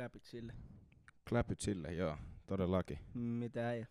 Kläpit 0.00 0.24
sille. 0.24 0.52
Kläpyt 1.28 1.60
sille, 1.60 1.92
joo, 1.94 2.16
todellakin. 2.46 2.98
Mitä 3.14 3.72
ei? 3.72 3.86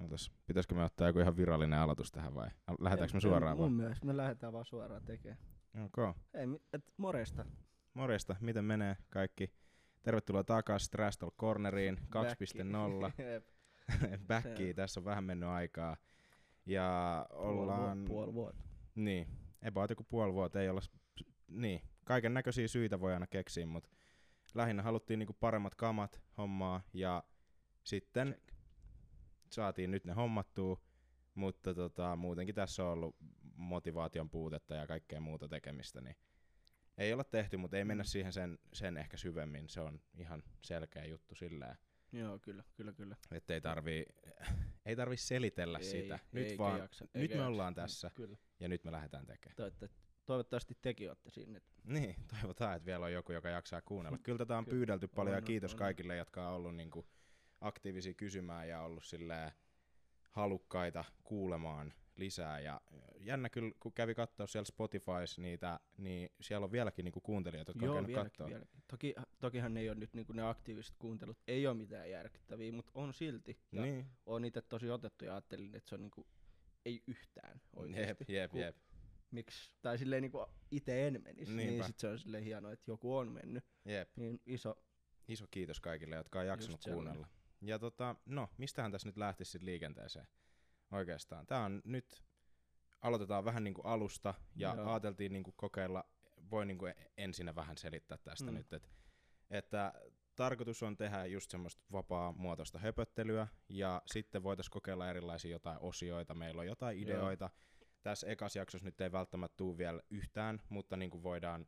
Ootas, 0.00 0.32
pitäisikö 0.46 0.74
me 0.74 0.84
ottaa 0.84 1.06
joku 1.06 1.18
ihan 1.18 1.36
virallinen 1.36 1.78
aloitus 1.78 2.12
tähän 2.12 2.34
vai 2.34 2.48
Al- 2.66 2.76
lähdetäänkö 2.80 3.14
me 3.16 3.20
suoraan 3.20 3.56
Mun 3.56 3.72
mielestä 3.72 4.06
me 4.06 4.16
lähdetään 4.16 4.52
vaan 4.52 4.64
suoraan 4.64 5.04
tekemään. 5.04 5.38
Okay. 5.84 6.12
Ei, 6.34 6.46
et 6.72 6.84
moresta. 6.96 7.44
Morjesta, 7.94 8.36
miten 8.40 8.64
menee 8.64 8.96
kaikki? 9.10 9.52
Tervetuloa 10.02 10.44
takaisin 10.44 10.90
Trash 10.90 11.18
Talk 11.18 11.36
Corneriin 11.36 11.98
2.0. 11.98 13.22
Jep. 13.32 13.46
Backiin, 14.28 14.76
tässä 14.76 15.00
on 15.00 15.04
vähän 15.04 15.24
mennyt 15.24 15.48
aikaa. 15.48 15.96
Ja 16.66 17.26
ollaan... 17.30 18.04
Puoli 18.04 18.34
vuotta. 18.34 18.64
Niin, 18.94 19.28
about 19.68 19.90
joku 19.90 20.04
puoli 20.04 20.32
vuotta 20.32 20.60
ei 20.60 20.68
olla... 20.68 20.80
Niin, 21.48 21.82
kaiken 22.04 22.34
näköisiä 22.34 22.68
syitä 22.68 23.00
voi 23.00 23.14
aina 23.14 23.26
keksiä, 23.26 23.66
mutta 23.66 23.88
lähinnä 24.54 24.82
haluttiin 24.82 25.18
niinku 25.18 25.32
paremmat 25.40 25.74
kamat 25.74 26.22
hommaa 26.38 26.82
ja 26.92 27.24
sitten 27.84 28.28
Check. 28.28 28.52
saatiin 29.52 29.90
nyt 29.90 30.04
ne 30.04 30.12
hommattua, 30.12 30.80
mutta 31.34 31.74
tota, 31.74 32.16
muutenkin 32.16 32.54
tässä 32.54 32.84
on 32.84 32.90
ollut 32.92 33.16
motivaation 33.54 34.30
puutetta 34.30 34.74
ja 34.74 34.86
kaikkea 34.86 35.20
muuta 35.20 35.48
tekemistä, 35.48 36.00
niin 36.00 36.16
ei 36.98 37.12
olla 37.12 37.24
tehty, 37.24 37.56
mutta 37.56 37.76
ei 37.76 37.84
mennä 37.84 38.02
Mm. 38.02 38.06
siihen 38.06 38.32
sen, 38.32 38.58
sen 38.72 38.96
ehkä 38.96 39.16
syvemmin. 39.16 39.68
Se 39.68 39.80
on 39.80 40.00
ihan 40.18 40.42
selkeä 40.62 41.04
juttu 41.04 41.34
sillä, 41.34 41.76
Joo, 42.12 42.38
kyllä, 42.38 42.64
kyllä, 42.74 42.92
kyllä. 42.92 43.16
että 43.30 43.54
ei 43.54 43.60
tarvii, 43.60 44.06
ei 44.86 44.96
tarvii 44.96 45.16
selitellä 45.16 45.78
ei, 45.78 45.84
sitä. 45.84 46.18
Nyt 46.32 46.58
vaan, 46.58 46.80
jaksa, 46.80 47.04
nyt 47.04 47.30
me 47.30 47.36
jaksa. 47.36 47.46
ollaan 47.46 47.74
tässä 47.74 48.10
Kyllä. 48.14 48.36
ja 48.60 48.68
nyt 48.68 48.84
me 48.84 48.92
lähdetään 48.92 49.26
tekemään. 49.26 49.56
Toivottavasti, 49.56 50.02
toivottavasti 50.26 50.78
tekin 50.82 51.10
olette 51.10 51.30
sinne. 51.30 51.60
Niin, 51.84 52.16
toivotaan, 52.40 52.76
että 52.76 52.86
vielä 52.86 53.04
on 53.04 53.12
joku, 53.12 53.32
joka 53.32 53.48
jaksaa 53.48 53.82
kuunnella. 53.82 54.18
Kyllä 54.18 54.38
tätä 54.38 54.58
on 54.58 54.64
Kyllä. 54.64 54.76
pyydelty 54.76 55.08
paljon 55.08 55.32
ja 55.32 55.36
On, 55.36 55.42
on, 55.42 55.46
kiitos 55.46 55.72
on. 55.72 55.78
kaikille, 55.78 56.16
jotka 56.16 56.48
on 56.48 56.54
ollut 56.54 56.76
niinku 56.76 57.06
aktiivisia 57.60 58.14
kysymään 58.14 58.68
ja 58.68 58.80
ollut 58.82 59.04
silleen 59.04 59.52
halukkaita 60.30 61.04
kuulemaan 61.24 61.92
lisää. 62.16 62.60
Ja 62.60 62.80
jännä 63.20 63.48
kyllä, 63.48 63.72
kun 63.80 63.92
kävi 63.92 64.14
katsoa 64.14 64.46
siellä 64.46 64.64
Spotifys 64.66 65.38
niitä, 65.38 65.80
niin 65.96 66.30
siellä 66.40 66.64
on 66.64 66.72
vieläkin 66.72 67.04
niinku 67.04 67.20
kuuntelijoita, 67.20 67.70
jotka 67.70 67.84
on 67.84 67.86
Joo, 67.86 67.94
käynyt 67.94 68.08
vieläkin, 68.08 68.46
vieläkin. 68.46 68.82
Toki, 68.88 69.14
tokihan 69.40 69.74
ne 69.74 69.80
ei 69.80 69.88
ole 69.90 69.98
nyt 69.98 70.14
niin 70.14 70.26
ne 70.32 70.42
aktiiviset 70.42 70.94
kuuntelut, 70.98 71.38
ei 71.48 71.66
ole 71.66 71.74
mitään 71.76 72.10
järkyttäviä, 72.10 72.72
mutta 72.72 72.92
on 72.94 73.14
silti. 73.14 73.58
Ja 73.72 73.82
Niin, 73.82 74.06
on 74.26 74.44
itse 74.44 74.62
tosi 74.62 74.90
otettu 74.90 75.24
ja 75.24 75.32
ajattelin, 75.32 75.74
että 75.76 75.88
se 75.88 75.94
on 75.94 76.00
niinku, 76.02 76.26
ei 76.84 77.02
yhtään 77.06 77.60
oikeasti. 77.76 78.24
jep, 78.28 78.52
jep, 78.54 78.54
jep, 78.54 78.76
Miksi, 79.32 79.72
tai 79.82 79.98
silleen 79.98 80.22
niinku 80.22 80.46
itse 80.70 81.06
en 81.06 81.22
menisi, 81.24 81.52
Niinpä. 81.52 81.72
niin 81.72 81.84
sit 81.84 81.98
se 81.98 82.08
on 82.08 82.18
silleen 82.18 82.44
hienoa, 82.44 82.72
että 82.72 82.90
joku 82.90 83.16
on 83.16 83.32
mennyt. 83.32 83.64
jep. 83.84 84.16
Niin 84.16 84.40
iso, 84.46 84.78
Iso 85.28 85.46
kiitos 85.50 85.80
kaikille, 85.80 86.16
jotka 86.16 86.40
on 86.40 86.46
jaksanut 86.46 86.74
Just 86.74 86.82
sellainen. 86.82 87.12
kuunnella. 87.14 87.36
Ja 87.60 87.78
tota, 87.78 88.16
no, 88.26 88.48
mistähän 88.58 88.92
tässä 88.92 89.08
nyt 89.08 89.16
lähtisi 89.16 89.58
liikenteeseen 89.64 90.26
oikeastaan? 90.92 91.46
Tää 91.46 91.64
on 91.64 91.82
nyt, 91.84 92.22
aloitetaan 93.00 93.44
vähän 93.44 93.64
niinku 93.64 93.80
alusta 93.82 94.34
ja 94.56 94.74
Joo. 94.76 94.90
ajateltiin 94.90 95.32
niinku 95.32 95.52
kokeilla, 95.56 96.04
voi 96.50 96.66
niinku 96.66 96.84
ensinnä 97.16 97.54
vähän 97.54 97.76
selittää 97.78 98.18
tästä 98.18 98.50
Mm. 98.50 98.54
nyt, 98.56 98.72
et, 98.72 98.90
että 99.50 99.92
tarkoitus 100.36 100.82
on 100.82 100.96
tehdä 100.96 101.26
just 101.26 101.50
semmoista 101.50 101.82
vapaa 101.92 102.32
muotoista 102.32 102.78
höpöttelyä 102.78 103.46
ja 103.68 104.02
sitten 104.06 104.42
voitaisiin 104.42 104.72
kokeilla 104.72 105.10
erilaisia 105.10 105.50
jotain 105.50 105.78
osioita, 105.80 106.34
meillä 106.34 106.60
on 106.60 106.66
jotain 106.66 107.08
Joo. 107.08 107.50
Tässä 108.02 108.26
ekas 108.26 108.56
jaksossa 108.56 108.84
nyt 108.84 109.00
ei 109.00 109.12
välttämättä 109.12 109.56
tuu 109.56 109.78
vielä 109.78 110.02
yhtään, 110.10 110.62
mutta 110.68 110.96
niinku 110.96 111.22
voidaan, 111.22 111.66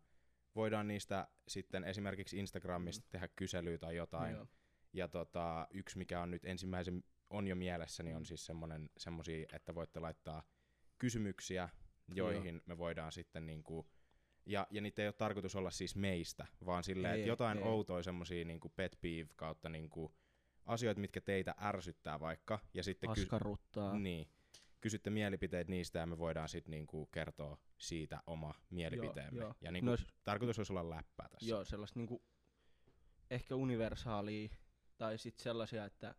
voidaan 0.54 0.88
niistä 0.88 1.28
sitten 1.48 1.84
esimerkiksi 1.84 2.38
Instagramista 2.38 3.06
tehdä 3.10 3.28
kyselyä 3.36 3.78
tai 3.78 3.96
jotain. 3.96 4.34
joo, 4.34 4.46
Ja 4.92 5.08
tota, 5.08 5.66
yksi, 5.70 5.98
mikä 5.98 6.20
on 6.20 6.30
nyt 6.30 6.44
ensimmäisen 6.44 7.04
on 7.30 7.46
jo 7.46 7.56
mielessä, 7.56 8.02
niin 8.02 8.16
on 8.16 8.24
siis 8.24 8.46
semmonen, 8.46 8.90
semmosia, 8.96 9.46
että 9.52 9.74
voitte 9.74 10.00
laittaa 10.00 10.42
kysymyksiä, 10.98 11.68
joihin 12.14 12.62
me 12.66 12.78
voidaan 12.78 13.12
sitten 13.12 13.46
niinku, 13.46 13.86
ja, 14.46 14.66
ja 14.70 14.80
niitä 14.80 15.02
ei 15.02 15.08
ole 15.08 15.12
tarkoitus 15.12 15.56
olla 15.56 15.70
siis 15.70 15.96
meistä, 15.96 16.46
vaan 16.66 16.84
silleen, 16.84 17.14
että 17.14 17.28
jotain 17.28 17.58
ei. 17.58 17.64
outoja 17.64 18.02
semmosia 18.02 18.44
niinku 18.44 18.68
pet 18.68 18.98
peeve 19.00 19.30
kautta 19.36 19.68
niinku 19.68 20.14
asioita, 20.66 21.00
mitkä 21.00 21.20
teitä 21.20 21.54
ärsyttää 21.60 22.20
vaikka, 22.20 22.58
ja 22.74 22.82
sitten 22.82 23.10
ky- 23.14 23.22
askarruttaa. 23.22 23.98
niin, 23.98 24.28
kysytte 24.84 25.10
mielipiteet 25.10 25.68
niistä, 25.68 25.98
ja 25.98 26.06
me 26.06 26.18
voidaan 26.18 26.48
sitten 26.48 26.70
niinku 26.70 27.06
kertoa 27.06 27.58
siitä 27.78 28.22
oma 28.26 28.54
mielipiteemme. 28.70 29.40
joo. 29.40 29.54
Ja 29.60 29.72
niinku, 29.72 29.90
Nois- 29.90 30.06
tarkoitus 30.24 30.58
olisi 30.58 30.72
olla 30.72 30.90
läppää 30.90 31.28
tässä. 31.28 31.50
Joo, 31.50 31.64
sellaista 31.64 31.98
niinku, 31.98 32.22
ehkä 33.30 33.54
universaalia, 33.54 34.48
tai 34.98 35.18
sitten 35.18 35.42
sellaisia, 35.42 35.84
että 35.84 36.14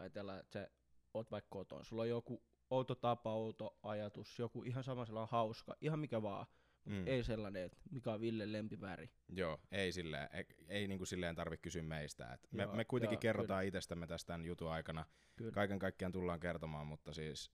ajatellaan, 0.00 0.40
että 0.40 0.52
sä 0.52 0.70
oot 1.14 1.30
vaikka 1.30 1.48
koton, 1.50 1.84
sulla 1.84 2.02
on 2.02 2.08
joku 2.08 2.42
outo 2.70 2.94
tapa, 2.94 3.32
outo 3.34 3.78
ajatus, 3.82 4.38
joku 4.38 4.62
ihan 4.64 4.84
sama 4.84 5.06
sellainen 5.06 5.30
hauska, 5.32 5.76
ihan 5.80 5.98
mikä 5.98 6.22
vaan, 6.22 6.46
mutta 6.84 7.00
Mm. 7.00 7.06
ei 7.06 7.24
sellainen, 7.24 7.62
että 7.64 7.78
mikä 7.90 8.12
on 8.12 8.20
Ville 8.20 8.52
lempiväri. 8.52 9.10
Joo, 9.28 9.58
ei, 9.72 9.92
silleen, 9.92 10.28
ei, 10.32 10.44
ei 10.68 10.88
niinku 10.88 11.04
silleen 11.06 11.34
tarvitse 11.34 11.62
kysyä 11.62 11.82
meistä. 11.82 12.32
Et 12.32 12.48
me, 12.52 12.62
Joo, 12.62 12.74
me 12.74 12.84
kuitenkin 12.84 13.16
joo, 13.16 13.20
kerrotaan 13.20 13.64
itsestämme 13.64 14.06
tästä 14.06 14.26
tämän 14.26 14.46
jutun 14.46 14.70
aikana. 14.70 15.06
Kyllä. 15.36 15.52
Kaiken 15.52 15.78
kaikkiaan 15.78 16.12
tullaan 16.12 16.40
kertomaan, 16.40 16.86
mutta 16.86 17.12
siis 17.12 17.50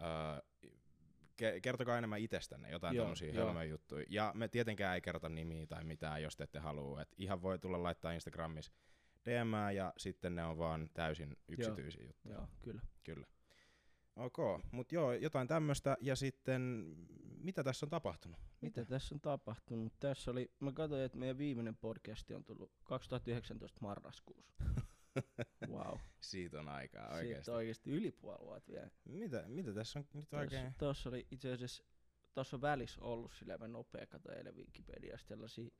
öö, 0.00 0.40
ke- 1.42 1.60
kertokaa 1.62 1.98
enemmän 1.98 2.20
itsestänne, 2.20 2.70
jotain 2.70 2.96
Joo, 2.96 3.04
tämmöisiä 3.04 3.32
joo. 3.32 3.44
hölmöjä 3.44 3.64
juttuja. 3.64 4.06
Ja 4.08 4.32
me 4.34 4.48
tietenkään 4.48 4.94
ei 4.94 5.00
kerrota 5.00 5.28
nimiä 5.28 5.66
tai 5.66 5.84
mitään, 5.84 6.22
jos 6.22 6.36
te 6.36 6.44
ette 6.44 6.58
halua. 6.58 7.02
Et 7.02 7.14
ihan 7.18 7.42
voi 7.42 7.58
tulla 7.58 7.82
laittaa 7.82 8.12
Instagramissa 8.12 8.72
DM 9.24 9.74
ja 9.74 9.92
sitten 9.96 10.34
ne 10.34 10.44
on 10.44 10.58
vaan 10.58 10.90
täysin 10.94 11.36
yksityisiä 11.48 12.04
juttuja. 12.04 12.34
Joo, 12.34 12.48
kyllä. 12.62 12.82
Kyllä. 13.04 13.26
Ok, 14.16 14.36
mutta 14.70 14.94
joo, 14.94 15.12
jotain 15.12 15.48
tämmöistä. 15.48 15.96
Ja 16.00 16.16
sitten, 16.16 16.94
mitä 17.38 17.64
tässä 17.64 17.86
on 17.86 17.90
tapahtunut? 17.90 18.40
Mitä 18.60 18.84
tässä 18.84 19.14
on 19.14 19.20
tapahtunut? 19.20 19.92
Tässä 20.00 20.30
oli, 20.30 20.50
mä 20.60 20.72
katsoin, 20.72 21.02
että 21.02 21.18
meidän 21.18 21.38
viimeinen 21.38 21.76
podcasti 21.76 22.34
on 22.34 22.44
tullut 22.44 22.72
2019 22.84 23.78
marraskuussa. 23.80 24.64
Wow. 25.68 25.98
Siitä 26.20 26.60
on 26.60 26.68
aikaa 26.68 27.02
Siitä 27.02 27.14
oikeasti. 27.16 27.50
oikeasti 27.50 27.90
yli 27.90 28.12
puoli 28.12 28.38
vuotta 28.46 28.72
vielä. 28.72 28.90
Mitä, 29.04 29.44
mitä 29.48 29.72
tässä 29.74 29.98
on 29.98 30.04
nyt 30.14 30.34
oikein? 30.34 30.74
Tuossa, 30.78 31.08
oli 31.08 31.26
itse 31.30 31.52
asiassa, 31.52 31.84
tuossa 32.34 32.60
välissä 32.60 33.00
ollut 33.00 33.32
sillä 33.38 33.58
mä 33.58 33.68
nopea 33.68 34.06
katsoin 34.06 34.38
eilen 34.38 34.56
Wikipediasta 34.56 35.28
sellaisia 35.28 35.70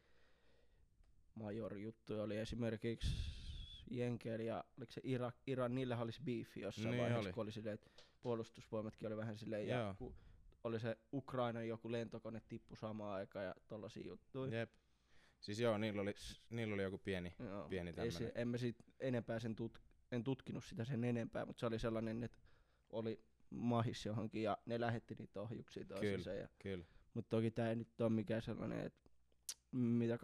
major-juttuja. 1.35 2.23
Oli 2.23 2.37
esimerkiksi 2.39 3.15
Jenkeillä 3.91 4.45
ja 4.45 4.65
oliko 4.79 4.93
se 4.93 5.01
Irak, 5.05 5.35
Iran, 5.47 5.75
niillä 5.75 5.99
olisi 5.99 6.23
beefi 6.23 6.61
jossain 6.61 6.91
Niin 6.91 7.01
vaiheessa, 7.01 7.21
oli. 7.29 7.33
kun 7.33 7.43
oli 7.43 7.53
silleen, 7.53 7.75
että 7.75 7.91
puolustusvoimatkin 8.23 9.07
oli 9.07 9.17
vähän 9.17 9.39
silleen, 9.39 9.69
ja 9.69 9.79
Joo. 9.79 9.95
kun 9.99 10.15
oli 10.65 10.81
se 10.81 10.99
Ukrainan 11.13 11.69
joku 11.69 11.93
lentokone 11.93 12.43
tippu 12.49 12.77
samaan 12.77 13.15
aikaan 13.15 13.45
ja 13.45 13.55
tollasia 13.69 14.07
juttuja. 14.07 14.59
Jep. 14.59 14.71
Siis 15.43 15.61
joo, 15.61 15.79
niillä 15.79 16.03
oli, 16.03 16.15
niillä 16.51 16.75
oli 16.75 16.83
joku 16.83 16.99
pieni, 16.99 17.35
Joo, 17.39 17.69
pieni 17.69 17.89
ei 17.91 17.95
tämmönen. 17.95 18.13
se, 18.19 18.33
en 18.35 18.49
mä 18.49 18.57
siitä 18.59 18.85
enempää 19.01 19.41
sen 19.41 19.57
tut, 19.57 19.79
en 20.13 20.25
tutkinut 20.25 20.65
sitä 20.65 20.85
sen 20.85 21.05
enempää, 21.05 21.47
mutta 21.47 21.61
se 21.61 21.67
oli 21.67 21.79
sellainen, 21.79 22.23
että 22.23 22.39
oli 22.91 23.25
mahis 23.51 24.07
johonkin 24.07 24.43
ja 24.43 24.59
ne 24.67 24.81
lähetti 24.81 25.15
niitä 25.19 25.41
ohjuksia 25.41 25.85
toisiinsa. 25.85 26.33
Ja, 26.33 26.49
Kyllä. 26.63 26.85
mutta 27.15 27.31
toki 27.37 27.51
tämä 27.51 27.69
ei 27.71 27.77
nyt 27.77 28.01
ole 28.01 28.11
mikään 28.11 28.43
sellainen, 28.43 28.81
että 28.81 29.11
mitä 29.73 30.17
2019-2020 30.17 30.19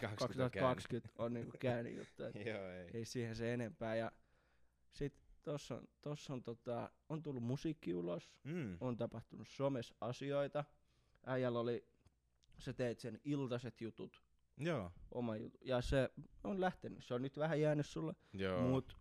2020 0.00 1.08
on 1.18 1.32
niinku 1.34 1.56
käynyt 1.60 1.96
juttu. 1.96 2.22
Joo, 2.50 2.70
ei. 2.70 2.90
ei 2.94 3.04
siihen 3.04 3.36
se 3.36 3.54
enempää. 3.54 3.96
Ja 3.96 4.12
sit 4.92 5.14
tossa 5.42 5.74
on, 5.74 5.88
tossa 6.00 6.32
on, 6.32 6.42
tota, 6.42 6.90
on 7.08 7.22
tullut 7.22 7.42
musiikki 7.42 7.94
ulos, 7.94 8.30
Mm. 8.44 8.76
on 8.80 8.96
tapahtunut 8.96 9.48
somessa 9.48 9.94
asioita. 10.00 10.64
Äijällä 11.26 11.58
oli, 11.60 11.86
sä 12.58 12.72
teit 12.72 12.98
sen 13.00 13.20
iltaiset 13.24 13.80
jutut, 13.80 14.22
Joo. 14.58 14.92
oma 15.12 15.36
juttu. 15.36 15.58
Ja 15.62 15.80
se 15.82 16.10
on 16.44 16.60
lähtenyt. 16.60 17.04
Se 17.04 17.14
on 17.14 17.22
nyt 17.22 17.36
vähän 17.38 17.60
jäänyt 17.60 17.86
sulle, 17.86 18.14
Joo. 18.32 18.62
mut 18.62 18.96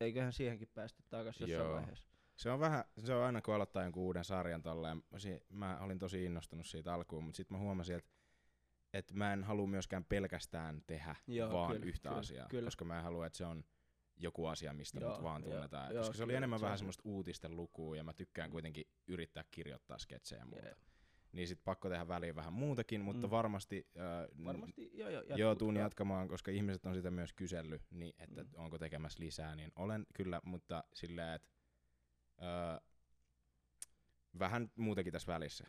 eiköhän 0.00 0.32
siihenkin 0.32 0.68
päästä 0.74 1.02
takaisin 1.10 1.48
jossain 1.48 1.66
Joo. 1.68 1.74
vaiheessa. 1.76 2.08
Se 2.36 2.50
on 2.50 2.60
vähän, 2.60 2.84
se 3.04 3.14
on 3.14 3.24
aina 3.24 3.42
kun 3.42 3.54
aloittaa 3.54 3.82
jonkun 3.82 4.02
uuden 4.02 4.24
sarjan 4.24 4.62
tolleen, 4.62 5.02
mä 5.10 5.18
si- 5.18 5.42
mä 5.48 5.78
olin 5.80 5.98
tosi 5.98 6.24
innostunut 6.24 6.66
siitä 6.66 6.94
alkuun, 6.94 7.24
mutta 7.24 7.36
sitten 7.36 7.56
mä 7.56 7.62
huomasin, 7.62 7.96
että 7.96 8.10
että 8.94 9.14
mä 9.14 9.32
en 9.32 9.44
halua 9.44 9.66
myöskään 9.66 10.04
pelkästään 10.04 10.82
tehdä 10.86 11.16
Joo, 11.26 11.52
vaan 11.52 11.72
kyllä, 11.72 11.86
yhtä 11.86 12.08
kyllä, 12.08 12.18
asiaa, 12.20 12.48
kyllä. 12.48 12.66
koska 12.66 12.84
mä 12.84 12.96
en 12.98 13.04
halua, 13.04 13.26
että 13.26 13.36
se 13.36 13.44
on 13.44 13.64
joku 14.16 14.46
asia, 14.46 14.72
mistä 14.72 15.00
Joo, 15.00 15.10
mut 15.14 15.22
vaan 15.22 15.42
tunnetaan. 15.42 15.94
joo, 15.94 16.00
koska 16.00 16.16
se 16.16 16.22
oli 16.22 16.28
kyllä, 16.30 16.36
enemmän 16.38 16.58
se 16.58 16.64
vähän 16.64 16.78
semmoista 16.78 17.02
uutisten 17.04 17.56
lukua 17.56 17.96
ja 17.96 18.04
mä 18.04 18.12
tykkään 18.12 18.50
kuitenkin 18.50 18.84
yrittää 19.06 19.44
kirjoittaa 19.50 19.98
sketsejä 19.98 20.40
ja 20.40 20.46
muuta. 20.46 20.66
Jep. 20.68 20.78
Niin 21.32 21.48
sit 21.48 21.60
pakko 21.64 21.88
tehdä 21.88 22.08
väliin 22.08 22.34
vähän 22.36 22.52
muutakin, 22.52 23.00
mutta 23.00 23.26
Mm. 23.26 23.30
varmasti, 23.30 23.86
äh, 23.96 24.44
Varmasti, 24.44 24.90
joo, 24.94 25.08
joo, 25.10 25.22
Joo, 25.22 25.36
jatkuu. 25.38 25.54
tuun 25.58 25.76
jatkamaan, 25.76 26.28
koska 26.28 26.50
ihmiset 26.50 26.86
on 26.86 26.94
sitä 26.94 27.10
myös 27.10 27.32
kysellyt, 27.32 27.82
niin 27.90 28.14
että 28.18 28.42
Mm. 28.42 28.48
onko 28.54 28.78
tekemässä 28.78 29.20
lisää, 29.24 29.56
niin 29.56 29.72
olen 29.76 30.06
kyllä, 30.14 30.40
mutta 30.44 30.84
silleen, 30.94 31.34
että 31.34 31.48
öö, 32.42 32.80
vähän 34.38 34.70
muutenkin 34.76 35.12
tässä 35.12 35.32
välissä. 35.32 35.66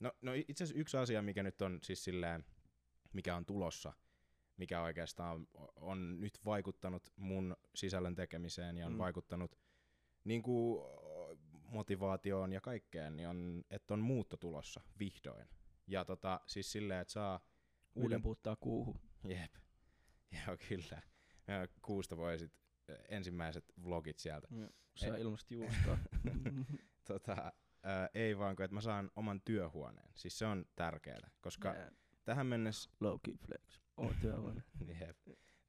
No, 0.00 0.12
no 0.22 0.32
itse 0.48 0.64
asiassa 0.64 0.80
yksi 0.80 0.96
asia, 0.96 1.22
mikä 1.22 1.42
nyt 1.42 1.62
on 1.62 1.78
siis 1.82 2.04
silleen 2.04 2.44
mikä 3.12 3.36
on 3.36 3.46
tulossa, 3.46 3.92
mikä 4.56 4.82
oikeastaan 4.82 5.46
on 5.76 6.20
nyt 6.20 6.38
vaikuttanut 6.44 7.12
mun 7.16 7.56
sisällön 7.74 8.14
tekemiseen 8.14 8.76
ja 8.76 8.86
on 8.86 8.92
mm. 8.92 8.98
vaikuttanut 8.98 9.58
niin 10.24 10.42
kuin, 10.42 10.82
motivaatioon 11.70 12.52
ja 12.52 12.60
kaikkeen, 12.60 13.16
niin 13.16 13.28
on, 13.28 13.64
että 13.70 13.94
on 13.94 14.00
muutto 14.00 14.36
tulossa 14.36 14.80
vihdoin. 14.98 15.48
Ja 15.86 16.04
tota, 16.04 16.40
siis 16.46 16.72
silleen, 16.72 17.00
että 17.00 17.12
saa 17.12 17.40
Uuden 17.94 18.22
puuttaa 18.22 18.56
kuuhun. 18.56 19.00
Jep. 19.24 19.54
Joo, 20.46 20.56
kyllä. 20.68 21.02
Ja 21.46 21.68
kuusta 21.82 22.16
voi 22.16 22.38
sit 22.38 22.52
ö, 22.90 22.98
ensimmäiset 23.08 23.64
vlogit 23.84 24.18
sieltä. 24.18 24.48
Saa 24.96 25.14
Ei. 25.14 25.20
ilmasta 25.20 25.54
juustoa. 25.54 25.98
Tota, 27.04 27.52
ää, 27.82 28.08
ei 28.14 28.38
vaan, 28.38 28.56
kun 28.56 28.64
että 28.64 28.74
mä 28.74 28.80
saan 28.80 29.10
oman 29.16 29.40
työhuoneen. 29.40 30.10
Siis 30.14 30.38
se 30.38 30.46
on 30.46 30.64
tärkeää, 30.76 31.30
koska 31.40 31.72
Nää, 31.72 31.90
tähän 32.24 32.46
mennessä, 32.46 32.90
Low 33.00 33.18
key 33.22 33.34
flex. 33.46 33.80
Oo 33.96 34.12
työhuone. 34.22 34.62
jep, 35.00 35.18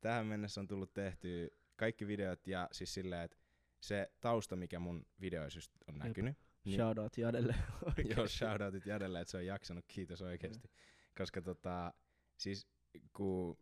tähän 0.01 0.25
mennessä 0.25 0.61
on 0.61 0.67
tullut 0.67 0.93
tehty 0.93 1.57
kaikki 1.75 2.07
videot 2.07 2.47
ja 2.47 2.67
siis 2.71 2.93
silleen, 2.93 3.21
että 3.21 3.37
se 3.81 4.11
tausta, 4.21 4.55
mikä 4.55 4.79
mun 4.79 5.05
videoissa 5.21 5.59
on 5.87 5.95
Jep. 5.95 6.03
näkynyt, 6.03 6.37
Niin. 6.65 6.75
Shoutout 6.75 7.17
Jadelle. 7.17 7.55
joo, 8.17 8.27
shoutoutit 8.27 8.85
Jadelle, 8.85 9.21
että 9.21 9.31
se 9.31 9.37
on 9.37 9.45
jaksanut, 9.45 9.85
kiitos 9.87 10.21
oikeesti. 10.21 10.71
Koska 11.17 11.41
tota, 11.41 11.93
siis 12.37 12.67
kun, 13.13 13.57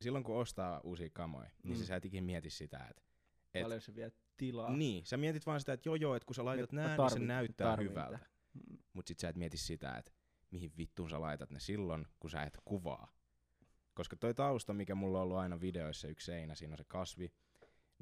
silloin 0.00 0.24
kun 0.24 0.36
ostaa 0.36 0.80
uusia 0.84 1.08
kamoja, 1.12 1.50
niin 1.62 1.78
Mm. 1.78 1.84
sä 1.84 1.96
et 1.96 2.04
ikinä 2.04 2.26
mieti 2.26 2.50
sitä, 2.50 2.86
että 2.90 3.02
et, 3.54 3.62
Paljon 3.62 3.80
se 3.80 3.94
vie 3.94 4.12
tilaa. 4.36 4.76
niin, 4.76 5.06
sä 5.06 5.16
mietit 5.16 5.46
vaan 5.46 5.60
sitä, 5.60 5.72
että 5.72 5.88
joo 5.88 5.94
joo, 5.94 6.14
että 6.16 6.26
kun 6.26 6.34
sä 6.34 6.44
laitat 6.44 6.72
Mä 6.72 6.80
nää, 6.80 6.96
niin 6.96 7.08
se 7.10 7.14
tarvin- 7.16 7.26
näyttää 7.26 7.70
tarvin 7.70 7.90
hyvältä. 7.90 8.18
Mm. 8.52 8.78
Mut 8.92 9.06
sit 9.06 9.18
sä 9.18 9.28
et 9.28 9.36
mieti 9.36 9.56
sitä, 9.56 9.96
että 9.96 10.12
mihin 10.50 10.72
vittuun 10.76 11.10
sä 11.10 11.20
laitat 11.20 11.50
ne 11.50 11.60
silloin, 11.60 12.06
kun 12.20 12.30
sä 12.30 12.42
et 12.42 12.58
kuvaa. 12.64 13.12
Koska 13.94 14.16
toi 14.16 14.34
tausta, 14.34 14.72
mikä 14.74 14.94
mulla 14.94 15.18
on 15.18 15.22
ollut 15.22 15.36
aina 15.36 15.60
videoissa, 15.60 16.08
yksi 16.08 16.24
seinä, 16.26 16.54
siinä 16.54 16.72
on 16.74 16.78
se 16.78 16.84
kasvi, 16.88 17.32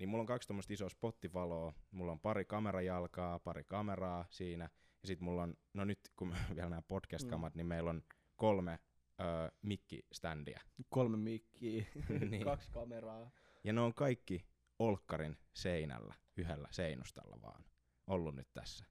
niin 0.03 0.09
mulla 0.09 0.23
on 0.23 0.27
kaksi 0.27 0.49
tommoista 0.49 0.73
isoa 0.73 0.89
spottivaloa, 0.89 1.73
mulla 1.91 2.13
on 2.13 2.21
pari 2.21 2.45
kamerajalkaa, 2.45 3.39
pari 3.39 3.65
kameraa 3.65 4.27
siinä, 4.31 4.65
ja 5.03 5.09
sit 5.09 5.21
mulla 5.21 5.43
on, 5.43 5.55
no 5.75 5.85
nyt 5.85 5.99
kun 6.17 6.35
vielä 6.57 6.71
nämä 6.71 6.83
podcast-kamat, 6.83 7.55
mm. 7.55 7.57
niin 7.59 7.67
meillä 7.67 7.91
on 7.91 8.03
kolme 8.37 8.79
öö, 9.21 9.49
mikkiständiä. 9.63 10.61
Kolme 10.89 11.17
mikkiä, 11.17 11.85
Niin. 12.31 12.45
kaksi 12.45 12.71
kameraa. 12.71 13.31
Ja 13.65 13.73
ne 13.73 13.81
on 13.81 13.95
kaikki 13.95 14.45
olkkarin 14.79 15.37
seinällä, 15.53 16.15
yhdellä 16.37 16.69
seinustalla 16.71 17.43
vaan, 17.43 17.65
ollut 18.07 18.35
nyt 18.35 18.49
tässä. 18.55 18.85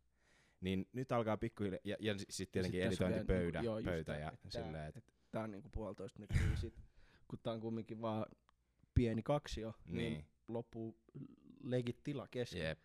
Niin 0.61 0.89
nyt 0.93 1.11
alkaa 1.11 1.37
pikkuhiljaa, 1.37 1.81
ja, 1.83 1.95
ja 1.99 2.15
sitten 2.17 2.51
tietenkin 2.51 2.81
sit 2.81 2.87
editointipöydä, 2.87 3.61
niinku- 3.61 3.77
joo, 3.77 3.83
pöytä 3.83 4.17
ja 4.17 4.31
että 4.31 4.49
silleen, 4.49 4.87
että 4.87 5.01
Tää 5.31 5.43
on 5.43 5.51
niinku 5.51 5.69
puolitoista 5.69 6.19
metriä 6.19 6.55
sit. 6.55 6.73
Kun 7.27 7.39
tää 7.43 7.53
on 7.53 7.59
kumminkin 7.61 8.01
vaan 8.01 8.25
pieni 8.93 9.23
kaksio, 9.23 9.73
niin, 9.85 10.13
Niin. 10.13 10.25
Niin 10.51 10.57
loppuu 10.57 10.97
legit 11.63 12.03
tila 12.03 12.27
kesken. 12.27 12.61
Jep. 12.61 12.79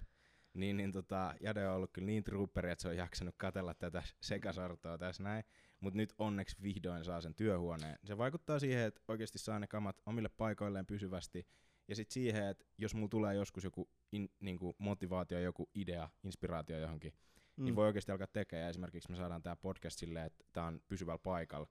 Niin, 0.55 0.77
niin 0.77 0.93
tota, 0.93 1.35
Jade 1.41 1.69
on 1.69 1.75
ollut 1.75 1.91
kyllä 1.93 2.07
niin 2.07 2.25
trooperi, 2.25 2.71
että 2.71 2.83
se 2.83 2.89
on 2.89 2.97
jaksanut 2.97 3.35
katella 3.39 3.75
tätä 3.75 4.03
sekasartoa 4.21 4.99
tässä 4.99 5.23
näin. 5.23 5.45
Mutta 5.81 5.97
nyt 5.97 6.15
onneksi 6.19 6.57
vihdoin 6.63 7.05
saa 7.05 7.21
sen 7.21 7.35
työhuoneen. 7.35 7.99
Se 8.05 8.19
vaikuttaa 8.19 8.59
siihen, 8.59 8.85
että 8.85 9.01
oikeasti 9.09 9.39
saa 9.39 9.59
ne 9.59 9.67
kamat 9.67 10.01
omille 10.07 10.29
paikoilleen 10.29 10.87
pysyvästi. 10.87 11.47
Ja 11.89 11.97
sitten 11.97 12.15
siihen, 12.15 12.47
että 12.47 12.65
jos 12.79 12.95
mulla 12.95 13.09
tulee 13.09 13.35
joskus 13.35 13.65
joku 13.65 13.91
in, 14.13 14.29
niinku 14.41 14.77
motivaatio, 14.79 15.41
joku 15.41 15.71
idea, 15.75 16.09
inspiraatio 16.25 16.79
johonkin, 16.79 17.13
mm. 17.57 17.65
niin 17.65 17.77
voi 17.77 17.87
oikeasti 17.87 18.13
alkaa 18.13 18.27
tekemään. 18.27 18.63
Ja 18.63 18.69
esimerkiksi 18.69 19.11
me 19.11 19.17
saadaan 19.17 19.43
tämä 19.43 19.57
podcast 19.57 19.99
silleen, 19.99 20.27
että 20.27 20.45
tämä 20.53 20.67
on 20.67 20.81
pysyvällä 20.89 21.19
paikalla. 21.19 21.69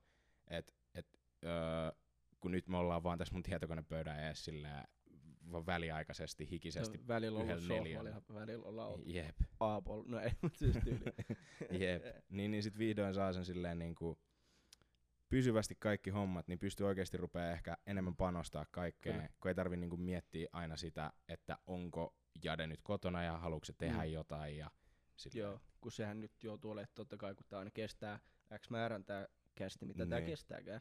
Että 0.48 0.72
et, 0.94 1.06
öö, 1.44 1.90
kun 2.40 2.52
nyt 2.52 2.68
me 2.68 2.76
ollaan 2.76 3.02
vaan 3.02 3.18
tässä 3.18 3.34
mun 3.34 3.42
tietokonepöydän 3.42 4.20
edes 4.20 4.44
silleen, 4.44 4.84
väliaikaisesti, 5.52 6.50
hikisesti. 6.50 6.98
Ja 6.98 7.08
välillä 7.08 7.38
on 7.40 7.50
ollut 7.50 7.68
neljällä. 7.68 8.22
välillä 8.34 8.64
ollaan 8.66 8.88
oltu 8.88 9.02
Jep. 9.06 9.36
aapol. 9.60 10.02
No 10.06 10.20
ei, 10.20 10.30
mutta 10.42 10.58
siis 10.58 10.76
tyyli. 10.84 11.04
Jep. 11.84 12.02
Niin, 12.28 12.50
niin 12.50 12.62
sit 12.62 12.78
vihdoin 12.78 13.14
saa 13.14 13.32
sen 13.32 13.44
silleen 13.44 13.78
niinku 13.78 14.18
pysyvästi 15.28 15.74
kaikki 15.78 16.10
hommat, 16.10 16.48
niin 16.48 16.58
pystyy 16.58 16.86
oikeasti 16.86 17.16
rupeaa 17.16 17.50
ehkä 17.52 17.76
enemmän 17.86 18.16
panostaa 18.16 18.66
kaikkeen, 18.70 19.16
Kyllä. 19.16 19.28
kun 19.40 19.48
ei 19.48 19.54
tarvi 19.54 19.76
niinku 19.76 19.96
miettiä 19.96 20.48
aina 20.52 20.76
sitä, 20.76 21.12
että 21.28 21.58
onko 21.66 22.14
Jade 22.44 22.66
nyt 22.66 22.80
kotona 22.82 23.22
ja 23.24 23.38
haluatko 23.38 23.64
se 23.64 23.72
tehdä 23.72 24.04
Mm. 24.04 24.12
jotain 24.12 24.56
ja 24.56 24.70
silleen. 25.16 25.40
Joo, 25.42 25.60
kun 25.80 25.92
sehän 25.92 26.20
nyt 26.20 26.42
joutuu 26.42 26.70
olemaan 26.70 26.92
totta 26.94 27.16
kai, 27.16 27.34
kun 27.34 27.46
tää 27.48 27.58
aina 27.58 27.70
kestää 27.70 28.18
X 28.58 28.70
määrän 28.70 29.04
tää 29.04 29.28
kästi, 29.54 29.86
mitä 29.86 30.06
tää 30.06 30.18
Niin. 30.20 30.30
kestääkään. 30.30 30.80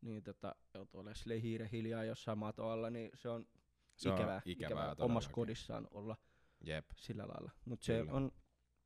Niin 0.00 0.22
tota, 0.22 0.54
joutuu 0.74 1.00
olemaan 1.00 1.16
silleen 1.16 1.40
hiiren 1.42 1.68
hiljaa 1.70 2.04
jossain 2.04 2.38
matoalla, 2.38 2.90
niin 2.90 3.10
se 3.14 3.28
on 3.28 3.46
Se 3.96 4.08
on 4.10 4.18
ikävää, 4.18 4.42
ikävää 4.44 4.94
omassa 4.98 5.30
kodissaan 5.30 5.88
olla 5.90 6.16
Jep, 6.60 6.86
sillä 6.96 7.22
lailla. 7.28 7.50
Mutta 7.64 7.86
se 7.86 7.98
Kyllä. 7.98 8.12
on, 8.12 8.32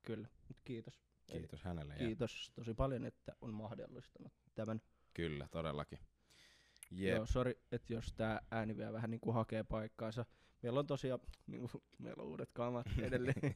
kyllä, 0.01 0.27
mut 0.47 0.57
kiitos. 0.63 1.01
Eli 1.29 1.39
kiitos 1.39 1.63
hänelle. 1.63 1.93
Ja 1.93 1.97
Kiitos 1.99 2.51
tosi 2.55 2.73
paljon, 2.73 3.05
että 3.05 3.35
on 3.41 3.53
mahdollistanut 3.53 4.33
tämän. 4.55 4.81
kyllä, 5.13 5.47
todellakin. 5.51 5.99
Jep. 6.91 7.15
Joo, 7.15 7.25
sori, 7.25 7.59
että 7.71 7.93
jos 7.93 8.13
tää 8.13 8.41
ääni 8.51 8.77
vielä 8.77 8.93
vähän 8.93 9.11
niinku 9.11 9.31
hakee 9.31 9.63
paikkaansa. 9.63 10.25
Meillä 10.61 10.79
on 10.79 10.87
tosiaan, 10.87 11.19
niinku, 11.47 11.83
meillä 11.97 12.23
on 12.23 12.29
uudet 12.29 12.49
kamat 12.53 12.87
edelleen. 13.07 13.53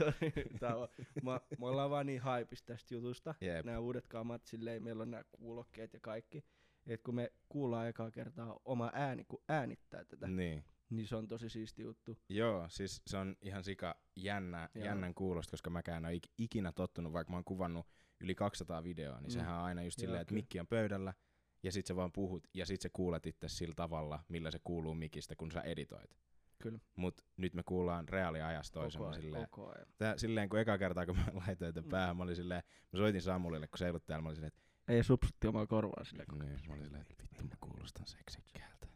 Tää 0.60 0.76
on, 0.76 0.88
mä, 1.22 1.40
me 1.58 1.66
ollaan 1.66 1.90
vaan 1.90 2.06
niin 2.06 2.20
haipis 2.20 2.62
tästä 2.62 2.94
jutusta. 2.94 3.34
Jep. 3.40 3.66
Nämä 3.66 3.78
uudet 3.78 4.06
kamat, 4.08 4.44
silleen 4.46 4.82
meillä 4.82 5.02
on 5.02 5.10
nämä 5.10 5.24
kuulokkeet 5.32 5.92
ja 5.92 6.00
kaikki. 6.00 6.44
Et 6.86 7.02
kun 7.02 7.14
me 7.14 7.32
kuullaan 7.48 7.88
ekaa 7.88 8.10
kertaa 8.10 8.60
oma 8.64 8.90
ääni, 8.94 9.24
kun 9.24 9.42
äänittää 9.48 10.04
tätä, 10.04 10.26
niin. 10.28 10.64
niin 10.90 11.06
se 11.06 11.16
on 11.16 11.28
tosi 11.28 11.48
siisti 11.48 11.82
juttu. 11.82 12.18
Joo, 12.28 12.66
siis 12.68 13.02
se 13.06 13.16
on 13.16 13.36
ihan 13.42 13.64
sika 13.64 13.96
jännä, 14.16 14.68
Joo. 14.74 14.84
jännän 14.84 15.14
kuulosta, 15.14 15.50
koska 15.50 15.70
mäkään 15.70 16.04
en 16.04 16.10
ole 16.10 16.14
ik- 16.16 16.32
ikinä 16.38 16.72
tottunut, 16.72 17.12
vaikka 17.12 17.30
mä 17.30 17.36
oon 17.36 17.44
kuvannut 17.44 17.86
yli 18.20 18.34
200 18.34 18.84
videoa, 18.84 19.20
niin 19.20 19.30
Mm. 19.30 19.34
sehän 19.34 19.54
on 19.54 19.64
aina 19.64 19.82
just 19.82 19.98
silleen, 20.00 20.22
että 20.22 20.34
mikki 20.34 20.60
on 20.60 20.66
pöydällä, 20.66 21.14
ja 21.62 21.72
sit 21.72 21.86
sä 21.86 21.96
vaan 21.96 22.12
puhut, 22.12 22.46
ja 22.54 22.66
sit 22.66 22.80
sä 22.80 22.88
kuulet 22.92 23.26
itse 23.26 23.48
sillä 23.48 23.74
tavalla, 23.74 24.24
millä 24.28 24.50
se 24.50 24.58
kuuluu 24.64 24.94
mikistä, 24.94 25.36
kun 25.36 25.50
sä 25.52 25.60
editoit. 25.60 26.16
Kyllä. 26.62 26.78
Mut 26.96 27.20
nyt 27.36 27.54
me 27.54 27.62
kuullaan 27.62 28.08
reaaliajassa 28.08 28.72
Koko 28.72 28.82
toisemme 28.82 29.06
ajan, 29.06 29.22
silleen. 29.22 29.48
koko 29.50 29.68
ajan. 29.76 29.86
Tää, 29.98 30.18
silleen 30.18 30.48
kun 30.48 30.58
eka 30.58 30.78
kertaa, 30.78 31.06
kun 31.06 31.16
mä 31.16 31.24
laitoin 31.46 31.74
tämän 31.74 31.86
Mm. 31.88 31.90
päähän, 31.90 32.16
mä 32.16 32.22
olin 32.22 32.36
silleen, 32.36 32.62
mä 32.92 32.96
soitin 32.98 33.22
Samulille, 33.22 33.68
kun 33.68 33.78
se 33.78 33.84
ei 33.84 33.90
ollut 33.90 34.06
täällä, 34.06 34.22
mä 34.22 34.28
olin 34.28 34.36
silleen, 34.36 34.52
Ei 34.88 35.04
supsutti 35.04 35.46
omaa 35.46 35.66
korvaa 35.66 36.04
että 36.20 36.32
niin, 36.44 36.58
mä 36.68 36.74
olin 36.74 36.84
silleen, 36.84 37.02
että 37.02 37.14
vittu 37.22 37.44
mä 37.44 37.54
kuulostan 37.60 38.06
seksikkäältä. 38.06 38.86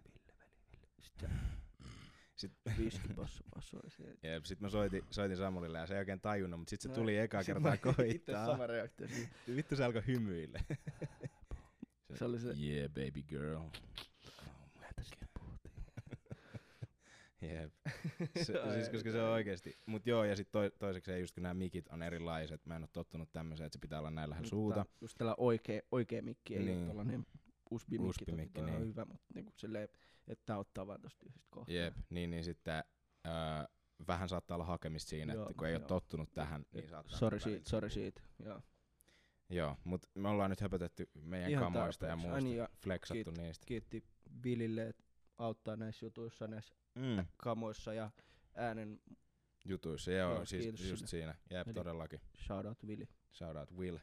Sitten 1.02 1.30
Sit, 2.36 2.52
viski 2.78 3.08
passu 3.14 3.44
passu. 3.54 3.76
jep, 4.22 4.44
sit 4.44 4.60
mä 4.60 4.68
soitin, 4.68 5.02
soitin 5.10 5.36
Samulille 5.36 5.78
ja 5.78 5.86
se 5.86 5.94
ei 5.94 5.98
oikein 5.98 6.20
tajunnut, 6.20 6.60
mutta 6.60 6.70
sit 6.70 6.80
se 6.80 6.88
No, 6.88 6.94
tuli 6.94 7.16
eka 7.18 7.42
sit 7.42 7.54
kertaa 7.54 7.76
koittaa. 7.94 8.46
sama 8.46 8.66
reaktio. 8.66 9.06
Vittu 9.56 9.76
se 9.76 9.84
alkoi 9.84 10.06
hymyille. 10.06 10.60
Se 12.14 12.24
oli 12.24 12.40
se- 12.40 12.54
Yeah, 12.60 12.88
baby 12.88 13.22
girl. 13.22 13.60
Mitä 14.74 14.88
tästä 14.96 15.26
puhuttiin? 15.38 15.84
Jep. 17.42 17.72
Se, 18.44 18.54
siis 18.74 18.88
koska 18.88 19.10
se 19.10 19.22
on 19.22 19.30
oikeesti. 19.30 19.78
Mut 19.86 20.06
joo, 20.06 20.24
ja 20.24 20.36
sit 20.36 20.50
toi, 20.50 20.70
toiseksi 20.78 21.20
just 21.20 21.34
kun 21.34 21.42
nämä 21.42 21.54
mikit 21.54 21.88
on 21.88 22.02
erilaiset, 22.02 22.66
mä 22.66 22.76
en 22.76 22.82
oo 22.82 22.88
tottunut 22.92 23.32
tämmöiseen, 23.32 23.66
että 23.66 23.76
se 23.76 23.80
pitää 23.80 23.98
olla 23.98 24.10
näin 24.10 24.30
lähellä 24.30 24.48
suuta. 24.48 24.86
Just 25.00 25.18
tällä 25.18 25.34
oikee, 25.38 25.82
oikee 25.90 26.22
mikki, 26.22 26.56
ei 26.56 26.64
niin. 26.64 26.78
Ole 26.78 26.86
tollanen 26.86 27.26
USB-mikki, 27.70 28.08
USB-mikki, 28.08 28.52
toki 28.52 28.66
toi 28.66 28.74
on 28.74 28.80
niin. 28.80 28.88
hyvä, 28.90 29.04
mutta 29.04 29.26
niinku 29.34 29.52
silleen, 29.56 29.88
että 30.28 30.42
tää 30.46 30.58
ottaa 30.58 30.86
vaan 30.86 31.00
tosta 31.02 31.26
yhdestä 31.26 31.48
kohtaa. 31.50 31.74
Jep, 31.74 31.96
niin, 32.10 32.30
niin 32.30 32.44
sitten 32.44 32.84
öö, 33.26 33.32
vähän 34.08 34.28
saattaa 34.28 34.54
olla 34.54 34.64
hakemista 34.64 35.08
siinä, 35.08 35.32
Joo, 35.34 35.42
että 35.42 35.54
kun 35.58 35.66
ei 35.66 35.74
ole 35.74 35.80
joo. 35.80 35.88
tottunut 35.88 36.34
tähän, 36.34 36.64
niin 36.72 36.88
saattaa 36.88 37.18
välillä 37.20 37.38
siitä, 37.38 37.70
kuulua. 37.70 37.88
siitä. 37.88 38.22
Joo. 38.44 38.62
Joo, 39.50 39.76
mut 39.84 40.06
me 40.14 40.28
ollaan 40.28 40.50
nyt 40.50 40.60
höpötetty 40.60 41.10
meidän 41.14 41.50
Ihan 41.50 41.64
kamoista 41.64 42.06
ja 42.06 42.08
tarpeeksi. 42.08 42.26
muusta, 42.28 42.34
Ai 42.34 42.42
niin, 42.42 42.56
ja 42.56 42.68
flexattu 42.82 43.30
niistä. 43.30 43.66
Kiitti 43.66 44.04
Billille, 44.40 44.86
että 44.86 45.04
auttaa 45.38 45.76
näissä 45.76 46.06
jutuissa, 46.06 46.46
näissä 46.46 46.74
Mm, 46.96 47.26
kamoissa 47.36 47.94
ja 47.94 48.10
äänen 48.54 49.00
jutuissa, 49.64 50.10
joo, 50.12 50.34
Joo, 50.34 50.44
siis 50.46 50.62
kiitos 50.62 50.80
just 50.80 51.06
sille. 51.08 51.08
siinä. 51.08 51.34
Jep, 51.50 51.66
Eli- 51.68 51.74
todellakin. 51.74 52.20
shoutout 52.46 52.84
Willi. 52.84 53.08
Shout 53.32 53.56
out 53.56 53.72
Will. 53.72 53.98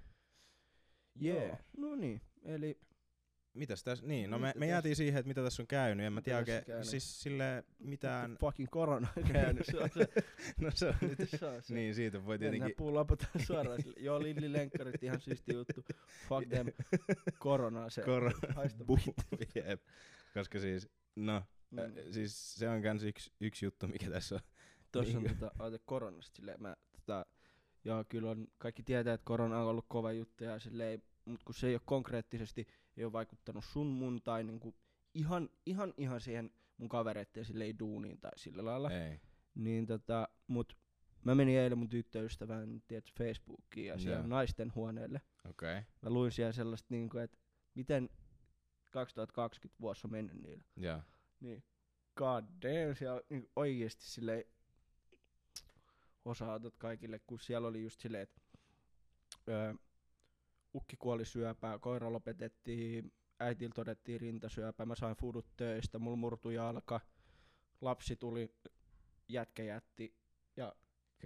Yeah. 1.23 1.47
Joo. 1.47 1.57
No 1.77 1.95
niin, 1.95 2.21
eli 2.43 2.79
Mitäs 3.53 3.83
tässä, 3.83 4.05
niin, 4.05 4.29
no 4.29 4.39
me, 4.39 4.47
Mitä 4.47 4.59
me 4.59 4.67
jäätiin 4.67 4.95
siihen, 4.95 5.19
että 5.19 5.27
mitä 5.27 5.43
tässä 5.43 5.63
on 5.63 5.67
käynyt, 5.67 6.05
en 6.05 6.13
mä 6.13 6.19
Mitä 6.19 6.25
tiedä 6.25 6.38
oikein, 6.39 6.65
käynyt? 6.65 6.88
siis 6.88 7.21
sille 7.21 7.63
mitään, 7.79 8.38
fucking 8.39 8.69
korona 8.71 9.07
on 9.17 9.23
käynyt. 9.33 9.65
Se 9.65 9.77
on 9.77 9.89
se, 9.93 10.07
no 10.62 10.71
se 10.71 10.88
on 10.88 10.95
nyt, 11.19 11.29
se, 11.29 11.45
on 11.45 11.62
se. 11.63 11.73
niin 11.73 11.95
siitä 11.95 12.25
voi 12.25 12.38
Mennään 12.38 12.51
tietenkin, 12.51 12.75
puulapataan 12.77 13.39
suoraan 13.45 13.81
sille. 13.81 13.95
Joo, 14.00 14.21
Lilli 14.23 14.53
Lenkkarit, 14.53 15.03
ihan 15.03 15.21
siisti 15.21 15.53
juttu. 15.53 15.83
Fuck 16.29 16.50
them. 16.50 16.67
Koronaa 17.39 17.89
se. 17.89 18.01
Kor- 18.01 18.33
Haista 18.55 18.83
koska 20.33 20.59
siis, 20.59 20.89
no, 21.15 21.43
Mm. 21.73 22.11
siis 22.11 22.55
se 22.55 22.69
on 22.69 22.81
kans 22.81 23.03
yksi, 23.03 23.31
yksi 23.39 23.65
juttu, 23.65 23.87
mikä 23.87 24.09
tässä 24.09 24.35
on. 24.35 24.41
Tuossa 24.91 25.17
on 25.17 25.23
Niin. 25.23 25.37
tota, 25.37 25.63
oota, 25.63 25.79
koronasta 25.85 26.35
silleen, 26.35 26.61
mä 26.61 26.75
tota, 26.91 27.25
joo, 27.85 28.03
kyllä 28.09 28.29
on, 28.29 28.47
kaikki 28.57 28.83
tietää, 28.83 29.13
että 29.13 29.25
korona 29.25 29.59
on 29.59 29.67
ollut 29.67 29.85
kova 29.87 30.11
juttu 30.11 30.43
ja 30.43 30.59
silleen, 30.59 31.03
mut 31.25 31.43
kun 31.43 31.55
se 31.55 31.67
ei 31.67 31.75
ole 31.75 31.81
konkreettisesti, 31.85 32.67
ei 32.97 33.03
ole 33.03 33.13
vaikuttanut 33.13 33.65
sun 33.65 33.87
mun 33.87 34.21
tai 34.21 34.43
niinku 34.43 34.75
ihan, 35.13 35.49
ihan, 35.65 35.93
ihan 35.97 36.21
siihen 36.21 36.51
mun 36.77 36.89
kavereitten 36.89 37.45
silleen 37.45 37.79
duuniin 37.79 38.19
tai 38.19 38.31
sillä 38.35 38.65
lailla. 38.65 38.91
Ei. 38.91 39.19
Niin 39.55 39.85
tota, 39.85 40.29
mut 40.47 40.77
mä 41.23 41.35
menin 41.35 41.59
eilen 41.59 41.77
mun 41.77 41.89
tyttöystävän 41.89 42.83
tiedät, 42.87 43.11
Facebookiin 43.17 43.87
ja 43.87 43.97
siellä 43.97 44.19
Joo. 44.19 44.27
naisten 44.27 44.75
huoneelle. 44.75 45.21
Okei. 45.49 45.77
Okay. 45.77 45.83
Mä 46.01 46.09
luin 46.09 46.31
siellä 46.31 46.51
sellaista 46.53 46.87
niinku, 46.89 47.17
että 47.17 47.37
miten 47.75 48.09
2020 48.89 49.81
vuosi 49.81 50.01
on 50.07 50.11
mennyt 50.11 50.41
niillä. 50.41 50.63
Joo. 50.77 51.01
Niin. 51.43 51.63
God 52.15 52.43
damn, 52.62 52.95
siellä 52.95 53.21
niin 53.29 53.50
oikeesti 53.55 54.05
silleen 54.05 54.43
osaatot 56.25 56.77
kaikille, 56.77 57.19
kun 57.19 57.39
siellä 57.39 57.67
oli 57.67 57.83
just 57.83 58.00
silleen, 58.00 58.23
että 58.23 58.41
öö, 59.47 59.73
ukki 60.75 60.97
kuoli 60.97 61.25
syöpään, 61.25 61.79
koira 61.79 62.13
lopetettiin, 62.13 63.13
äitillä 63.39 63.73
todettiin 63.75 64.21
rintasyöpä, 64.21 64.85
mä 64.85 64.95
sain 64.95 65.15
fudut 65.15 65.45
töistä, 65.57 66.00
mulla 66.00 66.17
murtui 66.17 66.55
jalka, 66.55 67.01
lapsi 67.81 68.15
tuli, 68.15 68.55
jätkä 69.27 69.63
jätti 69.63 70.15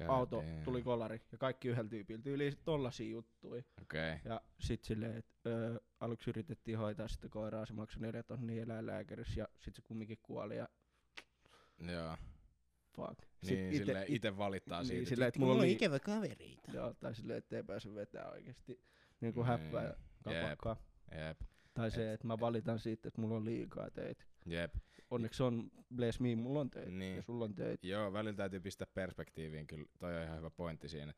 God 0.05 0.09
auto 0.09 0.43
tuli 0.63 0.83
kolari 0.83 1.21
ja 1.31 1.37
kaikki 1.37 1.67
yhdellä 1.67 1.89
tyypillä. 1.89 2.21
Tyyli 2.21 2.51
tollasia 2.63 3.09
juttuja. 3.09 3.63
Okei. 3.81 4.13
Okay. 4.13 4.31
Ja 4.31 4.41
sit 4.59 4.83
silleen, 4.83 5.17
että 5.17 5.49
öö, 5.49 5.77
aluksi 5.99 6.29
yritettiin 6.29 6.77
hoitaa 6.77 7.07
sitä 7.07 7.29
koiraa, 7.29 7.65
se 7.65 7.73
maksoi 7.73 8.01
neljä 8.01 8.23
tonnia 8.23 8.63
eläinlääkärissä 8.63 9.39
ja 9.41 9.47
sit 9.59 9.75
se 9.75 9.81
kumminkin 9.81 10.17
kuoli 10.23 10.57
ja 10.57 10.67
Joo. 11.79 12.17
fuck. 12.95 13.19
Niin, 13.41 13.71
ite- 13.73 13.77
sille 13.77 14.03
it- 14.03 14.09
ite 14.09 14.37
valittaa 14.37 14.79
niin, 14.81 14.87
siitä. 14.87 15.09
silleen, 15.09 15.27
että 15.27 15.39
"Vittu, 15.39 15.47
mulla 15.47 15.61
oli- 15.61 15.71
ikävä 15.71 15.99
kavereita. 15.99 16.71
Joo, 16.73 16.93
tai 16.93 17.15
silleen, 17.15 17.37
ettei 17.37 17.63
pääse 17.63 17.95
vetää 17.95 18.29
oikeesti 18.31 18.81
niin 19.21 19.33
kuin 19.33 19.47
Niin, 19.47 19.61
häppää 19.61 19.83
ja 19.83 19.93
kapakkaa. 20.23 20.77
Jep. 21.27 21.41
Tai 21.77 21.91
se, 21.91 22.07
Et- 22.07 22.13
että 22.13 22.27
mä 22.27 22.39
valitan 22.39 22.79
siitä, 22.79 23.07
että 23.07 23.21
mulla 23.21 23.35
on 23.35 23.45
liikaa 23.45 23.89
töitä. 23.91 24.23
Jep. 24.45 24.75
Onneksi 25.11 25.43
on, 25.43 25.71
bless 25.95 26.19
me, 26.19 26.35
mulla 26.35 26.59
on 26.59 26.69
töitä 26.69 26.91
Niin. 26.91 27.15
ja 27.15 27.21
sulla 27.21 27.45
on 27.45 27.55
töitä. 27.55 27.87
Joo, 27.87 28.13
välillä 28.13 28.35
täytyy 28.37 28.59
pistää 28.59 28.87
perspektiiviin, 28.93 29.67
kyllä 29.67 29.85
toi 29.99 30.17
on 30.17 30.23
ihan 30.23 30.37
hyvä 30.37 30.49
pointti 30.49 30.89
siinä. 30.89 31.13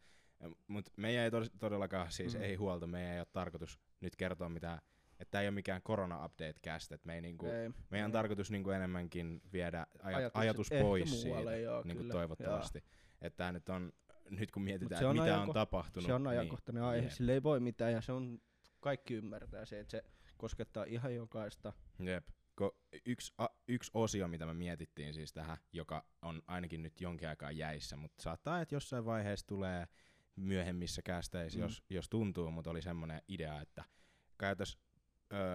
Mutta 0.68 0.92
meidän 0.98 1.24
ei 1.24 1.32
todellakaan, 1.60 2.12
siis 2.12 2.36
Mm. 2.36 2.42
ei 2.42 2.56
huolta, 2.56 2.88
meidän 2.88 3.14
ei 3.14 3.20
ole 3.20 3.28
tarkoitus 3.34 3.80
nyt 4.02 4.16
kertoa 4.16 4.50
mitään, 4.50 4.80
että 5.20 5.32
tää 5.32 5.42
ei 5.42 5.48
ole 5.48 5.52
mikään 5.56 5.82
korona-update-cast, 5.82 6.92
että 6.92 7.08
me 7.08 7.16
ei 7.16 7.22
niinku, 7.22 7.46
Ei, 7.46 7.70
meidän 7.90 8.06
on 8.06 8.12
ei. 8.12 8.14
tarkoitus 8.14 8.52
niinku 8.52 8.70
enemmänkin 8.70 9.42
viedä 9.54 9.86
Ajatukset 10.04 10.32
ajatus 10.42 10.70
pois 10.82 11.26
muualle, 11.26 11.52
siitä, 11.52 11.64
joo, 11.72 11.82
niinku 11.84 12.02
kyllä, 12.04 12.14
toivottavasti. 12.14 12.84
Että 13.22 13.38
tää 13.38 13.52
nyt 13.52 13.70
on, 13.70 13.94
nyt 14.30 14.52
kun 14.52 14.64
mietitään, 14.64 15.06
on 15.06 15.16
mitä 15.16 15.24
on 15.24 15.30
ajanko- 15.50 15.54
tapahtunut, 15.54 16.06
Se 16.06 16.14
on 16.14 16.24
niin, 16.24 16.30
ajankohtainen 16.30 16.84
aihe, 16.84 17.04
jep. 17.04 17.12
sille 17.12 17.34
ei 17.34 17.44
voi 17.44 17.60
mitään 17.60 17.94
ja 17.94 18.02
se 18.02 18.12
on, 18.12 18.40
kaikki 18.80 19.14
ymmärtää 19.14 19.66
se, 19.66 19.80
että 19.80 19.92
se 19.92 20.04
koskettaa 20.40 20.84
ihan 20.84 21.16
jokaista. 21.16 21.74
Jep. 22.00 22.28
Ko 22.56 22.78
yksi, 23.06 23.34
a, 23.38 23.48
yksi 23.68 23.92
osio, 23.94 24.28
mitä 24.28 24.46
me 24.46 24.54
mietittiin 24.54 25.14
siis 25.14 25.34
tähän, 25.34 25.58
joka 25.74 26.06
on 26.22 26.42
ainakin 26.48 26.84
nyt 26.84 27.02
jonkin 27.02 27.28
aikaa 27.30 27.52
jäissä, 27.52 27.96
mutta 27.96 28.24
saattaa, 28.24 28.62
että 28.62 28.76
jossain 28.76 29.06
vaiheessa 29.06 29.48
tulee 29.48 29.88
myöhemmissä 30.36 31.02
kästeissä, 31.02 31.60
Mm. 31.60 31.64
jos, 31.64 31.84
jos 31.90 32.10
tuntuu, 32.10 32.52
mutta 32.52 32.70
oli 32.70 32.82
semmoinen 32.82 33.22
idea, 33.28 33.62
että 33.62 33.84
käytäisiin 34.38 34.82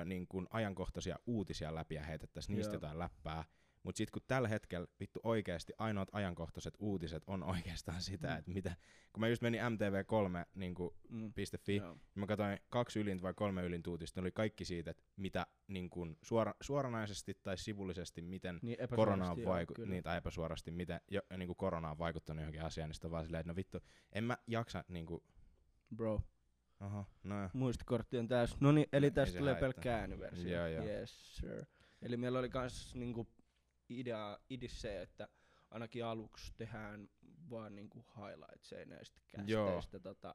niin 0.05 0.27
kun 0.29 0.47
ajankohtaisia 0.51 1.17
uutisia 1.27 1.75
läpi 1.75 1.95
ja 1.95 2.03
heitettäisiin 2.05 2.57
niistä 2.57 2.71
Joo. 2.73 2.77
jotain 2.77 2.99
läppää. 2.99 3.45
Mutta 3.85 3.97
sitten 3.99 4.13
kun 4.13 4.23
tällä 4.27 4.49
hetkellä 4.49 4.87
vittu 5.01 5.21
oikeasti 5.23 5.73
ainoat 5.79 6.09
ajankohtaiset 6.13 6.75
uutiset 6.79 7.23
on 7.27 7.43
oikeastaan 7.43 8.03
sitä, 8.03 8.29
Mm. 8.29 8.39
että 8.39 8.51
mitä, 8.51 8.77
kun 9.13 9.21
mä 9.21 9.29
just 9.29 9.43
menin 9.43 9.61
MTV3 9.61 10.47
niin 10.55 10.75
kuin 10.75 10.91
Mm. 11.09 11.33
.fi, 11.65 11.77
Joo. 11.77 11.89
ja 11.89 11.97
mä 12.15 12.27
katsoin 12.27 12.59
kaksi 12.69 13.01
ylintä 13.01 13.23
vai 13.23 13.35
kolme 13.35 13.63
ylintä 13.63 13.91
uutista, 13.91 14.21
ne 14.21 14.25
oli 14.25 14.33
kaikki 14.33 14.65
siitä, 14.65 14.91
että 14.91 15.03
mitä 15.17 15.47
niin 15.69 15.91
kun 15.91 16.17
suora, 16.23 16.55
suoranaisesti 16.61 17.35
tai 17.43 17.59
sivullisesti, 17.59 18.23
miten 18.23 18.59
Niin 18.63 18.77
korona 18.97 19.13
on 19.25 19.39
epäsuorasti, 19.39 19.43
joo, 19.43 19.55
vaiku- 19.57 19.75
kyllä. 19.75 19.91
niin, 19.91 20.03
tai 20.03 20.19
epäsuorasti, 20.19 20.71
miten 20.71 21.01
jo, 21.11 21.21
niin 21.37 21.47
kuin 21.49 21.57
korona 21.57 21.91
on 21.91 21.99
vaikuttanut 21.99 22.41
johonkin 22.43 22.63
asiaan, 22.63 22.89
niin 22.89 22.95
sitten 22.95 23.09
on 23.09 23.13
vaan 23.13 23.25
silleen, 23.25 23.41
että 23.41 23.53
no 23.53 23.57
vittu, 23.57 23.79
en 24.13 24.25
mä 24.25 24.39
jaksa 24.47 24.85
niin 24.89 25.07
kuin, 25.07 25.23
Bro, 25.97 26.21
oho, 26.81 27.07
no 27.23 27.35
muistikortti 27.53 28.19
on 28.19 28.29
täys. 28.29 28.61
No 28.61 28.73
niin, 28.73 28.87
eli 28.93 29.07
Ei 29.07 29.11
tästä 29.11 29.33
se 29.33 29.39
tulee 29.39 29.55
pelkkä 29.55 29.97
ääniversio. 29.99 30.51
Joo, 30.57 30.67
joo. 30.67 30.85
Yes, 30.85 31.37
sir. 31.37 31.65
Eli 32.03 32.17
meillä 32.17 32.39
oli 32.39 32.49
kans 32.49 32.95
niinku 32.95 33.29
idea, 34.01 34.39
idis 34.51 34.81
se, 34.81 35.03
että 35.03 35.29
ainakin 35.71 36.05
aluksi 36.05 36.53
tehdään 36.57 37.09
vaan 37.51 37.75
niinku 37.75 38.05
highlightseja 38.17 38.87
näistä 38.87 39.21
kästeistä 39.29 40.01
tota, 40.01 40.35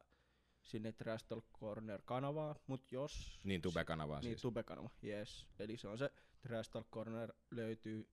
sinne 0.61 0.91
Trash 0.91 1.25
Talk 1.27 1.45
Corner-kanavaa, 1.59 2.55
mut 2.67 2.91
jos... 2.91 3.39
Niin 3.43 3.61
Tube-kanavaa 3.61 4.19
Niin, 4.19 4.23
siis. 4.31 4.41
Tube-kanava, 4.41 4.89
yes. 5.03 5.47
Eli 5.59 5.77
se 5.77 5.87
on 5.87 5.97
se 5.97 6.11
Trash 6.41 6.71
Talk 6.71 6.87
Corner 6.91 7.33
löytyy 7.51 8.09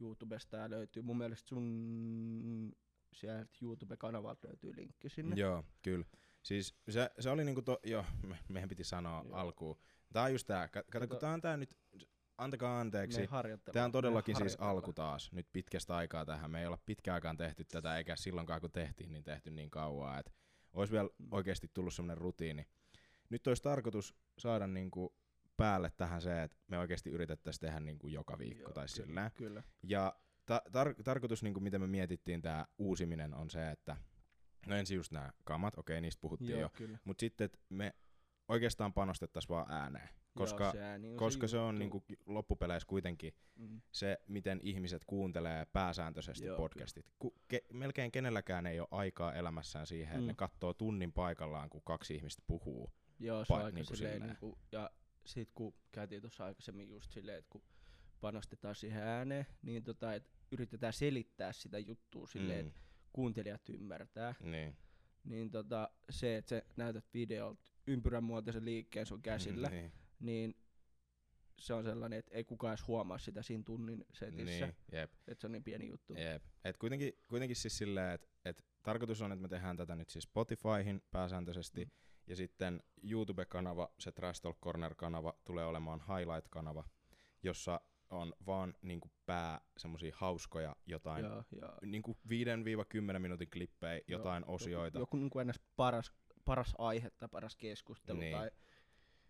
YouTubesta 0.00 0.56
ja 0.56 0.70
löytyy 0.70 1.02
mun 1.02 1.18
mielestä 1.18 1.48
sun 1.48 2.72
sieltä 3.12 3.50
YouTube-kanavalta 3.62 4.48
löytyy 4.48 4.76
linkki 4.76 5.08
sinne. 5.08 5.36
Joo, 5.36 5.64
kyllä. 5.82 6.06
Siis 6.42 6.74
se, 6.88 7.10
se 7.20 7.30
oli 7.30 7.44
niinku 7.44 7.62
to, 7.62 7.80
joo, 7.84 8.04
me, 8.26 8.38
meidän 8.48 8.68
piti 8.68 8.84
sanoa 8.84 9.24
Joo. 9.24 9.36
alkuun. 9.36 9.78
Tää 10.12 10.22
on 10.22 10.32
just 10.32 10.46
tää, 10.46 10.68
Ka- 10.68 10.82
kato, 10.82 10.90
Kato- 10.92 11.06
kun 11.06 11.18
tää 11.18 11.32
on 11.32 11.40
tää 11.40 11.56
nyt, 11.56 11.76
antakaa 12.44 12.80
anteeksi. 12.80 13.28
Tämä 13.72 13.84
on 13.84 13.92
todellakin 13.92 14.36
siis 14.36 14.56
alku 14.60 14.92
taas, 14.92 15.32
nyt 15.32 15.46
pitkästä 15.52 15.96
aikaa 15.96 16.24
tähän. 16.24 16.50
Me 16.50 16.60
ei 16.60 16.66
olla 16.66 16.78
pitkään 16.86 17.14
aikaan 17.14 17.36
tehty 17.36 17.64
tätä, 17.64 17.96
eikä 17.96 18.16
silloinkaan 18.16 18.60
kun 18.60 18.72
tehtiin, 18.72 19.12
niin 19.12 19.24
tehty 19.24 19.50
niin 19.50 19.70
kauan, 19.70 20.18
että 20.18 20.32
olisi 20.72 20.92
vielä 20.92 21.08
oikeasti 21.30 21.70
tullut 21.74 21.94
semmoinen 21.94 22.18
rutiini. 22.18 22.66
Nyt 23.30 23.46
olisi 23.46 23.62
tarkoitus 23.62 24.14
saada 24.38 24.66
niinku 24.66 25.14
päälle 25.56 25.92
tähän 25.96 26.22
se, 26.22 26.42
että 26.42 26.56
me 26.66 26.78
oikeasti 26.78 27.10
yritettäisiin 27.10 27.60
tehdä 27.60 27.80
niinku 27.80 28.08
joka 28.08 28.38
viikko 28.38 28.62
Joo, 28.62 28.72
tai 28.72 28.86
kyllä, 28.94 29.06
sillä. 29.06 29.30
Kyllä. 29.34 29.62
Ja 29.82 30.16
ta- 30.46 30.62
tar- 30.68 31.02
tarkoitus, 31.04 31.42
niinku, 31.42 31.60
miten 31.60 31.80
me 31.80 31.86
mietittiin 31.86 32.42
tämä 32.42 32.66
uusiminen, 32.78 33.34
on 33.34 33.50
se, 33.50 33.70
että 33.70 33.96
no 34.66 34.76
ensin 34.76 34.96
just 34.96 35.12
nämä 35.12 35.32
kamat, 35.44 35.78
okei, 35.78 36.00
niistä 36.00 36.20
puhuttiin 36.20 36.50
Joo, 36.50 36.70
jo, 36.80 36.88
mutta 37.04 37.20
sitten, 37.20 37.44
että 37.44 37.58
me 37.68 37.94
oikeastaan 38.48 38.92
panostettaisiin 38.92 39.48
vaan 39.48 39.70
ääneen, 39.72 40.08
koska, 40.34 40.64
Joo, 40.64 40.72
se 40.72 40.82
ääni 40.82 41.10
on 41.10 41.16
koska 41.16 41.48
se, 41.48 41.58
on 41.58 41.66
juttu. 41.74 41.78
niinku 41.78 42.04
loppupeleissä 42.26 42.86
kuitenkin 42.86 43.34
Mm. 43.56 43.80
se, 43.92 44.18
miten 44.28 44.60
ihmiset 44.62 45.04
kuuntelee 45.04 45.66
pääsääntöisesti 45.72 46.46
Joo, 46.46 46.56
podcastit. 46.56 47.06
Ku, 47.18 47.34
ke, 47.48 47.60
melkein 47.72 48.12
kenelläkään 48.12 48.66
ei 48.66 48.80
ole 48.80 48.88
aikaa 48.90 49.34
elämässään 49.34 49.86
siihen, 49.86 50.08
että 50.12 50.20
Mm. 50.20 50.26
ne 50.26 50.34
katsoo 50.34 50.74
tunnin 50.74 51.12
paikallaan, 51.12 51.70
kun 51.70 51.82
kaksi 51.84 52.14
ihmistä 52.14 52.42
puhuu. 52.46 52.92
Joo, 53.18 53.44
se 53.44 53.52
on 53.52 53.60
pa- 53.60 53.64
aika 53.64 53.74
niinku 53.74 53.96
silleen. 53.96 54.22
niinku, 54.22 54.58
ja 54.72 54.90
sit 55.26 55.48
kun 55.54 55.74
käytiin 55.92 56.20
tuossa 56.22 56.44
aikaisemmin 56.44 56.88
just 56.90 57.12
silleen, 57.12 57.38
että 57.38 57.50
kun 57.50 57.62
panostetaan 58.20 58.74
siihen 58.74 59.02
ääneen, 59.02 59.46
niin 59.62 59.84
tota, 59.84 60.14
et 60.14 60.30
yritetään 60.52 60.92
selittää 60.92 61.52
sitä 61.52 61.78
juttua 61.78 62.26
silleen, 62.26 62.64
Mm. 62.64 62.68
että 62.68 62.80
kuuntelijat 63.12 63.68
ymmärtää. 63.68 64.34
Niin. 64.40 64.76
Niin 65.24 65.50
tota, 65.50 65.90
se, 66.10 66.36
että 66.36 66.48
sä 66.48 66.62
näytät 66.76 67.04
videolta 67.14 67.70
ympyrän 67.86 68.24
muotoisen 68.24 68.64
liikkeen 68.64 69.06
sun 69.06 69.22
käsillä, 69.22 69.68
niin. 69.68 69.92
niin 70.20 70.54
se 71.58 71.74
on 71.74 71.84
sellainen, 71.84 72.18
että 72.18 72.34
ei 72.34 72.44
kukaan 72.44 72.70
edes 72.72 72.86
huomaa 72.86 73.18
sitä 73.18 73.42
siinä 73.42 73.64
tunnin 73.64 74.04
setissä, 74.12 74.66
Niin, 74.66 74.76
jep, 74.92 75.12
että 75.28 75.40
se 75.40 75.46
on 75.46 75.52
niin 75.52 75.64
pieni 75.64 75.88
juttu. 75.88 76.14
jep. 76.14 76.42
Et 76.64 76.76
kuitenkin, 76.76 77.12
kuitenkin 77.28 77.56
siis 77.56 77.78
silleen, 77.78 78.14
että 78.14 78.28
et 78.44 78.64
tarkoitus 78.82 79.22
on, 79.22 79.32
että 79.32 79.42
me 79.42 79.48
tehdään 79.48 79.76
tätä 79.76 79.96
nyt 79.96 80.10
siis 80.10 80.22
Spotifyhin 80.24 81.02
pääsääntöisesti, 81.10 81.84
Mm. 81.84 81.90
ja 82.26 82.36
sitten 82.36 82.82
YouTube-kanava, 83.02 83.94
se 83.98 84.12
Trash 84.12 84.42
Talk 84.42 84.58
Corner-kanava, 84.60 85.34
tulee 85.44 85.64
olemaan 85.66 86.00
Highlight-kanava, 86.00 86.84
jossa 87.42 87.80
on 88.12 88.32
vaan 88.46 88.74
niinku 88.82 89.10
pää 89.26 89.60
semmosia 89.76 90.12
hauskoja 90.16 90.76
jotain 90.86 91.24
Joo, 91.24 91.44
joo. 91.60 91.78
niinku 91.82 92.16
5-10 93.16 93.18
minuutin 93.18 93.50
klippejä, 93.50 94.00
jotain 94.08 94.44
Joo, 94.46 94.54
osioita. 94.54 94.98
Joku, 94.98 95.16
joku 95.16 95.16
niin 95.16 95.30
kuin 95.30 95.52
paras, 95.76 96.12
paras 96.44 96.74
aihe 96.78 97.10
tai 97.10 97.28
paras 97.28 97.56
keskustelu 97.56 98.20
Niin. 98.20 98.36
tai 98.36 98.50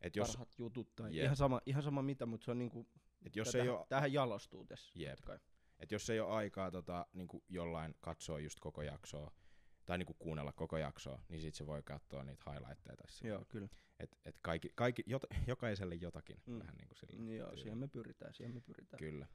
Et 0.00 0.16
jos, 0.16 0.28
parhaat 0.28 0.58
jutut 0.58 0.96
tai 0.96 1.16
Jep. 1.16 1.24
ihan, 1.24 1.36
sama, 1.36 1.60
ihan 1.66 1.82
sama 1.82 2.02
mitä, 2.02 2.26
mutta 2.26 2.44
se 2.44 2.50
on 2.50 2.58
niinku, 2.58 2.86
et 3.22 3.36
jos, 3.36 3.52
tähän, 3.52 3.66
ei 3.66 3.68
oo, 3.68 3.86
tähän 3.88 4.12
jalostuu 4.12 4.64
tässä. 4.64 4.92
Jep. 4.94 5.18
kai. 5.24 5.38
et 5.78 5.92
jos 5.92 6.10
ei 6.10 6.20
ole 6.20 6.32
aikaa 6.32 6.70
tota, 6.70 7.06
niinku 7.12 7.44
jollain 7.48 7.94
katsoa 8.00 8.40
just 8.40 8.60
koko 8.60 8.82
jaksoa, 8.82 9.30
tai 9.86 9.98
niinku 9.98 10.14
kuunnella 10.14 10.52
koko 10.52 10.76
jaksoa, 10.78 11.22
niin 11.28 11.40
sit 11.40 11.54
se 11.54 11.66
voi 11.66 11.82
katsoa 11.82 12.24
niitä 12.24 12.50
highlightteja. 12.50 12.96
Tai 12.96 13.10
sillä. 13.10 13.28
Joo, 13.34 13.44
kyllä. 13.48 13.68
Et, 14.00 14.18
et 14.24 14.36
kaikki, 14.42 14.70
kaikki, 14.74 15.02
jota, 15.06 15.26
jokaiselle 15.46 15.94
jotakin. 15.94 16.36
Mm. 16.46 16.58
Vähän 16.58 16.74
niinku 16.74 16.94
sillä. 16.94 17.18
Niin 17.24 17.36
Joo, 17.38 17.46
tyylillä. 17.46 17.62
siihen 17.62 17.78
me 17.78 17.88
pyritään, 17.88 18.34
siihen 18.34 18.54
me 18.54 18.60
pyritään. 18.60 18.98
Kyllä. 18.98 19.26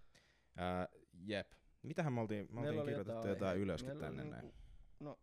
Ää, 0.55 0.87
jep. 1.13 1.51
Mitähän 1.83 2.13
me 2.13 2.21
oltiin, 2.21 2.47
me 2.51 2.59
oltiin 2.59 2.81
kirjoitettu 2.85 3.11
jotain 3.11 3.29
jotain 3.29 3.59
ylöskin 3.59 3.89
Meillä 3.89 4.05
tänne 4.05 4.23
näin. 4.23 4.41
niinku- 4.45 4.57
No, 4.99 5.19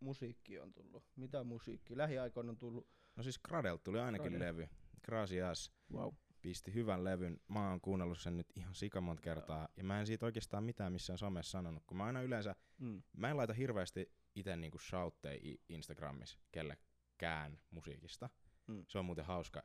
musiikki 0.00 0.58
on 0.58 0.72
tullut. 0.72 1.04
Mitä 1.16 1.44
musiikki? 1.44 1.96
Lähiaikoina 1.96 2.50
on 2.50 2.56
tullut, 2.58 2.88
No 3.16 3.22
siis 3.22 3.38
Gradelt 3.38 3.84
tuli 3.84 4.00
ainakin 4.00 4.32
Gradle. 4.32 4.46
levy. 4.46 4.68
Grasias 5.04 5.72
wow. 5.92 6.14
pisti 6.42 6.74
hyvän 6.74 7.04
levyn. 7.04 7.40
Mä 7.48 7.70
oon 7.70 7.80
kuunnellut 7.80 8.18
sen 8.18 8.36
nyt 8.36 8.46
ihan 8.54 8.74
sikamonta 8.74 9.22
kertaa. 9.22 9.68
Ja 9.76 9.84
mä 9.84 10.00
en 10.00 10.06
siitä 10.06 10.26
oikeastaan 10.26 10.64
mitään 10.64 10.92
missään 10.92 11.18
somessa 11.18 11.50
sanonut, 11.50 11.82
kun 11.86 11.96
mä 11.96 12.04
aina 12.04 12.22
yleensä 12.22 12.54
Mm. 12.78 13.02
Mä 13.16 13.30
en 13.30 13.36
laita 13.36 13.52
hirveästi 13.52 14.12
itse 14.36 14.56
niinku 14.56 14.78
shoutteja 14.78 15.56
Instagramissa 15.68 16.38
kellekään 16.52 17.58
musiikista. 17.70 18.28
Mm. 18.66 18.84
Se 18.88 18.98
on 18.98 19.04
muuten 19.04 19.24
hauska. 19.24 19.62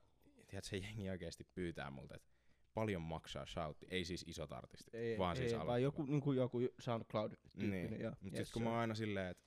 Tiedätkö, 0.47 0.69
se 0.69 0.77
jengi 0.77 1.09
oikeasti 1.09 1.43
pyytää 1.55 1.91
multa, 1.91 2.15
että 2.15 2.27
paljon 2.73 3.01
maksaa 3.01 3.45
shoutti. 3.45 3.85
Ei 3.89 4.05
siis 4.05 4.23
isot 4.27 4.51
artistit, 4.51 4.95
Ei, 4.95 5.17
vaan 5.17 5.37
ei, 5.37 5.41
siis 5.41 5.51
vaan 5.51 5.61
aloittava. 5.61 5.77
joku, 5.79 6.05
niinku 6.05 6.31
joku 6.33 6.59
SoundCloud-tyyppinen. 6.79 7.69
Niin. 7.91 8.01
Joo. 8.01 8.13
Mutta 8.21 8.39
Yes, 8.39 8.51
kun 8.51 8.63
mä 8.63 8.69
oon 8.69 8.79
aina 8.79 8.95
silleen, 8.95 9.27
että 9.27 9.43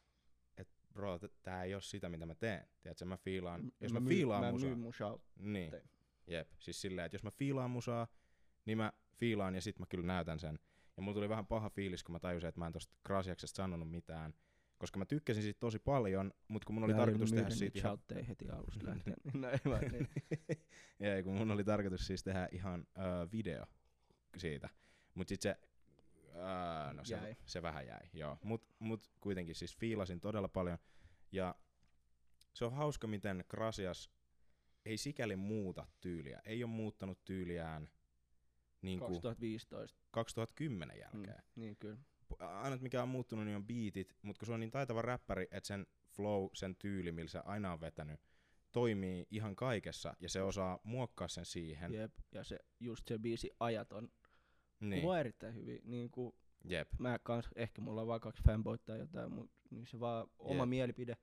et 0.57 0.69
bro, 0.93 1.19
tää 1.43 1.65
ei 1.65 1.75
oo 1.75 1.81
sitä, 1.81 2.09
mitä 2.09 2.27
mä 2.27 2.35
teen. 2.35 2.69
Tiedätkö, 2.83 3.05
mä 3.05 3.17
fiilaan, 3.17 3.65
M- 3.65 3.71
jos 3.81 3.93
mä, 3.93 4.01
myyn- 4.01 4.09
fiilaan 4.09 4.45
mä 4.45 4.53
musaa. 4.53 4.75
mun 4.77 4.95
shout. 4.95 5.23
Niin, 5.39 5.73
jep. 6.27 6.49
Siis 6.59 6.81
silleen, 6.81 7.07
että 7.07 7.15
jos 7.15 7.23
mä 7.23 7.31
fiilaan 7.31 7.71
musaa, 7.71 8.07
niin 8.65 8.79
mä 8.79 8.93
fiilaan 9.17 9.55
ja 9.55 9.61
sit 9.61 9.79
mä 9.79 9.87
kyllä 9.89 10.07
näytän 10.07 10.39
sen. 10.39 10.59
Ja 10.97 11.03
mulla 11.03 11.15
tuli 11.15 11.29
vähän 11.29 11.47
paha 11.47 11.71
fiilis, 11.71 12.05
kun 12.05 12.13
mä 12.13 12.21
tajusin, 12.21 12.49
että 12.49 12.59
mä 12.59 12.67
en 12.67 12.73
tosta 12.73 12.97
Krasiaksesta 13.05 13.57
sanonut 13.57 13.91
mitään. 13.91 14.35
Koska 14.85 14.99
mä 14.99 15.05
tykkäsin 15.05 15.43
siitä 15.43 15.61
tosi 15.61 15.79
paljon, 15.79 16.33
mutta 16.49 16.67
kun 16.67 16.75
mun 16.75 16.85
oli 16.85 16.93
Mä 16.93 16.99
tarkoitus 16.99 17.33
tehdä 17.33 17.51
siitä 17.51 17.79
ihan... 17.79 17.99
heti 18.29 18.51
alusta 18.51 18.87
lähtien. 18.91 19.17
no 19.35 19.49
ei 19.49 19.59
vaan, 19.65 19.81
niin. 19.81 20.09
Ei, 21.15 21.23
kun 21.23 21.35
mun 21.35 21.51
oli 21.51 21.65
tarkoitus 21.65 22.07
siis 22.07 22.23
tehdä 22.23 22.49
ihan 22.53 22.87
ö, 22.99 23.01
video 23.33 23.65
siitä. 24.37 24.69
Mut 25.15 25.29
sit 25.29 25.43
se, 25.43 25.57
öö, 26.35 26.93
no 26.93 27.05
se, 27.05 27.15
Jäi. 27.15 27.37
se 27.47 27.63
vähän 27.63 27.87
jäi, 27.87 28.01
joo. 28.13 28.39
Mut, 28.43 28.63
mut 28.79 29.11
kuitenkin 29.21 29.55
siis 29.55 29.77
fiilasin 29.77 30.21
todella 30.21 30.49
paljon. 30.49 30.79
Ja 31.33 31.55
se 32.55 32.65
on 32.65 32.73
hauska, 32.73 33.07
miten 33.07 33.45
Krasias 33.49 34.11
ei 34.85 34.97
sikäli 34.97 35.37
muuta 35.37 35.87
tyyliä. 36.01 36.41
Ei 36.45 36.65
ole 36.65 36.71
muuttanut 36.71 37.25
tyyliään 37.25 37.89
niin 38.83 38.99
kuin 38.99 39.09
2015. 39.09 40.01
2010 40.11 40.99
jälkeen. 40.99 41.37
Mm, 41.37 41.61
niin 41.61 41.77
kyllä. 41.77 41.99
Ainut 42.39 42.81
mikä 42.81 43.03
on 43.03 43.09
muuttunut, 43.09 43.45
niin 43.45 43.57
on 43.57 43.67
beatit, 43.67 44.15
mutta 44.23 44.39
kun 44.39 44.47
se 44.47 44.53
on 44.53 44.61
niin 44.61 44.71
taitava 44.71 45.03
räppäri, 45.03 45.47
että 45.51 45.67
sen 45.67 45.87
flow, 46.17 46.49
sen 46.53 46.77
tyyli, 46.77 47.13
millä 47.13 47.29
se 47.31 47.41
aina 47.45 47.73
on 47.73 47.81
vetänyt, 47.81 48.21
toimii 48.73 49.27
ihan 49.31 49.57
kaikessa 49.57 50.15
ja 50.21 50.29
se 50.29 50.43
osaa 50.43 50.79
muokkaa 50.83 51.29
sen 51.29 51.45
siihen. 51.45 51.93
Jep. 51.93 52.13
Ja 52.33 52.45
se, 52.45 52.59
just 52.81 53.09
se 53.09 53.19
biisi 53.19 53.51
ajat 53.61 53.93
on 53.93 54.09
Niin, 54.81 55.01
kuvaa 55.03 55.21
erittäin 55.21 55.55
hyvin. 55.55 55.81
Niin 55.85 56.11
kuin 56.11 56.33
jep. 56.65 56.89
mä 56.99 57.19
kans, 57.23 57.49
ehkä 57.57 57.81
mulla 57.83 58.01
on 58.01 58.07
vaan 58.07 58.21
kaksi 58.21 58.43
fanboyta 58.43 58.85
tai 58.85 58.99
jotain, 58.99 59.33
mutta 59.33 59.57
niin 59.71 59.87
se 59.87 60.01
vaan 60.01 60.27
oma 60.39 60.63
Jep. 60.63 60.69
mielipide, 60.69 61.17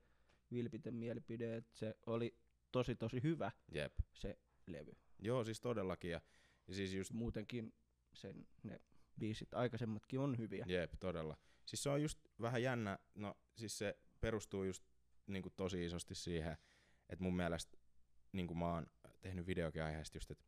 vilpitön 0.52 0.94
mielipide, 0.94 1.56
että 1.56 1.70
se 1.74 1.94
oli 2.06 2.36
tosi 2.72 2.94
tosi 2.96 3.22
hyvä 3.22 3.50
Jep. 3.72 3.92
se 4.14 4.38
levy. 4.66 4.92
Joo, 5.18 5.44
siis 5.44 5.60
todellakin. 5.60 6.10
Ja, 6.10 6.20
ja 6.68 6.74
siis 6.74 6.94
just, 6.94 7.12
Muutenkin 7.12 7.74
sen, 8.12 8.46
ne 8.62 8.80
biisit 9.18 9.54
aikaisemmatkin 9.54 10.20
on 10.20 10.38
hyviä. 10.38 10.64
jep, 10.68 10.92
todella. 11.00 11.36
Siis 11.66 11.82
se 11.82 11.90
on 11.90 12.02
just 12.02 12.18
vähän 12.40 12.62
jännä, 12.62 12.98
no 13.14 13.34
siis 13.56 13.78
se 13.78 13.98
perustuu 14.20 14.64
just 14.64 14.84
niinku 15.26 15.50
tosi 15.50 15.84
isosti 15.84 16.14
siihen, 16.14 16.56
että 17.08 17.22
mun 17.22 17.36
mielestä 17.36 17.78
niinku 18.32 18.54
mä 18.54 18.72
oon 18.72 18.86
tehnyt 19.20 19.46
videokin 19.46 19.82
aiheesta 19.82 20.16
just, 20.16 20.30
että 20.30 20.44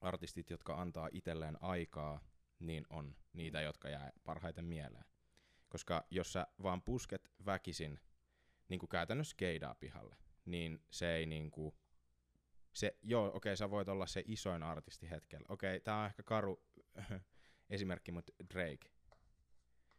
artistit, 0.00 0.50
jotka 0.50 0.80
antaa 0.80 1.08
itselleen 1.12 1.62
aikaa, 1.62 2.20
niin 2.58 2.84
on 2.90 3.16
niitä, 3.32 3.60
jotka 3.60 3.88
jää 3.88 4.12
parhaiten 4.24 4.64
mieleen. 4.64 5.04
Koska 5.68 6.06
jos 6.10 6.32
sä 6.32 6.46
vaan 6.62 6.82
pusket 6.82 7.30
väkisin, 7.46 8.00
niin 8.68 8.80
kuin 8.80 8.90
käytännössä 8.90 9.36
keidaa 9.36 9.74
pihalle, 9.74 10.16
niin 10.44 10.84
se 10.90 11.14
ei 11.14 11.26
niinku, 11.26 11.74
se, 12.72 12.96
joo, 13.02 13.26
okei, 13.26 13.36
okay, 13.36 13.56
sä 13.56 13.70
voit 13.70 13.88
olla 13.88 14.06
se 14.06 14.22
isoin 14.26 14.62
artisti 14.62 15.10
hetkellä. 15.10 15.46
Okei, 15.48 15.70
okay, 15.76 15.80
tää 15.80 16.00
on 16.00 16.06
ehkä 16.06 16.22
karu 16.22 16.62
esimerkki, 17.70 18.12
mutta 18.12 18.32
Drake. 18.54 18.90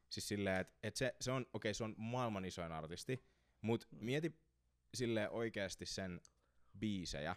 Siis 0.09 0.27
silleen, 0.27 0.61
että 0.61 0.73
et 0.83 0.95
se, 0.95 1.15
se 1.21 1.31
on, 1.31 1.41
okei, 1.41 1.53
okay, 1.53 1.73
se 1.73 1.83
on 1.83 1.95
maailman 1.97 2.45
isoin 2.45 2.71
artisti, 2.71 3.25
mutta 3.61 3.87
Mm. 3.91 3.97
mieti 4.05 4.39
silleen 4.93 5.29
oikeasti 5.31 5.85
sen 5.85 6.21
biisejä. 6.79 7.35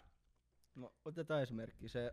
No, 0.75 0.93
otetaan 1.05 1.43
esimerkki. 1.43 1.87
Se 1.89 2.11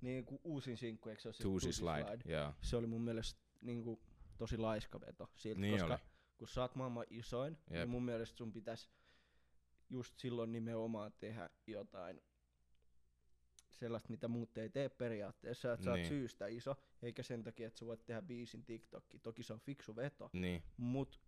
niin 0.00 0.24
kuin 0.24 0.40
uusin 0.44 0.76
sinkku, 0.76 1.08
eikö 1.08 1.22
se 1.22 1.28
ole 1.28 1.34
Tuusi 1.42 1.66
Tuusi 1.66 1.78
Slide. 1.78 2.18
Joo. 2.32 2.54
Se 2.62 2.76
oli 2.76 2.86
mun 2.86 3.02
mielestä 3.02 3.40
niin 3.60 3.84
kuin, 3.84 4.00
tosi 4.38 4.58
laiska 4.58 5.00
veto 5.00 5.30
siltä, 5.34 5.60
Niin 5.60 5.72
koska 5.72 5.86
oli. 5.94 6.02
kun 6.36 6.48
sä 6.48 6.62
oot 6.62 6.74
maailman 6.74 7.06
isoin, 7.10 7.52
Jep. 7.52 7.70
niin 7.70 7.88
mun 7.90 8.04
mielestä 8.04 8.36
sun 8.36 8.52
pitäisi 8.52 8.88
just 9.90 10.18
silloin 10.18 10.52
nimenomaan 10.52 11.12
tehdä 11.20 11.50
jotain 11.66 12.22
sellaista, 13.74 14.10
mitä 14.10 14.28
muut 14.28 14.58
ei 14.58 14.68
tee 14.70 14.88
periaatteessa, 14.88 15.72
että 15.72 15.84
sä 15.84 15.90
oot 15.90 15.96
Niin. 15.98 16.08
syystä 16.08 16.46
iso, 16.46 16.76
eikä 17.02 17.22
sen 17.22 17.42
takia, 17.42 17.66
että 17.66 17.78
sä 17.78 17.86
voit 17.86 18.06
tehdä 18.06 18.22
biisin 18.22 18.64
TikTokki. 18.64 19.18
Toki 19.18 19.42
se 19.42 19.52
on 19.52 19.60
fiksu 19.60 19.96
veto, 19.96 20.30
Niin. 20.32 20.62
mut 20.76 21.20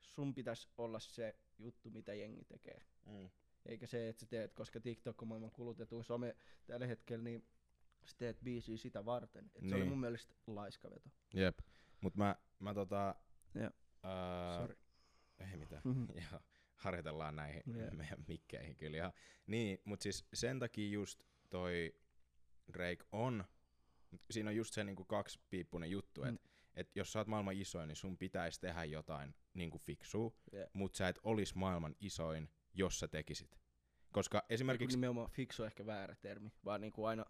sun 0.00 0.34
pitäisi 0.34 0.68
olla 0.78 0.98
se 1.00 1.38
juttu, 1.58 1.90
mitä 1.90 2.14
jengi 2.14 2.44
tekee. 2.44 2.82
Mm. 3.06 3.30
Eikä 3.66 3.86
se, 3.86 4.08
että 4.08 4.20
sä 4.20 4.26
teet, 4.26 4.54
koska 4.54 4.80
TikTok 4.80 5.22
on 5.22 5.28
maailman 5.28 5.50
kulutetuin 5.50 6.04
some 6.04 6.36
tällä 6.66 6.86
hetkellä, 6.86 7.24
niin 7.24 7.48
sä 8.04 8.14
teet 8.18 8.40
biisiä 8.44 8.76
sitä 8.76 9.04
varten. 9.04 9.44
Et 9.54 9.68
Se 9.68 9.74
oli 9.74 9.74
Niin. 9.74 9.88
mun 9.88 10.00
mielestä 10.00 10.34
laiska 10.46 10.90
veto. 10.90 11.10
Jep. 11.34 11.58
Mut 12.00 12.16
mä, 12.16 12.36
mä 12.58 12.74
tota... 12.74 13.14
Joo. 13.54 13.70
Ää, 14.02 14.58
Sori. 14.60 14.76
ei 15.50 15.56
mitään. 15.56 15.82
Mhm. 15.84 16.04
Joo. 16.32 16.40
Harjoitellaan 16.74 17.36
näihin 17.36 17.62
Jep. 17.66 17.92
meidän 17.92 18.24
mikkeihin 18.28 18.76
kyllä. 18.76 18.96
Ja, 18.96 19.12
niin, 19.46 19.78
mut 19.84 20.00
siis 20.02 20.24
sen 20.34 20.58
takia 20.58 20.88
just 20.90 21.24
toi 21.50 21.92
Drake 22.72 23.04
on, 23.12 23.44
siinä 24.30 24.50
on 24.50 24.56
just 24.56 24.74
se 24.74 24.84
niinku 24.84 25.04
kaksipiippunen 25.04 25.90
juttu, 25.90 26.20
Mm. 26.22 26.28
että 26.28 26.48
et 26.74 26.96
jos 26.96 27.12
sä 27.12 27.18
oot 27.18 27.28
maailman 27.28 27.56
isoin, 27.56 27.88
niin 27.88 27.96
sun 27.96 28.18
pitäisi 28.18 28.60
tehdä 28.60 28.84
jotain 28.84 29.34
niinku 29.54 29.78
fiksua, 29.78 30.32
Jep. 30.52 30.70
mut 30.74 30.94
sä 30.94 31.08
et 31.08 31.18
olis 31.22 31.54
maailman 31.54 31.94
isoin, 32.00 32.48
jos 32.74 32.98
sä 33.00 33.08
tekisit. 33.08 33.58
Koska 34.12 34.38
Esimerkiksi 34.38 34.54
esimerkiksi, 34.54 34.96
nimenomaan 34.96 35.30
fiksu 35.30 35.64
ehkä 35.64 35.86
väärä 35.86 36.14
termi, 36.14 36.50
vaan 36.64 36.80
niinku 36.80 37.04
aina 37.04 37.24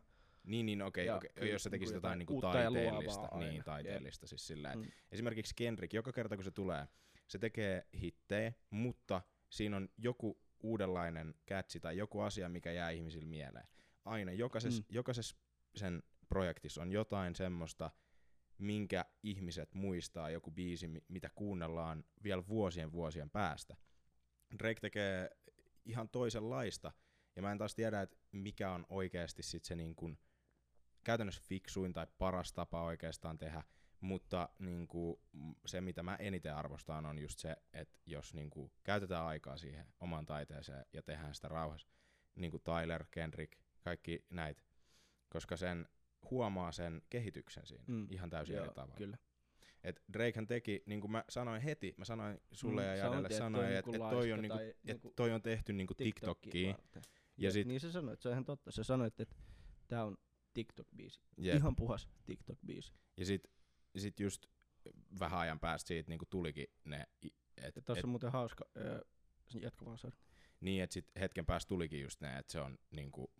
niin, 0.45 0.67
niin 0.67 0.83
okei, 0.83 1.11
okei, 1.11 1.31
kyllä 1.35 1.53
jos 1.53 1.63
sä 1.63 1.71
tekisit 1.71 1.93
niinku 1.95 1.97
jotain 2.07 2.19
niinku 2.19 2.41
taiteellista, 2.41 3.29
niin 3.39 3.65
taiteellista 3.65 4.27
siis 4.27 4.47
sillä, 4.47 4.75
Mm. 4.75 4.85
esimerkiksi 5.13 5.55
Kendrick, 5.57 5.93
joka 5.93 6.13
kerta 6.13 6.37
kun 6.37 6.45
se 6.45 6.51
tulee, 6.51 6.89
se 7.29 7.39
tekee 7.39 7.87
hittejä, 8.01 8.53
mutta 8.71 9.23
siinä 9.51 9.77
on 9.77 9.89
joku 9.99 10.41
uudenlainen 10.63 11.35
catchi 11.49 11.81
tai 11.81 11.97
joku 11.97 12.21
asia, 12.21 12.49
mikä 12.49 12.73
jää 12.73 12.91
ihmisille 12.91 13.27
mieleen. 13.29 13.67
Aina, 14.09 14.33
jokaisessa, 14.33 14.83
Mm. 14.83 14.87
jokaisessa 14.95 15.37
sen 15.75 16.03
projektissa 16.29 16.83
on 16.83 16.93
jotain 16.93 17.35
semmoista, 17.35 17.91
minkä 18.59 19.05
ihmiset 19.23 19.75
muistaa, 19.75 20.31
joku 20.31 20.51
biisi, 20.51 20.89
mi- 20.89 21.05
mitä 21.09 21.31
kuunnellaan 21.35 22.05
vielä 22.25 22.47
vuosien 22.47 22.93
vuosien 22.93 23.31
päästä. 23.31 23.77
Drake 24.59 24.81
tekee 24.81 25.31
ihan 25.85 26.09
toisenlaista, 26.09 26.93
ja 27.37 27.43
mä 27.43 27.53
en 27.53 27.59
taas 27.59 27.75
tiedä, 27.75 28.03
että 28.03 28.17
mikä 28.33 28.71
on 28.73 28.87
oikeasti 28.89 29.43
sit 29.43 29.65
se 29.65 29.77
niin 29.77 29.95
kun, 29.95 30.19
käytännössä 31.05 31.43
fiksuin 31.49 31.93
tai 31.93 32.07
paras 32.19 32.53
tapa 32.53 32.83
oikeastaan 32.83 33.39
tehdä, 33.39 33.63
mutta 34.01 34.49
niin 34.59 34.89
kuin, 34.89 35.17
se, 35.67 35.81
mitä 35.81 36.03
mä 36.03 36.17
eniten 36.17 36.55
arvostan, 36.55 37.07
on 37.07 37.19
just 37.19 37.39
se, 37.39 37.57
että 37.73 37.99
jos 38.07 38.35
niin 38.35 38.51
kuin, 38.51 38.73
käytetään 38.85 39.25
aikaa 39.25 39.57
siihen 39.57 39.87
omaan 40.01 40.27
taiteeseen 40.27 40.87
ja 40.93 41.03
tehdään 41.03 41.35
sitä 41.35 41.49
rauhassa, 41.49 41.89
niin 42.35 42.51
kuin 42.51 42.63
Tyler, 42.63 43.05
Kendrick, 43.11 43.53
kaikki 43.89 44.25
näitä, 44.31 44.63
koska 45.29 45.57
sen 45.57 45.89
huomaa 46.31 46.73
sen 46.73 47.03
kehityksen 47.11 47.67
siinä 47.67 47.85
Mm. 47.89 48.07
ihan 48.11 48.31
täysin 48.31 48.57
eri 48.57 48.65
Joo, 48.65 48.75
tavalla. 48.75 48.95
Kyllä. 48.97 49.19
Et 49.85 50.03
Drakehan 50.13 50.47
teki, 50.47 50.83
niin 50.87 51.01
kuin 51.01 51.11
mä 51.11 51.25
sanoin 51.29 51.63
heti, 51.63 51.95
mä 51.97 52.05
sanoin 52.05 52.39
sulle 52.53 52.83
Mm, 52.83 52.89
ja 52.89 52.95
että 53.07 53.29
toi 53.29 53.39
sanoin, 53.39 53.67
on 53.67 53.73
että 53.73 53.91
niinku 53.91 54.05
et 54.05 54.11
toi, 54.11 54.33
on 54.33 54.41
niinku, 54.41 54.59
et 54.59 54.77
niinku 54.85 55.13
toi 55.17 55.33
on 55.33 55.43
tehty 55.43 55.73
niinku 55.73 55.95
TikTokkiin. 55.95 56.71
varten. 56.73 57.03
Ja 57.37 57.51
sit, 57.53 57.67
Niin 57.69 57.81
sä 57.81 57.93
sanoit, 57.93 58.21
se 58.21 58.29
on 58.29 58.33
ihan 58.33 58.45
totta. 58.45 58.71
Sä 58.71 58.85
sanoit, 58.85 59.21
että 59.21 59.37
tää 59.89 60.05
on 60.05 60.17
TikTok-biisi. 60.59 61.21
jep. 61.39 61.57
Ihan 61.57 61.77
puhas 61.77 62.09
TikTok-biisi. 62.31 62.93
ja 63.17 63.27
sit, 63.27 63.43
sit 63.97 64.21
just 64.21 64.47
vähän 65.21 65.41
ajan 65.41 65.61
päästä 65.61 65.89
siitä 65.89 66.09
niinku 66.11 66.25
tulikin 66.31 66.67
ne, 66.85 67.07
et, 67.63 67.77
Ja 67.77 67.83
tossa 67.83 67.99
et, 67.99 68.05
on 68.05 68.11
muuten 68.11 68.33
hauska, 68.33 68.65
jatka 69.61 69.85
vaan 69.85 69.99
sorry. 69.99 70.19
niin 70.61 70.83
että 70.83 70.95
sit 70.95 71.11
hetken 71.21 71.47
päästä 71.47 71.69
tulikin 71.69 72.01
just 72.03 72.21
ne, 72.21 72.39
että 72.39 72.53
se 72.53 72.61
on 72.61 72.79
niinku, 72.91 73.33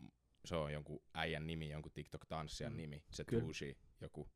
se 0.45 0.57
on 0.57 0.73
jonkun 0.73 1.01
äijän 1.15 1.47
nimi, 1.47 1.71
jonkun 1.71 1.93
TikTok-tanssijan 1.93 2.73
Mm. 2.73 2.77
nimi, 2.77 3.05
se 3.11 3.25
Kyllä. 3.25 3.43
Tuusi, 3.43 3.79
joku, 4.01 4.31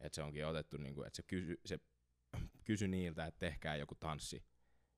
että 0.00 0.16
se 0.16 0.22
onkin 0.22 0.46
otettu 0.46 0.76
niinku, 0.76 1.02
että 1.02 1.16
se 1.16 1.22
kysy, 1.22 1.60
se 1.64 1.78
kysy 2.64 2.88
niiltä, 2.88 3.26
että 3.26 3.38
tehkää 3.38 3.76
joku 3.76 3.94
tanssi 3.94 4.44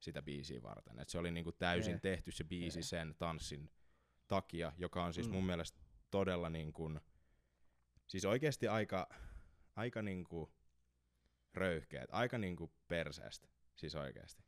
sitä 0.01 0.23
biisiä 0.23 0.63
varten. 0.63 0.99
Et 0.99 1.09
se 1.09 1.19
oli 1.19 1.31
niinku 1.31 1.53
täysin 1.53 1.91
Jee. 1.91 2.01
tehty 2.01 2.31
se 2.33 2.45
biisi 2.45 2.79
Jee. 2.79 2.83
sen 2.83 3.15
tanssin 3.19 3.71
takia, 4.29 4.73
joka 4.79 5.05
on 5.05 5.15
siis 5.15 5.27
Mm. 5.29 5.33
mun 5.35 5.47
mielestä 5.47 5.81
todella 6.11 6.51
niinku, 6.51 6.91
siis 8.09 8.25
oikeasti 8.25 8.69
aika, 8.69 9.09
aika 9.77 10.03
niinku 10.03 10.53
röyhkeet, 11.55 12.09
aika 12.13 12.39
niinku 12.39 12.73
perseestä, 12.89 13.49
siis 13.77 13.95
oikeasti. 13.95 14.45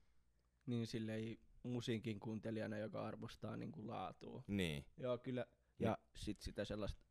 Niin 0.67 0.87
silleen 0.87 1.39
musiikin 1.63 2.21
kuuntelijana, 2.21 2.79
joka 2.79 3.07
arvostaa 3.07 3.57
niinku 3.57 3.87
laatua. 3.87 4.43
Niin, 4.47 4.85
Joo, 4.97 5.19
kyllä. 5.19 5.47
Ja 5.81 5.99
sit 6.17 6.41
sitä 6.41 6.65
sellaista, 6.65 7.03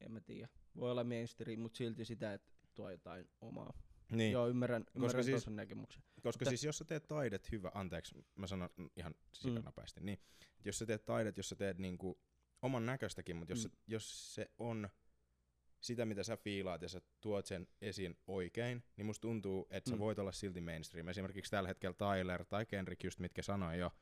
en 0.00 0.12
mä 0.12 0.20
tiedä, 0.20 0.48
voi 0.76 0.90
olla 0.90 1.04
mainstream, 1.04 1.60
mutta 1.60 1.76
silti 1.76 2.04
sitä, 2.04 2.32
että 2.34 2.52
tuo 2.74 2.90
jotain 2.90 3.30
omaa. 3.40 3.72
Niin, 4.12 4.32
Joo, 4.32 4.48
ymmärrän, 4.48 4.84
ymmärrän 4.94 5.24
siis- 5.24 5.42
siis, 5.42 5.54
näkemyksen. 5.56 6.02
koska 6.22 6.42
Mutta- 6.44 6.50
siis 6.50 6.64
jos 6.64 6.78
sä 6.78 6.84
teet 6.84 7.06
taidet 7.08 7.52
hyvä, 7.52 7.70
anteeksi, 7.74 8.24
mä 8.34 8.46
sanon 8.46 8.70
ihan 8.96 9.14
sikanapäisesti, 9.34 10.00
mm. 10.00 10.06
niin 10.06 10.18
jos 10.64 10.78
sä 10.78 10.86
teet 10.86 11.04
taidet, 11.04 11.36
jos 11.36 11.48
sä 11.48 11.56
teet 11.56 11.78
niinku 11.78 12.20
oman 12.62 12.86
näköistäkin, 12.86 13.36
mutta 13.36 13.52
jos, 13.52 13.64
Mm. 13.64 13.70
se, 13.70 13.76
jos 13.86 14.34
se 14.34 14.50
on 14.58 14.88
sitä, 15.80 16.04
mitä 16.06 16.22
sä 16.22 16.36
fiilaat 16.36 16.82
ja 16.82 16.88
sä 16.88 17.00
tuot 17.20 17.46
sen 17.46 17.68
esiin 17.80 18.18
oikein, 18.26 18.84
niin 18.96 19.06
musta 19.06 19.22
tuntuu, 19.22 19.66
että 19.70 19.90
sä 19.90 19.96
Mm. 19.96 20.00
voit 20.00 20.18
olla 20.18 20.32
silti 20.32 20.60
mainstream. 20.60 21.08
Esimerkiksi 21.08 21.50
tällä 21.50 21.68
hetkellä 21.68 21.94
Tyler 21.98 22.44
tai 22.44 22.66
Kendrick, 22.66 23.04
just 23.04 23.18
mitkä 23.18 23.42
sanoin 23.42 23.78
jo, 23.78 23.92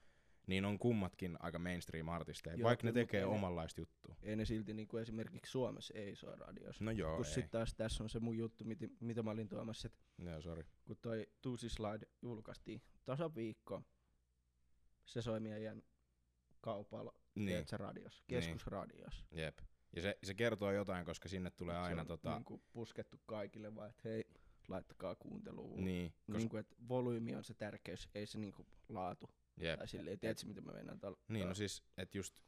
niin 0.48 0.64
on 0.64 0.78
kummatkin 0.78 1.36
aika 1.40 1.58
mainstream-artisteja, 1.58 2.62
vaikka 2.64 2.86
ne 2.86 2.92
tekee 2.92 3.20
ei 3.20 3.24
omanlaista 3.26 3.80
juttua. 3.80 4.16
Ei 4.22 4.36
ne 4.36 4.44
silti 4.44 4.74
niinku 4.74 4.96
esimerkiksi 4.96 5.50
Suomessa 5.50 5.94
ei 5.94 6.16
soi 6.16 6.36
radiossa. 6.36 6.84
No 6.84 6.90
joo, 6.90 7.16
kun 7.16 7.24
sitten 7.24 7.50
taas 7.50 7.74
tässä 7.74 8.02
on 8.04 8.10
se 8.10 8.20
mun 8.20 8.36
juttu, 8.36 8.64
mitä, 8.64 8.86
mitä 9.00 9.22
mä 9.22 9.30
olin 9.30 9.48
tuomassa, 9.48 9.88
että 9.88 9.98
Joo, 10.30 10.40
sorry. 10.42 10.64
kun 10.84 10.96
toi 11.02 11.26
Tuusi 11.42 11.68
Slide 11.68 12.06
julkaistiin 12.22 12.82
tasaviikko, 13.04 13.82
se 15.04 15.22
soi 15.22 15.40
meidän 15.40 15.82
kaupalla, 16.60 17.12
Niin, 17.34 17.46
niin. 17.46 17.66
radiossa, 17.72 18.24
Niin. 18.28 18.40
keskusradiossa. 18.40 19.24
jep. 19.30 19.58
Ja 19.96 20.02
se, 20.02 20.18
se 20.24 20.34
kertoo 20.34 20.72
jotain, 20.72 21.04
koska 21.04 21.28
sinne 21.28 21.50
tulee 21.50 21.74
Se 21.74 21.80
aina 21.80 22.00
on 22.00 22.06
tota... 22.06 22.34
niinku 22.34 22.62
puskettu 22.72 23.20
kaikille 23.26 23.74
vaan, 23.74 23.90
että 23.90 24.08
hei, 24.08 24.24
laittakaa 24.68 25.14
kuunteluun. 25.14 25.84
Niin, 25.84 26.10
koska, 26.12 26.38
Niinku, 26.38 26.56
että 26.56 26.76
volyymi 26.88 27.34
on 27.34 27.44
se 27.44 27.54
tärkeys, 27.54 28.08
ei 28.14 28.26
se 28.26 28.38
niinku 28.38 28.66
laatu. 28.88 29.30
Jep. 29.60 29.78
Tai 29.78 29.88
silleen, 29.88 30.18
tiedätkö 30.18 30.46
mitä 30.46 30.60
mä 30.60 30.72
mennään 30.72 31.00
tällä. 31.00 31.18
Niin, 31.28 31.48
no 31.48 31.54
siis, 31.54 31.82
että 31.96 32.18
just 32.18 32.40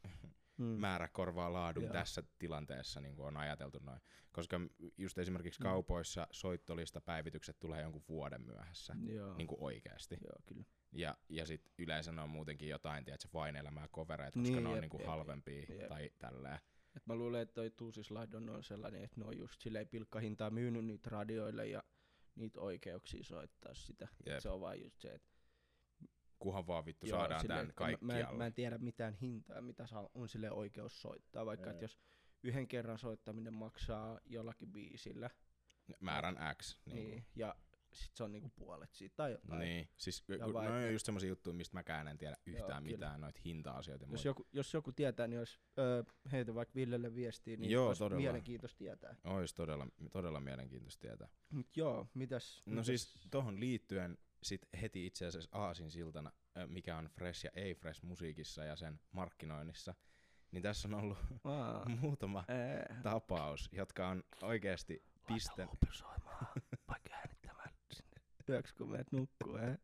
mm. 0.57 0.65
määrä 0.65 1.09
korvaa 1.09 1.53
laadun 1.53 1.85
Joo. 1.85 1.93
tässä 1.93 2.23
tilanteessa, 2.39 3.01
niin 3.01 3.17
kuin 3.17 3.27
on 3.27 3.37
ajateltu 3.37 3.79
noin. 3.79 4.01
Koska 4.33 4.61
just 4.99 5.19
esimerkiksi 5.19 5.61
Mm. 5.61 5.63
kaupoissa 5.63 6.27
soittolista 6.31 7.01
päivitykset 7.01 7.59
tulee 7.61 7.83
jonkun 7.83 8.05
vuoden 8.09 8.43
myöhässä, 8.43 8.97
Joo. 9.07 9.35
niin 9.35 9.47
kuin 9.47 9.61
oikeasti. 9.61 10.17
Joo, 10.25 10.37
kyllä. 10.47 10.65
Ja, 10.93 11.17
ja 11.29 11.47
sit 11.47 11.73
yleensä 11.79 12.13
ne 12.13 12.23
on 12.23 12.31
muutenkin 12.31 12.69
jotain, 12.69 13.05
tiedätkö, 13.05 13.29
vain 13.35 13.57
elämää 13.57 13.89
covereita, 13.89 14.39
koska 14.39 14.55
Niin, 14.55 14.63
ne 14.65 14.69
on 14.69 14.75
jep, 14.75 14.81
niin 14.81 14.91
kuin 14.91 15.01
jep, 15.01 15.09
halvempia 15.09 15.67
jep. 15.69 15.89
tai 15.89 16.11
tälleen. 16.19 16.59
Et 16.97 17.07
mä 17.07 17.15
luulen, 17.15 17.41
että 17.43 17.55
toi 17.55 17.71
Tuusi 17.71 18.03
Slide 18.03 18.37
on 18.37 18.65
sellainen, 18.65 19.05
että 19.05 19.21
ne 19.21 19.27
on 19.27 19.39
just 19.39 19.61
silleen 19.61 19.89
pilkkahintaa 19.89 20.51
myynyt 20.51 20.85
niitä 20.85 21.11
radioille 21.11 21.67
ja 21.67 21.83
niitä 22.35 22.61
oikeuksia 22.61 23.25
soittaa 23.25 23.75
sitä. 23.75 24.09
Et 24.27 24.41
se 24.41 24.49
on 24.49 24.61
vaan 24.61 24.81
just 24.81 25.01
se, 25.01 25.09
että 25.09 25.29
Kuhan 26.41 26.67
vaan 26.67 26.85
vittu 26.87 27.07
Joo, 27.07 27.19
saadaan 27.19 27.41
silleen, 27.41 27.59
tän 27.59 27.91
että 27.91 28.07
mä, 28.07 28.13
mä, 28.13 28.19
en, 28.19 28.37
mä 28.37 28.47
en 28.47 28.55
tiedä 28.55 28.79
mitään 28.79 29.15
hintaa, 29.15 29.61
mitä 29.61 29.87
saa, 29.87 30.11
on 30.15 30.29
sille 30.29 30.51
oikeus 30.51 31.03
soittaa, 31.03 31.47
vaikka 31.47 31.71
että 31.71 31.85
jos 31.85 31.99
yhden 32.43 32.69
kerran 32.69 32.99
soittaminen 32.99 33.55
maksaa 33.55 34.21
jollakin 34.27 34.73
biisillä, 34.73 35.31
Määrän 36.01 36.37
X. 36.59 36.79
niin, 36.87 36.97
Niin, 37.11 37.25
ja 37.37 37.57
sit 37.93 38.17
se 38.17 38.25
on 38.25 38.33
niinku 38.33 38.49
puolet 38.57 38.93
siitä 38.95 39.17
tai 39.17 39.33
jotain. 39.33 39.59
niin. 39.59 39.89
siis 39.97 40.25
Ja 40.29 40.45
kun, 40.45 40.55
no 40.55 40.61
on 40.61 40.93
just 40.93 41.07
semmosia 41.07 41.29
juttuja, 41.29 41.55
mistä 41.55 41.77
mäkään 41.77 42.09
en 42.09 42.19
tiedä 42.19 42.37
yhtään 42.47 42.83
kyllä. 42.83 42.97
mitään 42.97 43.21
noita 43.21 43.41
hinta-asioita. 43.45 44.07
Jos 44.11 44.25
joku, 44.25 44.47
jos 44.53 44.75
joku 44.75 44.93
tietää, 44.93 45.27
niin 45.27 45.39
olisi 45.39 45.61
öö, 45.79 46.03
heitä 46.33 46.55
vaikka 46.55 46.75
Villelle 46.75 47.15
viestiä, 47.15 47.57
niin 47.57 47.71
Joo, 47.71 47.87
olisi 47.87 47.99
todella. 47.99 48.21
mielenkiintoista 48.21 48.79
tietää. 48.79 49.17
Ois 49.25 49.55
todella, 49.55 49.87
todella 50.13 50.41
mielenkiintoista 50.41 51.01
tietää. 51.01 51.29
Mut 51.51 51.77
joo, 51.77 52.07
mitäs? 52.15 52.63
No 52.67 52.71
mitäs? 52.71 52.87
siis 52.87 53.19
tohon 53.31 53.61
liittyen 53.61 54.19
sit 54.43 54.67
heti 54.83 55.07
itse 55.07 55.27
asiassa 55.27 55.51
aasin 55.53 55.91
siltana, 55.91 56.33
mikä 56.67 56.97
on 56.97 57.07
fresh 57.07 57.45
ja 57.45 57.51
ei 57.55 57.75
fresh 57.75 58.03
musiikissa 58.03 58.65
ja 58.65 58.77
sen 58.77 59.01
markkinoinnissa, 59.13 59.95
niin 60.53 60.63
tässä 60.63 60.89
on 60.89 60.95
ollut 60.95 61.19
Aa, 61.45 61.89
muutama 61.89 62.45
ää, 62.49 63.01
tapaus, 63.03 63.69
jotka 63.73 64.09
on 64.09 64.23
oikeasti 64.43 65.03
piste... 65.27 65.51
Laita 65.59 65.73
Lopel 65.73 65.93
soimaan, 65.93 66.47
vaikka 66.89 67.15
äänittämään 67.15 67.71
sinne 67.93 68.21
yöksi, 68.49 68.75
kun 68.75 68.91
menet 68.91 69.13
nukkuu. 69.13 69.57
Eh? 69.57 69.79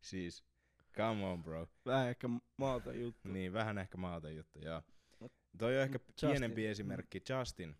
Siis, 0.00 0.44
come 0.96 1.24
on 1.26 1.42
bro. 1.42 1.66
Vähän 1.86 2.08
ehkä 2.08 2.28
maalta 2.56 2.92
juttu. 2.92 3.28
Niin, 3.28 3.52
vähän 3.52 3.78
ehkä 3.78 3.98
maata 3.98 4.30
juttu, 4.30 4.58
joo. 4.58 4.82
Toi 5.58 5.76
on 5.76 5.82
ehkä 5.82 5.98
Justin- 5.98 6.30
pienempi 6.30 6.66
esimerkki. 6.66 7.22
Justin. 7.28 7.76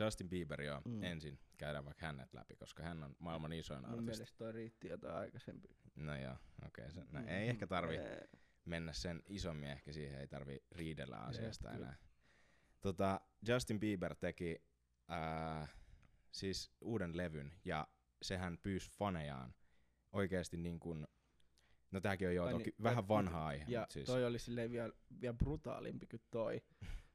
Justin 0.00 0.28
Bieber, 0.28 0.62
joo. 0.62 0.82
Mm. 0.84 1.02
Ensin 1.02 1.38
käydään 1.58 1.84
vaikka 1.84 2.06
hänet 2.06 2.34
läpi, 2.34 2.56
koska 2.56 2.82
hän 2.82 3.02
on 3.04 3.16
maailman 3.18 3.52
isoin 3.52 3.80
Mun 3.80 3.90
artisti. 3.90 4.10
mielestä 4.10 4.36
toi 4.38 4.52
riitti 4.52 4.88
jotain 4.88 5.14
aikaisempi. 5.14 5.68
No 5.94 6.16
joo, 6.16 6.36
okei. 6.66 6.86
Okay, 6.86 7.04
no, 7.12 7.20
Mm, 7.20 7.28
ei 7.28 7.48
ehkä 7.48 7.66
tarvi 7.66 7.98
ää, 7.98 8.20
mennä 8.64 8.92
sen 8.92 9.22
isommin, 9.28 9.68
ehkä 9.70 9.92
siihen 9.92 10.20
ei 10.20 10.28
tarvi 10.28 10.58
riidellä 10.72 11.16
asiasta 11.16 11.68
kyllä. 11.70 11.86
enää. 11.86 11.96
Tota, 12.80 13.20
Justin 13.48 13.80
Bieber 13.80 14.14
teki 14.14 14.62
ää, 15.08 15.68
siis 16.32 16.72
uuden 16.80 17.16
levyn 17.16 17.52
ja 17.64 17.88
sehän 18.22 18.58
pyysi 18.62 18.90
fanejaan 18.90 19.54
oikeasti 20.12 20.56
niin 20.56 20.80
kuin, 20.80 21.06
no 21.90 22.00
tääkin 22.00 22.28
on 22.28 22.34
jo 22.34 22.50
toki 22.50 22.64
niin, 22.64 22.82
vähän 22.82 23.08
vanha 23.08 23.46
aihe, 23.46 23.64
Ja 23.68 23.86
siis, 23.90 24.06
toi 24.06 24.24
oli 24.24 24.38
silleen 24.38 24.70
vielä, 24.70 24.92
vielä 25.20 25.34
brutaalimpi 25.34 26.06
kuin 26.06 26.22
toi. 26.30 26.62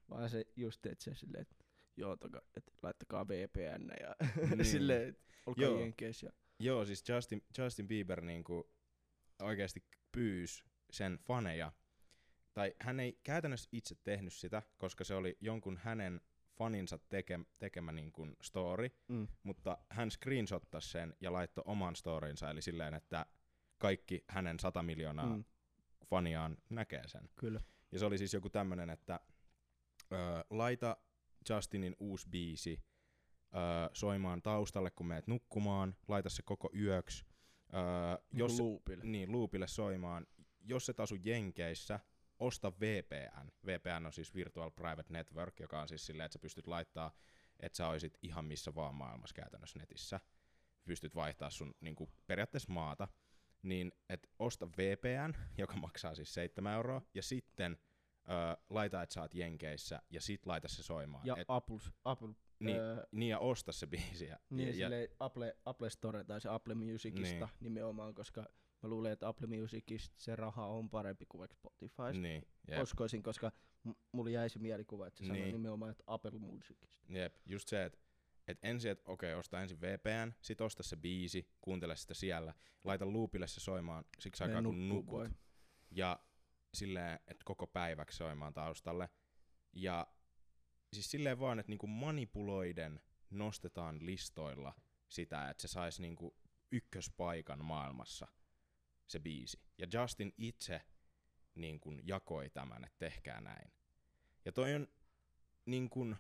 Vaan 0.10 0.30
se 0.30 0.46
just, 0.56 0.86
että 0.86 1.04
se 1.04 1.16
silleen, 1.16 1.42
että 1.42 1.61
joo, 2.02 2.18
toka, 2.18 2.42
et 2.58 2.64
laittakaa 2.84 3.28
VPN 3.28 3.90
ja 4.00 4.16
Niin. 4.56 4.66
silleen, 4.66 5.18
olkaa 5.46 5.64
Joo. 5.66 5.80
jenkeissä. 5.80 6.26
Ja, 6.28 6.32
joo 6.60 6.86
siis 6.86 7.04
Justin, 7.10 7.46
Justin 7.58 7.88
Bieber 7.88 8.22
niin 8.22 8.44
kuin 8.44 8.64
oikeasti 9.42 9.84
pyysi 10.12 10.64
sen 10.92 11.20
faneja, 11.20 11.72
tai 12.54 12.74
hän 12.80 13.00
ei 13.00 13.20
käytännössä 13.24 13.70
itse 13.72 13.96
tehnyt 14.04 14.34
sitä, 14.34 14.62
koska 14.78 15.04
se 15.04 15.16
oli 15.16 15.38
jonkun 15.42 15.78
hänen 15.78 16.22
faninsa 16.58 17.00
teke, 17.10 17.40
tekemä 17.60 17.92
niin 17.92 18.12
kuin 18.12 18.36
story, 18.42 18.90
mm, 19.08 19.28
mutta 19.44 19.78
hän 19.90 20.12
screenshottasi 20.12 20.90
sen 20.90 21.14
ja 21.22 21.34
laittoi 21.34 21.64
oman 21.68 21.96
storinsa, 21.96 22.50
eli 22.50 22.62
silleen, 22.62 22.94
että 22.94 23.26
kaikki 23.78 24.24
hänen 24.30 24.60
100 24.60 24.84
miljoonaa 24.84 25.36
mm. 25.36 25.44
faniaan 26.06 26.58
näkee 26.70 27.08
sen. 27.08 27.30
kyllä. 27.36 27.62
Ja 27.92 28.00
se 28.00 28.06
oli 28.06 28.18
siis 28.18 28.34
joku 28.34 28.50
tämmönen, 28.50 28.90
että 28.90 29.20
öö, 30.12 30.20
laita 30.50 30.98
Justinin 31.50 31.96
uusi 32.00 32.30
biisi 32.30 32.84
öö, 33.56 33.90
soimaan 33.94 34.42
taustalle, 34.42 34.92
kun 34.92 35.08
meet 35.08 35.28
nukkumaan, 35.28 35.96
laita 36.08 36.30
se 36.30 36.44
koko 36.44 36.70
yöksi, 36.76 37.26
öö, 37.74 37.82
jos, 38.34 38.52
Jos 38.52 38.60
loopille. 38.60 39.04
niin, 39.04 39.32
loopille 39.32 39.68
soimaan. 39.68 40.28
Jos 40.64 40.90
et 40.90 41.00
asu 41.00 41.16
Jenkeissä, 41.16 42.00
osta 42.40 42.72
VPN. 42.80 43.48
VPN 43.66 44.06
on 44.06 44.14
siis 44.14 44.36
Virtual 44.36 44.72
Private 44.72 45.14
Network, 45.14 45.60
joka 45.60 45.82
on 45.82 45.88
siis 45.88 46.06
silleen, 46.06 46.26
että 46.26 46.34
sä 46.34 46.40
pystyt 46.40 46.68
laittaa, 46.68 47.16
että 47.60 47.76
sä 47.78 47.88
oisit 47.88 48.18
ihan 48.22 48.46
missä 48.46 48.76
vaan 48.76 48.96
maailmassa 48.96 49.34
käytännössä 49.34 49.80
netissä. 49.80 50.20
Pystyt 50.86 51.16
vaihtaa 51.16 51.50
sun 51.50 51.74
niinku, 51.82 52.10
periaatteessa 52.28 52.74
maata. 52.74 53.08
Niin, 53.64 53.92
että 54.10 54.28
osta 54.40 54.68
VPN, 54.72 55.34
joka 55.58 55.76
maksaa 55.76 56.16
siis 56.16 56.34
7 56.34 56.74
euroa, 56.74 57.02
ja 57.14 57.24
sitten 57.24 57.78
öö, 58.30 58.36
laita, 58.70 59.02
että 59.02 59.14
sä 59.14 59.22
oot 59.22 59.34
Jenkeissä, 59.34 60.02
ja 60.10 60.22
sit 60.22 60.46
laita 60.46 60.68
se 60.68 60.84
soimaan. 60.84 61.26
Ja 61.26 61.36
Et, 61.38 61.46
Apple, 61.48 61.78
Apple 62.06 62.30
niin, 62.60 62.80
öö, 62.80 63.04
niin, 63.12 63.30
ja 63.30 63.40
osta 63.40 63.72
se 63.72 63.88
biisi. 63.88 64.26
Ja, 64.26 64.40
Niin, 64.50 64.80
ja, 64.80 64.90
ja, 64.90 65.08
Apple, 65.20 65.58
Apple 65.66 65.90
Store 65.90 66.24
tai 66.24 66.42
se 66.42 66.50
Apple 66.50 66.76
Musicista 66.76 67.46
niin. 67.46 67.48
nimenomaan, 67.60 68.16
koska 68.16 68.42
mä 68.84 68.90
luulen, 68.90 69.12
että 69.12 69.28
Apple 69.28 69.48
Musicista 69.48 70.16
se 70.18 70.36
raha 70.36 70.68
on 70.68 70.90
parempi 70.90 71.26
kuin 71.26 71.40
vaikka 71.40 71.56
Spotify. 71.56 72.20
niin, 72.20 72.48
jep, 72.68 72.82
Uskoisin, 72.82 73.24
koska 73.24 73.52
m- 73.84 73.92
mulla 74.12 74.30
jäi 74.30 74.50
se 74.50 74.60
mielikuva, 74.60 75.08
että 75.08 75.18
se 75.18 75.24
niin. 75.24 75.36
sanoi 75.36 75.52
nimenomaan, 75.52 75.92
että 75.92 76.04
Apple 76.08 76.40
Musicista. 76.40 77.06
Jep, 77.10 77.36
just 77.46 77.68
se, 77.68 77.84
että 77.86 78.00
et 78.48 78.60
ensin, 78.64 78.92
että 78.92 79.12
okei, 79.12 79.34
osta 79.34 79.62
ensin 79.62 79.82
VPN, 79.82 80.32
sit 80.42 80.62
osta 80.62 80.84
se 80.84 80.96
biisi, 80.96 81.50
kuuntele 81.62 81.96
sitä 81.96 82.14
siellä, 82.14 82.54
laita 82.84 83.14
loopille 83.14 83.48
se 83.48 83.60
soimaan 83.60 84.06
siksi 84.20 84.44
aikaa 84.44 84.62
kun 84.64 84.90
nukut. 84.90 85.20
vai? 85.20 85.30
Ja 85.92 86.20
silleen, 86.74 87.20
että 87.28 87.44
koko 87.46 87.68
päiväksi 87.68 88.18
soimaan 88.18 88.54
taustalle. 88.54 89.10
Ja 89.74 90.08
siis 90.94 91.12
silleen 91.12 91.40
vaan, 91.40 91.60
että 91.60 91.70
niinku 91.70 91.88
manipuloiden 91.88 93.02
nostetaan 93.30 94.06
listoilla 94.06 94.74
sitä, 95.10 95.50
että 95.50 95.62
se 95.62 95.68
saisi 95.68 96.02
niinku 96.02 96.36
ykköspaikan 96.72 97.66
maailmassa 97.66 98.28
se 99.08 99.20
biisi. 99.20 99.60
Ja 99.78 99.88
Justin 99.94 100.34
itse 100.38 100.82
niin 101.56 101.80
kuin 101.80 102.02
jakoi 102.04 102.50
tämän, 102.50 102.84
että 102.84 103.00
tehkää 103.00 103.42
näin. 103.42 103.72
Ja 104.46 104.52
toi 104.52 104.76
on 104.76 104.88
niin 105.66 105.90
kuin 105.90 106.16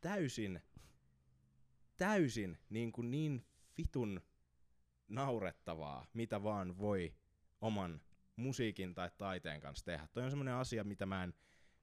täysin, 0.00 0.62
täysin 1.96 2.58
niin, 2.70 2.92
kuin 2.92 3.10
niin 3.10 3.46
vitun 3.78 4.20
naurettavaa, 5.08 6.06
mitä 6.14 6.42
vaan 6.42 6.78
voi 6.78 7.14
oman 7.60 8.00
musiikin 8.36 8.94
tai 8.94 9.10
taiteen 9.18 9.60
kanssa 9.60 9.84
tehdä. 9.84 10.08
Toi 10.12 10.24
on 10.24 10.30
semmoinen 10.30 10.54
asia, 10.54 10.84
mitä 10.84 11.06
mä 11.06 11.24
en, 11.24 11.34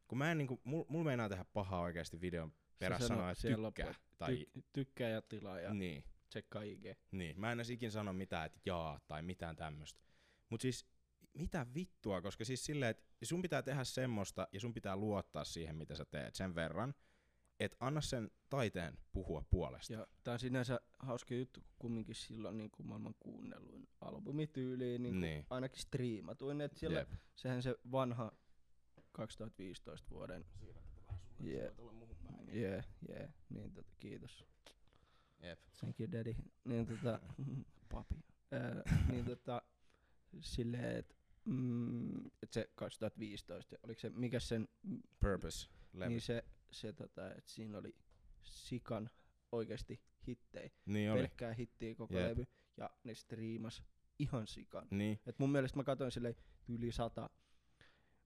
kun 0.08 0.18
mä 0.18 0.32
en 0.32 0.38
niinku, 0.38 0.62
mul, 0.64 0.84
mul 0.88 1.04
meinaa 1.04 1.30
tehdä 1.30 1.46
pahaa 1.54 1.82
oikeasti 1.82 2.22
videon 2.22 2.54
perässä 2.80 3.08
sanoa, 3.08 3.32
että 3.32 3.48
tykkää. 3.48 3.94
Tai, 4.18 4.34
Ty- 4.36 4.62
tykkää 4.74 5.10
ja 5.10 5.22
tilaa 5.22 5.60
ja 5.60 5.74
niin, 5.74 6.04
tsekkaa 6.30 6.62
IG. 6.62 6.86
niin. 7.12 7.40
Mä 7.40 7.52
en 7.52 7.58
edes 7.60 7.70
ikin 7.70 7.92
sano 7.92 8.14
mitään, 8.14 8.46
että 8.46 8.60
jaa 8.66 9.00
tai 9.08 9.22
mitään 9.22 9.56
tämmöstä. 9.56 10.02
Mut 10.50 10.62
siis, 10.62 10.86
mitä 11.34 11.66
vittua, 11.76 12.22
koska 12.22 12.46
siis 12.46 12.66
silleen, 12.66 12.90
että 12.90 13.04
sun 13.24 13.42
pitää 13.42 13.62
tehdä 13.62 13.84
semmoista 13.84 14.48
ja 14.52 14.60
sun 14.60 14.74
pitää 14.74 14.96
luottaa 14.96 15.44
siihen, 15.44 15.76
mitä 15.76 15.96
sä 15.96 16.06
teet 16.06 16.36
sen 16.36 16.56
verran, 16.56 16.94
et 17.60 17.76
anna 17.80 18.02
sen 18.02 18.32
taiteen 18.50 18.98
puhua 19.12 19.46
puolesta. 19.50 19.94
Ja 19.94 20.08
tää 20.24 20.34
on 20.34 20.40
sinänsä 20.40 20.80
hauska 21.00 21.36
juttu, 21.36 21.62
kun 21.62 21.70
kumminkin 21.80 22.16
silloin 22.16 22.58
niin 22.58 22.72
kuin 22.72 22.88
maailman 22.88 23.16
kuunnelluin 23.20 23.88
albumityyliin, 24.02 25.04
niin, 25.04 25.22
Niin. 25.22 25.46
ainakin 25.50 25.82
striimatuin, 25.82 26.62
että 26.62 26.80
siellä 26.80 27.00
Jep. 27.00 27.10
sehän 27.36 27.64
se 27.64 27.76
vanha 27.92 28.32
2015 29.12 30.10
vuoden, 30.10 30.46
Jep. 31.40 31.78
yeah, 32.56 32.86
yeah, 33.10 33.30
niin 33.50 33.74
tota, 33.74 33.90
kiitos, 34.00 34.46
Jep. 35.44 35.60
thank 35.80 36.00
you 36.00 36.12
daddy, 36.12 36.36
niin 36.66 36.86
tota, 36.88 37.20
papi, 37.94 38.16
Ää, 38.52 38.82
niin 39.12 39.26
tota, 39.26 39.62
silleen, 40.40 40.98
että 40.98 41.16
mm, 41.46 42.26
et 42.26 42.52
se 42.54 42.70
2015, 42.76 43.76
oliko 43.84 44.00
se, 44.00 44.10
mikä 44.10 44.40
sen, 44.40 44.68
Purpose. 45.20 45.70
Niin 45.94 46.22
se, 46.22 46.44
se 46.72 46.94
tota, 46.94 47.30
että 47.32 47.52
siinä 47.52 47.78
oli 47.78 47.96
sikan 48.44 49.10
oikeasti 49.52 50.02
hittei, 50.28 50.72
niin 50.86 51.12
oli. 51.12 51.20
pelkkää 51.20 51.54
hittiä 51.54 51.96
koko 51.96 52.18
Jep. 52.18 52.30
levy, 52.30 52.46
ja 52.78 52.90
ne 53.04 53.16
striimas 53.16 53.84
ihan 54.20 54.48
sikan. 54.48 54.88
Niin. 54.92 55.20
Et 55.26 55.40
mun 55.40 55.52
mielestä 55.52 55.78
mä 55.78 55.84
katsoin 55.84 56.12
sille 56.12 56.36
yli 56.68 56.92
sata 56.92 57.30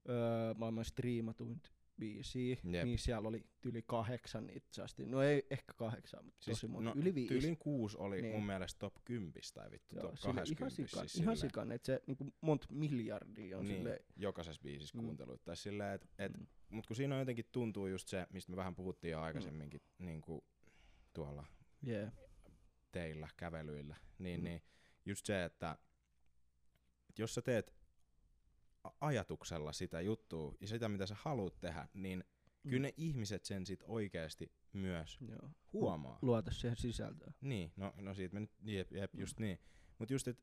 öö, 0.08 0.54
maailman 0.54 0.84
striimatuinta 0.84 1.70
biisiä, 1.98 2.56
Jep. 2.64 2.84
niin 2.84 2.98
siellä 2.98 3.28
oli 3.28 3.44
yli 3.64 3.82
kahdeksan 3.86 4.50
itse 4.50 4.82
asiassa. 4.82 5.02
No 5.06 5.22
ei 5.22 5.46
ehkä 5.50 5.72
kahdeksan, 5.74 6.24
mutta 6.24 6.44
Siis, 6.44 6.56
tosi 6.56 6.68
monta. 6.68 6.90
no, 6.94 7.00
yli 7.00 7.14
viisi. 7.14 7.28
Tyylin 7.34 7.56
kuusi 7.58 7.96
oli 7.96 8.22
Niin. 8.22 8.34
mun 8.34 8.46
mielestä 8.46 8.78
top 8.78 8.94
10 9.04 9.32
tai 9.54 9.70
vittu 9.70 9.96
Joo, 9.96 10.02
top 10.04 10.16
sille 10.16 10.34
20. 10.34 10.64
ihan 10.64 10.70
sikan, 10.88 11.08
siis 11.08 11.22
ihan 11.22 11.36
sikan 11.36 11.72
että 11.72 11.86
se 11.86 12.02
niinku 12.06 12.32
monta 12.40 12.66
miljardia 12.70 13.58
on 13.58 13.64
niin, 13.64 13.76
silleen, 13.76 14.00
jokaisessa 14.16 14.62
biisissä 14.62 14.98
Mm. 14.98 15.04
kuuntelut. 15.04 15.44
Tai 15.44 15.56
silleen, 15.56 15.94
et, 15.94 16.08
et, 16.18 16.32
Mm. 16.38 16.46
mut 16.68 16.86
kun 16.86 16.96
siinä 16.96 17.14
on 17.14 17.18
jotenkin 17.20 17.48
tuntuu 17.52 17.86
just 17.86 18.08
se, 18.08 18.26
mistä 18.30 18.50
me 18.52 18.56
vähän 18.56 18.74
puhuttiin 18.74 19.12
jo 19.12 19.20
aikaisemminkin, 19.20 19.80
mm. 19.98 20.06
niin 20.06 20.20
kuin 20.20 20.44
tuolla 21.12 21.46
yeah. 21.86 22.12
teillä, 22.92 23.28
kävelyillä, 23.36 23.96
niin, 24.18 24.40
Mm. 24.40 24.44
niin 24.44 24.62
just 25.06 25.26
se, 25.26 25.44
että, 25.44 25.78
että 27.08 27.22
jos 27.22 27.34
sä 27.34 27.42
teet 27.42 27.74
ajatuksella 29.00 29.72
sitä 29.72 30.00
juttua 30.00 30.54
ja 30.60 30.68
sitä, 30.68 30.88
mitä 30.88 31.06
sä 31.06 31.16
haluat 31.18 31.60
tehdä, 31.60 31.88
niin 31.94 32.24
kyllä 32.68 32.82
ne 32.82 32.94
ihmiset 32.96 33.44
sen 33.44 33.66
sit 33.66 33.82
oikeasti 33.86 34.52
myös 34.72 35.20
Mm. 35.20 35.28
Joo. 35.30 35.50
huomaa. 35.72 36.18
Luota 36.22 36.50
siihen 36.50 36.76
sisältöön. 36.76 37.34
Niin, 37.40 37.72
no, 37.76 37.92
no 37.96 38.14
siitä 38.14 38.34
me 38.34 38.40
nyt, 38.40 38.50
jep, 38.62 38.92
jep 38.92 39.12
Mm. 39.14 39.20
just 39.20 39.40
niin. 39.40 39.58
Mut 39.98 40.10
just, 40.10 40.28
että 40.28 40.42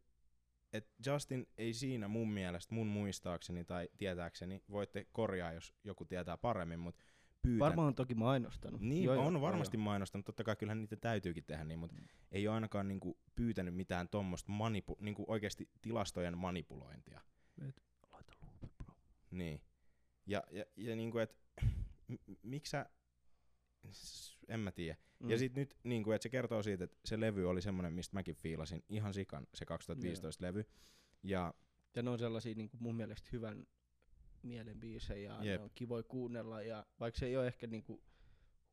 et 0.73 0.89
Justin 1.05 1.47
ei 1.57 1.73
siinä 1.73 2.07
mun 2.07 2.29
mielestä, 2.31 2.75
mun 2.75 2.87
muistaakseni 2.87 3.63
tai 3.65 3.89
tietääkseni, 3.97 4.63
voitte 4.69 5.05
korjaa, 5.11 5.53
jos 5.53 5.73
joku 5.83 6.05
tietää 6.05 6.37
paremmin, 6.37 6.79
mut 6.79 6.95
pyytän. 7.41 7.59
Varmaan 7.59 7.87
on 7.87 7.95
toki 7.95 8.15
mainostanut. 8.15 8.81
Niin, 8.81 9.03
Joo, 9.03 9.25
on 9.25 9.33
joo, 9.33 9.41
varmasti 9.41 9.77
joo. 9.77 9.83
mainostanut, 9.83 10.25
totta 10.25 10.43
kai 10.43 10.55
kyllähän 10.55 10.79
niitä 10.81 10.95
täytyykin 10.95 11.43
tehdä 11.43 11.63
niin, 11.63 11.79
mutta 11.79 11.95
Mm. 11.95 12.07
ei 12.31 12.47
ole 12.47 12.55
ainakaan 12.55 12.87
niinku 12.87 13.17
pyytänyt 13.35 13.75
mitään 13.75 14.09
tommosta 14.09 14.51
manipu, 14.51 14.97
niinku 14.99 15.25
oikeasti 15.27 15.69
tilastojen 15.81 16.37
manipulointia. 16.37 17.21
Bro. 17.55 17.71
Niin. 19.31 19.61
Ja, 20.25 20.43
ja, 20.51 20.65
ja 20.75 20.95
niinku, 20.95 21.17
et 21.17 21.35
m- 22.07 22.33
miksi 22.43 22.69
sä, 22.69 22.85
en 24.47 24.59
mä 24.59 24.71
tiedä. 24.71 24.97
Mm. 25.19 25.29
Ja 25.29 25.37
sit 25.37 25.55
nyt, 25.55 25.77
niinku, 25.83 26.11
että 26.11 26.23
se 26.23 26.29
kertoo 26.29 26.63
siitä, 26.63 26.83
että 26.83 26.97
se 27.05 27.19
levy 27.19 27.49
oli 27.49 27.61
semmonen, 27.61 27.93
mistä 27.93 28.13
mäkin 28.13 28.35
fiilasin 28.35 28.83
ihan 28.89 29.13
sikan, 29.13 29.47
se 29.53 29.65
2015 29.65 30.45
levy. 30.45 30.65
Ja 31.23 31.53
Ja 31.95 32.03
ne 32.03 32.09
on 32.09 32.19
sellaisia 32.19 32.55
niin 32.55 32.69
mun 32.79 32.95
mielestä 32.95 33.29
hyvän 33.31 33.67
mielen 34.43 34.79
biisejä 34.79 35.33
ja 35.33 35.43
Jep. 35.43 35.59
ne 35.59 35.63
on 35.63 35.71
kivoja 35.75 36.03
kuunnella 36.03 36.61
ja 36.61 36.85
vaikka 36.99 37.19
se 37.19 37.25
ei 37.25 37.37
ole 37.37 37.47
ehkä 37.47 37.67
niinku 37.67 38.03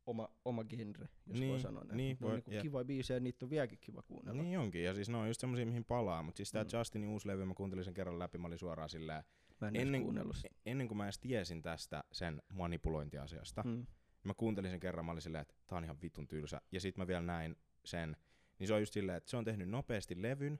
oma, 0.05 0.29
oma 0.45 0.63
genre, 0.63 1.09
jos 1.27 1.39
Niin, 1.39 1.51
voi 1.51 1.59
sanoa 1.59 1.83
näin. 1.83 1.97
niin 1.97 2.17
ne 2.19 2.25
on 2.25 2.31
voi- 2.31 2.37
niinku 2.37 2.51
jep. 2.51 2.61
kivoja 2.61 2.85
biisejä 2.85 3.15
ja 3.15 3.19
niitä 3.21 3.45
on 3.45 3.49
vieläkin 3.49 3.79
kiva 3.81 4.01
kuunnella. 4.01 4.41
niin 4.43 4.59
onkin, 4.59 4.83
ja 4.83 4.93
siis 4.93 5.09
ne 5.09 5.17
on 5.17 5.27
just 5.27 5.41
semmosia, 5.41 5.65
mihin 5.65 5.85
palaa. 5.85 6.23
Mutta 6.23 6.37
siis 6.37 6.51
tää 6.51 6.63
Mm. 6.63 6.69
Justinin 6.77 7.09
uusi 7.09 7.27
levy, 7.27 7.45
mä 7.45 7.53
kuuntelin 7.53 7.83
sen 7.85 7.93
kerran 7.93 8.19
läpi, 8.19 8.37
mä 8.37 8.47
olin 8.47 8.59
suoraan 8.59 8.89
silleen, 8.89 9.23
Mä 9.61 9.67
en 9.67 9.75
ennen, 9.75 10.01
kuunnellut 10.03 10.35
sitä. 10.35 10.49
ennen 10.65 10.87
kuin 10.87 10.97
mä 10.97 11.03
edes 11.05 11.19
tiesin 11.19 11.61
tästä 11.61 12.03
sen 12.11 12.41
manipulointiasiasta, 12.53 13.63
Mm. 13.63 13.85
mä 14.23 14.33
kuuntelin 14.33 14.71
sen 14.71 14.79
kerran, 14.79 15.05
mä 15.05 15.11
olin 15.11 15.21
silleen, 15.21 15.41
että 15.41 15.53
tää 15.67 15.77
on 15.77 15.83
ihan 15.83 16.01
vitun 16.01 16.27
tylsä. 16.27 16.61
Ja 16.71 16.79
sit 16.81 16.97
mä 16.97 17.07
vielä 17.07 17.21
näin 17.21 17.55
sen, 17.85 18.17
niin 18.59 18.67
se 18.67 18.73
on 18.73 18.79
just 18.79 18.93
silleen, 18.93 19.17
että 19.17 19.29
se 19.29 19.37
on 19.37 19.45
tehnyt 19.45 19.69
nopeasti 19.69 20.21
levyn, 20.21 20.59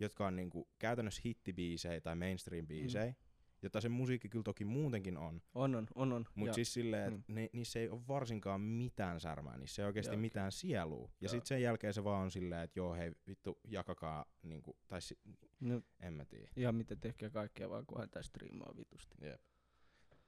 jotka 0.00 0.26
on 0.26 0.36
niinku 0.36 0.68
käytännössä 0.78 1.22
hittibiisejä 1.24 2.00
tai 2.00 2.14
mainstream-biisejä, 2.14 3.06
mm. 3.10 3.14
Jota 3.62 3.80
se 3.80 3.88
musiikki 3.88 4.28
kyllä 4.28 4.42
toki 4.42 4.64
muutenkin 4.64 5.16
on. 5.16 5.42
On, 5.54 5.74
on, 5.74 5.86
on, 5.94 6.12
on. 6.12 6.24
Mutta 6.34 6.50
Ja- 6.50 6.54
siis 6.54 6.72
silleen, 6.74 7.12
mm. 7.12 7.18
että 7.18 7.32
ne, 7.32 7.50
niissä 7.52 7.78
ei 7.78 7.88
ole 7.88 8.00
varsinkaan 8.08 8.60
mitään 8.60 9.20
särmää, 9.20 9.58
niissä 9.58 9.82
ei 9.82 9.86
oikeasti 9.86 10.14
Joo, 10.14 10.20
mitään 10.20 10.52
sielua. 10.52 11.02
Ja 11.20 11.24
Joo. 11.26 11.30
sit 11.30 11.46
sen 11.46 11.62
jälkeen 11.62 11.94
se 11.94 12.04
vaan 12.04 12.22
on 12.22 12.30
silleen, 12.30 12.62
että 12.62 12.78
joo 12.78 12.94
hei 12.94 13.12
vittu 13.28 13.60
jakakaa, 13.68 14.24
niinku, 14.42 14.76
tai 14.88 15.02
si- 15.02 15.18
no, 15.60 15.82
en 16.00 16.12
mä 16.12 16.24
tiedä. 16.24 16.48
ihan 16.56 16.74
mitä 16.74 16.96
tehkää 16.96 17.30
kaikkea 17.30 17.70
vaan 17.70 17.86
kunhan 17.86 18.10
tää 18.10 18.22
striimaa 18.22 18.76
vitusti. 18.76 19.16
Jep. 19.20 19.40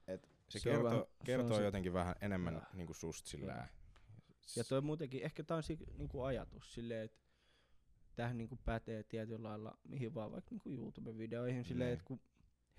Et 0.07 0.23
se, 0.23 0.29
Se 0.49 0.59
se 0.59 0.71
kertoo, 0.71 0.85
vähän- 0.85 1.01
se 1.01 1.25
kertoo 1.25 1.57
se- 1.59 1.65
jotenkin 1.65 1.93
vähän 1.93 2.15
enemmän 2.21 2.55
Joo. 2.55 2.63
niinku 2.75 2.95
susta 2.95 3.31
silleen. 3.31 3.65
Ja 4.57 4.65
toi 4.65 4.81
muutenkin, 4.81 5.23
ehkä 5.23 5.45
tää 5.45 5.57
on 5.57 5.63
si- 5.63 5.79
niinku 5.97 6.23
ajatus 6.23 6.75
silleen, 6.75 7.05
että 7.05 7.19
tähän 8.17 8.39
niinku 8.39 8.57
pätee 8.65 9.03
tietyllä 9.03 9.49
lailla 9.49 9.79
mihin 9.89 10.15
vaan 10.15 10.33
vaikka 10.33 10.51
niinku 10.51 10.71
YouTube-videoihin 10.71 11.65
silleen, 11.65 11.87
Niin. 11.89 11.93
että 11.93 12.05
kun 12.05 12.21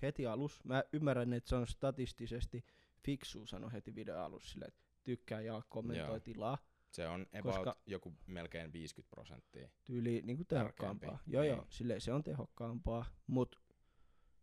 heti 0.02 0.26
alus, 0.26 0.64
mä 0.64 0.84
ymmärrän, 0.92 1.32
että 1.32 1.48
se 1.48 1.56
on 1.56 1.66
statistisesti 1.66 2.64
fiksu 3.02 3.46
sanoa 3.46 3.70
heti 3.70 3.94
video 3.94 4.18
alus 4.18 4.50
silleen, 4.52 4.68
että 4.68 4.82
tykkää 5.04 5.40
ja 5.40 5.62
kommentoi 5.68 6.06
Joo. 6.08 6.20
tilaa, 6.20 6.58
Se 6.90 7.08
on 7.08 7.26
about 7.38 7.54
Koska- 7.56 7.76
joku 7.86 8.14
melkein 8.26 8.72
50 8.72 9.10
prosenttia. 9.10 9.68
tyyli 9.84 10.22
niinku 10.24 10.44
tehokkaampaa. 10.44 11.10
Tärkeämpi, 11.10 11.32
Joo 11.32 11.42
niin. 11.42 11.50
joo, 11.50 11.66
silleen 11.68 12.00
se 12.00 12.12
on 12.12 12.22
tehokkaampaa, 12.24 13.04
mut 13.26 13.56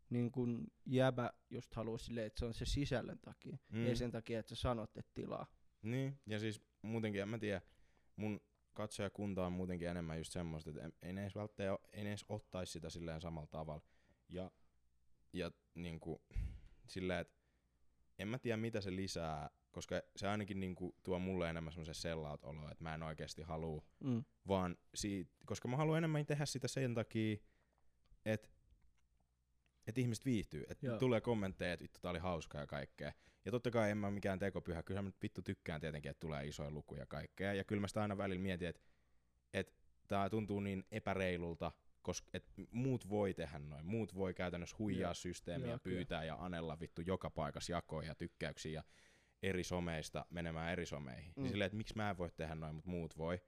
niin 0.10 0.32
kun 0.32 0.68
jäbä 0.86 1.34
just 1.50 1.74
haluaa 1.74 1.98
silleen, 1.98 2.28
että 2.28 2.40
se 2.40 2.46
on 2.46 2.54
se 2.54 2.66
sisällön 2.66 3.20
takia, 3.20 3.58
mm. 3.70 3.86
ei 3.86 3.96
sen 3.96 4.12
takia, 4.12 4.40
että 4.40 4.56
sä 4.56 4.62
sanot, 4.62 4.98
että 4.98 5.12
tilaa. 5.14 5.46
Niin, 5.82 6.20
ja 6.26 6.40
siis 6.40 6.62
muutenkin, 6.82 7.22
en 7.22 7.30
mä 7.30 7.38
tiedä, 7.38 7.62
mun 8.16 8.40
katsojakunta 8.74 9.46
on 9.46 9.52
muutenkin 9.54 9.88
enemmän 9.88 10.18
just 10.18 10.32
semmoista, 10.32 10.70
että 10.70 10.82
en- 10.84 10.94
ei 11.02 11.14
ne 11.14 11.22
edes 11.22 11.36
välttämättä, 11.36 11.88
ei 11.94 12.04
ne 12.04 12.10
edes 12.10 12.26
ottaisi 12.30 12.72
sitä 12.72 12.90
silleen 12.90 13.22
samalla 13.22 13.48
tavalla. 13.48 13.82
Ja, 14.30 14.52
ja 15.34 15.52
niinku, 15.76 16.22
silleen, 16.88 17.20
että 17.20 17.38
en 18.20 18.28
mä 18.28 18.40
tiedä 18.40 18.58
mitä 18.58 18.82
se 18.82 18.96
lisää, 18.96 19.50
koska 19.72 20.02
se 20.16 20.28
ainakin 20.28 20.60
niinku 20.60 20.96
tuo 21.04 21.20
mulle 21.20 21.50
enemmän 21.50 21.74
semmoisen 21.74 21.96
sellout 21.96 22.44
oloa, 22.44 22.72
että 22.72 22.84
mä 22.84 22.96
en 22.96 23.04
oikeasti 23.04 23.42
halua, 23.42 23.84
Mm. 24.04 24.24
vaan 24.48 24.78
siitä, 24.96 25.32
koska 25.46 25.68
mä 25.68 25.78
haluan 25.78 25.98
enemmän 25.98 26.26
tehdä 26.26 26.46
sitä 26.46 26.68
sen 26.68 26.94
takia, 26.96 27.38
että 28.26 28.50
että 29.88 30.02
ihmiset 30.02 30.26
viihtyy, 30.26 30.64
että 30.70 30.88
tulee 31.00 31.22
kommentteja, 31.22 31.74
että 31.74 31.84
vittu 31.84 32.00
tää 32.02 32.12
oli 32.12 32.20
hauskaa 32.20 32.62
ja 32.62 32.68
kaikkea. 32.68 33.14
Ja 33.46 33.52
totta 33.52 33.72
kai 33.72 33.92
en 33.92 33.98
mä 33.98 34.12
mikään 34.12 34.40
tekopyhä, 34.40 34.84
kyllä 34.84 35.02
mä 35.02 35.10
nyt 35.10 35.22
vittu 35.24 35.42
tykkään 35.42 35.82
tietenkin, 35.82 36.12
että 36.12 36.20
tulee 36.20 36.48
isoja 36.48 36.72
lukuja 36.72 37.02
ja 37.02 37.06
kaikkea. 37.06 37.54
Ja 37.54 37.64
kyllä 37.64 37.80
mä 37.82 37.88
sitä 37.88 38.02
aina 38.02 38.18
välillä 38.18 38.42
mietin, 38.42 38.68
että, 38.68 38.82
että 39.54 39.74
tää 40.08 40.30
tuntuu 40.30 40.60
niin 40.60 40.84
epäreilulta, 40.92 41.72
koska 42.08 42.30
et 42.34 42.44
muut 42.72 43.10
voi 43.10 43.34
tehdä 43.34 43.60
noin. 43.60 43.86
Muut 43.86 44.16
voi 44.16 44.34
käytännössä 44.34 44.76
huijaa 44.80 45.08
Joo. 45.10 45.14
systeemiä, 45.14 45.66
kyllä. 45.66 45.80
pyytää 45.84 46.24
ja 46.24 46.36
anella 46.40 46.80
vittu 46.80 47.02
joka 47.02 47.30
paikassa 47.30 47.72
jakoja 47.72 48.08
ja 48.08 48.16
tykkäyksiä 48.16 48.72
ja 48.72 48.84
eri 49.44 49.64
someista 49.64 50.26
menemään 50.30 50.72
eri 50.72 50.86
someihin. 50.86 51.26
Mm. 51.26 51.34
Mm. 51.36 51.44
Niin 51.44 51.52
silleen, 51.52 51.66
että 51.66 51.78
miksi 51.78 51.96
mä 51.96 52.10
en 52.10 52.18
voi 52.18 52.30
tehdä 52.32 52.56
noin, 52.56 52.76
mutta 52.76 52.90
muut 52.90 53.18
voi. 53.18 53.42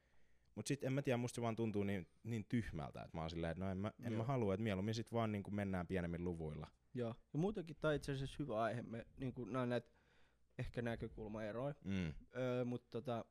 Mut 0.56 0.67
sit 0.67 0.84
en 0.84 0.93
mä 0.93 1.02
tiedä, 1.02 1.17
musta 1.17 1.36
se 1.36 1.41
vaan 1.41 1.56
tuntuu 1.56 1.84
niin, 1.84 2.08
niin 2.24 2.45
tyhmältä, 2.50 3.04
että 3.04 3.17
mä 3.17 3.22
oon 3.22 3.30
silleen, 3.30 3.52
että 3.52 3.63
no 3.63 3.72
en 3.72 3.78
mä, 3.78 3.91
en 4.04 4.13
mä 4.13 4.24
halua, 4.24 4.54
että 4.54 4.63
mieluummin 4.63 4.93
sit 4.93 5.12
vaan 5.13 5.32
niin 5.32 5.43
mennään 5.52 5.88
pienemmin 5.88 6.24
luvuilla. 6.24 6.67
Joo. 6.93 7.15
Ja 7.34 7.39
muutenkin 7.39 7.78
on 7.84 7.93
itse 7.93 8.12
asiassa 8.12 8.36
hyvä 8.39 8.62
aihe. 8.62 8.82
Me, 8.82 9.06
niin 9.17 9.34
kuin, 9.34 9.56
on 9.56 9.69
näitä 9.69 9.89
ehkä 10.58 10.82
näkökulmaeroja, 10.82 11.76
Mm, 11.84 12.13
öö, 12.36 12.65
mutta 12.65 12.89
tota, 12.91 13.26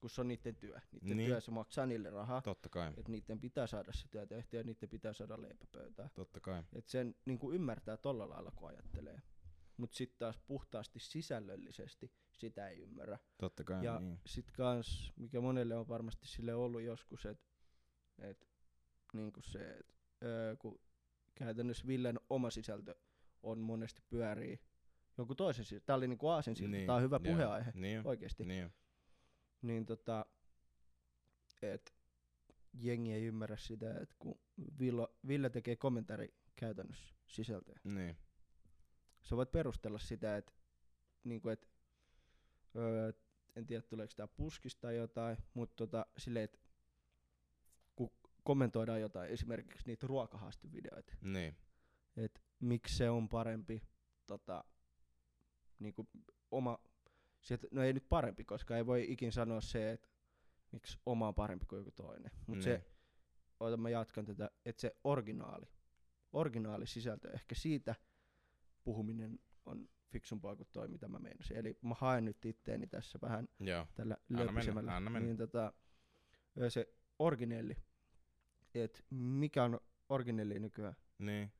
kun 0.00 0.10
se 0.10 0.20
on 0.20 0.28
niiden 0.28 0.56
työ. 0.56 0.74
Niiden 0.92 1.08
Niin. 1.08 1.16
niin. 1.16 1.30
työ, 1.30 1.40
se 1.40 1.50
maksaa 1.50 1.86
niille 1.86 2.10
rahaa. 2.10 2.42
totta 2.42 2.68
kai, 2.68 2.88
Että 2.96 3.10
niiden 3.12 3.40
pitää 3.40 3.66
saada 3.66 3.92
se 3.92 4.08
työ 4.10 4.26
tehtyä 4.26 4.60
ja 4.60 4.64
niiden 4.64 4.88
pitää 4.88 5.12
saada 5.12 5.42
leipäpöytään. 5.42 6.10
totta 6.14 6.40
kai. 6.40 6.62
Että 6.72 6.90
sen 6.90 7.14
niin 7.24 7.38
kuin 7.38 7.54
ymmärtää 7.54 7.96
tolla 7.96 8.28
lailla, 8.28 8.50
kun 8.50 8.68
ajattelee. 8.68 9.22
Mutta 9.76 9.96
sitten 9.96 10.18
taas 10.18 10.38
puhtaasti 10.46 10.98
sisällöllisesti 10.98 12.12
sitä 12.32 12.68
ei 12.68 12.78
ymmärrä. 12.78 13.18
Totta 13.38 13.64
kai, 13.64 13.84
ja 13.84 13.98
niin. 14.00 14.20
sitten 14.26 14.54
kans, 14.54 15.12
mikä 15.16 15.40
monelle 15.40 15.76
on 15.76 15.88
varmasti 15.88 16.26
sille 16.26 16.54
ollut 16.54 16.82
joskus, 16.82 17.26
että 17.26 17.44
et, 18.18 18.48
niinku 19.12 19.40
se, 19.42 19.70
et, 19.70 19.94
öö, 20.22 20.56
kun 20.56 20.80
käytännössä 21.34 21.86
Villen 21.86 22.20
oma 22.30 22.50
sisältö 22.50 22.94
on 23.42 23.58
monesti 23.58 24.02
pyörii 24.08 24.60
jonkun 25.18 25.36
toisen 25.36 25.64
sisältö. 25.64 25.84
Tää 25.86 25.96
oli 25.96 26.08
niinku 26.08 26.28
aasin 26.28 26.56
siltä, 26.56 26.70
Niin, 26.76 26.86
tää 26.86 26.94
on 26.96 27.02
hyvä 27.02 27.20
puheaihe 27.20 27.72
Niin, 27.74 28.00
oikeesti. 28.06 28.44
niin. 28.44 28.72
Niin 29.62 29.86
tota, 29.86 30.26
et 31.62 31.94
jengi 32.74 33.12
ei 33.12 33.24
ymmärrä 33.24 33.56
sitä, 33.56 34.00
että 34.00 34.14
kun 34.18 34.40
Villo, 34.78 35.16
Ville 35.28 35.50
tekee 35.50 35.76
kommentaari 35.76 36.34
käytännössä 36.56 37.14
sisältöä, 37.26 37.80
Niin. 37.84 38.16
sä 39.22 39.36
voit 39.36 39.52
perustella 39.52 39.98
sitä, 39.98 40.36
että 40.36 40.52
niinku, 41.24 41.48
et, 41.48 41.68
öö, 42.76 43.12
en 43.56 43.66
tiedä 43.66 43.82
tuleeko 43.82 44.12
tää 44.16 44.26
puskista 44.28 44.80
tai 44.80 44.96
jotain, 44.96 45.36
mutta 45.54 45.76
tota, 45.76 46.06
silleen, 46.18 46.44
että 46.44 46.58
kun 47.96 48.10
kommentoidaan 48.44 49.00
jotain, 49.00 49.30
esimerkiksi 49.30 49.86
niitä 49.86 50.06
ruokahaastevideoita, 50.06 51.16
Niin. 51.20 51.56
että 52.16 52.40
miksi 52.60 52.96
se 52.96 53.10
on 53.10 53.28
parempi 53.28 53.82
tota, 54.26 54.64
niinku 55.78 56.08
oma, 56.50 56.78
sieltä, 57.40 57.66
no 57.70 57.82
ei 57.82 57.92
nyt 57.92 58.08
parempi, 58.08 58.44
koska 58.44 58.76
ei 58.76 58.86
voi 58.86 59.06
ikin 59.12 59.32
sanoa 59.32 59.60
se, 59.60 59.90
että 59.92 60.08
miksi 60.72 60.98
oma 61.06 61.28
on 61.28 61.34
parempi 61.34 61.66
kuin 61.66 61.78
joku 61.78 61.90
toinen. 61.90 62.30
Mutta 62.46 62.52
Niin. 62.52 62.62
se, 62.62 62.84
oota 63.60 63.76
mä 63.76 63.90
jatkan 63.90 64.24
tätä, 64.24 64.50
että 64.64 64.80
se 64.80 64.96
originaali, 65.04 65.66
originaali 66.32 66.86
sisältö, 66.86 67.30
ehkä 67.30 67.54
siitä 67.54 67.94
puhuminen 68.84 69.38
on 69.66 69.88
fiksumpaa 70.12 70.56
kuin 70.56 70.68
toi, 70.72 70.88
mitä 70.88 71.08
mä 71.08 71.18
meinasin. 71.18 71.56
Eli 71.56 71.78
mä 71.82 71.94
haen 71.98 72.24
nyt 72.24 72.44
itteeni 72.44 72.86
tässä 72.86 73.18
vähän 73.22 73.48
Joo. 73.60 73.86
tällä 73.94 74.14
Anna 74.14 74.24
mennä, 74.38 74.46
löppisemällä. 74.54 74.96
anna 74.96 75.10
mennä. 75.10 75.26
Niin 75.26 75.36
tota, 75.36 75.72
se 76.68 76.94
originelli, 77.18 77.76
että 78.74 79.00
mikä 79.10 79.64
on 79.64 79.80
originelli 80.08 80.58
nykyään, 80.58 80.96
Niin. 81.18 81.52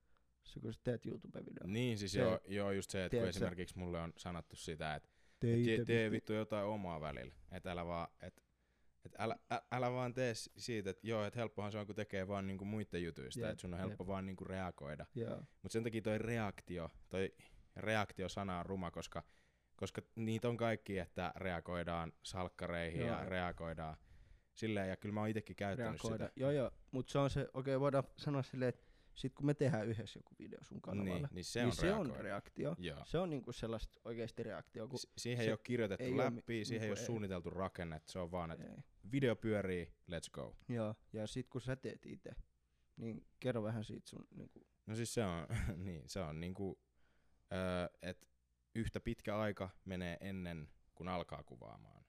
se 0.44 0.60
kun 0.60 0.72
sä 0.72 0.80
teet 0.84 1.06
YouTube-video. 1.06 1.66
Niin, 1.66 1.98
siis 1.98 2.12
Se- 2.12 2.20
joo, 2.20 2.40
joo, 2.48 2.70
just 2.72 2.90
se, 2.90 3.04
että 3.04 3.16
kun 3.16 3.28
esimerkiksi 3.28 3.78
mulle 3.78 4.00
on 4.00 4.12
sanottu 4.16 4.56
sitä, 4.56 4.94
että 4.94 5.08
Tee, 5.40 5.84
tee 5.86 6.10
vittu- 6.10 6.32
jotain 6.32 6.66
omaa 6.66 7.00
välillä. 7.00 7.34
Että 7.52 7.72
älä 7.72 7.86
vaan, 7.86 8.08
et, 8.20 8.42
et 9.04 9.12
älä, 9.18 9.36
ä, 9.52 9.62
älä 9.72 9.92
vaan 9.92 10.14
tee 10.14 10.34
siitä, 10.34 10.90
että 10.90 11.06
joo, 11.06 11.24
että 11.24 11.40
helppohan 11.40 11.72
se 11.72 11.78
on, 11.78 11.86
kun 11.86 11.94
tekee 11.94 12.28
vaan 12.28 12.46
niinku 12.46 12.64
muiden 12.64 13.02
jutuista, 13.02 13.40
Jep, 13.40 13.50
että 13.50 13.60
sun 13.60 13.74
on 13.74 13.80
helppo 13.80 14.06
vaan 14.06 14.26
niinku 14.26 14.44
reagoida. 14.44 15.06
Joo. 15.14 15.36
Mutta 15.36 15.72
sen 15.72 15.84
takia 15.84 16.02
toi 16.02 16.18
reaktio, 16.18 16.90
toi 17.08 17.34
reaktio-sana 17.76 18.58
on 18.58 18.66
ruma, 18.66 18.90
koska, 18.90 19.22
koska 19.76 20.02
niitä 20.16 20.48
on 20.48 20.56
kaikki, 20.56 20.98
että 20.98 21.32
reagoidaan 21.36 22.12
salkkareihin 22.22 23.00
Joo, 23.00 23.08
ja 23.08 23.24
reagoidaan 23.24 23.96
silleen, 24.54 24.88
ja 24.88 24.96
kyllä 24.96 25.12
mä 25.12 25.20
oon 25.20 25.28
itekin 25.28 25.56
käyttänyt 25.56 26.02
reagoida. 26.02 26.24
sitä. 26.28 26.40
Joo, 26.40 26.50
joo, 26.50 26.70
mutta 26.90 27.12
se 27.12 27.18
on 27.18 27.30
se, 27.30 27.40
okei 27.40 27.74
okay, 27.74 27.80
voidaan 27.80 28.04
sanoa 28.16 28.42
silleen, 28.42 28.68
että 28.68 28.87
sit 29.18 29.34
kun 29.34 29.46
me 29.46 29.54
tehdään 29.54 29.88
yhdessä 29.88 30.18
joku 30.18 30.34
video 30.38 30.58
sun 30.64 30.80
kanavalla, 30.80 31.18
Niin, 31.18 31.28
niin 31.34 31.44
se 31.44 31.60
niin 31.60 31.66
on 31.66 31.72
se 31.76 31.92
on 31.92 32.16
reaktio. 32.16 32.74
Joo. 32.78 33.02
Se 33.04 33.18
on 33.18 33.30
niinku 33.30 33.52
sellaista 33.52 34.00
oikeesti 34.04 34.42
reaktio, 34.42 34.88
kun 34.88 34.98
Si- 34.98 35.08
siihen 35.18 35.44
ei 35.44 35.50
ole 35.52 35.58
kirjoitettu 35.62 36.04
ei 36.04 36.10
mi- 36.10 36.16
läppiä, 36.16 36.64
siihen 36.64 36.82
ei 36.82 36.88
niinku 36.88 36.92
ole 36.92 37.00
ei. 37.00 37.06
suunniteltu 37.06 37.50
rakennetta, 37.50 38.12
se 38.12 38.18
on 38.18 38.30
vaan, 38.30 38.50
että 38.50 38.82
video 39.12 39.36
pyörii, 39.36 39.86
let's 40.10 40.30
go. 40.32 40.56
Joo, 40.68 40.94
ja 41.12 41.26
sit 41.26 41.48
kun 41.48 41.60
sä 41.60 41.76
teet 41.76 42.06
itse, 42.06 42.30
niin 42.96 43.26
kerro 43.40 43.62
vähän 43.62 43.84
siitä 43.84 44.08
sun 44.10 44.26
niinku, 44.30 44.66
No 44.86 44.94
siis 44.96 45.14
se 45.14 45.24
on, 45.24 45.46
niin, 45.86 46.02
se 46.08 46.20
on 46.20 46.40
niinku, 46.40 46.80
öö, 47.52 47.88
että 48.02 48.26
yhtä 48.74 49.00
pitkä 49.00 49.38
aika 49.38 49.70
menee 49.84 50.16
ennen 50.20 50.68
kuin 50.94 51.08
alkaa 51.08 51.42
kuvaamaan, 51.42 52.04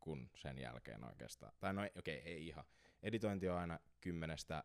kun 0.00 0.30
sen 0.34 0.58
jälkeen 0.58 1.04
oikeastaan. 1.04 1.52
Tai 1.60 1.74
no 1.74 1.82
okei, 1.98 2.18
okay, 2.18 2.32
ei 2.32 2.46
ihan. 2.46 2.64
Editointi 3.02 3.48
on 3.48 3.58
aina 3.58 3.78
kymmenestä, 4.00 4.64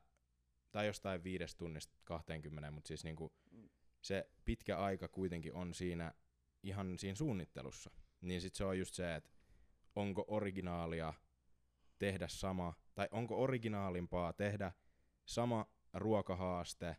tai 0.76 0.88
jostain 0.88 1.24
viidestä 1.24 1.58
tunnista 1.58 1.96
20, 2.04 2.72
mutta 2.72 2.88
siis 2.88 3.04
niinku 3.04 3.34
Mm. 3.52 3.70
se 4.02 4.30
pitkä 4.46 4.78
aika 4.80 5.08
kuitenkin 5.08 5.54
on 5.54 5.74
siinä 5.74 6.14
ihan 6.64 7.00
siinä 7.00 7.16
suunnittelussa. 7.16 7.92
Niin 8.22 8.42
sit 8.42 8.56
se 8.56 8.66
on 8.66 8.80
just 8.80 8.94
se, 8.94 9.16
että 9.16 9.30
onko 9.96 10.26
originaalia 10.28 11.14
tehdä 12.00 12.28
sama, 12.28 12.74
tai 12.96 13.08
onko 13.12 13.44
originaalimpaa 13.44 14.34
tehdä 14.34 14.72
sama 15.26 15.66
ruokahaaste, 15.94 16.98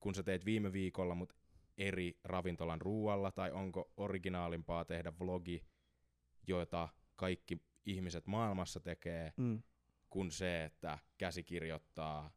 kun 0.00 0.14
sä 0.14 0.22
teet 0.22 0.44
viime 0.44 0.72
viikolla, 0.72 1.14
mutta 1.14 1.34
eri 1.78 2.20
ravintolan 2.24 2.80
ruualla, 2.80 3.32
tai 3.32 3.52
onko 3.52 3.92
originaalimpaa 3.96 4.84
tehdä 4.84 5.12
vlogi, 5.20 5.64
jota 6.46 6.88
kaikki 7.16 7.62
ihmiset 7.86 8.26
maailmassa 8.26 8.80
tekee, 8.80 9.32
mm. 9.36 9.62
Kuin 10.14 10.30
se, 10.30 10.64
että 10.64 10.98
käsikirjoittaa 11.18 12.30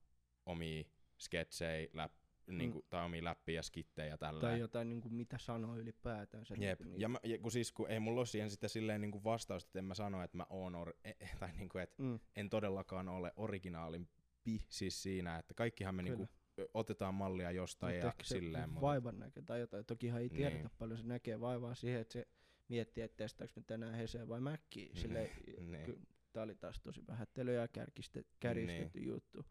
omia 0.45 0.83
sketsejä 1.17 1.87
läp, 1.93 2.11
niinku, 2.47 2.85
tai 2.89 3.05
omia 3.05 3.23
läppiä 3.23 3.55
ja 3.55 3.63
skittejä 3.63 4.17
tällä. 4.17 4.41
tai 4.41 4.59
jotain 4.59 4.89
niinku, 4.89 5.09
mitä 5.09 5.37
sanoo 5.37 5.77
ylipäätänsä. 5.77 6.55
Jep. 6.57 6.79
Niinku, 6.79 6.99
Ja, 6.99 7.09
mä, 7.09 7.19
ja 7.23 7.37
kun 7.39 7.51
siis 7.51 7.71
kun 7.71 7.89
ei 7.89 7.99
mulla 7.99 8.19
ole 8.19 8.25
siihen 8.25 8.49
sitä 8.49 8.67
silleen 8.67 9.01
niinku 9.01 9.23
vastausta, 9.23 9.69
että 9.69 9.79
en 9.79 9.85
mä 9.85 9.93
sano, 9.93 10.23
että 10.23 10.37
mä 10.37 10.45
oon, 10.49 10.75
or, 10.75 10.93
e, 11.03 11.11
tai 11.39 11.49
niinku, 11.57 11.77
että 11.77 12.03
mm. 12.03 12.19
en 12.35 12.49
todellakaan 12.49 13.09
ole 13.09 13.33
originaalimpi 13.35 14.65
siis 14.69 15.03
siinä, 15.03 15.37
että 15.37 15.53
kaikkihan 15.53 15.95
me 15.95 16.03
Kyllä. 16.03 16.17
niinku 16.17 16.33
ö, 16.59 16.67
otetaan 16.73 17.13
mallia 17.13 17.51
jostain 17.51 17.95
Mut 17.95 18.03
ja 18.03 18.13
silleen. 18.23 18.69
Mutta, 18.69 18.81
vaivan 18.81 19.19
näkö 19.19 19.41
tai 19.41 19.59
jotain. 19.59 19.85
Tokihan 19.85 20.21
ei 20.21 20.29
tiedetä 20.29 20.57
Niin. 20.57 20.77
paljon, 20.79 20.99
se 20.99 21.05
näkee 21.07 21.39
vaivaa 21.39 21.75
siihen, 21.75 22.01
että 22.01 22.13
se 22.13 22.27
miettii, 22.67 23.03
että 23.03 23.17
testaanko 23.17 23.53
me 23.55 23.63
tänään 23.67 23.93
Heseen 23.93 24.27
vai 24.27 24.41
Mäkkiä. 24.41 24.89
Silleen, 24.93 25.29
niin. 25.59 26.07
Tää 26.37 26.43
oli 26.43 26.55
taas 26.55 26.79
tosi 26.83 27.07
vähättely 27.07 27.53
ja 27.53 27.67
kärkiste, 27.67 28.23
kärjistetty 28.39 28.99
Niin. 28.99 29.07
juttu. 29.09 29.45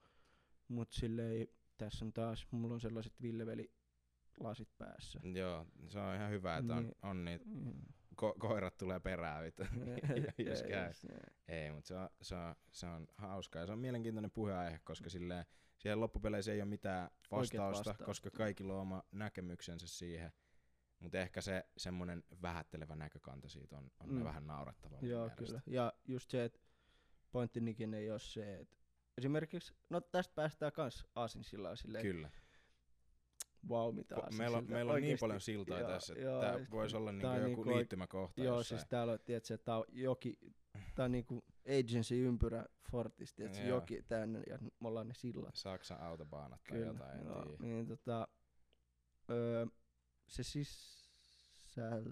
Mut 0.69 0.93
silleen, 0.93 1.49
tässä 1.77 2.05
on 2.05 2.13
taas, 2.13 2.47
mulla 2.51 2.75
on 2.75 2.81
sellaiset 2.81 3.13
Villeveli 3.23 3.73
lasit 4.41 4.69
päässä. 4.79 5.21
Joo, 5.35 5.67
se 5.89 5.99
on 5.99 6.15
ihan 6.15 6.31
hyvä, 6.31 6.57
että 6.57 6.75
on, 6.75 6.83
Niin. 6.83 6.95
on 7.03 7.25
niitä, 7.25 7.45
Mm. 7.49 7.73
ko- 8.23 8.39
koirat 8.39 8.77
tulee 8.77 9.01
perään, 9.01 9.45
vittu, 9.45 9.63
jos 10.51 10.63
käy. 10.63 10.93
Ei, 11.49 11.71
mutta 11.73 11.89
se 11.89 11.95
on, 11.97 12.09
se, 12.23 12.35
on, 12.37 12.55
se 12.73 12.87
on 12.87 13.07
hauskaa 13.17 13.61
ja 13.63 13.67
se 13.67 13.73
on 13.73 13.79
mielenkiintoinen 13.79 14.31
puheenaihe, 14.31 14.81
koska 14.85 15.11
silleen, 15.11 15.45
siihen 15.79 16.01
loppupeleissä 16.01 16.53
ei 16.53 16.61
ole 16.63 16.69
mitään 16.69 17.11
vastausta, 17.31 17.79
vastausta. 17.79 18.05
koska 18.05 18.31
kaikilla 18.31 18.75
on 18.75 18.81
oma 18.81 19.03
näkemyksensä 19.13 19.87
siihen. 19.89 20.33
Mutta 20.99 21.19
ehkä 21.19 21.41
se 21.41 21.65
semmoinen 21.77 22.25
vähättelevä 22.43 22.97
näkökanta 22.97 23.49
siitä 23.49 23.79
on, 23.79 23.91
on 24.01 24.13
Mm. 24.15 24.25
vähän 24.25 24.47
naurettavaa 24.47 25.01
mun 25.01 25.11
Joo, 25.11 25.21
mielestä. 25.21 25.45
kyllä. 25.45 25.61
Ja 25.67 25.93
just 26.09 26.31
se, 26.31 26.45
että 26.45 26.59
pointtinikin 27.37 27.95
ei 27.95 28.11
ole 28.11 28.19
se, 28.19 28.57
että 28.57 28.77
esimerkiksi, 29.19 29.75
no 29.91 30.01
tästä 30.01 30.35
päästään 30.35 30.73
kans 30.73 31.07
aasinsillaan 31.15 31.77
silleen, 31.77 32.03
Kyllä. 32.03 32.31
vau 33.69 33.93
mitä 33.93 34.15
Po- 34.15 34.37
meillä 34.37 34.59
on, 34.59 34.71
meillä 34.71 34.93
on 34.93 35.01
niin 35.01 35.19
paljon 35.21 35.41
siltoja 35.41 35.81
joo, 35.81 35.89
tässä, 35.91 36.13
että 36.15 36.41
tää 36.41 36.59
just- 36.59 36.71
voisi 36.71 36.97
olla 36.97 37.13
niinku 37.13 37.27
joku 37.29 37.47
niinku 37.47 37.67
liittymäkohta 37.67 38.43
Joo, 38.43 38.57
jossain. 38.57 38.79
siis 38.79 38.89
täällä 38.89 39.13
on, 39.13 39.19
tiedätkö, 39.25 39.55
että 39.55 39.65
tää 39.65 39.77
on 39.79 39.85
joki, 39.89 40.39
tää 40.95 41.05
on 41.05 41.13
niinku 41.13 41.45
agency-ympyrä 41.81 42.65
Fortis, 42.91 43.35
tiedätkö, 43.35 43.63
Joo. 43.63 43.69
joki 43.69 44.03
tänne 44.03 44.43
ja 44.51 44.59
me 44.81 44.89
ollaan 44.89 45.09
ne 45.09 45.15
sillat. 45.15 45.55
Saksan 45.55 46.01
autobaanat 46.01 46.61
tai 46.65 46.79
Kyllä, 46.79 46.93
jotain, 46.93 47.21
en 47.21 47.27
joo, 47.27 47.43
tiedä. 47.43 47.57
niin 47.61 47.87
tota, 47.87 48.29
öö, 49.31 49.67
se 50.29 50.43
sisältö, 50.43 52.11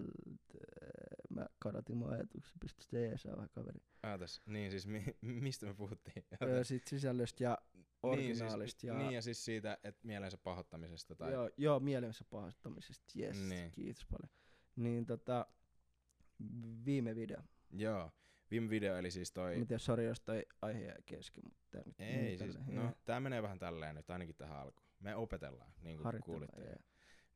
mä 1.35 1.45
kadatin 1.59 1.97
mun 1.97 2.09
ajatuksen, 2.13 2.59
pystyn 2.59 2.83
sitä 2.83 2.97
ees 2.97 3.25
vähän 3.25 3.49
kaveri. 3.49 3.79
Aatas, 4.03 4.41
niin 4.45 4.71
siis 4.71 4.87
mi, 4.87 5.03
mistä 5.41 5.65
me 5.65 5.73
puhuttiin? 5.73 6.25
Öö, 6.43 6.63
sit 6.63 6.83
sisällöstä 6.87 7.43
ja 7.43 7.57
niin, 7.73 7.85
originaalista 8.03 8.79
siis, 8.79 8.87
ja, 8.93 8.97
niin 8.97 9.11
ja 9.11 9.21
siis 9.21 9.45
siitä, 9.45 9.77
että 9.83 10.07
mielensä 10.07 10.37
pahoittamisesta 10.37 11.15
tai... 11.15 11.31
joo, 11.31 11.49
joo, 11.57 11.79
mielensä 11.79 12.25
pahoittamisesta, 12.29 13.05
yes, 13.19 13.39
Niin. 13.49 13.71
kiitos 13.71 14.05
paljon. 14.05 14.29
Niin 14.75 15.05
tota, 15.05 15.45
viime 16.85 17.15
video. 17.15 17.41
Joo. 17.71 18.11
Viime 18.51 18.69
video 18.69 18.97
eli 18.97 19.11
siis 19.11 19.31
toi... 19.31 19.57
Mä 19.57 19.65
tiedän, 19.65 19.79
sori 19.79 20.05
jos 20.05 20.21
toi 20.21 20.45
aihe 20.61 20.79
jäi 20.85 21.01
kesken, 21.05 21.43
mutta 21.49 21.77
nyt 21.85 21.99
Ei, 21.99 22.15
meni 22.15 22.37
siis, 22.37 22.55
tälleen, 22.55 22.75
no 22.75 22.93
tää 23.05 23.19
menee 23.19 23.41
vähän 23.41 23.59
tälleen 23.59 23.95
nyt, 23.95 24.09
ainakin 24.09 24.35
tähän 24.35 24.57
alkuun. 24.57 24.89
Me 24.99 25.15
opetellaan, 25.15 25.73
niin 25.81 25.97
kuin 25.97 26.21
kuulitte. 26.23 26.75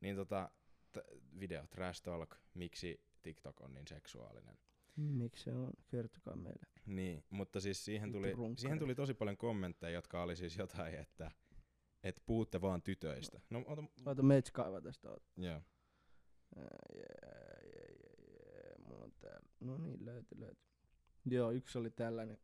Niin 0.00 0.16
tota, 0.16 0.50
t- 0.92 1.40
video 1.40 1.66
Trash 1.66 2.02
Talk, 2.02 2.34
miksi 2.54 3.00
TikTok 3.22 3.60
on 3.60 3.74
niin 3.74 3.86
seksuaalinen. 3.86 4.58
Miksi 4.96 5.44
se 5.44 5.52
on? 5.52 5.70
Kertokaa 5.88 6.36
meille. 6.36 6.66
Niin, 6.86 7.24
mutta 7.30 7.60
siis 7.60 7.84
siihen 7.84 8.12
tuli, 8.12 8.32
runkkari. 8.32 8.60
siihen 8.60 8.78
tuli 8.78 8.94
tosi 8.94 9.14
paljon 9.14 9.36
kommentteja, 9.36 9.92
jotka 9.92 10.22
oli 10.22 10.36
siis 10.36 10.56
jotain, 10.56 10.94
että 10.94 11.30
et 12.02 12.22
puhutte 12.26 12.60
vaan 12.60 12.82
tytöistä. 12.82 13.40
No, 13.50 13.64
ota, 13.66 13.82
Oota, 14.06 14.22
meitä 14.22 14.50
kaivaa 14.52 14.80
tästä. 14.80 15.08
Joo. 15.36 15.60
Ää, 16.56 16.66
jee, 16.94 17.04
jee, 17.64 17.96
jee, 18.02 18.14
jee. 18.28 18.74
Mulla 18.86 19.04
on 19.04 19.12
täällä. 19.20 19.48
No 19.60 19.78
niin, 19.78 20.04
löyty, 20.04 20.40
löyty. 20.40 20.60
Joo, 21.26 21.50
yksi 21.50 21.78
oli 21.78 21.90
tällainen. 21.90 22.38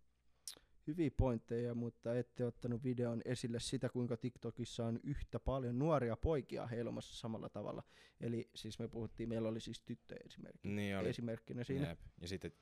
Hyviä 0.86 1.10
pointteja, 1.16 1.74
mutta 1.74 2.14
ette 2.18 2.44
ottanut 2.44 2.84
videon 2.84 3.22
esille 3.24 3.60
sitä, 3.60 3.88
kuinka 3.88 4.16
TikTokissa 4.16 4.86
on 4.86 5.00
yhtä 5.02 5.40
paljon 5.40 5.78
nuoria 5.78 6.16
poikia 6.16 6.66
heilumassa 6.66 7.16
samalla 7.16 7.48
tavalla. 7.48 7.82
Eli 8.20 8.50
siis 8.54 8.78
me 8.78 8.88
puhuttiin, 8.88 9.28
meillä 9.28 9.48
oli 9.48 9.60
siis 9.60 9.80
tyttöjä 9.80 10.20
esimerkki, 10.26 10.68
Niin 10.68 10.98
oli. 10.98 11.08
esimerkkinä 11.08 11.64
siinä. 11.64 11.88
Jep. 11.88 12.00
Ja 12.20 12.28
sitten 12.28 12.52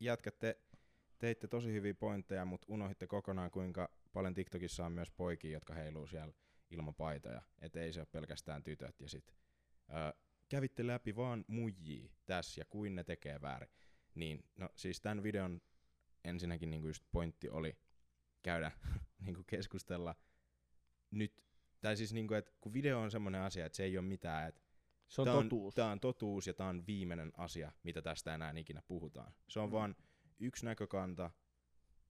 jätkät 0.00 0.38
te 0.38 0.60
teitte 1.18 1.46
tosi 1.48 1.72
hyviä 1.72 1.94
pointteja, 1.94 2.44
mutta 2.44 2.66
unohditte 2.70 3.06
kokonaan, 3.06 3.50
kuinka 3.50 3.90
paljon 4.12 4.34
TikTokissa 4.34 4.86
on 4.86 4.92
myös 4.92 5.10
poikia, 5.10 5.50
jotka 5.50 5.74
heiluu 5.74 6.06
siellä 6.06 6.32
ilman 6.70 6.94
paitoja. 6.94 7.42
Et 7.60 7.76
ei 7.76 7.92
se 7.92 8.00
ole 8.00 8.06
pelkästään 8.12 8.62
tytöt. 8.62 9.00
Ja 9.00 9.08
sit 9.08 9.34
ö, 9.90 10.18
kävitte 10.48 10.86
läpi 10.86 11.16
vaan 11.16 11.44
muijii 11.48 12.10
tässä 12.26 12.60
ja 12.60 12.64
kuin 12.64 12.94
ne 12.94 13.04
tekee 13.04 13.40
väärin. 13.40 13.68
Niin, 14.14 14.44
no 14.56 14.68
siis 14.74 15.00
tämän 15.00 15.22
videon 15.22 15.60
ensinnäkin 16.24 16.70
niinku 16.70 16.86
just 16.86 17.04
pointti 17.12 17.48
oli 17.48 17.76
käydä 18.42 18.70
niinku 19.26 19.44
keskustella 19.46 20.14
nyt, 21.10 21.44
tai 21.80 21.96
siis 21.96 22.12
niinku, 22.12 22.34
että 22.34 22.52
kun 22.60 22.72
video 22.72 23.00
on 23.00 23.10
semmoinen 23.10 23.40
asia, 23.40 23.66
että 23.66 23.76
se 23.76 23.84
ei 23.84 23.98
ole 23.98 24.06
mitään, 24.06 24.48
että 24.48 24.60
Se 25.08 25.20
on 25.20 25.24
tää 25.26 25.34
totuus. 25.34 25.74
Tämä 25.74 25.92
on 25.92 26.00
totuus 26.00 26.46
ja 26.46 26.54
tämä 26.54 26.68
on 26.68 26.86
viimeinen 26.86 27.32
asia, 27.36 27.72
mitä 27.82 28.02
tästä 28.02 28.34
enää 28.34 28.52
ikinä 28.56 28.82
puhutaan. 28.86 29.32
Se 29.48 29.60
on 29.60 29.68
Mm. 29.68 29.72
vaan 29.72 29.96
yksi 30.38 30.64
näkökanta 30.64 31.30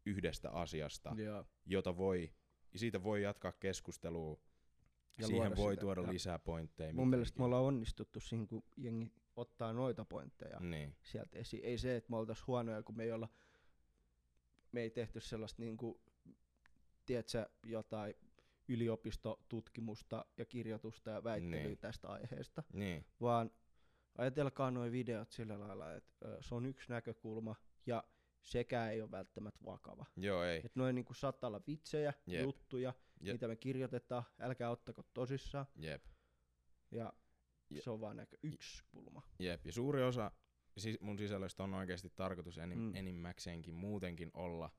yhdestä 0.07 0.51
asiasta, 0.51 1.15
Joo. 1.17 1.45
jota 1.67 1.97
voi, 1.97 2.33
siitä 2.77 3.03
voi 3.03 3.23
jatkaa 3.23 3.53
keskustelua. 3.53 4.41
Ja 5.19 5.27
Siihen 5.27 5.57
voi 5.57 5.73
sitä. 5.75 5.81
tuoda 5.81 6.01
Ja 6.03 6.13
lisää 6.13 6.39
pointteja. 6.39 6.95
Mun 6.95 7.09
mielestä 7.11 7.39
me 7.39 7.45
ollaan 7.45 7.65
onnistuttu 7.65 8.21
siinä, 8.21 8.47
kun 8.47 8.63
jengi 8.77 9.13
ottaa 9.37 9.73
noita 9.73 10.05
pointteja 10.05 10.61
Niin, 10.61 10.97
sieltä 11.03 11.39
esiin. 11.39 11.65
Ei 11.65 11.79
se, 11.79 11.97
että 11.97 12.11
me 12.11 12.17
oltais 12.17 12.47
huonoja, 12.47 12.83
kun 12.83 12.97
me 12.97 13.05
ei 13.05 13.13
olla, 13.13 13.29
me 14.73 14.81
ei 14.81 14.91
tehty 14.91 15.21
sellaista 15.21 15.63
niinku, 15.63 16.01
tiedätkö, 17.07 17.49
jotain 17.67 18.15
yliopistotutkimusta 18.69 20.25
ja 20.39 20.45
kirjoitusta 20.45 21.11
ja 21.11 21.25
väittelyä 21.25 21.63
Niin. 21.63 21.79
tästä 21.79 22.09
aiheesta, 22.09 22.63
niin, 22.73 23.07
vaan 23.21 23.51
ajatelkaa 24.19 24.71
nuo 24.71 24.91
videot 24.93 25.31
sillä 25.31 25.59
lailla, 25.61 25.95
että 25.95 26.37
se 26.41 26.55
on 26.55 26.67
yksi 26.67 26.89
näkökulma 26.93 27.57
ja 27.87 28.05
sekään 28.43 28.93
ei 28.93 29.03
ole 29.03 29.11
välttämättä 29.11 29.65
vakava. 29.65 30.07
joo 30.17 30.45
ei. 30.45 30.57
Että 30.65 30.81
noin 30.81 30.95
niinku 30.95 31.15
saattaa 31.15 31.49
olla 31.49 31.61
vitsejä, 31.67 32.13
Jep. 32.27 32.43
juttuja, 32.43 32.95
Jep. 33.21 33.35
mitä 33.35 33.49
me 33.49 33.57
kirjoitetaan, 33.57 34.23
älkää 34.41 34.71
ottako 34.71 35.03
tosissaan. 35.15 35.67
Jep. 35.77 36.05
Ja 36.91 37.13
Je- 37.75 37.83
se 37.83 37.91
on 37.91 38.01
vaan 38.01 38.17
näkö 38.17 38.37
yksi 38.43 38.85
kulma. 38.91 39.23
Jep, 39.39 39.67
ja 39.67 39.73
suuri 39.73 40.03
osa 40.03 40.31
mun 41.01 41.19
sisällöstä 41.19 41.63
on 41.63 41.75
oikeasti 41.75 42.11
tarkoitus 42.11 42.59
enim- 42.59 42.79
Mm. 42.79 42.85
mm. 42.85 42.95
enimmäkseenkin 42.97 43.75
muutenkin 43.75 44.31
olla 44.35 44.71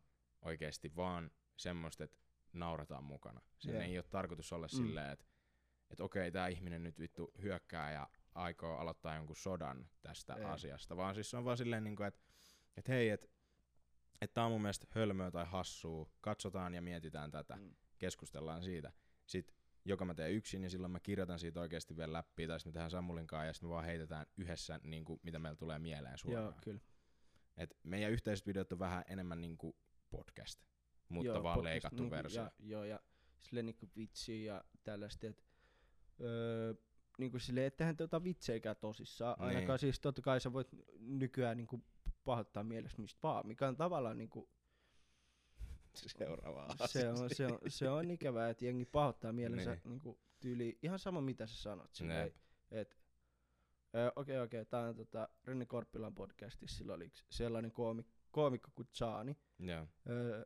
oikeasti 0.42 0.96
vaan 0.96 1.32
semmoista, 1.58 2.04
että 2.04 2.18
naurataan 2.54 3.04
mukana. 3.04 3.42
Sen 3.60 3.74
Jep. 3.76 3.84
ei 3.84 3.98
ole 3.98 4.04
tarkoitus 4.10 4.54
olla 4.54 4.66
Mm. 4.68 4.78
silleen, 4.78 5.12
että 5.12 5.26
et 5.90 6.00
okei, 6.00 6.32
tämä 6.32 6.48
ihminen 6.48 6.84
nyt 6.84 7.00
vittu 7.00 7.32
hyökkää 7.42 7.92
ja 7.92 8.10
aikoo 8.36 8.78
aloittaa 8.78 9.16
jonkun 9.16 9.36
sodan 9.36 9.90
tästä 10.02 10.34
Ei. 10.34 10.44
asiasta, 10.44 10.98
vaan 10.98 11.16
siis 11.16 11.30
se 11.30 11.38
on 11.38 11.46
vaan 11.46 11.58
silleen, 11.58 11.84
niin 11.84 12.04
että 12.08 12.22
et 12.78 12.88
hei, 12.88 13.10
että 13.10 13.28
et 14.22 14.34
tää 14.34 14.46
on 14.46 14.52
mun 14.52 14.62
mielestä 14.62 14.88
hölmöä 14.90 15.32
tai 15.32 15.46
hassua, 15.46 16.10
katsotaan 16.22 16.74
ja 16.74 16.82
mietitään 16.82 17.32
tätä, 17.32 17.56
Mm. 17.56 17.76
keskustellaan 17.98 18.64
siitä. 18.64 18.92
Sitten 19.26 19.56
joka 19.86 20.06
mä 20.06 20.14
teen 20.14 20.32
yksin 20.32 20.64
ja 20.64 20.70
silloin 20.70 20.92
mä 20.92 21.00
kirjoitan 21.00 21.40
siitä 21.40 21.62
oikeasti 21.62 21.98
vielä 21.98 22.14
läpi 22.14 22.48
tai 22.48 22.60
sitten 22.60 22.70
me 22.70 22.74
tehdään 22.74 22.92
Samulin 22.92 23.28
kanssa 23.28 23.46
ja 23.46 23.54
sitten 23.54 23.70
me 23.70 23.74
vaan 23.74 23.86
heitetään 23.86 24.26
yhdessä 24.38 24.80
niin 24.84 25.06
kuin, 25.06 25.20
mitä 25.24 25.40
meillä 25.40 25.58
tulee 25.58 25.80
mieleen 25.80 26.18
suoraan. 26.18 26.46
Joo, 26.46 26.54
kyllä. 26.64 26.80
Et 27.58 27.78
meidän 27.84 28.12
yhteiset 28.12 28.48
videot 28.48 28.72
on 28.72 28.80
vähän 28.80 29.04
enemmän 29.08 29.42
niin 29.42 29.58
kuin 29.58 29.76
podcast, 30.10 30.62
mutta 31.10 31.28
Joo, 31.28 31.44
vaan 31.44 31.56
podcast 31.56 31.74
leikattu 31.74 32.04
niinku, 32.04 32.16
versio. 32.16 32.42
Ja, 32.42 32.52
joo, 32.60 32.84
ja 32.84 33.00
silleen 33.40 33.66
niinku 33.66 33.90
vitsiä 33.98 34.54
ja 34.54 34.64
tällaista, 34.84 35.28
että 35.28 35.44
öö, 36.22 36.74
niinku 37.18 37.40
silleen, 37.40 37.68
ettehän 37.68 37.98
te 37.98 38.04
ota 38.04 38.24
vitseikään 38.24 38.76
tosissaan. 38.76 39.36
Niin. 39.40 39.48
Ainakaan 39.48 39.80
siis 39.80 40.00
totta 40.00 40.22
kai 40.22 40.42
sä 40.42 40.54
voit 40.54 40.68
nykyään 41.00 41.58
niinku 41.58 41.84
pahoittaa 42.24 42.64
mielessä 42.64 43.02
mistä 43.02 43.20
vaan, 43.24 43.48
mikä 43.48 43.68
on 43.68 43.78
tavallaan 43.78 44.18
niinku, 44.18 44.50
Seuraava 45.96 46.68
se, 46.88 47.10
on, 47.10 47.30
se, 47.36 47.46
on, 47.48 47.60
se 47.68 47.90
on 47.90 48.12
ikävää, 48.12 48.50
että 48.50 48.66
jengi 48.66 48.86
pahoittaa 48.86 49.34
mielensä 49.34 49.70
Niin. 49.72 49.82
niinku 49.90 50.20
tyyli, 50.40 50.80
ihan 50.82 51.00
sama 51.00 51.22
mitä 51.22 51.48
sä 51.48 51.56
sanot. 51.62 51.94
Silleen, 51.94 52.34
et, 52.72 52.98
okei, 54.16 54.40
okei, 54.40 54.66
tää 54.66 54.88
on 54.88 54.96
tota, 54.96 55.30
Renne 55.44 55.66
Korppilan 55.66 56.16
podcastissa, 56.16 56.78
sillä 56.78 56.94
oli 56.94 57.12
sellainen 57.30 57.72
koomik, 57.72 58.08
koomikko 58.32 58.72
kuin. 58.76 59.88
Öö, 60.10 60.46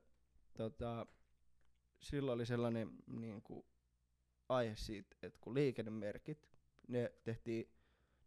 tota, 0.53 1.05
silloin 2.01 2.35
oli 2.35 2.45
sellainen 2.45 2.89
niin 3.07 3.41
kuin, 3.41 3.65
aihe 4.49 4.75
siitä, 4.75 5.15
että 5.23 5.39
kun 5.41 5.53
liikennemerkit, 5.53 6.49
ne 6.87 7.13
tehtiin 7.23 7.71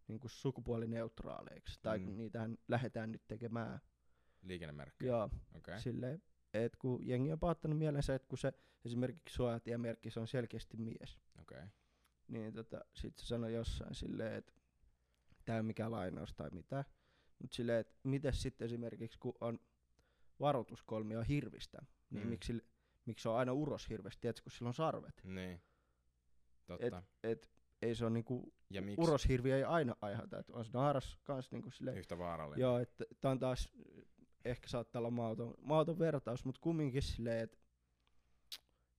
niin 0.08 0.20
kuin 0.20 0.30
sukupuolineutraaleiksi, 0.30 1.78
tai 1.82 1.98
Mm. 1.98 2.16
niitähän 2.16 2.58
lähdetään 2.68 3.12
nyt 3.12 3.22
tekemään. 3.28 3.80
Liikennemerkki. 4.42 5.06
Joo. 5.06 5.30
Okay. 5.56 5.78
silleen, 5.80 6.22
että 6.55 6.78
kun 6.78 7.07
jengi 7.09 7.32
on 7.32 7.38
pahoittanut 7.40 7.78
mielensä, 7.78 8.14
että 8.14 8.28
kun 8.28 8.38
se 8.38 8.53
esimerkiksi 8.84 9.34
suojatiemerkki, 9.34 10.11
se 10.11 10.20
on 10.20 10.28
selkeästi 10.28 10.76
mies, 10.76 11.18
Okei. 11.40 11.59
Okay. 11.59 11.68
niin 12.28 12.53
tota, 12.53 12.84
sit 12.94 13.16
se 13.16 13.26
sanoi 13.26 13.55
jossain 13.55 13.94
silleen, 13.94 14.34
että 14.34 14.53
tämä 15.44 15.57
ei 15.57 15.62
mikään 15.62 15.90
lainaus 15.90 16.34
tai 16.34 16.51
mitään, 16.51 16.84
mutta 17.38 17.55
silleen, 17.57 17.80
että 17.80 17.94
miten 18.03 18.32
sitten 18.32 18.64
esimerkiksi 18.64 19.18
kun 19.18 19.34
on 19.40 19.59
varoituskolmio 20.40 21.22
hirvistä, 21.22 21.78
niin 22.11 22.24
Mm. 22.24 22.28
miksi, 22.30 22.64
miksi 23.07 23.22
se 23.22 23.28
on 23.28 23.36
aina 23.36 23.53
uroshirvestä, 23.53 24.20
tiedätkö, 24.20 24.42
kun 24.42 24.53
sillä 24.53 24.68
on 24.68 24.74
sarvet. 24.74 25.20
Niin. 25.24 25.61
Totta. 26.66 27.03
Et 27.22 27.51
ei 27.82 27.94
se 27.94 28.05
on 28.05 28.12
niinku, 28.12 28.55
ja 28.70 28.82
miksi 28.82 29.01
uroshirviö 29.01 29.57
ei 29.57 29.64
aina 29.64 29.96
aiheuta, 30.01 30.38
että 30.38 30.53
on 30.53 30.64
se 30.64 30.70
naaras 30.74 31.18
kans 31.24 31.53
niinku 31.53 31.70
silleen, 31.70 31.98
yhtä 31.98 32.18
vaarallinen? 32.18 32.61
joo, 32.62 32.78
että 32.78 33.05
tää 33.20 33.30
on 33.30 33.38
taas, 33.38 33.72
ehkä 34.45 34.68
saattaa 34.68 35.01
olla 35.01 35.11
mauton, 35.11 35.55
mauton 35.62 35.99
vertaus, 35.99 36.45
mutta 36.45 36.61
kumminkin 36.61 37.03
silleen, 37.03 37.41
että 37.45 37.59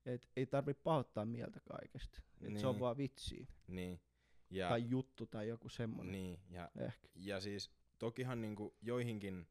et 0.06 0.30
ei 0.36 0.46
tarvi 0.46 0.74
pahoittaa 0.74 1.26
mieltä 1.26 1.60
kaikesta. 1.60 2.22
Et 2.42 2.58
se 2.58 2.68
on 2.68 2.74
Niin. 2.76 2.80
vaan 2.80 2.98
vitsiä. 2.98 3.46
Niin. 3.68 4.02
Ja, 4.50 4.70
Tai 4.70 4.90
juttu 4.90 5.26
tai 5.26 5.48
joku 5.48 5.70
semmonen. 5.70 6.12
niin. 6.12 6.40
Ja 6.50 6.72
Ehkä. 6.80 7.08
Ja 7.16 7.40
siis 7.42 7.72
tokihan 8.00 8.42
niinku 8.42 8.76
joihinkin, 8.82 9.48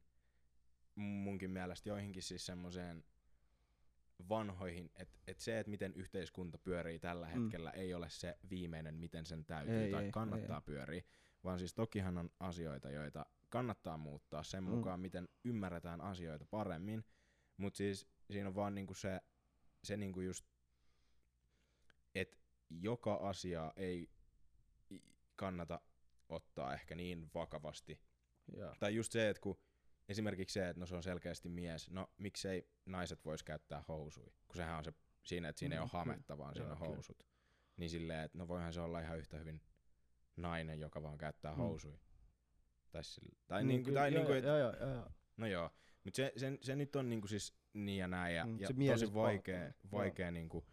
munkin 0.95 1.51
mielestä 1.51 1.89
joihinkin 1.89 2.23
siis 2.23 2.45
semmoiseen 2.45 3.03
vanhoihin, 4.29 4.91
että 4.95 5.19
et 5.27 5.39
se, 5.39 5.59
että 5.59 5.69
miten 5.69 5.93
yhteiskunta 5.93 6.57
pyörii 6.57 6.99
tällä 6.99 7.27
Mm. 7.27 7.41
hetkellä, 7.41 7.71
ei 7.71 7.93
ole 7.93 8.09
se 8.09 8.37
viimeinen, 8.49 8.95
miten 8.95 9.25
sen 9.25 9.45
täytyy 9.45 9.75
Ei, 9.83 9.91
tai 9.91 10.03
ei, 10.05 10.11
kannattaa 10.11 10.57
ei. 10.57 10.61
pyöriä, 10.65 11.03
vaan 11.43 11.59
siis 11.59 11.73
tokihan 11.73 12.17
on 12.17 12.29
asioita, 12.39 12.89
joita 12.91 13.25
kannattaa 13.51 13.97
muuttaa 13.97 14.43
sen 14.43 14.63
Mm. 14.63 14.69
mukaan, 14.69 14.99
miten 14.99 15.29
ymmärretään 15.43 16.01
asioita 16.01 16.45
paremmin, 16.45 17.05
mutta 17.57 17.77
siis 17.77 18.07
siinä 18.31 18.47
on 18.49 18.55
vaan 18.55 18.75
niinku 18.75 18.93
se, 18.93 19.21
se 19.83 19.97
niinku 19.97 20.21
just, 20.21 20.45
että 22.15 22.37
joka 22.69 23.13
asia 23.15 23.73
ei 23.75 24.09
kannata 25.35 25.81
ottaa 26.29 26.73
ehkä 26.73 26.95
niin 26.95 27.29
vakavasti. 27.33 27.99
Joo. 28.57 28.75
Tai 28.79 28.95
just 28.95 29.11
se, 29.11 29.29
että 29.29 29.41
kun 29.41 29.57
esimerkiksi 30.09 30.53
se, 30.53 30.69
että 30.69 30.79
no 30.79 30.85
se 30.85 30.95
on 30.95 31.03
selkeästi 31.03 31.49
mies, 31.49 31.89
no 31.89 32.13
miksei 32.17 32.69
naiset 32.85 33.25
vois 33.25 33.43
käyttää 33.43 33.83
housui, 33.87 34.33
kun 34.47 34.55
sehän 34.55 34.77
on 34.77 34.83
se 34.83 34.93
siinä, 35.23 35.49
että 35.49 35.59
siinä 35.59 35.75
ei 35.75 35.79
Mm, 35.79 35.83
ole 35.83 35.89
kyllä. 35.89 35.99
hametta, 36.03 36.37
vaan 36.37 36.55
siinä 36.55 36.71
on 36.71 36.77
kyllä. 36.77 36.89
housut. 36.89 37.27
Niin 37.77 37.89
silleen, 37.89 38.23
että 38.23 38.37
no 38.37 38.47
voihan 38.47 38.73
se 38.73 38.81
olla 38.81 38.99
ihan 38.99 39.17
yhtä 39.17 39.37
hyvin 39.37 39.61
nainen, 40.37 40.79
joka 40.79 41.03
vaan 41.03 41.17
käyttää 41.17 41.51
Mm. 41.51 41.57
housui. 41.57 41.99
Tai, 42.91 43.03
sille, 43.03 43.35
tai, 43.47 43.61
Niin, 43.61 43.67
niinku, 43.67 43.85
kyllä, 43.85 43.99
tai 43.99 44.13
joo, 44.13 44.19
niinku, 44.19 44.33
et, 44.33 44.43
joo, 44.43 44.57
joo, 44.57 44.73
joo, 44.75 45.07
no 45.37 45.47
joo, 45.47 45.69
mutta 46.03 46.15
se, 46.15 46.33
se, 46.37 46.57
se, 46.61 46.75
nyt 46.75 46.95
on 46.95 47.09
niinku 47.09 47.27
siis 47.27 47.55
niin 47.73 47.97
ja 47.99 48.07
näin 48.07 48.35
ja, 48.35 48.45
Mm, 48.45 48.59
ja 48.59 48.67
tosi 48.91 49.13
vaikea, 49.13 49.71
vaikea, 49.91 50.31
niinku, 50.31 50.65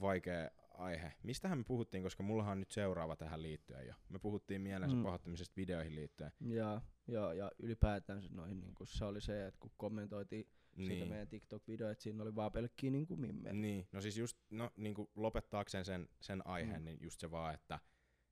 vaikea 0.00 0.50
aihe. 0.70 1.12
Mistähän 1.22 1.58
me 1.58 1.64
puhuttiin, 1.64 2.02
koska 2.02 2.22
mullahan 2.22 2.52
on 2.52 2.60
nyt 2.60 2.70
seuraava 2.70 3.16
tähän 3.16 3.42
liittyen 3.42 3.86
jo. 3.86 3.94
Me 4.08 4.18
puhuttiin 4.18 4.60
mielensä 4.60 4.96
Mm. 4.96 5.02
pahoittamisesta 5.02 5.56
videoihin 5.56 5.94
liittyen. 5.94 6.32
Ja, 6.40 6.80
joo, 7.08 7.32
ja 7.32 7.52
ylipäätään 7.58 8.22
se 8.22 8.28
noihin, 8.30 8.60
niin 8.60 8.74
se 8.84 9.04
oli 9.04 9.20
se, 9.20 9.46
että 9.46 9.60
kun 9.60 9.70
kommentoitiin 9.76 10.46
niin. 10.76 10.86
siitä 10.86 11.00
Niin. 11.04 11.08
meidän 11.08 11.28
TikTok-video, 11.28 11.90
että 11.90 12.02
siinä 12.02 12.22
oli 12.22 12.34
vaan 12.34 12.52
pelkkiä 12.52 12.90
niin 12.90 13.06
kuin 13.06 13.20
mimmejä. 13.20 13.52
Niin, 13.54 13.88
no 13.92 14.00
siis 14.00 14.16
just 14.18 14.38
no, 14.50 14.70
niinku 14.76 15.10
lopettaakseen 15.14 15.84
sen, 15.84 16.08
sen 16.20 16.46
aiheen, 16.46 16.80
Mm. 16.80 16.84
niin 16.84 16.98
just 17.00 17.20
se 17.20 17.30
vaan, 17.30 17.54
että 17.54 17.78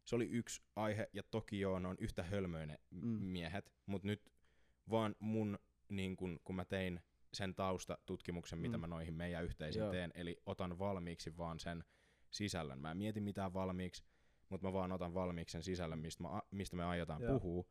se 0.05 0.16
oli 0.16 0.28
yksi 0.30 0.62
aihe, 0.76 1.09
ja 1.12 1.22
toki 1.30 1.61
joo, 1.61 1.78
ne 1.78 1.88
on 1.88 1.96
yhtä 1.98 2.22
hölmöinen 2.22 2.78
Mm. 2.90 3.07
miehet, 3.09 3.72
mutta 3.86 4.07
nyt 4.09 4.32
vaan 4.90 5.14
mun, 5.18 5.59
niin 5.88 6.16
kun, 6.16 6.40
kun 6.44 6.57
mä 6.57 6.64
tein 6.64 7.00
sen 7.34 7.55
taustatutkimuksen, 7.55 8.59
mitä 8.59 8.76
Mm. 8.76 8.80
mä 8.80 8.86
noihin 8.86 9.14
meidän 9.14 9.44
yhteisiin 9.44 9.80
Joo. 9.82 9.90
teen, 9.92 10.11
eli 10.14 10.36
otan 10.46 10.78
valmiiksi 10.78 11.36
vaan 11.36 11.59
sen 11.61 11.84
sisällön. 12.30 12.78
Mä 12.78 12.90
en 12.90 12.96
mieti 12.96 13.20
mitään 13.20 13.53
valmiiksi, 13.55 14.05
mutta 14.48 14.66
mä 14.66 14.72
vaan 14.72 14.92
otan 14.92 15.14
valmiiksi 15.14 15.53
sen 15.53 15.62
sisällön, 15.62 15.98
mistä, 15.98 16.22
mä, 16.22 16.42
mistä 16.50 16.76
me 16.76 16.84
aiotaan 16.84 17.22
Joo. 17.22 17.40
puhua, 17.40 17.64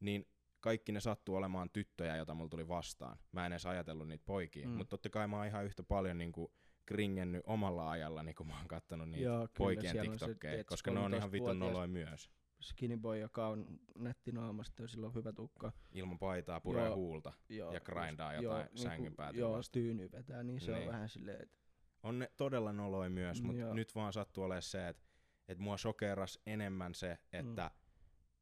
niin 0.00 0.28
kaikki 0.60 0.92
ne 0.92 1.00
sattuu 1.00 1.36
olemaan 1.36 1.70
tyttöjä, 1.72 2.16
joita 2.16 2.34
mulla 2.34 2.48
tuli 2.48 2.68
vastaan. 2.68 3.18
Mä 3.32 3.46
en 3.46 3.52
edes 3.52 3.66
ajatellut 3.66 4.08
niitä 4.08 4.24
poikia, 4.26 4.68
Mm. 4.68 4.74
mutta 4.74 4.90
totta 4.90 5.10
kai 5.10 5.28
mä 5.28 5.36
oon 5.36 5.46
ihan 5.46 5.64
yhtä 5.64 5.82
paljon 5.82 6.18
niinku 6.18 6.52
kringennyt 6.86 7.42
omalla 7.46 7.90
ajalla, 7.90 8.24
kun 8.36 8.46
mä 8.46 8.58
oon 8.58 8.68
kattonut 8.68 9.08
niitä 9.08 9.24
Joo, 9.24 9.36
kyllä, 9.38 9.48
poikien 9.58 9.96
on 10.00 10.04
se, 10.04 10.10
TikTokkeja, 10.10 10.50
tiedätkö, 10.52 10.72
koska 10.72 10.90
ne 10.90 11.00
on 11.00 11.14
ihan 11.14 11.32
vitun 11.32 11.46
13-vuotias 11.48 11.72
noloja 11.72 11.88
myös. 11.88 12.30
Skinny 12.60 12.96
boy, 12.96 13.18
joka 13.18 13.48
on 13.48 13.80
nätti 13.98 14.32
naamasta 14.32 14.82
ja 14.82 14.88
sillä 14.88 15.06
on 15.06 15.14
hyvä 15.14 15.32
tukka. 15.32 15.72
Ilman 15.92 16.18
paitaa, 16.18 16.60
puree 16.60 16.86
Joo. 16.86 16.96
huulta. 16.96 17.32
Joo, 17.48 17.72
Ja 17.72 17.80
grindaa 17.80 18.32
joo, 18.32 18.42
jotain 18.42 18.64
niinku- 18.64 18.78
sängyn 18.82 19.16
päätyä 19.16 19.40
Joo, 19.40 19.60
tyyny 19.72 20.10
vetää, 20.12 20.42
niin 20.42 20.60
se 20.60 20.72
on 20.72 20.78
Niin. 20.78 20.88
vähän 20.88 21.08
silleen, 21.08 21.42
että 21.42 21.56
On 22.02 22.18
ne 22.18 22.30
todella 22.36 22.72
noloja 22.72 23.10
myös, 23.10 23.42
mutta 23.42 23.60
Joo. 23.60 23.74
nyt 23.74 23.94
vaan 23.94 24.12
sattuu 24.12 24.44
olemaan 24.44 24.62
se, 24.62 24.88
että 24.88 25.02
et 25.48 25.58
mua 25.58 25.76
sokeras 25.76 26.38
enemmän 26.46 26.94
se, 26.94 27.18
että 27.32 27.70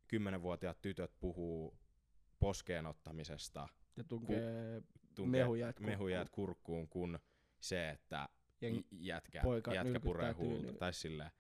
kymmenenvuotiaat 0.09 0.83
tytöt 0.83 1.13
puhuu 1.21 1.79
poskeen 2.39 2.87
ottamisesta, 2.87 3.69
ja 3.97 4.05
tunkee 4.05 4.83
tunkee 5.15 5.41
mehujäät 5.41 5.77
kurkkuun. 5.77 5.91
mehujäät 5.91 6.31
kurkkuun, 6.31 6.89
kun 6.89 7.19
se, 7.65 7.91
että 7.91 8.29
Jengi- 8.63 8.87
j- 8.91 9.07
jätkä, 9.07 9.41
poika 9.43 9.75
jätkä 9.75 10.01
puree 10.01 10.33
huulta. 10.33 10.73
Tai 10.73 10.93
silleen. 10.93 11.31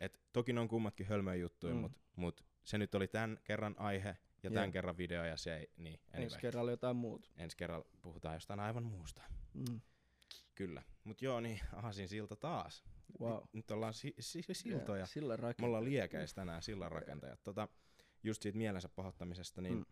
Et 0.00 0.20
toki 0.32 0.52
ne 0.52 0.60
on 0.60 0.68
kummatkin 0.68 1.06
hölmöjä 1.06 1.34
juttuja, 1.36 1.74
Mm. 1.74 1.80
mutta 1.80 1.98
mut 2.16 2.44
se 2.64 2.78
nyt 2.78 2.94
oli 2.94 3.08
tämän 3.08 3.38
kerran 3.44 3.74
aihe 3.78 4.16
ja 4.42 4.50
tämän 4.50 4.72
kerran 4.72 4.98
video 4.98 5.24
ja 5.24 5.36
se 5.36 5.56
ei, 5.56 5.70
niin 5.76 6.00
anyway. 6.08 6.24
Ensi 6.24 6.38
kerralla 6.38 6.70
jotain 6.70 6.96
muuta. 6.96 7.28
Ensi 7.36 7.56
kerralla 7.56 7.86
puhutaan 8.02 8.34
jostain 8.36 8.60
aivan 8.60 8.84
muusta. 8.84 9.22
Mm. 9.54 9.80
Kyllä. 10.54 10.82
Mut 11.04 11.22
joo, 11.22 11.40
niin 11.40 11.60
Aasin 11.72 12.08
silta 12.08 12.36
taas. 12.36 12.84
Wow. 13.20 13.42
Nyt 13.52 13.70
ollaan 13.70 13.94
si- 13.94 14.14
si- 14.20 14.42
siltoja. 14.52 15.00
Ja, 15.00 15.06
sillä 15.06 15.36
Me 15.58 15.66
ollaan 15.66 15.84
liekeis 15.84 16.34
tänään 16.34 16.62
sillanrakentajat. 16.62 17.40
Tota, 17.44 17.68
just 18.22 18.42
siitä 18.42 18.58
mielensä 18.58 18.88
pahoittamisesta 18.88 19.60
niin, 19.60 19.74
Mm. 19.74 19.84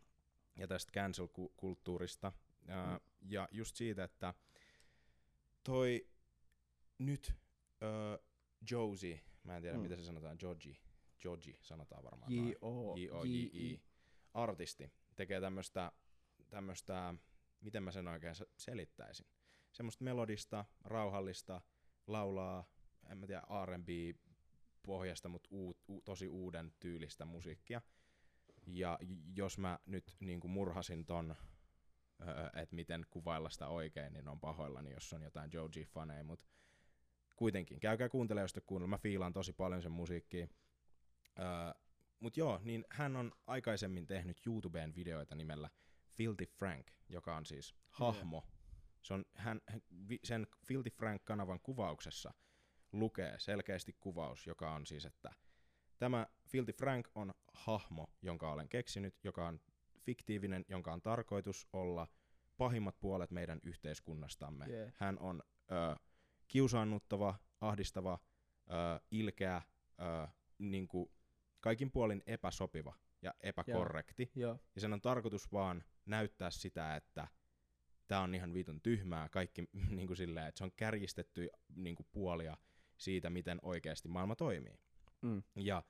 ja 0.57 0.69
tästä 0.69 0.93
cancel-kulttuurista. 0.93 2.33
Ää, 2.69 2.93
Mm. 2.95 3.01
Ja 3.31 3.49
just 3.51 3.77
siitä, 3.77 4.05
että 4.05 4.35
toi 5.65 6.09
nyt 6.99 7.33
ö, 7.83 8.19
Josie, 8.71 9.21
mä 9.45 9.57
en 9.57 9.63
tiedä 9.63 9.77
Mm. 9.77 9.83
miten 9.83 9.99
se 9.99 10.05
sanotaan, 10.05 10.37
Joji, 10.43 10.77
Joji 11.25 11.59
sanotaan 11.63 12.05
varmaan 12.05 12.33
noin. 12.37 12.49
J-O, 12.49 12.95
J-O-J-I, 12.97 13.81
artisti, 14.35 14.93
tekee 15.17 15.41
tämmöstä, 15.41 15.93
tämmöstä, 16.51 17.15
miten 17.61 17.83
mä 17.83 17.91
sen 17.93 18.09
oikein 18.09 18.35
se- 18.35 18.47
selittäisin, 18.57 19.27
semmoista 19.73 20.05
melodista, 20.05 20.65
rauhallista, 20.85 21.61
laulaa, 22.07 22.65
en 23.11 23.19
mä 23.19 23.27
tiedä, 23.27 23.43
R&B 23.67 23.89
pohjasta, 24.83 25.29
mutta 25.29 25.49
uut, 25.53 25.79
u, 25.89 26.01
tosi 26.03 26.29
uuden 26.29 26.75
tyylistä 26.81 27.25
musiikkia. 27.25 27.83
Ja 28.67 28.99
jos 29.35 29.59
mä 29.59 29.79
nyt 29.87 30.17
niin 30.21 30.41
kuin 30.41 30.51
murhasin 30.51 31.05
ton, 31.07 31.37
että 32.55 32.75
miten 32.75 33.07
kuvailla 33.11 33.51
sitä 33.51 33.69
oikein, 33.69 34.13
niin 34.13 34.29
on 34.29 34.41
pahoillani, 34.41 34.91
jos 34.91 35.13
on 35.13 35.23
jotain 35.23 35.51
Joji 35.53 35.85
faneja, 35.85 36.25
mutta 36.25 36.47
kuitenkin, 37.37 37.81
käykää 37.81 38.09
kuuntelemaan, 38.09 38.45
jos 38.45 38.53
te 38.53 38.61
kuunnella. 38.61 38.91
Mä 38.91 38.99
fiilaan 38.99 39.33
tosi 39.33 39.53
paljon 39.53 39.83
sen 39.83 39.93
musiikkia. 39.93 40.49
Öö, 41.39 41.47
mut 42.21 42.37
joo, 42.37 42.61
niin 42.63 42.85
hän 42.91 43.17
on 43.17 43.33
aikaisemmin 43.47 44.07
tehnyt 44.07 44.47
YouTubeen 44.47 44.95
videoita 44.95 45.35
nimellä 45.35 45.71
Filthy 46.11 46.47
Frank, 46.47 46.87
joka 47.09 47.37
on 47.37 47.47
siis 47.47 47.75
hahmo. 47.89 48.45
Se 49.03 49.15
on 49.15 49.25
hän, 49.35 49.61
sen 50.25 50.47
Filthy 50.67 50.91
Frank-kanavan 50.91 51.61
kuvauksessa 51.61 52.35
lukee 52.93 53.35
selkeästi 53.39 53.97
kuvaus, 54.01 54.47
joka 54.47 54.75
on 54.75 54.87
siis, 54.87 55.05
että 55.05 55.31
tämä 55.99 56.27
Filthy 56.49 56.73
Frank 56.73 57.09
on 57.15 57.35
hahmo, 57.53 58.07
jonka 58.23 58.53
olen 58.53 58.69
keksinyt, 58.69 59.15
joka 59.25 59.49
on 59.49 59.61
fiktiivinen, 60.05 60.65
jonka 60.69 60.93
on 60.93 61.03
tarkoitus 61.03 61.69
olla 61.73 62.07
pahimmat 62.57 63.01
puolet 63.01 63.31
meidän 63.31 63.61
yhteiskunnastamme. 63.63 64.67
Yeah. 64.67 64.93
Hän 64.97 65.19
on 65.19 65.43
ö, 65.73 65.97
kiusaannuttava, 66.49 67.35
ahdistava, 67.61 68.19
ö, 68.71 69.01
ilkeä, 69.11 69.63
ö, 70.01 70.29
niinku, 70.59 71.13
kaikin 71.61 71.91
puolin 71.91 72.23
epäsopiva 72.27 72.95
ja 73.23 73.35
epäkorrekti. 73.41 74.31
Joo. 74.35 74.59
Ja 74.75 74.81
sen 74.81 74.93
on 74.93 75.01
tarkoitus 75.01 75.53
vaan 75.53 75.85
näyttää 76.07 76.51
sitä, 76.51 76.97
että 76.97 77.29
tämä 78.09 78.21
on 78.21 78.35
ihan 78.35 78.55
vitun 78.55 78.81
tyhmää, 78.81 79.29
kaikki 79.29 79.65
niinku 79.97 80.15
silleen, 80.15 80.47
että 80.47 80.59
se 80.59 80.65
on 80.65 80.73
kärjistetty 80.77 81.49
niinku 81.77 82.07
puolia 82.13 82.57
siitä, 82.97 83.31
miten 83.31 83.59
oikeasti 83.63 84.09
maailma 84.09 84.37
toimii. 84.37 84.79
Mm. 85.23 85.43
Ja 85.57 85.83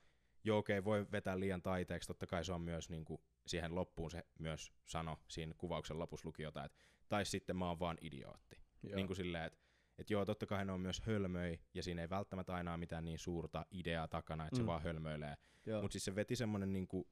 joo, 0.44 0.58
okei, 0.58 0.84
voi 0.84 1.06
vetää 1.12 1.40
liian 1.40 1.62
taiteeksi, 1.62 2.06
totta 2.06 2.26
kai 2.26 2.44
se 2.44 2.52
on 2.52 2.60
myös 2.60 2.90
niinku, 2.90 3.20
siihen 3.46 3.74
loppuun 3.74 4.10
se 4.10 4.24
myös 4.38 4.72
sano, 4.84 5.18
siinä 5.28 5.54
kuvauksen 5.58 5.98
lopussa 5.98 6.28
luki 6.28 6.42
jotain, 6.42 6.66
että 6.66 6.78
tai 7.08 7.24
sitten 7.24 7.56
mä 7.56 7.68
oon 7.68 7.80
vaan 7.80 7.98
idiootti. 8.00 8.56
Joo. 8.82 8.96
Niin 8.96 9.06
kuin 9.06 9.16
silleen, 9.16 9.44
että 9.44 9.58
et 9.98 10.10
joo, 10.10 10.24
totta 10.24 10.46
kai 10.46 10.64
ne 10.64 10.72
on 10.72 10.80
myös 10.80 11.00
hölmöi, 11.00 11.58
ja 11.74 11.82
siinä 11.82 12.02
ei 12.02 12.10
välttämättä 12.10 12.54
aina 12.54 12.70
ole 12.70 12.78
mitään 12.78 13.04
niin 13.04 13.18
suurta 13.18 13.66
ideaa 13.70 14.08
takana, 14.08 14.46
että 14.46 14.56
mm. 14.56 14.62
Se 14.62 14.66
vaan 14.66 14.82
hölmöilee. 14.82 15.36
Mutta 15.82 15.92
siis 15.92 16.04
se 16.04 16.14
veti 16.14 16.36
semmonen 16.36 16.72
niinku, 16.72 17.08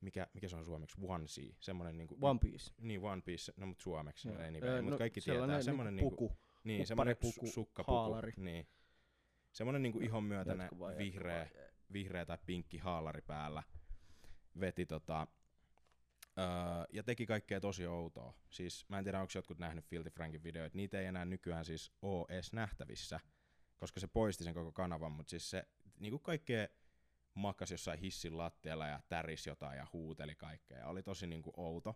mikä, 0.00 0.26
mikä 0.34 0.48
se 0.48 0.56
on 0.56 0.64
suomeksi, 0.64 0.96
onesie, 1.02 1.56
semmonen 1.60 1.98
niinku, 1.98 2.16
One 2.20 2.38
Piece. 2.42 2.72
niin 2.80 3.00
One 3.02 3.22
Piece, 3.22 3.52
no 3.56 3.66
mut 3.66 3.80
suomeksi, 3.80 4.28
ei 4.28 4.50
niin 4.50 4.64
Öö, 4.64 4.70
väliä, 4.70 4.82
mut 4.82 4.90
no, 4.90 4.98
kaikki 4.98 5.20
tietää, 5.20 5.34
sellainen 5.34 5.64
semmonen 5.64 5.96
niinku 5.96 6.10
niinku, 6.10 6.28
puku. 6.28 6.40
niin, 6.64 6.86
semmonen 6.86 7.16
hupparipuku, 7.24 7.46
su- 7.46 7.52
sukkapuku, 7.52 7.96
haalari. 7.96 8.32
niin. 8.36 8.68
Semmonen 9.52 9.82
niinku 9.82 10.00
ihon 10.00 10.24
myötäinen 10.24 10.70
vihreä, 10.98 11.38
jatkaa 11.38 11.58
vaan, 11.60 11.67
vihreä 11.92 12.26
tai 12.26 12.38
pinkki 12.46 12.78
haalari 12.78 13.22
päällä. 13.22 13.62
Veti 14.60 14.86
tota, 14.86 15.26
öö, 16.38 16.46
ja 16.92 17.02
teki 17.02 17.26
kaikkea 17.26 17.60
tosi 17.60 17.86
outoa. 17.86 18.34
Siis 18.50 18.88
mä 18.88 18.98
en 18.98 19.04
tiedä, 19.04 19.20
onko 19.20 19.32
jotkut 19.34 19.58
nähnyt 19.58 19.84
Filthy 19.84 20.10
Frankin 20.10 20.42
videoita. 20.42 20.76
Niitä 20.76 21.00
ei 21.00 21.06
enää 21.06 21.24
nykyään 21.24 21.64
siis 21.64 21.92
oo 22.02 22.26
edes 22.28 22.52
nähtävissä, 22.52 23.20
koska 23.76 24.00
se 24.00 24.06
poisti 24.06 24.44
sen 24.44 24.54
koko 24.54 24.72
kanavan, 24.72 25.12
mutta 25.12 25.30
siis 25.30 25.50
se 25.50 25.64
niinku 25.98 26.18
kaikkea 26.18 26.68
makas 27.34 27.70
jossain 27.70 27.98
hissin 27.98 28.38
lattialla 28.38 28.86
ja 28.86 29.00
täris 29.08 29.46
jotain 29.46 29.76
ja 29.76 29.86
huuteli 29.92 30.34
kaikkea. 30.34 30.86
Oli 30.86 31.02
tosi 31.02 31.26
niinku 31.26 31.52
outo. 31.56 31.94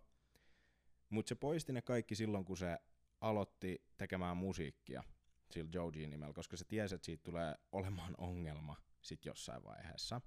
Mutta 1.09 1.29
se 1.29 1.35
poisti 1.35 1.73
ne 1.73 1.81
kaikki 1.81 2.15
silloin, 2.15 2.45
kun 2.45 2.57
se 2.57 2.77
aloitti 3.21 3.85
tekemään 3.97 4.37
musiikkia 4.37 5.03
sillä 5.51 5.69
Joji 5.73 6.07
nimellä, 6.07 6.33
koska 6.33 6.57
se 6.57 6.65
tiesi, 6.65 6.95
että 6.95 7.05
siitä 7.05 7.23
tulee 7.23 7.55
olemaan 7.71 8.15
ongelma 8.17 8.75
sit 9.03 9.25
jossain 9.25 9.63
vaiheessa. 9.63 10.21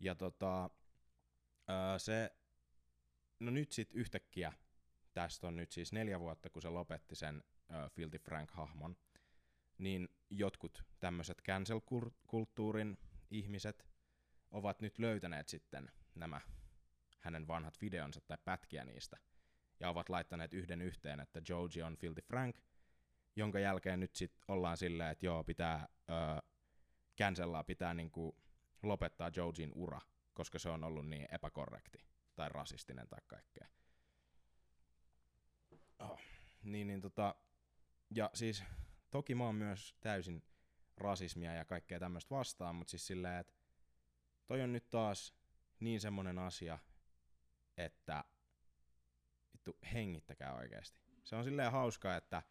Ja 0.00 0.14
tota, 0.14 0.70
se, 1.98 2.30
no 3.40 3.50
nyt 3.50 3.72
sit 3.72 3.94
yhtäkkiä, 3.94 4.52
tästä 5.12 5.46
on 5.46 5.56
nyt 5.56 5.72
siis 5.72 5.92
neljä 5.92 6.20
vuotta, 6.20 6.50
kun 6.50 6.62
se 6.62 6.68
lopetti 6.68 7.14
sen 7.14 7.44
Filthy 7.90 8.18
Frank-hahmon, 8.18 8.96
niin 9.78 10.08
jotkut 10.30 10.82
tämmöiset 11.00 11.42
cancel-kulttuurin 11.42 12.98
ihmiset 13.30 13.86
ovat 14.50 14.80
nyt 14.80 14.98
löytäneet 14.98 15.48
sitten 15.48 15.90
nämä 16.14 16.40
hänen 17.18 17.46
vanhat 17.46 17.80
videonsa 17.80 18.20
tai 18.20 18.38
pätkiä 18.44 18.84
niistä, 18.84 19.16
ja 19.80 19.90
ovat 19.90 20.08
laittaneet 20.08 20.54
yhden 20.54 20.82
yhteen, 20.82 21.20
että 21.20 21.40
Joji 21.48 21.82
on 21.82 21.96
Filthy 21.96 22.22
Frank, 22.22 22.56
jonka 23.36 23.58
jälkeen 23.58 24.00
nyt 24.00 24.16
sit 24.16 24.32
ollaan 24.48 24.76
silleen, 24.76 25.10
että 25.10 25.26
joo, 25.26 25.44
pitää 25.44 25.88
öö, 26.10 26.16
cancellaa, 27.18 27.64
pitää 27.64 27.94
niinku 27.94 28.36
lopettaa 28.82 29.30
Jojin 29.36 29.72
ura, 29.74 30.00
koska 30.34 30.58
se 30.58 30.68
on 30.68 30.84
ollut 30.84 31.08
niin 31.08 31.28
epäkorrekti 31.32 32.06
tai 32.34 32.48
rasistinen 32.48 33.08
tai 33.08 33.20
kaikkea. 33.26 33.68
Oh. 35.98 36.20
Niin, 36.62 36.86
niin 36.86 37.00
tota, 37.00 37.34
ja 38.14 38.30
siis 38.34 38.64
toki 39.10 39.34
mä 39.34 39.44
oon 39.44 39.54
myös 39.54 39.96
täysin 40.00 40.44
rasismia 40.96 41.54
ja 41.54 41.64
kaikkea 41.64 42.00
tämmöistä 42.00 42.34
vastaan, 42.34 42.74
mutta 42.74 42.90
siis 42.90 43.06
silleen, 43.06 43.40
että 43.40 43.52
toi 44.46 44.62
on 44.62 44.72
nyt 44.72 44.90
taas 44.90 45.34
niin 45.80 46.00
semmonen 46.00 46.38
asia, 46.38 46.78
että 47.76 48.24
vittu 49.52 49.78
hengittäkää 49.94 50.54
oikeesti. 50.54 50.98
Se 51.24 51.36
on 51.36 51.44
silleen 51.44 51.72
hauskaa, 51.72 52.16
että 52.16 52.42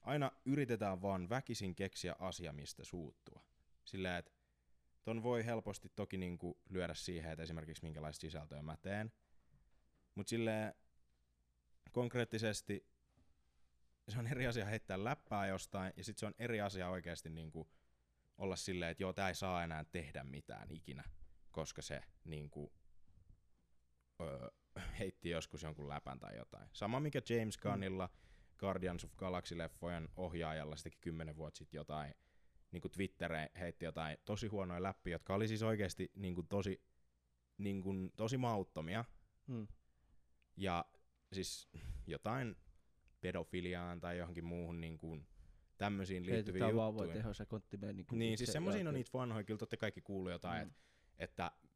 aina 0.00 0.32
yritetään 0.44 1.02
vaan 1.02 1.28
väkisin 1.28 1.74
keksiä 1.74 2.16
asia, 2.18 2.52
mistä 2.52 2.84
suuttua. 2.84 3.47
Silleen, 3.88 4.16
että 4.16 4.32
ton 5.04 5.22
voi 5.22 5.46
helposti 5.46 5.88
toki 5.96 6.16
niinku 6.16 6.60
lyödä 6.68 6.94
siihen, 6.94 7.32
että 7.32 7.42
esimerkiksi 7.42 7.84
minkälaista 7.84 8.20
sisältöä 8.20 8.62
mä 8.62 8.76
teen. 8.76 9.12
Mut 10.14 10.28
silleen 10.28 10.74
konkreettisesti 11.92 12.86
se 14.08 14.18
on 14.18 14.26
eri 14.26 14.46
asia 14.46 14.64
heittää 14.64 15.04
läppää 15.04 15.46
jostain, 15.46 15.92
ja 15.96 16.04
sitten 16.04 16.20
se 16.20 16.26
on 16.26 16.34
eri 16.38 16.60
asia 16.60 16.88
oikeasti 16.88 17.30
niinku 17.30 17.68
olla 18.38 18.56
silleen, 18.56 18.90
että 18.90 19.02
joo, 19.02 19.12
tää 19.12 19.28
ei 19.28 19.34
saa 19.34 19.64
enää 19.64 19.84
tehdä 19.84 20.24
mitään 20.24 20.70
ikinä, 20.70 21.04
koska 21.50 21.82
se 21.82 22.00
niinku, 22.24 22.72
öö, 24.20 24.50
heitti 24.98 25.30
joskus 25.30 25.62
jonkun 25.62 25.88
läpän 25.88 26.18
tai 26.18 26.36
jotain. 26.36 26.68
Sama 26.72 27.00
mikä 27.00 27.20
James 27.28 27.58
Gunnilla, 27.58 28.08
Guardians 28.58 29.04
of 29.04 29.12
Galaxy-leffojen 29.12 30.08
ohjaajalla, 30.16 30.76
se 30.76 30.82
teki 30.82 30.98
kymmenen 31.00 31.36
vuotta 31.36 31.58
sitten 31.58 31.78
jotain, 31.78 32.14
niinku 32.72 32.88
Twittereen 32.88 33.48
heitti 33.58 33.84
jotain 33.84 34.18
tosi 34.24 34.46
huonoja 34.46 34.82
läppiä, 34.82 35.14
jotka 35.14 35.34
oli 35.34 35.48
siis 35.48 35.62
oikeasti 35.62 36.12
niinku 36.14 36.42
tosi, 36.42 36.82
niinku, 37.58 37.90
tosi 38.16 38.36
mauttomia, 38.36 39.04
Mm. 39.46 39.68
ja 40.56 40.84
siis 41.32 41.68
jotain 42.06 42.56
pedofiliaan 43.20 44.00
tai 44.00 44.18
johonkin 44.18 44.44
muuhun 44.44 44.80
niin 44.80 44.98
kuin 44.98 45.26
tämmöisiin 45.78 46.26
liittyviin 46.26 46.46
Heitetään 46.62 46.76
vauvoja 46.76 47.02
juttuihin. 47.04 47.22
tehosekonttimeen. 47.22 47.96
Niin, 47.96 48.06
Niin, 48.12 48.38
siis 48.38 48.40
itse 48.48 48.52
semmoisia 48.52 48.88
on 48.88 48.94
niitä 48.94 49.10
vanhoja, 49.14 49.44
kyllä 49.44 49.58
totta 49.58 49.76
kaikki 49.76 50.00
kuuluu 50.00 50.30
jotain, 50.32 50.68
Mm. 50.68 50.70
mm. 50.70 50.74
että, 51.18 51.46
että 51.46 51.68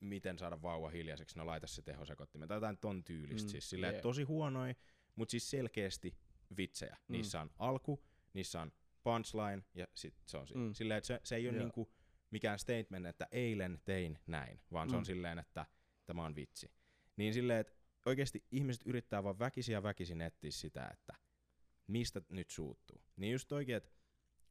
miten 0.00 0.38
saada 0.38 0.62
vauva 0.62 0.88
hiljaiseksi, 0.90 1.38
no 1.38 1.46
laita 1.46 1.66
se 1.66 1.82
tehosekottimen, 1.82 2.48
tai 2.48 2.56
jotain 2.56 2.78
ton 2.78 3.04
tyylistä, 3.04 3.46
Mm, 3.48 3.50
siis 3.50 3.70
silleen, 3.70 3.92
yeah. 3.92 4.02
tosi 4.02 4.22
huonoja, 4.22 4.74
mutta 5.16 5.30
siis 5.30 5.50
selkeästi 5.50 6.16
vitsejä. 6.56 6.96
Mm. 7.08 7.12
Niissä 7.12 7.40
on 7.40 7.50
alku, 7.58 8.04
niissä 8.32 8.60
on 8.60 8.72
punchline, 9.02 9.62
ja 9.74 9.86
sit 9.94 10.14
se 10.26 10.36
on 10.38 10.46
siinä. 10.46 10.60
Mm. 10.60 10.66
Mm. 10.66 10.74
Silleen, 10.74 10.98
että 10.98 11.06
se, 11.08 11.20
se 11.24 11.36
ei 11.36 11.48
ole 11.48 11.56
Joo. 11.56 11.64
niinku 11.64 11.92
mikään 12.30 12.58
statement, 12.58 13.06
että 13.06 13.26
eilen 13.32 13.80
tein 13.84 14.18
näin, 14.26 14.60
vaan 14.72 14.88
se 14.90 14.94
Mm. 14.94 14.98
on 14.98 15.04
silleen, 15.06 15.38
että 15.38 15.66
tämä 16.06 16.24
on 16.24 16.34
vitsi. 16.36 16.72
Niin 17.16 17.34
silleen, 17.34 17.60
että 17.60 17.72
oikeasti 18.06 18.44
ihmiset 18.50 18.82
yrittää 18.86 19.24
vaan 19.24 19.38
väkisin 19.38 19.72
ja 19.72 19.82
väkisin 19.82 20.20
etsiä 20.20 20.50
sitä, 20.50 20.88
että 20.92 21.14
mistä 21.86 22.22
nyt 22.28 22.50
suuttuu. 22.50 23.04
Niin 23.16 23.32
just 23.32 23.52
oikein, 23.52 23.76
että 23.76 23.90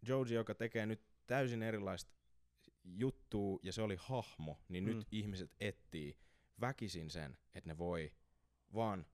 Joji, 0.07 0.33
joka 0.33 0.55
tekee 0.55 0.85
nyt 0.85 1.01
täysin 1.27 1.63
erilaista 1.63 2.11
juttua 2.83 3.59
ja 3.63 3.73
se 3.73 3.81
oli 3.81 3.95
hahmo, 3.99 4.59
niin 4.69 4.83
Mm. 4.83 4.87
nyt 4.97 5.07
ihmiset 5.11 5.51
etsii 5.59 6.17
väkisin 6.61 7.09
sen, 7.09 7.37
että 7.55 7.69
ne 7.69 7.77
voi 7.77 8.13
vaan 8.73 9.05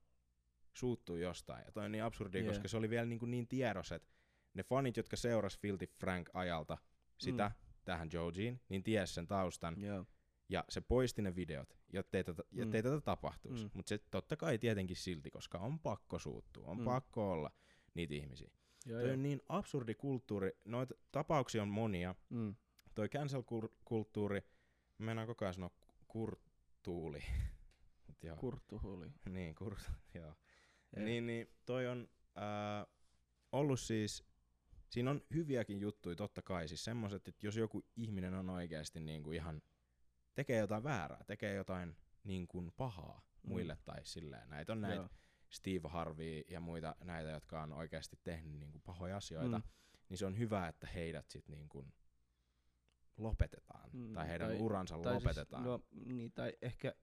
suuttua 0.74 1.18
jostain. 1.18 1.66
Ja 1.66 1.72
toi 1.72 1.86
on 1.86 1.92
niin 1.92 2.04
absurdia, 2.04 2.42
Jee. 2.42 2.50
koska 2.50 2.68
se 2.68 2.78
oli 2.78 2.90
vielä 2.90 3.06
niin, 3.06 3.20
kuin 3.20 3.32
niin 3.32 3.48
tiedos, 3.48 3.92
että 3.92 4.15
ne 4.56 4.64
fanit, 4.64 4.98
jotka 4.98 5.16
seurasi 5.16 5.60
Filthy 5.60 5.86
Frank 6.00 6.30
ajalta 6.34 6.78
sitä 7.18 7.48
Mm. 7.48 7.66
tähän 7.86 8.10
Jogeen, 8.14 8.62
niin 8.70 8.84
ties 8.84 9.16
sen 9.16 9.28
taustan. 9.28 9.82
Joo. 9.82 10.06
Ja 10.50 10.66
se 10.70 10.82
poisti 10.82 11.22
ne 11.22 11.36
videot, 11.36 11.78
jottei 11.94 12.24
tätä, 12.24 12.44
Mm. 12.52 12.60
jottei 12.60 12.84
tätä 12.84 13.02
tapahtuisi. 13.02 13.66
Mm. 13.66 13.72
Mutta 13.74 13.90
se 13.90 13.98
totta 14.12 14.36
kai 14.38 14.58
tietenkin 14.58 14.96
silti, 14.96 15.32
koska 15.32 15.58
on 15.60 15.80
pakko 15.80 16.20
suuttua, 16.20 16.68
on 16.68 16.78
Mm. 16.78 16.86
pakko 16.86 17.32
olla 17.32 17.52
niitä 17.94 18.14
ihmisiä. 18.14 18.50
Joo, 18.86 19.00
Toi 19.00 19.08
joo. 19.10 19.14
on 19.14 19.24
niin 19.24 19.42
absurdi 19.50 19.96
kulttuuri. 19.96 20.52
Noita 20.66 20.96
tapauksia 21.12 21.62
on 21.62 21.68
monia. 21.68 22.16
Mm. 22.30 22.56
Toi 22.96 23.10
cancel-kulttuuri, 23.10 24.42
mä 24.98 25.26
koko 25.26 25.46
ajan 25.46 25.54
sanoa 25.54 25.72
kurtuuli. 26.08 27.24
Kurttuhuli. 28.40 29.12
niin, 29.30 29.56
kurt, 29.56 29.80
joo. 30.14 30.26
Joo. 30.26 31.06
Niin, 31.06 31.26
niin 31.28 31.48
toi 31.66 31.88
on 31.88 32.08
äh, 32.38 32.94
ollut 33.52 33.80
siis, 33.80 34.24
siinä 34.96 35.12
on 35.12 35.22
hyviäkin 35.34 35.80
juttuja 35.82 36.16
totta 36.16 36.42
kai, 36.42 36.68
siis 36.68 36.84
semmoset, 36.84 37.28
että 37.28 37.46
jos 37.48 37.56
joku 37.58 37.86
ihminen 37.96 38.34
on 38.34 38.50
oikeasti 38.50 39.00
niinku 39.00 39.32
ihan, 39.32 39.62
tekee 40.36 40.58
jotain 40.58 40.84
väärää, 40.84 41.24
tekee 41.28 41.54
jotain 41.54 41.96
niin 42.24 42.48
kuin 42.48 42.72
pahaa 42.78 43.22
Mm. 43.44 43.50
muille 43.50 43.78
tai 43.86 44.06
silleen. 44.06 44.50
Näitä 44.50 44.72
on 44.74 44.82
näitä 44.82 44.96
Joo. 44.96 45.10
Steve 45.50 45.90
Harvey 45.90 46.42
ja 46.50 46.60
muita 46.60 46.96
näitä, 47.04 47.30
jotka 47.30 47.62
on 47.64 47.74
oikeasti 47.74 48.20
tehnyt 48.24 48.60
niin 48.60 48.72
kuin 48.72 48.82
pahoja 48.82 49.18
asioita, 49.18 49.58
Mm. 49.60 49.64
niin 50.10 50.18
se 50.18 50.26
on 50.26 50.38
hyvä, 50.38 50.68
että 50.68 50.88
heidät 50.88 51.30
sitten 51.30 51.56
niin 51.56 51.70
kuin 51.70 51.94
lopetetaan. 53.18 53.90
Mm, 53.94 54.14
Tai 54.14 54.28
heidän 54.28 54.48
tai- 54.50 54.60
uransa 54.60 54.98
Tai 55.00 55.14
lopetetaan. 55.14 55.64
Siis, 55.64 55.66
no, 55.66 55.84
niin, 56.14 56.32
tai 56.32 56.54
ehkä, 56.62 56.96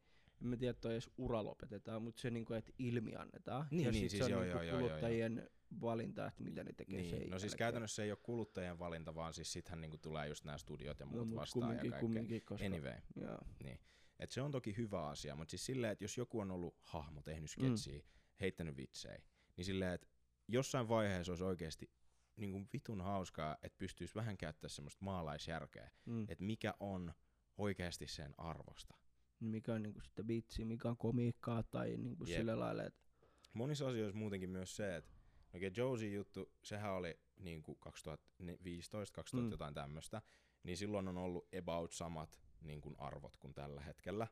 en 0.43 0.49
mä 0.49 0.57
tiedä, 0.57 0.71
että 0.71 0.91
edes 0.91 1.11
ura 1.19 1.45
lopetetaan, 1.45 2.03
mutta 2.03 2.21
se 2.21 2.31
niinku, 2.31 2.53
että 2.55 2.73
ilmi 2.79 3.17
annetaan. 3.17 3.67
Niin, 3.71 3.85
ja 3.85 3.93
niin, 3.93 4.11
siis 4.11 4.19
se 4.19 4.25
on 4.25 4.31
joo, 4.31 4.41
niinku 4.41 4.57
joo, 4.57 4.65
joo, 4.65 4.79
joo, 4.79 4.89
kuluttajien 4.89 5.51
valinta, 5.81 6.27
että 6.27 6.43
mitä 6.43 6.65
ne 6.65 6.73
tekee 6.73 7.05
sen 7.05 7.19
niin. 7.19 7.31
No 7.31 7.39
siis 7.39 7.53
jälkeen. 7.53 7.59
käytännössä 7.59 7.95
se 7.95 8.03
ei 8.03 8.11
ole 8.11 8.19
kuluttajien 8.23 8.79
valinta, 8.79 9.15
vaan 9.15 9.35
siis 9.35 9.53
sittenhän 9.53 9.81
niinku 9.81 9.99
tulee 9.99 10.29
just 10.29 10.45
nämä 10.45 10.59
studiot 10.59 11.01
ja 11.01 11.07
no, 11.07 11.13
muut 11.13 11.29
mut 11.29 11.37
vastaan 11.37 11.77
ja 11.85 11.99
kumminkin, 12.01 12.31
kaikkea. 12.31 12.47
koska, 12.49 12.67
Anyway, 12.67 13.01
joo. 13.17 13.39
et 14.19 14.31
se 14.31 14.43
on 14.43 14.51
toki 14.51 14.77
hyvä 14.77 15.07
asia, 15.09 15.37
mutta 15.37 15.51
siis 15.51 15.67
silleen, 15.67 15.93
että 15.93 16.05
jos 16.05 16.19
joku 16.19 16.41
on 16.41 16.51
ollut 16.51 16.77
hahmo, 16.83 17.23
tehnyt 17.23 17.51
sketsiä, 17.51 17.99
mm. 17.99 18.05
heittänyt 18.41 18.77
vitsejä, 18.77 19.19
niin 19.57 19.65
silleen, 19.65 19.93
että 19.93 20.07
jossain 20.49 20.89
vaiheessa 20.89 21.33
olisi 21.33 21.45
oikeasti 21.45 21.91
niin 22.37 22.53
kuin 22.53 22.69
vitun 22.73 23.01
hauskaa, 23.01 23.57
että 23.63 23.79
pystyisi 23.79 24.15
vähän 24.15 24.37
käyttää 24.37 24.69
semmoista 24.69 25.05
maalaisjärkeä, 25.05 25.91
Mm. 26.07 26.23
että 26.29 26.45
mikä 26.45 26.75
on 26.81 27.15
oikeasti 27.59 28.07
sen 28.07 28.35
arvosta. 28.39 28.95
Mikä 29.45 29.75
on 29.75 29.83
niinku 29.83 30.01
sitten 30.01 30.29
vitsi, 30.29 30.65
mikä 30.65 30.89
on 30.89 30.97
komiikkaa 30.97 31.63
tai 31.63 31.97
niinku 31.97 32.25
Jep. 32.25 32.39
sillä 32.39 32.59
lailla, 32.59 32.85
että 32.85 33.01
Monissa 33.53 33.89
asioissa 33.89 34.19
muutenkin 34.19 34.51
myös 34.51 34.77
se, 34.77 34.97
että 34.97 35.13
oikein 35.55 35.73
Josie 35.77 36.11
juttu, 36.11 36.53
sehän 36.63 36.93
oli 36.93 37.19
niin 37.39 37.63
kuin 37.63 37.79
2015, 37.81 39.15
2000 39.15 39.47
Mm. 39.47 39.51
jotain 39.51 39.75
tämmöistä, 39.75 40.23
niin 40.63 40.77
silloin 40.77 41.09
on 41.09 41.19
ollut 41.19 41.49
about 41.59 41.93
samat 41.93 42.41
niin 42.61 42.81
kuin 42.81 42.95
arvot 42.99 43.37
kuin 43.37 43.55
tällä 43.55 43.81
hetkellä. 43.81 44.27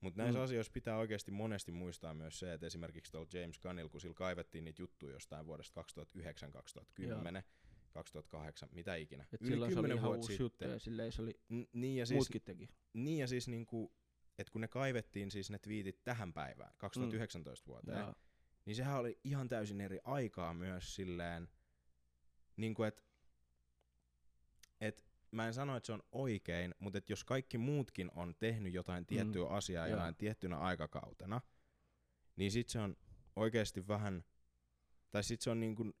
Mutta 0.00 0.22
näissä 0.22 0.38
Mm. 0.38 0.44
asioissa 0.44 0.72
pitää 0.72 0.96
oikeasti 0.98 1.30
monesti 1.30 1.72
muistaa 1.72 2.14
myös 2.14 2.38
se, 2.38 2.52
että 2.52 2.66
esimerkiksi 2.66 3.12
tuolla 3.12 3.28
James 3.32 3.58
Gunnilla, 3.58 3.88
kun 3.90 4.00
sillä 4.00 4.14
kaivettiin 4.14 4.64
niitä 4.64 4.82
juttuja 4.82 5.12
jostain 5.12 5.46
vuodesta 5.46 5.74
2009, 5.74 6.52
2010, 6.52 7.42
2008, 7.90 8.68
mitä 8.72 8.94
ikinä. 8.96 9.26
et 9.32 9.40
Yli 9.42 9.50
silloin 9.50 9.72
se 9.72 9.78
oli 9.78 9.88
10 9.88 9.98
ihan 9.98 10.16
uusi 10.16 10.26
sitten. 10.28 10.44
juttu 10.44 10.64
ja 10.64 10.78
silleen 10.78 11.12
se 11.12 11.22
oli, 11.22 11.40
N- 11.52 11.64
niin 11.72 11.96
ja 11.96 12.06
siis, 12.06 12.08
siis, 12.08 12.16
muutkin 12.18 12.42
teki. 12.42 12.68
niin 12.92 13.18
ja 13.18 13.26
siis 13.26 13.48
niinku, 13.48 13.92
että 14.38 14.52
kun 14.52 14.60
ne 14.60 14.68
kaivettiin 14.68 15.30
siis 15.30 15.50
ne 15.50 15.58
twiitit 15.58 16.04
tähän 16.04 16.32
päivään, 16.32 16.72
2019 16.78 17.66
vuoteen, 17.66 17.98
Joo. 17.98 18.14
niin 18.64 18.76
sehän 18.76 18.98
oli 18.98 19.20
ihan 19.24 19.48
täysin 19.48 19.80
eri 19.80 19.98
aikaa 20.04 20.54
myös 20.54 20.94
silleen, 20.94 21.48
niin 22.56 22.74
kuin 22.74 22.88
et, 22.88 23.04
et 24.80 25.06
mä 25.30 25.46
en 25.46 25.54
sano, 25.54 25.76
että 25.76 25.86
se 25.86 25.92
on 25.92 26.02
oikein, 26.12 26.74
mutta 26.78 26.98
et 26.98 27.10
jos 27.10 27.24
kaikki 27.24 27.58
muutkin 27.58 28.10
on 28.14 28.34
tehnyt 28.38 28.74
jotain 28.74 29.06
tiettyä 29.06 29.48
mm, 29.48 29.54
asiaa 29.54 29.86
joo. 29.86 29.96
jonain 29.96 30.16
tiettynä 30.16 30.58
aikakautena, 30.58 31.40
niin 32.36 32.52
sit 32.52 32.68
se 32.68 32.78
on 32.78 32.96
oikeasti 33.36 33.88
vähän, 33.88 34.24
tai 35.10 35.24
sit 35.24 35.40
se 35.40 35.50
on 35.50 35.60
niin 35.60 35.76
kuin 35.76 35.92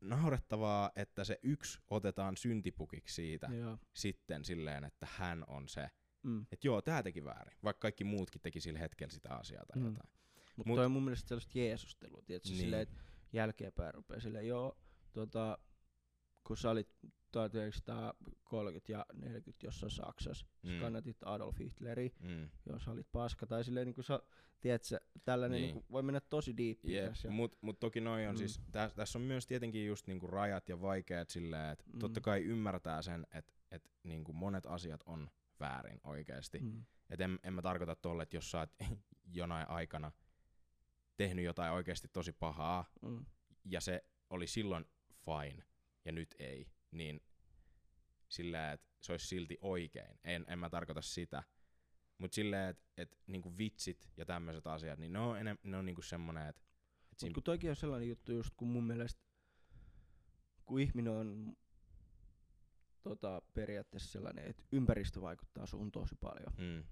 naurettavaa, 0.00 0.90
että 0.96 1.24
se 1.24 1.38
yksi 1.42 1.78
otetaan 1.90 2.36
syntipukiksi 2.36 3.14
siitä 3.14 3.48
Joo. 3.52 3.78
sitten 3.94 4.44
silleen, 4.44 4.84
että 4.84 5.06
hän 5.10 5.44
on 5.46 5.68
se, 5.68 5.90
Mm. 6.24 6.46
että 6.52 6.66
joo, 6.66 6.82
tää 6.82 7.02
teki 7.02 7.24
väärin, 7.24 7.58
vaikka 7.64 7.80
kaikki 7.80 8.04
muutkin 8.04 8.40
teki 8.40 8.60
sillä 8.60 8.78
hetkellä 8.78 9.12
sitä 9.12 9.34
asiaa 9.34 9.64
tai 9.66 9.78
Mm. 9.82 9.86
jotain. 9.86 10.10
Mutta 10.56 10.68
Mut- 10.70 10.76
toi 10.76 10.84
on 10.84 10.92
mun 10.92 11.02
mielestä 11.04 11.28
sellaista 11.28 11.58
jeesustelua, 11.58 12.22
tiedätkö, 12.22 12.48
Niin. 12.48 12.56
niin. 12.56 12.64
silleen, 12.64 12.82
että 12.82 12.94
jälkeenpäin 13.32 13.94
rupeaa 13.94 14.20
silleen, 14.20 14.46
joo, 14.48 14.78
tota, 15.12 15.58
kun 16.44 16.56
sä 16.56 16.70
olit 16.70 16.88
1930 17.32 18.92
ja 18.92 19.06
40 19.14 19.66
jossain 19.66 19.90
Saksassa, 19.90 20.46
mm. 20.62 20.70
Sä 20.70 20.80
kannatit 20.80 21.16
Adolf 21.24 21.58
Hitleriä, 21.58 22.10
Mm. 22.20 22.48
jos 22.66 22.84
sä 22.84 22.90
olit 22.90 23.06
paska, 23.12 23.46
tai 23.46 23.64
silleen 23.64 23.86
niin 23.86 23.94
kuin 23.94 24.04
sä, 24.04 24.20
tiedätkö, 24.60 25.00
tällainen 25.24 25.56
Niin. 25.60 25.66
niin. 25.66 25.76
niin 25.76 25.86
voi 25.92 26.02
mennä 26.02 26.20
tosi 26.20 26.56
diippiin 26.56 26.94
Jep, 26.96 27.06
tässä. 27.08 27.30
mut, 27.30 27.56
mut 27.60 27.80
toki 27.80 28.00
noi 28.00 28.26
on 28.26 28.34
Mm. 28.34 28.38
siis, 28.38 28.60
tässä 28.72 28.96
täs 28.96 29.16
on 29.16 29.22
myös 29.22 29.46
tietenkin 29.46 29.86
just 29.86 30.06
niinku 30.06 30.26
rajat 30.26 30.68
ja 30.68 30.80
vaikeat 30.80 31.30
silleen, 31.30 31.72
että 31.72 31.84
Mm. 31.92 31.98
totta 31.98 32.20
kai 32.20 32.42
ymmärtää 32.44 33.02
sen, 33.02 33.26
että 33.34 33.52
et 33.70 33.90
niinku 34.04 34.32
monet 34.32 34.66
asiat 34.66 35.02
on 35.06 35.30
väärin 35.60 36.00
oikeesti. 36.04 36.58
Mm. 36.58 36.84
Et 37.10 37.20
en, 37.20 37.38
en 37.42 37.54
mä 37.54 37.62
tarkoita 37.62 37.96
tolle, 37.96 38.22
että 38.22 38.36
jos 38.36 38.50
sä 38.50 38.58
oot 38.58 38.70
jonain 39.40 39.68
aikana 39.68 40.12
tehnyt 41.16 41.44
jotain 41.44 41.72
oikeasti 41.72 42.08
tosi 42.08 42.32
pahaa, 42.32 42.84
Mm. 43.02 43.26
ja 43.64 43.80
se 43.80 44.04
oli 44.30 44.46
silloin 44.46 44.84
fine, 45.24 45.64
ja 46.04 46.12
nyt 46.12 46.34
ei, 46.38 46.66
niin 46.90 47.20
sillä, 48.28 48.72
että 48.72 48.86
se 49.00 49.12
olisi 49.12 49.26
silti 49.26 49.58
oikein. 49.60 50.18
En, 50.24 50.44
en 50.48 50.58
mä 50.58 50.70
tarkoita 50.70 51.02
sitä. 51.02 51.42
Mutta 52.18 52.34
silleen, 52.34 52.70
että 52.70 52.84
et, 52.96 53.18
niinku 53.26 53.58
vitsit 53.58 54.10
ja 54.16 54.26
tämmöiset 54.26 54.66
asiat, 54.66 54.98
niin 54.98 55.12
ne 55.12 55.18
on, 55.18 55.38
enem, 55.38 55.58
ne 55.62 55.76
on 55.76 55.84
niinku 55.86 56.02
semmonen, 56.02 56.48
että 56.48 56.62
et 56.62 57.10
Mut 57.10 57.18
siinä 57.18 57.34
kun 57.34 57.42
toikin 57.42 57.70
on 57.70 57.76
sellainen 57.76 58.08
juttu 58.08 58.32
just, 58.32 58.50
kun 58.56 58.68
mun 58.68 58.84
mielestä, 58.84 59.22
kun 60.64 60.80
ihminen 60.80 61.12
on 61.12 61.56
tota, 63.04 63.42
periaatteessa 63.54 64.12
sellainen, 64.12 64.44
että 64.44 64.62
ympäristö 64.72 65.20
vaikuttaa 65.20 65.66
suhun 65.66 65.92
tosi 65.92 66.14
paljon. 66.20 66.52
Mm, 66.58 66.84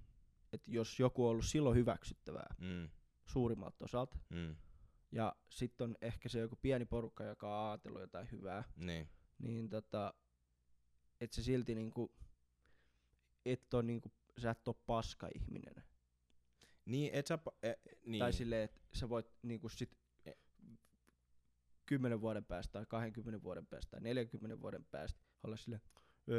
Että 0.53 0.71
jos 0.71 0.99
joku 0.99 1.25
on 1.25 1.31
ollut 1.31 1.45
silloin 1.45 1.77
hyväksyttävää 1.77 2.55
mm, 2.59 2.89
suurimmalta 3.25 3.85
osalta, 3.85 4.17
mm, 4.29 4.55
ja 5.11 5.35
sitten 5.49 5.85
on 5.89 5.95
ehkä 6.01 6.29
se 6.29 6.39
joku 6.39 6.55
pieni 6.55 6.85
porukka, 6.85 7.23
joka 7.23 7.59
on 7.63 7.69
ajatellut 7.69 8.01
jotain 8.01 8.31
hyvää, 8.31 8.63
niin, 8.77 9.09
niin 9.39 9.69
tota, 9.69 10.13
et 11.21 11.31
se 11.33 11.43
silti 11.43 11.75
niinku, 11.75 12.15
et 13.45 13.73
on 13.73 13.87
niinku, 13.87 14.11
sä 14.37 14.51
et 14.51 14.67
oo 14.67 14.73
paska 14.85 15.29
ihminen. 15.35 15.83
niin, 16.85 17.13
et 17.13 17.27
sä, 17.27 17.39
e, 17.63 17.73
niin, 18.05 18.19
Tai 18.19 18.33
silleen, 18.33 18.63
että 18.63 18.81
sä 18.93 19.09
voit 19.09 19.27
niinku 19.43 19.69
sit 19.69 19.97
E- 20.25 20.31
10 21.85 22.21
vuoden 22.21 22.45
päästä 22.45 22.71
tai 22.71 22.85
20 22.85 23.43
vuoden 23.43 23.65
päästä 23.67 23.91
tai 23.91 24.01
40 24.01 24.61
vuoden 24.61 24.85
päästä 24.85 25.19
olla 25.43 25.55
silleen, 25.57 25.81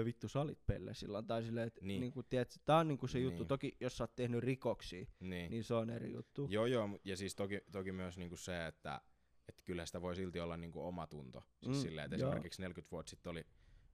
vittu 0.04 0.28
sä 0.28 0.40
olit 0.40 0.58
pelle 0.66 0.94
silloin. 0.94 1.26
Tai 1.26 1.42
silleen, 1.42 1.66
että 1.66 1.80
Niin. 1.80 1.88
niin. 1.88 2.00
niinku, 2.00 2.22
tiedät, 2.22 2.60
tää 2.64 2.78
on 2.78 2.88
niinku 2.88 3.06
se 3.06 3.18
juttu. 3.18 3.38
Niin. 3.42 3.48
Toki 3.48 3.76
jos 3.80 3.96
sä 3.96 4.04
oot 4.04 4.16
tehnyt 4.16 4.40
rikoksia, 4.44 5.06
niin. 5.20 5.50
niin 5.50 5.64
se 5.64 5.74
on 5.74 5.90
eri 5.90 6.12
juttu. 6.12 6.46
Joo, 6.50 6.66
joo, 6.66 6.88
ja 7.04 7.16
siis 7.16 7.34
toki, 7.34 7.60
toki 7.72 7.92
myös 7.92 8.18
niinku 8.18 8.36
se, 8.36 8.66
että 8.66 9.00
et 9.48 9.62
kyllä 9.64 9.86
sitä 9.86 10.02
voi 10.02 10.16
silti 10.16 10.40
olla 10.40 10.56
niinku 10.56 10.86
oma 10.86 11.06
tunto. 11.06 11.42
Siis 11.62 11.76
Mm, 11.76 11.82
silleen, 11.82 12.04
että 12.04 12.16
joo. 12.16 12.30
esimerkiksi 12.30 12.62
40 12.62 12.90
vuotta 12.90 13.10
sitten 13.10 13.30
oli, 13.30 13.46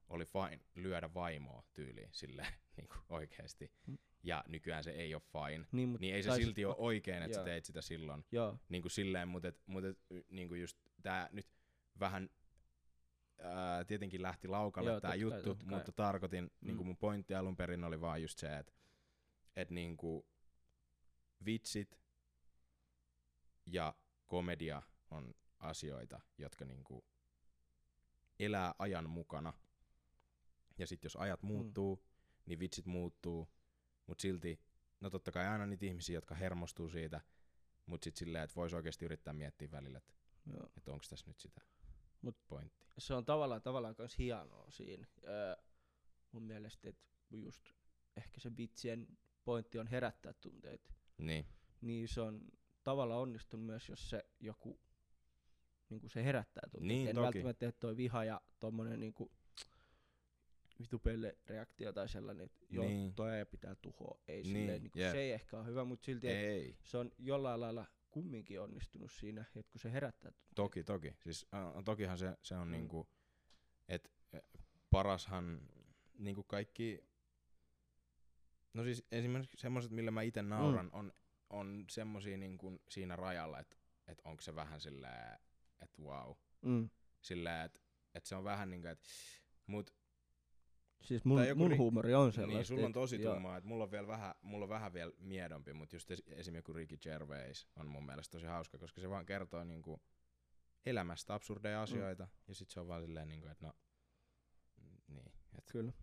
oli 0.09 0.25
fine 0.25 0.59
lyödä 0.75 1.13
vaimoa 1.13 1.63
tyyliin 1.73 2.09
silleen 2.11 2.53
niinku 2.77 2.95
oikeesti. 3.09 3.71
Mm. 3.87 3.97
Ja 4.23 4.43
nykyään 4.47 4.83
se 4.83 4.91
ei 4.91 5.15
ole 5.15 5.21
fine. 5.31 5.65
Niin, 5.71 5.89
mut, 5.89 6.01
Niin 6.01 6.15
ei 6.15 6.23
se 6.23 6.35
silti 6.35 6.65
ole 6.65 6.75
oikein, 6.77 7.23
että 7.23 7.37
sä 7.37 7.43
teit 7.43 7.65
sitä 7.65 7.81
silloin. 7.81 8.25
Joo, 8.31 8.57
Niin 8.69 8.81
kuin 8.81 8.91
silleen, 8.91 9.27
mutta 9.27 9.47
et, 9.47 9.59
mut 9.65 9.83
et, 9.85 9.97
y- 10.09 10.23
niinku 10.29 10.55
just 10.55 10.77
tää 11.01 11.29
nyt 11.31 11.47
vähän 11.99 12.29
ää, 13.41 13.85
tietenkin 13.85 14.21
lähti 14.21 14.47
laukalle 14.47 15.01
kai, 15.01 15.19
juttu, 15.19 15.55
kai. 15.55 15.65
mutta 15.65 15.91
tarkoitin, 15.91 16.43
mm. 16.43 16.65
niinku 16.67 16.83
Mm. 16.83 16.87
mun 16.87 16.97
pointti 16.97 17.35
alun 17.35 17.55
perin 17.55 17.83
oli 17.83 18.01
vaan 18.01 18.21
just 18.21 18.39
se, 18.39 18.57
että 18.57 18.73
et 19.55 19.69
niinku 19.69 20.27
vitsit 21.45 21.99
ja 23.65 23.95
komedia 24.27 24.81
on 25.09 25.33
asioita, 25.59 26.19
jotka 26.37 26.65
niinku 26.65 27.05
elää 28.39 28.73
ajan 28.79 29.09
mukana. 29.09 29.53
Ja 30.77 30.87
sitten 30.87 31.05
jos 31.05 31.15
ajat 31.15 31.43
muuttuu, 31.43 31.95
mm. 31.95 32.01
niin 32.45 32.59
vitsit 32.59 32.85
muuttuu, 32.85 33.49
mutta 34.07 34.21
silti, 34.21 34.59
no 34.99 35.09
totta 35.09 35.31
kai 35.31 35.47
aina 35.47 35.65
niitä 35.65 35.85
ihmisiä, 35.85 36.17
jotka 36.17 36.35
hermostuu 36.35 36.89
siitä, 36.89 37.21
mutta 37.85 38.03
sitten 38.03 38.19
silleen, 38.19 38.43
että 38.43 38.55
voisi 38.55 38.75
oikeasti 38.75 39.05
yrittää 39.05 39.33
miettiä 39.33 39.71
välillä, 39.71 39.97
että 39.97 40.13
et 40.77 40.87
onko 40.87 41.05
tässä 41.09 41.27
nyt 41.27 41.39
sitä 41.39 41.61
Mut- 42.25 42.37
pointtia. 42.47 42.93
se 42.97 43.13
on 43.13 43.25
tavallaan, 43.25 43.61
tavallaan 43.61 43.95
myös 43.97 44.17
hienoa 44.17 44.71
siinä. 44.71 45.07
Öö, 45.23 45.55
mun 46.31 46.43
mielestä, 46.43 46.89
että 46.89 47.03
just 47.31 47.63
ehkä 48.17 48.39
se 48.39 48.57
vitsien 48.57 49.07
pointti 49.43 49.79
on 49.79 49.87
herättää 49.87 50.33
tunteita, 50.33 50.93
Niin. 51.17 51.45
niin 51.81 52.07
se 52.07 52.21
on 52.21 52.41
tavallaan 52.83 53.21
onnistunut 53.21 53.65
myös, 53.65 53.89
jos 53.89 54.09
se 54.09 54.25
joku 54.39 54.79
niinku 55.89 56.09
se 56.09 56.23
herättää 56.23 56.61
tunteita. 56.71 56.87
Niin, 56.87 57.07
en 57.09 57.15
toki. 57.15 57.23
välttämättä 57.25 57.59
tee 57.59 57.71
toi 57.71 57.97
viha 57.97 58.23
ja 58.23 58.41
tommonen 58.59 58.99
niinku 58.99 59.31
vitu 60.79 60.99
pelle 60.99 61.37
reaktio 61.47 61.93
tai 61.93 62.09
sellainen, 62.09 62.45
että 62.45 62.65
joo, 62.69 62.85
Niin. 62.85 63.13
toi 63.15 63.37
ei 63.37 63.45
pitää 63.45 63.75
tuhoa. 63.75 64.19
Ei 64.27 64.43
Niin, 64.43 64.55
silleen, 64.55 64.81
niinku, 64.81 64.99
jep. 64.99 65.11
se 65.11 65.19
ei 65.19 65.31
ehkä 65.31 65.57
ole 65.57 65.65
hyvä, 65.65 65.85
mutta 65.85 66.05
silti 66.05 66.27
Ei. 66.27 66.77
se 66.83 66.97
on 66.97 67.11
jollain 67.17 67.59
lailla 67.61 67.85
kumminkin 68.11 68.61
onnistunut 68.61 69.11
siinä, 69.11 69.41
että 69.41 69.71
kun 69.71 69.81
se 69.81 69.91
herättää 69.91 70.31
tunteita. 70.31 70.55
Toki, 70.55 70.83
toki. 70.83 71.15
Siis 71.23 71.45
äh, 71.53 71.83
tokihan 71.85 72.17
se, 72.17 72.37
se 72.41 72.55
on 72.55 72.67
Mm. 72.67 72.71
niinku, 72.71 73.09
että 73.87 74.09
parashan 74.89 75.61
niinku 76.17 76.43
kaikki, 76.43 77.03
no 78.73 78.83
siis 78.83 79.05
esimerkiksi 79.11 79.57
semmoset, 79.57 79.91
millä 79.91 80.11
mä 80.11 80.21
itse 80.21 80.41
nauran, 80.41 80.85
Mm. 80.85 80.91
on, 80.93 81.13
on 81.49 81.85
semmosia 81.89 82.37
niinku 82.37 82.81
siinä 82.89 83.15
rajalla, 83.15 83.59
että 83.59 83.75
et 84.07 84.21
onko 84.23 84.41
se 84.41 84.55
vähän 84.55 84.81
silleen, 84.81 85.39
että 85.81 86.01
wow. 86.01 86.35
Mm. 86.61 86.89
Silleen, 87.21 87.65
että 87.65 87.79
et 88.13 88.25
se 88.25 88.35
on 88.35 88.43
vähän 88.43 88.69
niinku, 88.69 88.87
että 88.87 89.07
mut 89.67 89.93
Siis 91.01 91.25
mun, 91.25 91.47
joku 91.47 91.59
mun 91.61 91.71
ri- 91.71 91.77
huumori 91.77 92.13
on 92.13 92.31
sellaista. 92.33 92.57
niin, 92.57 92.65
sulla 92.65 92.85
on 92.85 92.93
tosi 92.93 93.19
tummaa, 93.19 93.57
että 93.57 93.67
mulla 93.67 93.83
on 93.83 93.91
vielä 93.91 94.07
vähän, 94.07 94.35
mulla 94.41 94.65
on 94.65 94.69
vähän 94.69 94.93
vielä 94.93 95.11
miedompi, 95.17 95.73
mutta 95.73 95.95
just 95.95 96.11
esi- 96.11 96.23
esim. 96.27 96.55
joku 96.55 96.73
Ricky 96.73 96.97
Gervais 96.97 97.67
on 97.75 97.87
mun 97.87 98.05
mielestä 98.05 98.31
tosi 98.31 98.45
hauska, 98.45 98.77
koska 98.77 99.01
se 99.01 99.09
vaan 99.09 99.25
kertoo 99.25 99.63
niinku 99.63 100.01
elämästä 100.85 101.33
absurdeja 101.33 101.81
asioita, 101.81 102.27
ja 102.47 102.55
sit 102.55 102.69
se 102.69 102.79
on 102.79 102.87
vaan 102.87 103.01
silleen 103.01 103.27
niinku, 103.27 103.47
että 103.47 103.65
no, 103.65 103.73
mm, 104.81 104.97
niin, 105.15 105.31
et, 105.57 105.63
Kyllä. 105.71 105.93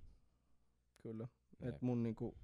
Kyllä. 1.02 1.28
Et 1.60 1.82
mun 1.82 2.02
niinku, 2.02 2.38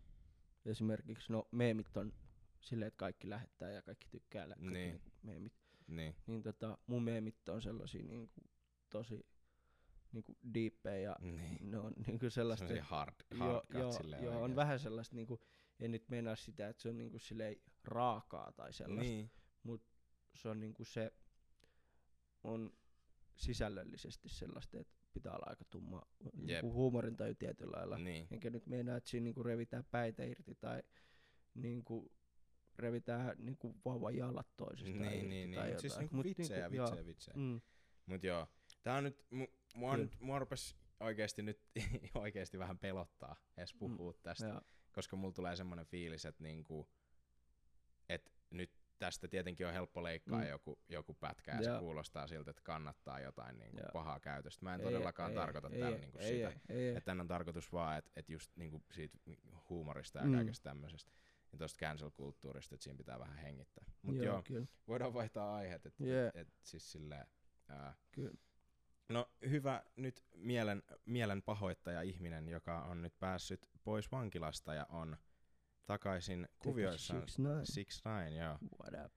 esimerkiksi, 0.65 1.33
no 1.33 1.49
meemit 1.51 1.97
on 1.97 2.13
silleen, 2.61 2.87
että 2.89 2.99
kaikki 2.99 3.31
lähettää 3.31 3.71
ja 3.71 3.83
kaikki 3.83 4.09
tykkää 4.11 4.49
lä- 4.49 4.55
kaikki 4.55 4.73
Niin. 4.73 4.91
niinku 4.91 5.11
meemit. 5.23 5.53
niin, 5.87 6.17
Niin 6.27 6.43
tota, 6.43 6.79
mun 6.87 7.03
meemit 7.03 7.49
on 7.49 7.63
sellaisia 7.63 8.03
niinku, 8.03 8.43
tosi 8.91 9.27
niinku 10.15 10.37
deepejä 10.55 10.99
ja 10.99 11.17
niin. 11.21 11.71
ne 11.71 11.79
on 11.79 11.93
niinku 12.07 12.31
sellaista, 12.31 12.67
Sellaisia 12.67 12.85
hard, 12.85 13.15
joo, 13.31 13.53
hard 13.53 13.67
cut 13.67 13.81
joo, 13.81 13.93
silleen 13.93 14.25
joo, 14.25 14.43
on 14.43 14.57
vähän 14.57 14.79
sellaista 14.79 15.17
niinku, 15.17 15.41
en 15.81 15.91
nyt 15.91 16.09
meinaa 16.09 16.37
sitä, 16.37 16.69
että 16.69 16.83
se 16.83 16.89
on 16.89 16.99
niinku 16.99 17.19
silleen 17.19 17.57
raakaa 17.85 18.53
tai 18.53 18.73
sellaista, 18.73 19.13
Niin, 19.13 19.31
se 20.35 20.49
on 20.49 20.61
niinku 20.61 20.85
se 20.85 21.13
on 22.43 22.73
sisällöllisesti 23.37 24.29
sellaista, 24.29 24.81
että 24.81 24.95
pitää 25.13 25.33
olla 25.33 25.47
aika 25.49 25.65
tumma 25.65 26.03
niinku 26.35 26.73
huumorintaju 26.73 27.35
tietyllä 27.35 27.77
lailla. 27.77 27.99
niin, 27.99 28.29
Enkä 28.31 28.51
nyt 28.51 28.67
meinaa, 28.67 28.97
että 28.97 29.11
siinä 29.11 29.25
niinku 29.25 29.43
revitään 29.43 29.85
päitä 29.91 30.25
irti 30.25 30.55
tai 30.55 30.83
niinku 31.55 32.13
revitään 32.77 33.37
niinku 33.39 33.77
vauvan 33.85 34.17
jalat 34.17 34.57
toisistaan 34.57 35.03
niin, 35.03 35.15
irti 35.15 35.29
niin, 35.29 35.55
tai 35.55 35.65
niin. 35.65 35.73
jotain. 35.73 35.81
Siis 35.81 35.99
niinku 35.99 36.17
Mut 36.17 36.27
vitsejä, 36.27 36.69
joo, 36.73 36.87
vitsejä, 36.87 37.07
vitsejä. 37.07 37.37
Mm, 37.37 37.61
Mut 38.07 38.25
joo, 38.25 38.49
tää 38.85 38.97
on 38.97 39.05
nyt, 39.05 39.27
mu, 39.31 39.47
mua, 39.75 39.97
nyt, 39.97 40.21
mua 40.21 40.39
rupes 40.39 40.77
oikeesti 41.01 41.43
nyt 41.43 41.61
oikeesti 42.15 42.59
vähän 42.59 42.79
pelottaa 42.79 43.37
edes 43.57 43.75
puhua 43.75 44.13
mm, 44.13 44.19
tästä. 44.23 44.47
ja, 44.47 44.63
koska 44.93 45.17
mulla 45.17 45.35
tulee 45.35 45.57
semmoinen 45.57 45.87
fiilis, 45.87 46.25
että 46.25 46.43
niinku, 46.43 46.89
et 48.09 48.33
nyt 48.51 48.73
tästä 48.99 49.29
tietenkin 49.29 49.67
on 49.67 49.73
helppo 49.73 50.03
leikkaa 50.03 50.41
Mm. 50.41 50.49
joku, 50.49 50.79
joku 50.89 51.15
pätkä 51.15 51.53
ja 51.53 51.63
se 51.63 51.71
Joo. 51.71 51.81
kuulostaa 51.81 52.27
siltä, 52.27 52.51
että 52.51 52.63
kannattaa 52.63 53.21
jotain 53.21 53.59
niinku 53.59 53.79
Joo. 53.79 53.91
pahaa 53.93 54.21
käytöstä. 54.21 54.65
Mä 54.65 54.75
en 54.75 54.81
ei, 54.81 54.87
todellakaan 54.87 55.31
ei, 55.31 55.37
tarkoita 55.37 55.69
ei, 55.73 55.81
tällä 55.81 55.97
ei, 55.97 56.01
niinku 56.01 56.19
ei, 56.19 56.35
sitä. 56.37 56.53
Ei. 56.69 56.89
Että 56.89 57.01
tän 57.01 57.21
on 57.21 57.29
tarkoitus 57.29 57.73
vaan, 57.73 57.99
että 57.99 58.11
et 58.17 58.29
just 58.29 58.53
niinku 58.57 58.83
siitä 58.93 59.19
huumorista 59.69 60.19
ja 60.19 60.25
Mm. 60.25 60.35
kaikesta 60.35 60.71
tämmöisestä. 60.71 61.13
Ja 61.53 61.59
tosta 61.59 61.87
cancel-kulttuurista, 61.87 62.75
että 62.75 62.85
siinä 62.85 62.97
pitää 62.97 63.19
vähän 63.19 63.37
hengittää. 63.39 63.85
Mut 64.03 64.17
joo, 64.17 64.25
joo 64.25 64.43
kyllä. 64.43 64.67
voidaan 64.89 65.15
vaihtaa 65.15 65.55
aiheet. 65.55 65.87
Että 65.87 66.05
Jee. 66.05 66.27
et, 66.27 66.37
et 66.37 66.49
siis 66.63 66.93
silleen, 66.93 67.27
ää, 67.69 67.95
kyllä. 68.13 68.35
No 69.09 69.31
hyvä 69.51 69.83
nyt 69.97 70.25
mielen, 70.35 70.83
mielen 71.05 71.43
pahoittaja 71.43 72.03
ihminen, 72.03 72.49
joka 72.49 72.83
on 72.83 73.03
nyt 73.03 73.19
päässyt 73.19 73.61
pois 73.85 74.13
vankilasta 74.13 74.75
ja 74.75 74.87
on 74.89 75.17
takaisin 75.87 76.49
kuvioissaan. 76.59 77.29
Six 77.29 77.39
Nine. 77.39 77.65
Six 77.65 78.03
Nine, 78.05 78.45
joo. 78.45 78.59
What 78.83 79.07
up? 79.07 79.13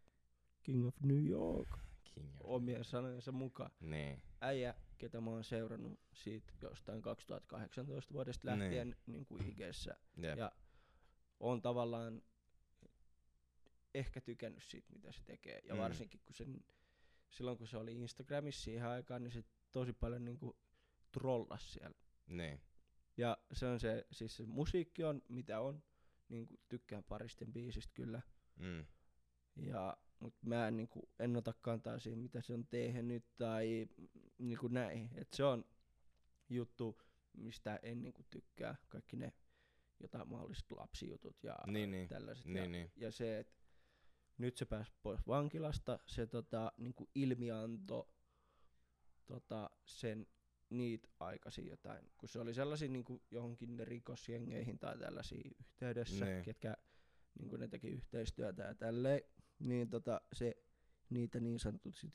King 0.64 0.88
of 0.88 0.96
New 1.02 1.26
York. 1.28 1.70
King 2.04 2.30
of- 2.36 2.42
Omien 2.44 2.84
sanojensa 2.84 3.32
mukaan. 3.32 3.72
Niin, 3.80 4.22
Äijä, 4.42 4.76
ketä 4.98 5.22
mä 5.22 5.30
oon 5.30 5.44
seurannut 5.44 6.00
siitä 6.14 6.54
jostain 6.62 7.02
2018 7.02 8.14
vuodesta 8.14 8.50
Niin. 8.56 8.60
lähtien 8.60 8.96
niin 9.06 9.26
kuin 9.26 9.46
IGssä. 9.50 9.96
jep. 10.18 10.38
Ja 10.38 10.52
on 11.40 11.62
tavallaan 11.62 12.22
ehkä 13.96 14.22
tykännyt 14.22 14.64
siitä, 14.64 14.94
mitä 14.94 15.12
se 15.12 15.24
tekee. 15.26 15.62
Ja 15.64 15.74
Mm. 15.74 15.80
varsinkin 15.82 16.20
kun 16.26 16.36
sen, 16.36 16.64
silloin 17.30 17.58
kun 17.58 17.68
se 17.68 17.78
oli 17.78 17.96
Instagramissa 17.96 18.64
siihen 18.64 18.88
aikaan, 18.88 19.24
niin 19.24 19.32
se 19.32 19.44
tosi 19.72 19.94
paljon 19.94 20.26
niinku 20.26 20.58
trollas 21.12 21.74
siellä. 21.74 21.96
Niin, 22.28 22.62
Ja 23.18 23.38
se 23.54 23.66
on 23.66 23.80
se, 23.80 24.08
siis 24.12 24.38
se 24.38 24.46
musiikki 24.46 25.04
on 25.04 25.22
mitä 25.30 25.60
on, 25.62 25.84
niinku 26.30 26.60
tykkään 26.70 27.04
paristen 27.04 27.54
biisistä 27.54 27.92
kyllä. 27.94 28.22
mm, 28.56 28.86
Ja, 29.56 29.98
mut 30.20 30.36
mä 30.42 30.68
en, 30.68 30.78
niinku, 30.78 31.10
en 31.20 31.36
ota 31.36 31.54
kantaa 31.62 32.00
siihen, 32.00 32.20
mitä 32.20 32.42
se 32.42 32.54
on 32.54 32.68
tehnyt 32.68 33.26
tai 33.38 33.88
niinku 34.38 34.68
näin. 34.68 35.10
Et 35.16 35.34
se 35.34 35.44
on 35.44 35.66
juttu, 36.50 37.02
mistä 37.34 37.80
en 37.84 38.02
niinku 38.04 38.24
tykkää. 38.30 38.76
Kaikki 38.88 39.16
ne 39.16 39.34
jotain 40.00 40.30
mahdolliset 40.30 40.72
lapsijutut 40.72 41.44
ja 41.44 41.58
Niin, 41.68 41.92
niin. 41.92 42.08
tällaiset. 42.08 42.46
ja, 42.46 42.52
niin, 42.54 42.72
niin, 42.72 42.92
ja 42.96 43.12
se, 43.12 43.40
että 43.40 43.54
nyt 44.38 44.58
se 44.58 44.66
pääsi 44.66 44.92
pois 45.02 45.28
vankilasta, 45.28 46.00
se 46.06 46.28
tota, 46.28 46.72
niinku 46.78 47.10
ilmianto 47.16 48.10
tota, 49.28 49.70
sen 49.86 50.28
niitä 50.70 51.08
aikaisin 51.20 51.68
jotain, 51.68 52.12
kun 52.18 52.30
se 52.30 52.40
oli 52.40 52.54
sellaisia 52.54 52.90
niinku 52.90 53.22
johonkin 53.32 53.88
rikosjengeihin 53.88 54.80
tai 54.80 54.98
tällaisia 54.98 55.50
yhteydessä, 55.60 56.26
Niin. 56.26 56.44
ketkä 56.44 56.78
niinku 57.40 57.58
ne 57.58 57.68
teki 57.68 57.88
yhteistyötä 57.88 58.64
ja 58.64 58.76
tälleen, 58.76 59.22
niin 59.60 59.90
tota, 59.90 60.22
se 60.34 60.56
niitä 61.10 61.40
niin 61.40 61.60
sanotusti, 61.60 62.08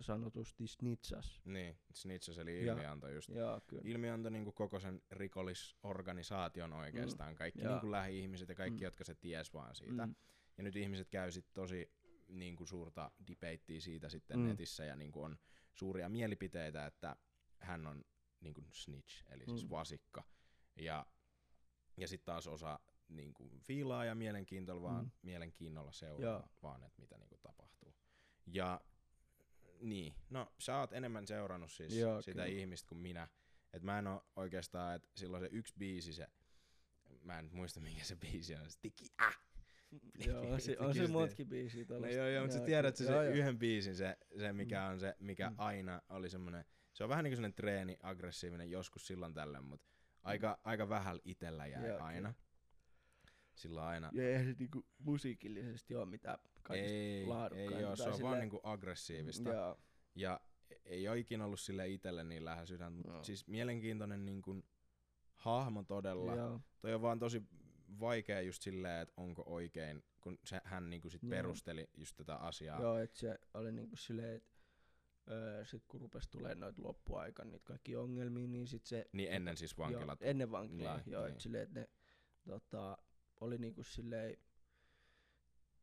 sanotusti 0.00 0.66
snitsas. 0.66 1.40
niin. 1.44 1.78
Snitches 1.94 2.38
eli 2.38 2.66
Ja- 2.66 2.72
ilmianto 2.72 3.08
just. 3.08 3.28
Joo, 3.28 3.60
kyllä. 3.66 3.82
Ilmianto 3.84 4.30
niinku 4.30 4.52
koko 4.52 4.80
sen 4.80 5.02
rikollisorganisaation 5.10 6.72
oikeastaan. 6.72 7.34
Kaikki 7.34 7.62
Joo. 7.62 7.72
niinku 7.72 7.90
lähi-ihmiset 7.90 8.48
ja 8.48 8.54
kaikki, 8.54 8.80
Mm. 8.80 8.84
jotka 8.84 9.04
se 9.04 9.14
ties 9.14 9.54
vaan 9.54 9.74
siitä. 9.74 10.06
Mm, 10.06 10.14
Ja 10.58 10.64
nyt 10.64 10.76
ihmiset 10.76 11.08
käy 11.08 11.30
sit 11.30 11.46
tosi 11.54 11.92
niin 12.28 12.56
kuin 12.56 12.68
suurta 12.68 13.10
debatea 13.26 13.80
siitä 13.80 14.08
sitten 14.08 14.36
Mm. 14.36 14.42
mm. 14.42 14.48
netissä 14.48 14.84
ja 14.84 14.96
niin 14.96 15.12
kuin 15.12 15.24
on 15.24 15.38
suuria 15.78 16.08
mielipiteitä, 16.08 16.86
että 16.86 17.16
hän 17.58 17.86
on 17.86 18.04
niin 18.40 18.54
kuin 18.54 18.66
snitch, 18.72 19.24
eli 19.28 19.44
siis 19.46 19.64
Mm. 19.64 19.70
vasikka. 19.70 20.24
Ja, 20.76 21.06
ja 21.96 22.08
sitten 22.08 22.26
taas 22.26 22.46
osa 22.46 22.78
niin 23.08 23.34
kuin 23.34 23.60
fiilaa 23.60 24.04
ja 24.04 24.14
mielenkiintoilla 24.14 24.82
vaan, 24.82 25.04
Mm. 25.04 25.10
mielenkiinnolla 25.22 25.92
seuraa 25.92 26.30
Joo. 26.30 26.48
vaan, 26.62 26.84
että 26.84 27.00
mitä 27.00 27.18
niin 27.18 27.28
kuin 27.28 27.40
tapahtuu. 27.42 27.94
Ja 28.46 28.80
niin, 29.80 30.14
no 30.30 30.52
sä 30.58 30.78
oot 30.78 30.92
enemmän 30.92 31.26
seurannut 31.26 31.72
siis 31.72 31.94
Joo, 31.96 32.22
sitä 32.22 32.32
kyllä. 32.42 32.46
ihmistä 32.46 32.88
kuin 32.88 32.98
minä. 32.98 33.28
Et 33.72 33.82
mä 33.82 33.98
en 33.98 34.06
oo 34.06 34.24
oikeastaan, 34.36 34.94
että 34.96 35.08
silloin 35.14 35.42
se 35.42 35.48
yksi 35.52 35.74
biisi, 35.78 36.12
se, 36.12 36.28
mä 37.22 37.38
en 37.38 37.50
muista 37.52 37.80
mikä 37.80 38.04
se 38.04 38.16
biisi 38.16 38.54
on, 38.54 38.70
se 38.70 38.78
tiki, 38.82 39.04
äh, 39.22 39.38
Joo, 40.26 40.52
on, 40.52 40.60
se, 40.60 40.76
on 40.78 40.94
se 40.94 41.00
Just 41.00 41.12
montakin 41.12 41.48
biisiä 41.48 41.82
No 41.82 41.86
tollaista. 41.86 42.18
joo, 42.18 42.28
joo, 42.28 42.42
mutta 42.42 42.52
sä 42.54 42.58
Joo, 42.60 42.66
tiedät 42.66 42.96
se, 42.96 43.04
kyllä. 43.04 43.16
se 43.18 43.24
Joo, 43.24 43.34
joo. 43.34 43.34
yhden 43.42 43.58
biisin, 43.58 43.96
se, 43.96 44.16
se 44.38 44.52
mikä 44.52 44.84
on 44.84 45.00
se, 45.00 45.14
mikä 45.20 45.50
Mm. 45.50 45.54
aina 45.58 46.02
oli 46.08 46.30
semmonen, 46.30 46.64
se 46.92 47.04
on 47.04 47.10
vähän 47.10 47.24
niin 47.24 47.30
kuin 47.30 47.36
semmonen 47.36 47.54
treeni, 47.54 47.96
aggressiivinen 48.02 48.70
joskus 48.70 49.06
silloin 49.06 49.34
tällöin, 49.34 49.64
mutta 49.64 49.86
aika, 50.22 50.58
aika 50.64 50.88
vähällä 50.88 51.22
itellä 51.24 51.66
jäi 51.66 51.82
Mm. 51.82 51.88
Joo, 51.88 51.98
aina. 52.02 52.34
Silloin 53.54 53.86
aina. 53.86 54.10
Ja 54.14 54.28
eihän 54.28 54.46
se 54.46 54.54
niinku 54.58 54.86
musiikillisesti 54.98 55.94
ole 55.94 56.06
mitään 56.06 56.38
kaikista 56.62 56.92
Ei, 56.94 57.00
ei 57.20 57.26
laadukkainta 57.26 57.88
oo, 57.88 57.96
se 57.96 58.02
on 58.02 58.08
vaan 58.08 58.16
silleen- 58.16 58.40
niinku 58.40 58.60
aggressiivista. 58.62 59.48
Joo, 59.50 59.80
Ja 60.14 60.40
ei 60.84 61.08
ole 61.08 61.18
ikinä 61.18 61.44
ollut 61.44 61.60
sille 61.60 61.88
itelle 61.88 62.24
niin 62.24 62.44
lähellä 62.44 62.66
sydäntä, 62.66 62.96
mutta 62.96 63.12
Joo. 63.12 63.24
siis 63.24 63.46
mielenkiintoinen 63.46 64.24
niinku 64.24 64.62
hahmo 65.34 65.82
todella. 65.82 66.34
joo, 66.34 66.60
Toi 66.80 66.94
on 66.94 67.02
vaan 67.02 67.18
tosi 67.18 67.42
vaikea 68.00 68.40
just 68.40 68.62
silleen, 68.62 69.02
että 69.02 69.14
onko 69.16 69.42
oikein, 69.46 70.04
kun 70.20 70.38
se, 70.44 70.60
hän 70.64 70.90
niinku 70.90 71.10
sit 71.10 71.22
Joo. 71.22 71.30
perusteli 71.30 71.88
just 71.96 72.16
tätä 72.16 72.36
asiaa. 72.36 72.80
joo, 72.80 72.98
että 72.98 73.18
se 73.18 73.38
oli 73.54 73.72
niinku 73.72 73.96
silleen, 73.96 74.36
että 74.36 74.50
öö, 75.30 75.64
sit 75.64 75.84
kun 75.88 76.00
rupes 76.00 76.28
tulee 76.28 76.54
noita 76.54 76.82
loppuaikan 76.82 77.50
niitä 77.50 77.64
kaikki 77.64 77.96
ongelmia, 77.96 78.48
niin 78.48 78.66
sit 78.66 78.86
se... 78.86 79.06
Niin 79.12 79.32
ennen 79.32 79.56
siis 79.56 79.78
vankilat. 79.78 80.20
Joo, 80.20 80.30
ennen 80.30 80.50
vankilaa, 80.50 80.96
Niin, 80.96 81.04
niin, 81.04 81.12
joo, 81.12 81.22
niin. 81.22 81.32
niin. 81.32 81.40
silleen, 81.40 81.62
että 81.62 81.80
ne 81.80 81.88
tota, 82.46 82.98
oli 83.40 83.58
niinku 83.58 83.82
silleen 83.82 84.36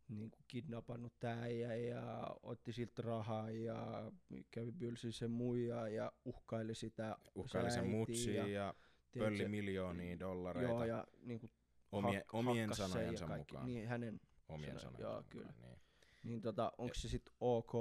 niinku 0.07 0.37
kidnappannut 0.47 1.19
tää 1.19 1.41
äijä 1.41 1.75
ja 1.75 2.35
otti 2.43 2.73
siltä 2.73 3.01
rahaa 3.01 3.51
ja 3.51 4.11
kävi 4.51 4.71
bylsi 4.71 5.11
sen 5.11 5.31
muijaa 5.31 5.89
ja 5.89 6.11
uhkaili 6.25 6.75
sitä 6.75 7.17
uhkaili 7.35 7.71
sen 7.71 7.87
mutsia 7.87 8.47
ja 8.47 8.47
ja, 8.47 8.73
pölli 9.19 9.47
miljoonia 9.47 10.19
dollareita 10.19 10.71
Joo, 10.71 10.85
ja 10.85 11.07
niinku 11.21 11.51
omie, 11.91 12.19
hak- 12.19 12.25
omien 12.33 12.75
sanojensa 12.75 13.27
mukaan. 13.27 13.65
Niin, 13.65 13.87
hänen, 13.87 14.19
Omien 14.49 14.79
sanojensa 14.79 15.01
joo, 15.01 15.11
mukaan, 15.11 15.29
kyllä. 15.29 15.53
Niin. 15.61 15.79
niin 16.23 16.41
tota, 16.41 16.71
onko 16.77 16.93
se 16.95 17.09
sitten 17.09 17.33
ok 17.39 17.71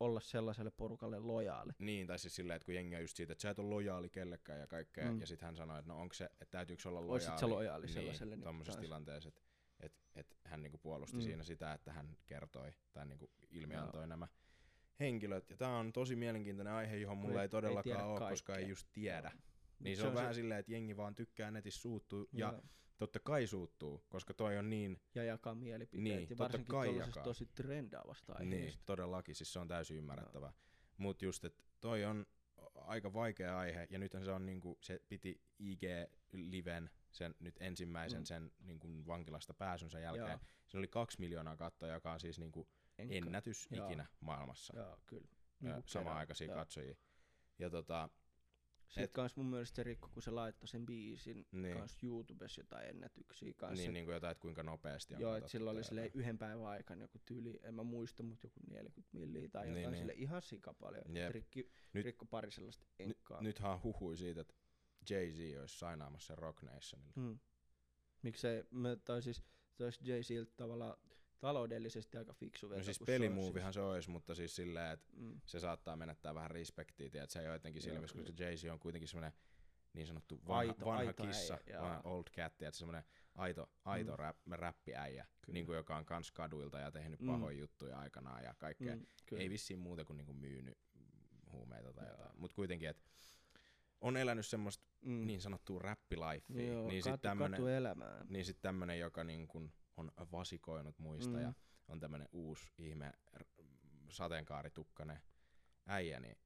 olla 0.00 0.20
sellaiselle 0.20 0.70
porukalle 0.70 1.18
lojaali? 1.18 1.72
Niin, 1.78 2.06
tai 2.06 2.18
siis 2.18 2.36
silleen, 2.36 2.56
että 2.56 2.66
kun 2.66 2.74
jengi 2.74 2.94
on 2.96 3.00
just 3.02 3.16
siitä, 3.16 3.32
että 3.32 3.42
sä 3.42 3.50
et 3.50 3.58
ole 3.58 3.68
lojaali 3.68 4.08
kellekään 4.10 4.60
ja 4.60 4.66
kaikkea, 4.66 5.10
Mm. 5.12 5.20
ja 5.20 5.26
sitten 5.26 5.46
hän 5.46 5.56
sanoi, 5.56 5.78
että 5.78 5.92
no 5.92 6.00
onko 6.00 6.14
se, 6.14 6.24
että 6.24 6.46
täytyykö 6.50 6.88
olla 6.88 7.00
lojaali. 7.00 7.12
Oisit 7.14 7.38
sä 7.38 7.48
lojaali 7.50 7.86
niin, 7.86 7.94
sellaiselle 7.94 8.36
niin 8.36 8.44
tommosessa 8.44 8.72
taas? 8.72 8.84
tilanteessa, 8.86 9.28
että 9.28 9.40
et, 9.80 9.92
et 10.14 10.36
hän 10.44 10.62
niinku 10.62 10.78
puolusti 10.78 11.16
Mm. 11.16 11.22
siinä 11.22 11.42
sitä, 11.42 11.72
että 11.72 11.92
hän 11.92 12.16
kertoi 12.26 12.72
tai 12.92 13.06
niinku 13.06 13.30
ilmiantoi 13.50 14.00
Joo. 14.00 14.06
nämä 14.06 14.28
henkilöt. 15.00 15.50
Ja 15.50 15.56
tämä 15.56 15.78
on 15.78 15.92
tosi 15.92 16.16
mielenkiintoinen 16.16 16.72
aihe, 16.74 16.96
johon 16.96 17.16
mulla 17.18 17.32
Ei- 17.34 17.38
ei, 17.38 17.42
ei 17.42 17.48
todellakaan 17.48 17.82
tiedä 17.96 18.04
ole, 18.04 18.30
koska 18.30 18.52
ei 18.52 18.56
kaikkea. 18.56 18.68
just 18.70 18.88
tiedä. 18.92 19.30
Joo. 19.34 19.47
Niin 19.78 19.96
se, 19.96 20.06
on, 20.06 20.14
vähän 20.14 20.34
silleen, 20.34 20.60
että 20.60 20.72
jengi 20.72 20.96
vaan 20.96 21.14
tykkää 21.14 21.50
netissä 21.50 21.80
suuttuu, 21.80 22.28
ja 22.32 22.52
Joo. 22.52 22.62
totta 22.98 23.18
kai 23.18 23.46
suuttuu, 23.46 24.04
koska 24.08 24.34
toi 24.34 24.58
on 24.58 24.70
niin, 24.70 25.00
ja 25.14 25.24
jakaa 25.24 25.54
mielipiteet. 25.54 26.02
Niin, 26.04 26.20
ja 26.20 26.26
totta 26.26 26.42
varsinkin 26.44 26.66
tuollaisesta 26.70 27.08
jakaa. 27.10 27.22
tosi 27.24 27.46
trendaavasta 27.54 28.34
niin 28.38 28.52
aiheesta. 28.54 28.82
todellakin, 28.86 29.34
siis 29.34 29.52
se 29.52 29.58
on 29.58 29.68
täysin 29.68 29.96
ymmärrettävää. 29.96 30.52
Mutta 30.96 31.24
just, 31.24 31.44
että 31.44 31.62
toi 31.80 32.04
on 32.04 32.26
aika 32.74 33.12
vaikea 33.12 33.58
aihe, 33.58 33.86
ja 33.90 33.98
nythän 33.98 34.24
se 34.24 34.30
on 34.32 34.46
niinku, 34.46 34.78
se 34.80 35.00
piti 35.08 35.40
IG-liven, 35.58 36.90
sen 37.10 37.34
nyt 37.40 37.56
ensimmäisen 37.60 38.20
Mm. 38.20 38.24
sen 38.24 38.52
niinku 38.58 38.88
vankilasta 39.06 39.54
pääsynsä 39.54 40.00
jälkeen. 40.00 40.28
Joo. 40.30 40.38
Se 40.66 40.78
oli 40.78 40.88
kaksi 40.88 41.20
miljoonaa 41.20 41.56
kattoa, 41.56 41.88
joka 41.88 42.12
on 42.12 42.20
siis 42.20 42.38
niinku 42.38 42.68
Enkä- 42.98 43.14
ennätys 43.14 43.68
Joo. 43.70 43.86
ikinä 43.86 44.06
maailmassa. 44.20 44.76
Joo, 44.76 44.98
kyllä. 45.06 45.28
Ö, 45.32 45.38
Niinku 45.60 45.82
Samaan 45.88 46.16
aikaisia 46.16 46.54
katsojia. 46.54 46.96
Ja 47.58 47.70
tota, 47.70 48.08
Sitten 48.88 49.04
Et- 49.04 49.12
kans 49.12 49.36
mun 49.36 49.46
mielestä 49.46 49.76
se 49.76 49.82
rikko, 49.82 50.08
kun 50.08 50.22
se 50.22 50.30
laittoi 50.30 50.68
sen 50.68 50.86
biisin 50.86 51.46
Niin. 51.52 51.76
kans 51.78 51.96
YouTubessa 52.02 52.60
jotain 52.60 52.88
ennätyksiä 52.88 53.52
kanssa. 53.56 53.82
niin, 53.82 53.92
niinku 53.92 54.12
jotain, 54.12 54.30
että 54.32 54.42
kuinka 54.42 54.62
nopeasti 54.62 55.14
on 55.14 55.20
Joo, 55.20 55.36
että 55.36 55.50
sillä 55.50 55.70
oli 55.70 55.84
silleen 55.84 56.10
yhden 56.14 56.38
päivän 56.38 56.66
aikana 56.66 57.02
joku 57.02 57.18
tyyli, 57.26 57.60
en 57.62 57.74
mä 57.74 57.82
muista, 57.82 58.22
mutta 58.22 58.46
joku 58.46 58.60
40 58.70 59.08
milliä 59.18 59.48
tai 59.48 59.64
Niin, 59.66 59.76
jotain 59.76 59.92
niin. 59.92 59.98
sille 60.00 60.12
ihan 60.16 60.42
sika 60.42 60.74
paljon. 60.74 61.16
Jep. 61.16 61.32
Rikki, 61.32 61.70
Nyt- 61.92 62.04
rikko 62.04 62.26
pari 62.26 62.50
sellaista 62.50 62.86
enkkaa. 62.98 63.42
nythän 63.42 63.82
huhui 63.82 64.16
siitä, 64.16 64.40
että 64.40 64.54
Jay-Z 65.10 65.60
olisi 65.60 65.78
sainaamassa 65.78 66.34
Rock 66.36 66.62
Nationille. 66.62 67.12
Hmm. 67.16 67.38
Miksei, 68.22 68.64
mä, 68.70 68.96
tai 68.96 69.22
siis 69.22 69.42
se 69.72 69.84
olisi 69.84 70.00
Jay-Ziltä 70.04 70.52
tavallaan 70.56 70.96
taloudellisesti 71.40 72.18
aika 72.18 72.32
fiksu 72.32 72.68
veto. 72.70 72.78
No 72.78 72.84
siis 72.84 72.96
se 72.96 73.02
olisi 73.02 73.12
pelimuovihan 73.12 73.72
se 73.72 73.80
olisi, 73.80 74.10
mutta 74.10 74.34
siis 74.34 74.56
silleen, 74.56 74.92
että 74.92 75.06
Mm. 75.16 75.40
se 75.46 75.60
saattaa 75.60 75.96
menettää 75.96 76.34
vähän 76.34 76.50
respektiä, 76.50 77.10
tiedät, 77.10 77.30
se 77.30 77.42
jotenkin 77.42 77.82
Joo, 77.86 77.92
silmissä, 77.94 78.18
koska. 78.18 78.42
Jay-Z 78.44 78.64
on 78.72 78.78
kuitenkin 78.78 79.08
semmoinen 79.08 79.32
niin 79.92 80.06
sanottu 80.06 80.40
vanha, 80.48 80.72
Aito- 80.72 80.84
vanha 80.84 80.98
aito 80.98 81.22
kissa, 81.26 81.58
äijä, 81.68 81.80
vanha 81.82 82.00
old 82.04 82.24
cat, 82.36 82.56
tiedät, 82.58 82.74
semmoinen 82.74 83.04
aito, 83.34 83.70
aito 83.84 84.10
Mm. 84.12 84.18
rap, 84.18 84.36
räppiäijä, 84.50 85.26
Kyllä. 85.40 85.54
niin 85.54 85.66
kuin 85.66 85.76
joka 85.76 85.96
on 85.96 86.04
kans 86.04 86.30
kaduilta 86.32 86.78
ja 86.78 86.90
tehnyt 86.90 87.20
Mm. 87.20 87.26
pahoja 87.26 87.58
juttuja 87.58 87.98
aikanaan 87.98 88.44
ja 88.44 88.54
kaikkea. 88.58 88.96
Mm, 88.96 89.06
kyllä. 89.26 89.42
Ei 89.42 89.50
vissiin 89.50 89.78
muuta 89.78 90.04
kuin 90.04 90.16
niinku 90.16 90.32
myynyt 90.32 90.78
huumeita 91.52 91.92
tai 91.92 92.04
Joo. 92.04 92.12
jotain, 92.12 92.40
mutta 92.40 92.54
kuitenkin, 92.54 92.88
että 92.88 93.10
on 94.00 94.16
elänyt 94.16 94.46
semmoista 94.46 94.84
mm. 95.00 95.26
niin 95.26 95.40
sanottua 95.40 95.78
räppilifea, 95.80 96.40
niin 96.48 96.90
sitten 97.02 97.12
katu, 97.12 97.22
tämmönen, 97.22 97.50
katu 97.60 97.66
elämää. 97.66 98.24
niin 98.28 98.44
sit 98.44 98.58
tämmönen, 98.60 98.98
joka 98.98 99.24
niin 99.24 99.48
kun 99.48 99.72
on 99.98 100.12
vasikoinut 100.32 100.98
muista 100.98 101.32
Mm. 101.36 101.42
ja 101.42 101.52
on 101.88 102.00
tämmönen 102.00 102.28
uusi 102.32 102.68
ihme 102.78 103.12
sateenkaaritukkainen 104.10 105.20
äijä, 105.86 106.20
niin 106.20 106.36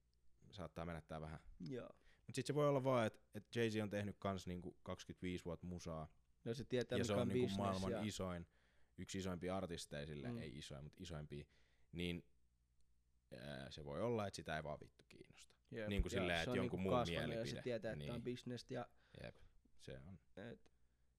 saattaa 0.51 0.85
menettää 0.85 1.21
vähän. 1.21 1.39
Joo. 1.69 1.89
Mut 2.27 2.35
sit 2.35 2.45
se 2.45 2.55
voi 2.55 2.67
olla 2.69 2.83
vaan, 2.83 3.07
että 3.07 3.19
et 3.35 3.55
Jay-Z 3.55 3.81
on 3.83 3.89
tehnyt 3.89 4.15
kans 4.19 4.47
niinku 4.47 4.77
25 4.83 5.45
vuotta 5.45 5.67
musaa 5.67 6.07
Ja 6.45 6.53
se 6.53 6.63
tietää, 6.65 6.95
ja 6.97 6.99
mikä 7.03 7.07
se 7.07 7.13
on 7.13 7.19
on 7.21 7.27
niinku 7.27 7.55
maailman 7.57 7.91
ja... 7.91 8.01
isoin, 8.01 8.47
yksi 8.97 9.17
isoimpia 9.17 9.57
artisteja 9.57 10.05
sille, 10.05 10.31
Mm. 10.31 10.37
ei 10.37 10.57
isoin, 10.57 10.83
mutta 10.83 11.03
isoimpia, 11.03 11.45
niin 11.91 12.23
ää, 13.41 13.71
se 13.71 13.85
voi 13.85 14.01
olla, 14.01 14.27
että 14.27 14.35
sitä 14.35 14.57
ei 14.57 14.63
vaan 14.63 14.79
vittu 14.79 15.03
kiinnosta. 15.09 15.53
Jep. 15.71 15.87
Niin 15.89 16.01
kuin 16.01 16.11
silleen, 16.11 16.39
että 16.39 16.51
on 16.51 16.57
jonkun 16.57 16.79
niinku 16.79 16.89
muun 16.89 16.99
Ja 16.99 17.05
se 17.05 17.27
mielipide. 17.27 17.61
tietää, 17.61 17.91
että 17.91 18.05
niin. 18.05 18.11
on 18.13 18.23
bisnestä 18.23 18.73
ja 18.73 18.87
Jep, 19.23 19.35
se 19.79 19.99
on. 20.07 20.19
et, 20.37 20.59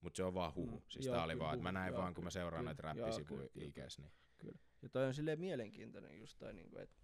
Mut 0.04 0.16
se 0.16 0.24
on 0.24 0.34
vaan 0.34 0.54
huhu. 0.54 0.76
Mm. 0.76 0.82
Siis 0.88 1.06
joo, 1.06 1.14
tää 1.14 1.24
oli 1.24 1.32
kyllä 1.32 1.44
vaan, 1.44 1.54
että 1.54 1.62
mä 1.62 1.72
näin 1.72 1.92
joo, 1.92 2.00
vaan, 2.00 2.14
kun 2.14 2.24
mä 2.24 2.30
seuraan 2.30 2.60
kyllä, 2.60 2.68
näitä 2.68 2.82
räppisivuja 2.82 3.48
IGs, 3.54 3.98
niin 3.98 4.12
kyllä. 4.38 4.58
Ja 4.82 4.88
toi 4.88 5.06
on 5.06 5.14
silleen 5.14 5.40
mielenkiintoinen 5.40 6.20
just 6.20 6.38
toi 6.38 6.54
niinku, 6.54 6.78
että 6.78 6.96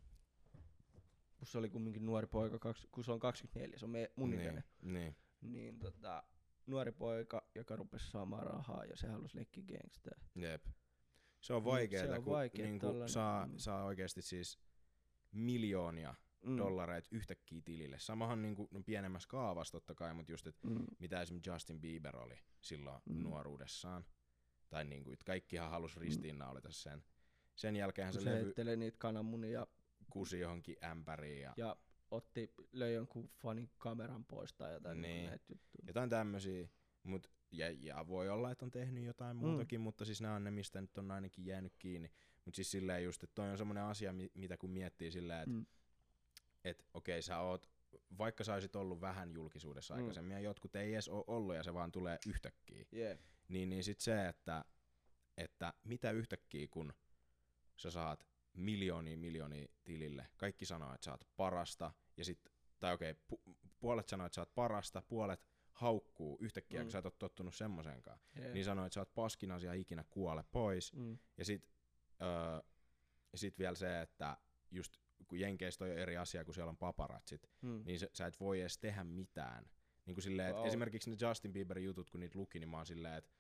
kun 1.37 1.47
se 1.47 1.59
oli 1.59 1.71
kumminkin 1.71 2.07
nuori 2.07 2.27
poika, 2.27 2.59
kaks, 2.59 2.87
kun 2.91 3.05
se 3.05 3.13
on 3.13 3.21
24, 3.21 3.79
se 3.79 3.85
on 3.85 3.91
me, 3.91 4.11
mun 4.17 4.31
niin, 4.31 4.41
ikäinen, 4.41 4.65
niin. 4.83 5.17
niin 5.41 5.79
tota, 5.79 6.23
nuori 6.67 6.93
poika, 6.93 7.49
joka 7.55 7.77
rupesi 7.77 8.11
saamaan 8.11 8.47
rahaa 8.47 8.85
ja 8.85 8.97
se 8.97 9.07
halusi 9.07 9.37
leikkiä 9.37 9.65
gangstää. 9.65 10.21
Jep. 10.35 10.65
Se 11.41 11.53
on 11.53 11.63
Niin, 11.63 11.73
vaikeeta, 11.73 12.07
se 12.07 12.19
on 12.19 12.25
kun 12.25 12.33
vaikea 12.33 12.67
niinku 12.67 12.87
tollanen, 12.87 13.09
saa, 13.09 13.47
mm. 13.47 13.53
saa 13.57 13.85
oikeasti 13.85 14.23
siis 14.23 14.59
miljoonia 15.33 16.15
Mm. 16.45 16.57
dollareita 16.57 17.09
yhtäkkiä 17.13 17.63
tilille. 17.65 17.99
Samahan 17.99 18.43
niinku, 18.43 18.69
no 18.71 18.83
pienemmässä 18.87 19.29
kaavassa 19.29 19.73
totta 19.73 19.95
kai, 19.95 20.15
mutta 20.15 20.33
just, 20.33 20.47
että 20.47 20.69
Mm. 20.69 20.87
mitä 20.99 21.23
esimerkiksi 21.23 21.51
Justin 21.51 21.81
Bieber 21.81 22.17
oli 22.17 22.35
silloin 22.61 23.03
Mm. 23.05 23.23
nuoruudessaan. 23.23 24.05
Tai 24.69 24.85
niinku, 24.85 25.13
että 25.13 25.25
kaikkihan 25.25 25.71
halusi 25.71 26.01
ristiinnaulita 26.01 26.71
sen. 26.73 27.05
Sen 27.57 27.77
jälkeen 27.77 28.13
se 28.13 28.21
se 28.21 28.65
levy 28.65 28.77
niitä 28.77 28.99
kananmunia 28.99 29.67
kusi 30.11 30.41
johonkin 30.41 30.77
ämpäriin 30.85 31.43
ja, 31.43 31.55
ja 31.57 31.77
otti, 32.11 32.55
löi 32.73 32.95
jonkun 32.95 33.31
fanin 33.43 33.71
kameran 33.79 34.25
pois 34.25 34.53
tai 34.55 34.73
jotain 34.73 35.01
Niin. 35.01 35.31
niin. 35.31 35.61
jotain 35.87 36.11
tämmösiä. 36.11 36.69
Mut, 37.03 37.31
ja, 37.51 37.71
ja, 37.71 38.07
voi 38.07 38.29
olla, 38.29 38.51
että 38.51 38.65
on 38.65 38.71
tehnyt 38.71 39.05
jotain 39.05 39.37
Mm. 39.37 39.41
muutakin, 39.41 39.81
mutta 39.81 40.05
siis 40.05 40.21
nämä 40.21 40.35
on 40.35 40.45
ne, 40.45 40.51
mistä 40.51 40.81
nyt 40.81 40.99
on 40.99 41.11
ainakin 41.11 41.47
jäänyt 41.47 41.73
kiinni. 41.79 42.11
Mutta 42.45 42.57
siis 42.57 42.71
silleen 42.71 43.05
just, 43.05 43.23
että 43.25 43.35
toi 43.35 43.51
on 43.51 43.59
semmoinen 43.59 43.85
asia, 43.85 44.13
mi- 44.13 44.31
mitä 44.35 44.57
kun 44.57 44.71
miettii 44.71 45.11
silleen, 45.11 45.41
että 45.41 45.51
Mm. 45.55 45.67
Et, 46.65 46.87
okei 46.95 47.23
sä 47.23 47.39
oot, 47.39 47.71
vaikka 48.19 48.45
sä 48.45 48.55
olisit 48.55 48.77
ollut 48.77 49.01
vähän 49.01 49.33
julkisuudessa 49.33 49.95
Mm. 49.95 50.01
aikaisemmin 50.01 50.35
ja 50.35 50.41
jotkut 50.41 50.77
ei 50.77 50.93
edes 50.93 51.09
ole 51.09 51.25
ollut 51.27 51.55
ja 51.55 51.63
se 51.63 51.75
vaan 51.75 51.93
tulee 51.93 52.19
yhtäkkiä, 52.27 52.85
Yeah. 52.93 53.19
niin, 53.49 53.69
niin 53.69 53.85
sit 53.85 54.01
se, 54.01 54.29
että, 54.29 54.65
että 55.37 55.73
mitä 55.85 56.11
yhtäkkiä 56.11 56.69
kun 56.71 56.93
sä 57.77 57.91
saat 57.91 58.27
miljoonia 58.53 59.17
miljoonia 59.17 59.69
tilille, 59.85 60.29
kaikki 60.37 60.67
sanoo, 60.67 60.95
että 60.95 61.05
sä 61.05 61.11
oot 61.11 61.25
parasta, 61.37 61.93
ja 62.17 62.25
sit, 62.25 62.41
tai 62.81 62.95
okei, 62.95 63.13
pu- 63.13 63.55
puolet 63.81 64.09
sanoo, 64.09 64.27
että 64.27 64.35
sä 64.35 64.41
oot 64.43 64.55
parasta, 64.55 65.03
puolet 65.03 65.41
haukkuu 65.73 66.39
yhtäkkiä, 66.41 66.81
Mm. 66.81 66.85
kun 66.85 66.91
sä 66.93 66.99
et 66.99 67.07
ole 67.07 67.13
tottunut 67.19 67.55
semmosenkaan. 67.55 68.21
Yeah. 68.39 68.53
Niin 68.53 68.65
sanoo, 68.65 68.87
että 68.87 68.95
sä 68.95 69.01
oot 69.01 69.15
paskin 69.15 69.51
asia 69.51 69.73
ikinä 69.73 70.05
kuole 70.11 70.45
pois, 70.53 70.93
mm. 70.93 71.19
ja 71.37 71.45
sit, 71.45 71.69
öö, 72.23 72.61
sit 73.35 73.59
vielä 73.59 73.75
se, 73.75 74.01
että 74.01 74.37
just 74.71 74.97
kun 75.29 75.41
Jenkeistä 75.41 75.85
on 75.85 75.91
jo 75.91 75.97
eri 75.97 76.17
asia, 76.17 76.45
kun 76.45 76.55
siellä 76.55 76.71
on 76.71 76.77
paparatsit, 76.77 77.51
Mm. 77.63 77.83
niin 77.85 77.99
se, 77.99 78.09
sä 78.13 78.27
et 78.27 78.41
voi 78.41 78.61
edes 78.61 78.79
tehdä 78.79 79.05
mitään. 79.05 79.65
Niin 80.07 80.15
kuin 80.15 80.23
silleen, 80.23 80.49
Joo. 80.51 80.65
esimerkiksi 80.67 81.11
ne 81.11 81.17
Justin 81.21 81.53
Bieberin 81.53 81.85
jutut, 81.85 82.11
kun 82.11 82.21
niitä 82.21 82.39
luki, 82.39 82.59
niin 82.59 82.69
mä 82.69 82.77
oon 82.77 82.87
silleen, 82.87 83.15
että 83.15 83.31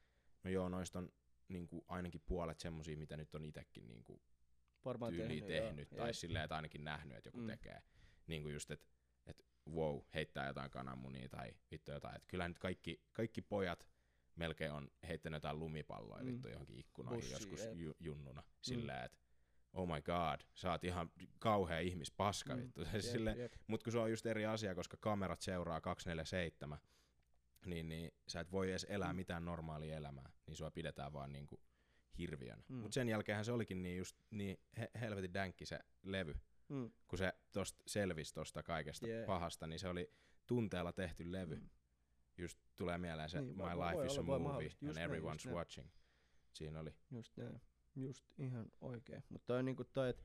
no 0.45 0.51
joo, 0.51 0.69
noista 0.69 0.99
on 0.99 1.13
niin 1.49 1.69
kuin 1.69 1.83
ainakin 1.89 2.21
puolet 2.27 2.61
semmosia, 2.61 2.97
mitä 2.97 3.17
nyt 3.17 3.35
on 3.35 3.45
itekin 3.45 3.89
niin 3.89 4.05
kuin 4.05 4.21
Varmaan 4.85 5.13
tyyliin 5.13 5.45
tehnyt, 5.45 5.65
tehnyt, 5.67 5.91
joo. 5.93 5.99
tai 5.99 6.09
Jep. 6.09 6.15
silleen, 6.17 6.45
että 6.45 6.57
ainakin 6.57 6.85
nähnyt, 6.85 7.17
että 7.17 7.29
joku 7.29 7.39
Mm. 7.39 7.45
mm. 7.45 7.51
tekee. 7.51 7.83
Niin 8.27 8.43
kuin 8.43 8.53
just, 8.53 8.71
että 8.71 8.87
et, 9.27 9.47
wow, 9.71 10.01
heittää 10.15 10.47
jotain 10.47 10.71
kananmunia 10.71 11.29
tai 11.29 11.53
vittu 11.71 11.91
jotain. 11.93 12.17
Että 12.17 12.29
kyllähän 12.29 12.51
nyt 12.51 12.59
kaikki, 12.59 13.03
kaikki 13.13 13.43
pojat 13.43 13.87
melkein 14.37 14.73
on 14.73 14.91
heittänyt 15.09 15.37
jotain 15.37 15.59
lumipalloja 15.59 16.23
Mm. 16.23 16.29
mm. 16.29 16.33
vittu 16.35 16.49
johonkin 16.49 16.79
ikkunoihin 16.79 17.21
Bussiin, 17.21 17.33
joskus 17.51 17.69
ju, 17.79 17.95
junnuna. 18.01 18.43
Silleen, 18.63 19.05
että 19.05 19.19
oh 19.73 19.87
my 19.89 20.03
god, 20.03 20.41
sä 20.55 20.71
oot 20.71 20.85
ihan 20.85 21.11
kauhea 21.39 21.79
ihmispaska 21.79 22.55
Mm. 22.55 22.61
vittu. 22.63 22.81
Jep, 22.93 23.01
Silleen, 23.03 23.39
jep. 23.39 23.53
Mut 23.67 23.83
kun 23.83 23.93
se 23.93 23.99
on 23.99 24.11
just 24.11 24.27
eri 24.27 24.47
asia, 24.47 24.75
koska 24.75 24.97
kamerat 25.01 25.41
seuraa 25.41 25.81
247, 25.81 26.79
niin, 27.67 27.89
niin 27.89 28.15
sä 28.29 28.41
et 28.41 28.53
voi 28.53 28.71
edes 28.71 28.87
elää 28.89 29.13
Mm. 29.13 29.17
mitään 29.17 29.45
normaalia 29.45 29.97
elämää, 29.97 30.31
niin 30.47 30.57
sua 30.57 30.71
pidetään 30.71 31.13
vaan 31.13 31.33
niinku 31.33 31.61
hirviönä. 32.19 32.63
Mm. 32.69 32.77
Mm. 32.77 32.83
Mut 32.83 32.93
sen 32.93 33.09
jälkeenhän 33.09 33.45
se 33.45 33.53
olikin 33.53 33.83
niin 33.83 33.99
just 33.99 34.17
niin 34.31 34.61
he- 34.79 34.91
helvetin 35.01 35.35
dänkki 35.35 35.67
se 35.67 35.79
levy, 36.03 36.35
Mm. 36.69 36.91
kun 37.09 37.19
se 37.19 37.33
tosta 37.53 37.83
selvisi 37.87 38.35
tosta 38.35 38.63
kaikesta 38.63 39.07
yeah. 39.07 39.27
pahasta, 39.27 39.67
niin 39.67 39.79
se 39.79 39.89
oli 39.89 40.13
tunteella 40.47 40.93
tehty 40.93 41.33
levy. 41.33 41.57
Mm. 41.57 41.69
Just 42.39 42.59
tulee 42.77 42.99
mieleen 42.99 43.29
se 43.29 43.41
Niin, 43.41 43.57
My 43.57 43.63
voi- 43.63 43.77
voi 43.77 43.93
Life 43.93 44.07
is 44.07 44.19
a 44.19 44.21
olla, 44.21 44.39
Movie 44.39 44.67
and 44.69 44.77
just 44.89 44.99
Everyone's 44.99 45.45
näin. 45.47 45.55
Watching. 45.57 45.89
Siinä 46.53 46.81
oli. 46.81 46.95
Just 47.11 47.37
näin. 47.37 47.61
Just 47.97 48.25
ihan 48.39 48.73
oikein. 48.81 49.23
Mutta 49.29 49.47
toi 49.47 49.63
niinku 49.63 49.85
toi, 49.85 50.11
että 50.11 50.23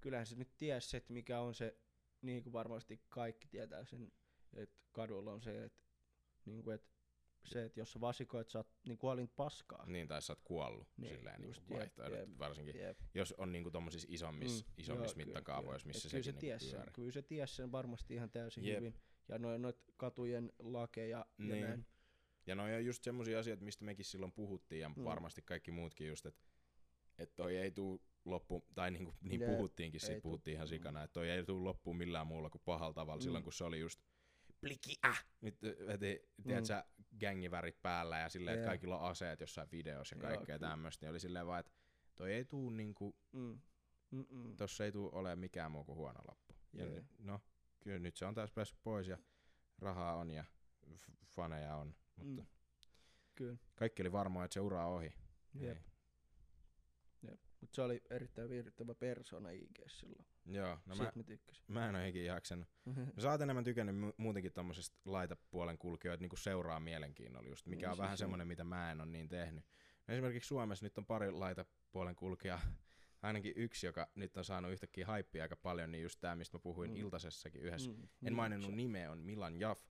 kyllähän 0.00 0.26
se 0.26 0.36
nyt 0.36 0.56
ties, 0.56 0.94
että 0.94 1.12
mikä 1.12 1.40
on 1.40 1.54
se, 1.54 1.76
niin 2.22 2.42
kuin 2.42 2.52
varmasti 2.52 3.02
kaikki 3.08 3.48
tietää 3.48 3.84
sen, 3.84 4.12
että 4.56 4.76
kadulla 4.92 5.32
on 5.32 5.42
se, 5.42 5.64
että 5.64 5.78
niinku, 6.44 6.70
et 6.70 6.88
se, 7.44 7.64
että 7.64 7.80
jos 7.80 7.92
sä 7.92 8.00
vasikoit, 8.00 8.48
sä 8.50 8.58
oot 8.58 8.68
niin 8.86 8.98
kuolint 8.98 9.36
paskaa. 9.36 9.86
Niin, 9.86 10.08
tai 10.08 10.22
sä 10.22 10.32
oot 10.32 10.40
kuollut 10.44 10.88
Niin, 10.96 11.02
niin, 11.08 11.16
silleen 11.18 11.40
niinku 11.40 11.60
jep, 11.60 11.70
vaihtoehdot, 11.78 12.18
jep. 12.18 12.38
varsinkin 12.38 12.76
Jep. 12.80 12.98
jos 13.14 13.32
on 13.38 13.52
niinku 13.52 13.70
tommosissa 13.70 14.08
isommissa, 14.10 14.64
Mm, 14.64 14.72
isommissa 14.78 15.12
joo, 15.12 15.14
kyllä, 15.14 15.26
mittakaavoissa, 15.26 15.84
kyllä. 15.84 15.94
missä 15.94 16.08
kyllä 16.08 16.22
se 16.22 16.32
sekin 16.32 16.40
niinku 16.40 16.40
ties 16.40 16.70
sen, 16.70 16.78
pyörii. 16.80 16.92
kyllä 16.92 17.10
se 17.12 17.22
ties 17.22 17.56
sen 17.56 17.72
varmasti 17.72 18.14
ihan 18.14 18.30
täysin 18.30 18.64
Jep. 18.64 18.76
hyvin. 18.76 18.94
Ja 19.28 19.38
noin 19.38 19.62
noit 19.62 19.76
katujen 19.96 20.52
lakeja 20.58 21.18
ja 21.18 21.26
Niin. 21.38 21.64
näin. 21.66 21.86
Ja 22.46 22.54
noi 22.54 22.74
on 22.74 22.84
just 22.84 23.02
semmosia 23.04 23.38
asioita, 23.38 23.64
mistä 23.64 23.84
mekin 23.84 24.04
silloin 24.04 24.32
puhuttiin 24.32 24.80
ja 24.80 24.88
Mm. 24.88 25.04
varmasti 25.04 25.42
kaikki 25.42 25.70
muutkin 25.70 26.08
just, 26.08 26.26
että 26.26 26.40
et 27.18 27.34
toi 27.34 27.56
ei 27.56 27.70
tuu 27.70 28.02
loppu, 28.24 28.64
tai 28.74 28.90
niinku, 28.90 29.14
niin 29.20 29.40
Jep, 29.40 29.50
puhuttiinkin, 29.50 29.98
ei 30.02 30.06
siitä 30.06 30.14
tuu. 30.20 30.22
puhuttiin 30.22 30.54
ihan 30.54 30.66
Mm. 30.66 30.68
sikana, 30.68 31.02
että 31.02 31.12
toi 31.12 31.30
ei 31.30 31.44
tuu 31.44 31.64
loppuun 31.64 31.96
millään 31.96 32.26
muulla 32.26 32.50
kuin 32.50 32.62
pahalla 32.64 32.94
tavalla 32.94 33.18
Mm. 33.18 33.22
silloin, 33.22 33.44
kun 33.44 33.52
se 33.52 33.64
oli 33.64 33.80
just 33.80 34.00
pliki 34.60 34.94
äh! 35.06 35.26
Nyt 35.40 35.64
ö, 35.64 35.86
veti, 35.86 36.22
tiedät 36.42 36.64
sä, 36.64 36.84
gängivärit 37.20 37.82
päällä 37.82 38.18
ja 38.18 38.28
silleen, 38.28 38.56
että 38.58 38.68
kaikilla 38.68 38.98
on 38.98 39.10
aseet 39.10 39.40
jossain 39.40 39.68
videossa 39.72 40.16
ja 40.16 40.20
kaikkea 40.20 40.58
kyllä. 40.58 40.70
tämmöistä, 40.70 41.06
niin 41.06 41.10
oli 41.10 41.20
silleen 41.20 41.46
vaan, 41.46 41.60
että 41.60 41.72
toi 42.14 42.32
ei 42.32 42.44
tuu 42.44 42.70
niinku, 42.70 43.16
Mm. 43.32 43.60
Mm-mm. 44.10 44.56
tossa 44.56 44.84
ei 44.84 44.92
tuu 44.92 45.10
olemaan 45.12 45.38
mikään 45.38 45.70
muu 45.72 45.84
kuin 45.84 45.96
huono 45.96 46.20
loppu. 46.28 46.54
Ja 46.72 46.84
Jee. 46.84 46.94
nyt, 46.94 47.06
no, 47.18 47.40
kyllä 47.80 47.98
nyt 47.98 48.16
se 48.16 48.26
on 48.26 48.34
taas 48.34 48.50
päässyt 48.52 48.78
pois 48.82 49.08
ja 49.08 49.18
rahaa 49.78 50.16
on 50.16 50.30
ja 50.30 50.44
f- 50.94 51.26
faneja 51.26 51.76
on, 51.76 51.94
mutta 52.16 52.42
Mm. 52.42 52.48
Kyllä. 53.34 53.56
kaikki 53.74 54.02
oli 54.02 54.12
varmaa, 54.12 54.44
että 54.44 54.54
se 54.54 54.60
ura 54.60 54.86
on 54.86 54.94
ohi. 54.94 55.12
Jep. 55.54 55.76
Ei. 55.76 55.82
Mut 57.66 57.74
se 57.74 57.82
oli 57.82 58.02
erittäin 58.10 58.48
viihdyttävä 58.50 58.94
persona 58.94 59.50
IG 59.50 59.78
silloin. 59.88 60.26
Joo, 60.46 60.78
no 60.86 60.96
mä, 60.96 61.12
mä 61.14 61.22
tykkäsin. 61.22 61.64
mä 61.68 61.88
en 61.88 61.94
oo 61.96 62.04
ikinä 62.04 62.24
jaksanut. 62.24 62.68
No 62.86 63.22
sä 63.22 63.30
oot 63.30 63.40
enemmän 63.40 63.64
tykännyt 63.64 63.96
mu- 63.96 64.14
muutenkin 64.16 64.52
tommosesta 64.52 64.96
laitapuolen 65.04 65.78
kulkijoita 65.78 66.20
niinku 66.22 66.36
seuraa 66.36 66.80
mielenkiinnolla 66.80 67.48
just, 67.48 67.66
mikä 67.66 67.78
Niin, 67.80 67.88
on 67.88 67.94
siis 67.94 67.98
vähän 68.00 68.12
joo. 68.12 68.16
semmonen, 68.16 68.48
mitä 68.48 68.64
mä 68.64 68.90
en 68.92 69.00
oo 69.00 69.06
niin 69.06 69.28
tehnyt. 69.28 69.64
No 70.08 70.14
esimerkiksi 70.14 70.48
Suomessa 70.48 70.84
nyt 70.86 70.98
on 70.98 71.06
pari 71.06 71.30
laitapuolen 71.30 72.16
kulkijaa, 72.16 72.60
ainakin 73.22 73.52
yksi, 73.56 73.86
joka 73.86 74.08
nyt 74.14 74.36
on 74.36 74.44
saanut 74.44 74.72
yhtäkkiä 74.72 75.06
haippia 75.06 75.42
aika 75.42 75.56
paljon, 75.56 75.92
niin 75.92 76.02
just 76.02 76.20
tää, 76.20 76.36
mistä 76.36 76.56
mä 76.58 76.60
puhuin 76.62 76.90
Mm. 76.90 76.96
iltasessakin 76.96 77.60
yhdessä. 77.62 77.90
Mm, 77.90 78.02
En 78.02 78.08
niin, 78.20 78.34
maininnut 78.34 78.70
se- 78.70 78.76
nimeä, 78.76 79.10
on 79.12 79.18
Milan 79.18 79.60
Jaff. 79.60 79.82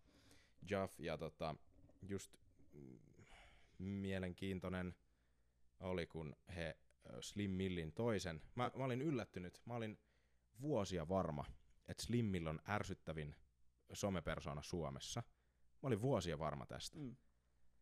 Jaff 0.70 1.00
ja 1.00 1.18
tota, 1.18 1.54
just 2.02 2.36
mm, 2.72 2.98
mielenkiintoinen 3.78 4.94
oli, 5.80 6.06
kun 6.06 6.36
he 6.56 6.76
Slim 7.20 7.50
Millin 7.50 7.92
toisen. 7.92 8.42
Mä, 8.54 8.70
mä 8.76 8.84
olin 8.84 9.02
yllättynyt, 9.02 9.62
mä 9.64 9.74
olin 9.74 9.98
vuosia 10.60 11.08
varma, 11.08 11.44
että 11.88 12.02
Slim 12.02 12.24
Mill 12.26 12.46
on 12.46 12.60
ärsyttävin 12.68 13.36
somepersona 13.92 14.62
Suomessa. 14.62 15.22
Mä 15.82 15.86
olin 15.86 16.00
vuosia 16.02 16.38
varma 16.38 16.66
tästä. 16.66 16.98
Mm. 16.98 17.16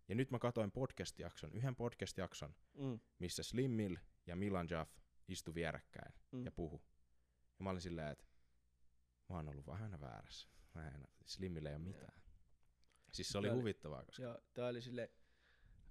Ja 0.09 0.14
nyt 0.14 0.31
mä 0.31 0.39
katoin 0.39 0.72
podcast-jakson, 0.72 1.53
yhden 1.53 1.77
podcast-jakson, 1.77 2.55
Mm. 2.75 3.01
missä 3.18 3.43
Slim 3.43 3.70
Mill 3.70 3.97
ja 4.27 4.37
Milan 4.37 4.66
Jaff 4.70 4.93
istu 5.29 5.55
vierekkäin 5.55 6.14
Mm. 6.33 6.45
ja 6.45 6.53
puhu. 6.53 6.83
Ja 7.59 7.64
mä 7.64 7.70
olin 7.70 7.81
silleen, 7.83 8.09
että 8.09 8.25
mä 9.29 9.37
oon 9.37 9.49
ollut 9.49 9.66
vähän 9.66 10.01
väärässä. 10.01 10.49
Mä 10.75 10.89
en, 10.89 11.09
Slimmille 11.27 11.68
ei 11.68 11.75
ole 11.75 11.85
mitään. 11.85 12.22
Siis 13.12 13.29
se 13.29 13.39
oli 13.39 13.47
Tää 13.47 13.53
oli- 13.55 13.61
huvittavaa, 13.61 14.05
koska... 14.05 14.22
Ja 14.22 14.39
tää 14.55 14.68
oli 14.68 14.83
sille 14.83 15.11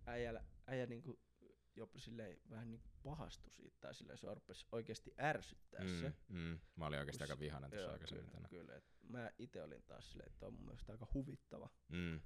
äijällä, 0.06 0.44
äijä 0.68 0.86
niinku 0.86 1.20
jopa 1.76 2.00
silleen 2.00 2.38
vähän 2.50 2.70
niinku 2.72 2.88
pahastu 3.04 3.50
siitä, 3.50 3.78
tai 3.82 3.96
silleen 3.96 4.18
se 4.18 4.34
rupesi 4.34 4.66
oikeesti 4.72 5.14
ärsyttää 5.20 5.88
se. 5.88 6.14
Mm, 6.28 6.38
mm, 6.38 6.60
mä 6.76 6.86
olin 6.86 7.00
oikeasti 7.00 7.24
Kun 7.24 7.32
aika 7.32 7.40
vihainen 7.40 7.70
tuossa 7.70 7.86
Joo, 7.86 7.94
aikaisemmin 7.94 8.26
kyllä, 8.26 8.32
tänään. 8.34 8.50
kyllä. 8.50 8.76
Et 8.76 8.86
mä 9.10 9.32
itse 9.40 9.64
olin 9.64 9.84
taas 9.84 10.12
silleen, 10.12 10.32
että 10.32 10.46
on 10.48 10.54
mun 10.54 10.66
mielestä 10.66 10.92
aika 10.92 11.08
huvittava. 11.14 11.70
Mm. 11.90 12.22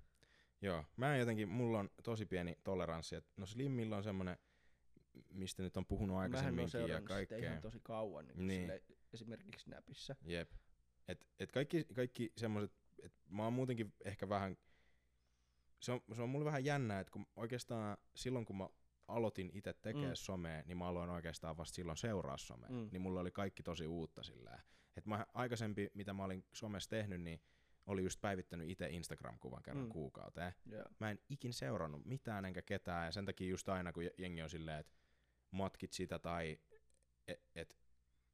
Joo, 0.61 0.85
mä 0.97 1.13
en 1.13 1.19
jotenkin, 1.19 1.49
mulla 1.49 1.79
on 1.79 1.89
tosi 2.03 2.25
pieni 2.25 2.57
toleranssi, 2.63 3.15
että 3.15 3.31
no 3.37 3.45
Slimmillä 3.45 3.97
on 3.97 4.03
semmonen, 4.03 4.37
mistä 5.31 5.63
nyt 5.63 5.77
on 5.77 5.85
puhunut 5.85 6.17
aikaisemminkin 6.17 6.87
ja 6.87 7.01
kaikkea. 7.01 7.37
ihan 7.37 7.61
tosi 7.61 7.79
kauan, 7.83 8.27
niin, 8.27 8.37
Niin. 8.37 8.47
niin. 8.47 8.61
Silleen, 8.61 8.81
esimerkiksi 9.13 9.63
Snapissa. 9.63 10.15
Jep. 10.25 10.51
Et, 11.07 11.27
et 11.39 11.51
kaikki, 11.51 11.83
kaikki 11.95 12.33
semmoset, 12.37 12.71
et 13.03 13.13
mä 13.29 13.43
oon 13.43 13.53
muutenkin 13.53 13.93
ehkä 14.05 14.29
vähän, 14.29 14.57
se 15.81 15.91
on, 15.91 16.01
se 16.15 16.21
on 16.21 16.29
mulle 16.29 16.45
vähän 16.45 16.65
jännää, 16.65 16.99
että 16.99 17.11
kun 17.11 17.25
oikeastaan 17.35 17.97
silloin 18.15 18.45
kun 18.45 18.57
mä 18.57 18.69
aloitin 19.07 19.49
itse 19.53 19.73
tekemään 19.73 20.09
Mm. 20.11 20.15
somea, 20.15 20.63
niin 20.65 20.77
mä 20.77 20.87
aloin 20.87 21.09
oikeastaan 21.09 21.57
vasta 21.57 21.75
silloin 21.75 21.97
seuraa 21.97 22.37
somea. 22.37 22.69
Mm. 22.69 22.89
Niin 22.91 23.01
mulla 23.01 23.19
oli 23.19 23.31
kaikki 23.31 23.63
tosi 23.63 23.87
uutta 23.87 24.23
sillä 24.23 24.59
Et 24.97 25.05
mä 25.05 25.25
aikaisempi, 25.33 25.89
mitä 25.93 26.13
mä 26.13 26.23
olin 26.23 26.45
somessa 26.53 26.89
tehnyt, 26.89 27.21
niin 27.21 27.41
oli 27.85 28.03
just 28.03 28.21
päivittänyt 28.21 28.69
itse 28.69 28.89
Instagram-kuvan 28.89 29.63
kerran 29.63 29.83
Mm. 29.85 29.89
kuukauteen. 29.89 30.53
Joo. 30.65 30.83
Mä 30.99 31.11
en 31.11 31.19
ikin 31.29 31.53
seurannut 31.53 32.05
mitään 32.05 32.45
enkä 32.45 32.61
ketään, 32.61 33.05
ja 33.05 33.11
sen 33.11 33.25
takia 33.25 33.47
just 33.49 33.69
aina 33.69 33.93
kun 33.93 34.03
jengi 34.17 34.41
on 34.41 34.49
silleen, 34.49 34.79
että 34.79 34.93
matkit 35.51 35.93
sitä 35.93 36.19
tai 36.19 36.59
et, 37.27 37.43
et 37.55 37.77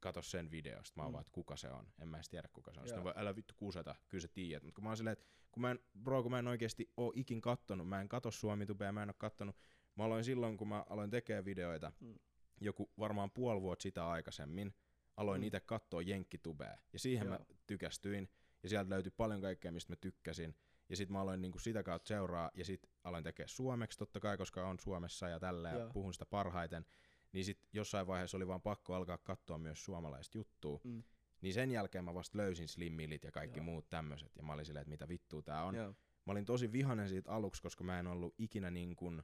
kato 0.00 0.22
sen 0.22 0.50
videosta, 0.50 0.92
mä 0.96 1.02
oon 1.02 1.10
Mm. 1.10 1.12
vaan, 1.12 1.20
että 1.20 1.32
kuka 1.32 1.56
se 1.56 1.68
on, 1.70 1.92
en 2.02 2.08
mä 2.08 2.16
edes 2.16 2.28
tiedä 2.28 2.48
kuka 2.52 2.72
se 2.72 2.80
on. 2.80 2.82
Joo. 2.82 2.88
Sitten 2.88 3.04
voi, 3.04 3.12
älä 3.16 3.36
vittu 3.36 3.54
kuseta, 3.56 3.94
kyllä 4.08 4.22
sä 4.22 4.28
tiedät. 4.28 4.62
Mutta 4.62 4.74
kun 4.74 4.84
mä 4.84 4.90
oon 4.90 4.96
silleen, 4.96 5.12
että 5.12 5.24
kun 5.52 5.60
mä 5.60 5.70
en, 5.70 5.78
bro, 6.02 6.22
kun 6.22 6.30
mä 6.30 6.38
en 6.38 6.48
oikeesti 6.48 6.92
oo 6.96 7.12
ikin 7.14 7.40
kattonut, 7.40 7.88
mä 7.88 8.00
en 8.00 8.08
kato 8.08 8.30
Suomitubea, 8.30 8.92
mä 8.92 9.02
en 9.02 9.10
oo 9.10 9.14
kattonut, 9.18 9.56
mä 9.96 10.04
aloin 10.04 10.24
silloin, 10.24 10.56
kun 10.56 10.68
mä 10.68 10.84
aloin 10.90 11.10
tekemään 11.10 11.44
videoita, 11.44 11.92
Mm. 12.00 12.14
joku 12.60 12.90
varmaan 12.98 13.30
puoli 13.30 13.60
vuotta 13.62 13.82
sitä 13.82 14.08
aikaisemmin, 14.08 14.74
aloin 15.16 15.40
Mm. 15.40 15.46
itse 15.46 15.60
katsoa 15.60 16.02
Jenkkitubea, 16.02 16.76
ja 16.92 16.98
siihen 16.98 17.26
Joo. 17.26 17.38
mä 17.38 17.44
tykästyin, 17.66 18.28
ja 18.62 18.68
sieltä 18.68 18.90
löytyi 18.90 19.12
paljon 19.16 19.40
kaikkea, 19.40 19.72
mistä 19.72 19.92
mä 19.92 19.96
tykkäsin, 19.96 20.54
ja 20.88 20.96
sit 20.96 21.08
mä 21.10 21.20
aloin 21.20 21.42
niinku 21.42 21.58
sitä 21.58 21.82
kautta 21.82 22.08
seuraa, 22.08 22.50
ja 22.54 22.64
sit 22.64 22.86
aloin 23.04 23.24
tekemään 23.24 23.48
suomeksi 23.48 23.98
totta 23.98 24.20
kai, 24.20 24.36
koska 24.36 24.68
on 24.68 24.78
Suomessa 24.80 25.28
ja 25.28 25.40
tällä, 25.40 25.68
ja 25.70 25.90
puhun 25.92 26.12
sitä 26.12 26.26
parhaiten, 26.26 26.86
niin 27.32 27.44
sit 27.44 27.68
jossain 27.72 28.06
vaiheessa 28.06 28.36
oli 28.36 28.46
vaan 28.46 28.62
pakko 28.62 28.94
alkaa 28.94 29.18
katsoa 29.18 29.58
myös 29.58 29.84
suomalaista 29.84 30.38
juttua, 30.38 30.80
Mm. 30.84 31.02
niin 31.40 31.54
sen 31.54 31.70
jälkeen 31.70 32.04
mä 32.04 32.14
vasta 32.14 32.38
löysin 32.38 32.68
Slimmilit 32.68 33.24
ja 33.24 33.32
kaikki 33.32 33.58
Joo. 33.58 33.64
muut 33.64 33.88
tämmöiset, 33.90 34.36
ja 34.36 34.42
mä 34.42 34.52
olin 34.52 34.64
silleen, 34.66 34.80
että 34.82 34.90
mitä 34.90 35.08
vittua 35.08 35.42
tää 35.42 35.64
on. 35.64 35.74
Joo. 35.74 35.88
Mä 36.26 36.30
olin 36.32 36.44
tosi 36.44 36.72
vihanen 36.72 37.08
siitä 37.08 37.30
aluksi, 37.30 37.62
koska 37.62 37.84
mä 37.84 37.98
en 38.00 38.06
ollut 38.06 38.34
ikinä 38.38 38.70
niin 38.70 38.96
kuin 38.96 39.22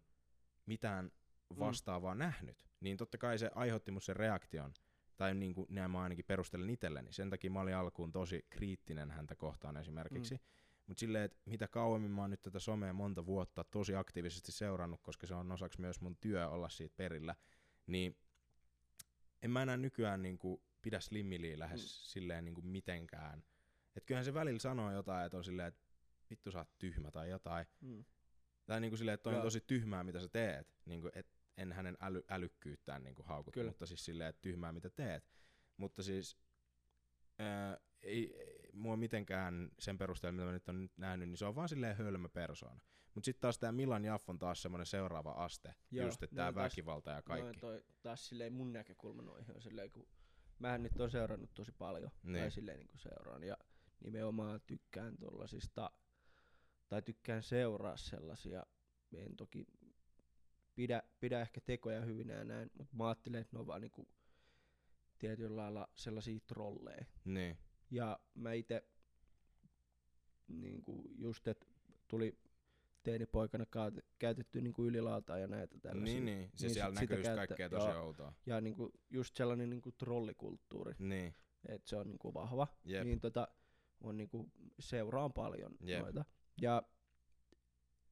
mitään 0.67 1.13
vastaavaa 1.59 2.15
mm. 2.15 2.19
nähnyt. 2.19 2.67
Niin 2.81 2.97
totta 2.97 3.19
kai 3.19 3.39
se 3.39 3.51
aiheutti 3.55 3.91
mun 3.91 4.03
sen 4.03 4.17
reaktion, 4.17 4.73
tai 5.17 5.35
niin 5.35 5.55
kuin 5.55 5.67
näin 5.71 5.91
mä 5.91 6.03
ainakin 6.03 6.25
perustelen 6.25 6.71
itselleni. 6.71 7.13
Sen 7.13 7.31
takia 7.31 7.51
mä 7.51 7.61
olin 7.61 7.75
alkuun 7.75 8.13
tosi 8.13 8.47
kriittinen 8.51 9.11
häntä 9.11 9.35
kohtaan 9.35 9.77
esimerkiksi. 9.77 10.35
Mm. 10.35 10.41
Mutta 10.87 11.01
silleen, 11.01 11.25
että 11.25 11.39
mitä 11.45 11.69
kauemmin 11.69 12.11
mä 12.11 12.21
oon 12.21 12.31
nyt 12.31 12.43
tätä 12.43 12.59
somea 12.59 12.93
monta 12.93 13.27
vuotta 13.27 13.65
tosi 13.65 13.95
aktiivisesti 13.95 14.53
seurannut, 14.53 15.01
koska 15.03 15.27
se 15.27 15.35
on 15.35 15.53
osaksi 15.53 15.81
myös 15.81 16.01
mun 16.01 16.17
työ 16.17 16.49
olla 16.49 16.69
siitä 16.69 16.95
perillä, 16.97 17.35
niin 17.87 18.17
en 19.43 19.51
mä 19.51 19.63
enää 19.63 19.77
nykyään 19.77 20.23
niin 20.23 20.39
kuin 20.39 20.63
pidä 20.83 21.01
Slimmiliä 21.01 21.59
lähes 21.59 21.81
Mm. 21.81 21.85
mm. 21.85 22.03
silleen 22.03 22.45
niin 22.45 22.55
kuin 22.55 22.67
mitenkään. 22.67 23.45
Et 23.97 24.05
kyllähän 24.05 24.25
se 24.25 24.35
välillä 24.35 24.59
sanoo 24.59 24.93
jotain, 24.93 25.27
että 25.27 25.39
on 25.39 25.45
silleen, 25.45 25.69
että 25.69 25.81
vittu 26.31 26.51
sä 26.51 26.59
oot 26.59 26.79
tyhmä 26.79 27.11
tai 27.11 27.31
jotain. 27.31 27.67
Mm. 27.81 28.05
Tai 28.67 28.81
niinku 28.81 28.97
silleen, 28.97 29.15
että 29.15 29.23
toi 29.23 29.35
on 29.37 29.43
tosi 29.43 29.61
tyhmää, 29.61 30.05
mitä 30.05 30.21
sä 30.21 30.29
teet. 30.29 30.75
Niinku, 30.85 31.11
et 31.15 31.27
en 31.57 31.73
hänen 31.73 31.97
äly, 32.01 32.23
älykkyyttään 32.29 33.03
niinku 33.03 33.23
haukut, 33.23 33.55
Kyllä. 33.55 33.71
mutta 33.71 33.87
siis 33.87 34.05
silleen, 34.05 34.29
että 34.31 34.43
tyhmää, 34.43 34.73
mitä 34.73 34.91
teet. 34.91 35.31
Mutta 35.77 36.03
siis 36.03 36.39
ää, 37.39 37.77
ei, 38.03 38.37
ei 38.41 38.71
mua 38.73 38.97
mitenkään 38.97 39.71
sen 39.79 39.99
perusteella, 39.99 40.33
mitä 40.33 40.45
mä 40.47 40.53
nyt 40.53 40.69
on 40.69 40.83
nyt 40.83 40.99
nähnyt, 40.99 41.29
niin 41.29 41.37
se 41.37 41.45
on 41.47 41.55
vaan 41.55 41.69
silleen 41.69 41.97
hölmö 41.97 42.29
persoona. 42.29 42.81
Mutta 43.15 43.25
sitten 43.25 43.41
taas 43.41 43.59
tämä 43.59 43.73
Milan 43.73 44.05
Jaff 44.05 44.29
on 44.31 44.39
taas 44.39 44.63
semmoinen 44.63 44.87
seuraava 44.87 45.31
aste, 45.31 45.75
Joo, 45.91 46.07
just 46.07 46.23
että 46.23 46.37
tämä 46.37 46.55
väkivalta 46.55 47.11
ja 47.11 47.23
kaikki. 47.23 47.61
Toi, 47.61 47.85
taas 48.03 48.29
silleen 48.29 48.53
mun 48.53 48.73
näkökulma 48.73 49.23
noihin 49.23 49.55
on 49.55 49.63
silleen, 49.63 49.91
kun 49.91 50.09
mähän 50.59 50.83
nyt 50.83 51.01
on 51.01 51.11
seurannut 51.11 51.51
tosi 51.55 51.73
paljon, 51.73 52.11
niin. 52.23 52.33
tai 52.33 52.41
Niin. 52.43 52.51
silleen 52.51 52.79
niin 52.79 52.89
kuin 52.89 52.99
seuraan, 53.01 53.43
ja 53.43 53.57
nimenomaan 54.05 54.61
tykkään 54.67 55.17
tollasista, 55.19 55.91
tai 56.91 57.03
tykkään 57.03 57.43
seuraa 57.43 57.97
sellaisia, 57.97 58.67
en 59.17 59.37
toki 59.37 59.67
pidä, 60.75 61.03
pidä 61.21 61.41
ehkä 61.41 61.61
tekoja 61.61 62.01
hyvinä 62.01 62.35
ja 62.35 62.45
näin, 62.45 62.71
mutta 62.79 62.97
mä 62.97 63.09
ajattelen, 63.09 63.41
että 63.41 63.57
ne 63.57 63.61
on 63.61 63.67
vaan 63.67 63.81
niinku 63.81 64.09
tietyllä 65.19 65.57
lailla 65.57 65.89
sellaisia 65.95 66.41
trolleja. 66.47 67.05
Niin, 67.25 67.59
Ja 67.91 68.21
mä 68.35 68.53
itse 68.53 68.85
niinku 70.49 71.11
just, 71.19 71.49
että 71.49 71.67
tuli 72.09 72.39
teinipoikana 73.03 73.65
kaat- 73.65 74.03
käytetty 74.19 74.61
niinku 74.61 74.85
ylilautaa 74.85 75.39
ja 75.39 75.47
näitä 75.47 75.79
tällaisia. 75.79 76.15
niin, 76.21 76.25
niin. 76.25 76.51
Se 76.55 76.67
Niin 76.67 76.75
siellä 76.75 76.91
sit 76.91 77.01
näkyy 77.01 77.17
sitä 77.17 77.29
just 77.31 77.37
käyttä- 77.37 77.47
kaikkea 77.57 77.71
tosi 77.71 77.89
joo. 77.89 78.05
outoa. 78.07 78.33
Ja 78.47 78.61
niinku 78.61 78.93
just 79.11 79.37
sellainen 79.37 79.71
niinku 79.71 79.93
trollikulttuuri, 79.93 80.95
Niin, 80.99 81.35
että 81.69 81.89
se 81.89 81.97
on 81.97 82.09
niinku 82.09 82.35
vahva. 82.35 82.67
jep. 82.85 83.05
Niin 83.05 83.21
tota, 83.21 83.49
on 84.01 84.17
niinku, 84.17 84.51
seuraan 84.79 85.33
paljon 85.33 85.77
Jep. 85.81 86.03
noita. 86.03 86.25
Ja 86.61 86.83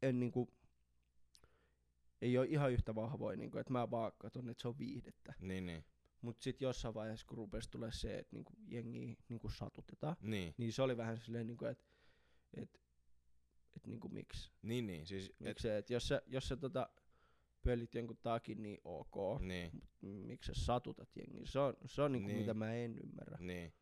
en 0.02 0.20
niinku, 0.20 0.52
ei 2.22 2.38
ole 2.38 2.46
ihan 2.46 2.72
yhtä 2.72 2.94
vahvoja, 2.94 3.36
niinku, 3.36 3.58
että 3.58 3.72
mä 3.72 3.90
vaan 3.90 4.12
katson, 4.18 4.48
että 4.48 4.62
se 4.62 4.68
on 4.68 4.78
viihdettä. 4.78 5.34
Niin, 5.40 5.66
niin. 5.66 5.84
Mutta 6.20 6.42
sitten 6.44 6.66
jossain 6.66 6.94
vaiheessa, 6.94 7.26
kun 7.26 7.38
rupesi 7.38 7.70
tulee 7.70 7.92
se, 7.92 8.18
että 8.18 8.36
niinku 8.36 8.52
jengi 8.66 9.16
niinku 9.28 9.48
satutetaan, 9.48 10.16
Niin, 10.20 10.54
niin 10.58 10.72
se 10.72 10.82
oli 10.82 10.96
vähän 10.96 11.18
silleen, 11.18 11.46
niinku, 11.46 11.64
että 11.64 11.84
et, 12.54 12.80
et 13.76 13.86
niinku 13.86 14.08
miksi. 14.08 14.52
niin, 14.62 14.86
niin. 14.86 15.06
Siis, 15.06 15.28
et, 15.30 15.40
Miksi 15.40 15.62
se, 15.62 15.78
että 15.78 15.92
jos 15.92 16.08
sä, 16.08 16.22
jos 16.26 16.48
sä 16.48 16.56
tota, 16.56 16.88
pölit 17.62 17.94
jonkun 17.94 18.16
takin, 18.22 18.62
niin 18.62 18.78
ok. 18.84 19.40
niin, 19.40 19.82
miksi 20.00 20.54
sä 20.54 20.64
satutat 20.64 21.08
jengiä? 21.16 21.42
Se 21.46 21.58
on, 21.58 21.74
se 21.86 22.02
on 22.02 22.12
niinku 22.12 22.26
Niin. 22.28 22.38
mitä 22.40 22.54
mä 22.54 22.74
en 22.74 22.98
ymmärrä. 22.98 23.36
niin. 23.40 23.74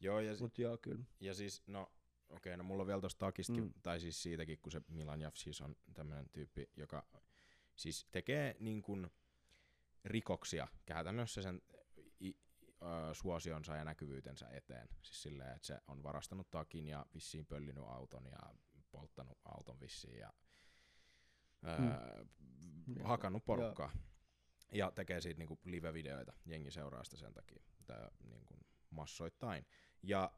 Joo, 0.00 0.20
ja, 0.20 0.36
si- 0.36 0.42
Mut 0.42 0.58
joo, 0.58 0.78
kyllä. 0.78 1.04
Ja 1.20 1.34
siis, 1.34 1.62
no, 1.66 1.92
okei, 2.30 2.56
no 2.56 2.64
mulla 2.64 2.82
on 2.82 2.86
vielä 2.86 3.00
tosta 3.00 3.18
takistakin, 3.26 3.64
Mm. 3.64 3.68
mm. 3.74 3.80
tai 3.82 4.00
siis 4.00 4.22
siitäkin, 4.22 4.58
kun 4.58 4.72
se 4.72 4.80
Milan 4.88 5.20
Jaf 5.20 5.36
siis 5.36 5.60
on 5.60 5.76
tämmönen 5.94 6.28
tyyppi, 6.32 6.70
joka 6.76 7.06
siis 7.76 8.06
tekee 8.10 8.56
niin 8.60 8.82
kuin 8.82 9.10
rikoksia 10.04 10.68
käytännössä 10.86 11.42
sen 11.42 11.62
i, 12.20 12.36
ö, 12.82 13.14
suosionsa 13.14 13.76
ja 13.76 13.84
näkyvyytensä 13.84 14.48
eteen. 14.48 14.88
Siis 15.02 15.22
silleen, 15.22 15.56
että 15.56 15.66
se 15.66 15.80
on 15.88 16.02
varastanut 16.02 16.50
takin 16.50 16.86
ja 16.88 17.06
vissiin 17.14 17.46
pöllinyt 17.46 17.84
auton 17.84 18.26
ja 18.26 18.38
polttanut 18.90 19.38
auton 19.44 19.80
vissiin 19.80 20.18
ja 20.18 20.32
öö, 21.64 22.24
Joo. 22.96 23.08
hakannut 23.08 23.44
porukkaa. 23.44 23.92
Ja 24.72 24.90
tekee 24.90 25.20
siitä 25.20 25.38
niinku 25.38 25.58
live-videoita. 25.64 26.32
Jengi 26.46 26.70
seuraa 26.70 27.04
sitä 27.04 27.16
sen 27.16 27.34
takia 27.34 27.62
tää, 27.86 28.10
niinku 28.24 28.58
massoittain. 28.90 29.66
Ja 30.02 30.32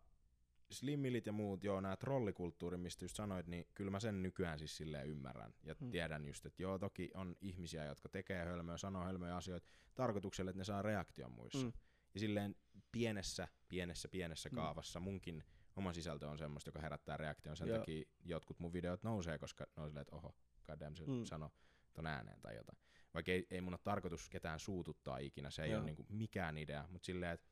Slimmilit 0.73 1.27
ja 1.27 1.33
muut, 1.33 1.65
joo, 1.65 1.81
nämä 1.81 1.97
trollikulttuuri, 1.97 2.77
mistä 2.77 3.05
just 3.05 3.17
sanoit, 3.17 3.47
niin 3.47 3.67
kyllä 3.75 3.91
mä 3.91 4.01
sen 4.01 4.23
nykyään 4.23 4.59
siis 4.59 4.77
silleen 4.77 5.07
ymmärrän. 5.09 5.55
Ja 5.65 5.75
Hmm. 5.81 5.91
tiedän 5.91 6.25
just, 6.27 6.47
että 6.47 6.63
joo, 6.63 6.79
toki 6.79 7.11
on 7.15 7.37
ihmisiä, 7.41 7.85
jotka 7.85 8.09
tekee 8.09 8.45
hölmöä, 8.45 8.77
sanoo 8.79 9.05
hölmöjä 9.05 9.37
asioita 9.37 9.67
tarkoituksella, 9.95 10.51
että 10.51 10.59
ne 10.61 10.65
saa 10.65 10.83
reaktion 10.83 11.33
muissa. 11.33 11.67
Mm. 11.67 11.73
Ja 12.15 12.21
silleen 12.21 12.57
pienessä, 12.93 13.49
pienessä, 13.69 14.09
pienessä 14.09 14.49
Mm. 14.49 14.55
kaavassa 14.55 15.01
munkin 15.01 15.45
oma 15.77 15.93
sisältö 15.93 16.29
on 16.29 16.39
semmoista, 16.39 16.69
joka 16.69 16.81
herättää 16.81 17.17
reaktion. 17.17 17.57
Sen 17.57 17.69
Joo. 17.69 17.79
takia 17.79 18.05
jotkut 18.25 18.59
mun 18.61 18.73
videot 18.73 19.03
nousee, 19.03 19.39
koska 19.39 19.67
ne 19.77 19.83
on 19.83 19.89
silleen, 19.89 20.03
että 20.03 20.17
oho, 20.17 20.35
goddamn 20.65 20.97
se 20.97 21.07
Mm. 21.07 21.13
mm. 21.13 21.25
sano 21.25 21.51
ton 21.93 22.07
ääneen 22.07 22.41
tai 22.41 22.57
jotain. 22.57 22.79
Vaikka 23.15 23.33
ei, 23.33 23.47
ei 23.51 23.61
mun 23.61 23.73
ole 23.75 23.81
tarkoitus 23.85 24.29
ketään 24.29 24.59
suututtaa 24.61 25.19
ikinä, 25.19 25.51
se 25.51 25.63
ei 25.63 25.71
Joo. 25.71 25.79
ole 25.79 25.87
niinku 25.87 26.07
mikään 26.09 26.59
idea, 26.59 26.87
mutta 26.91 27.07
silleen, 27.07 27.33
että 27.33 27.47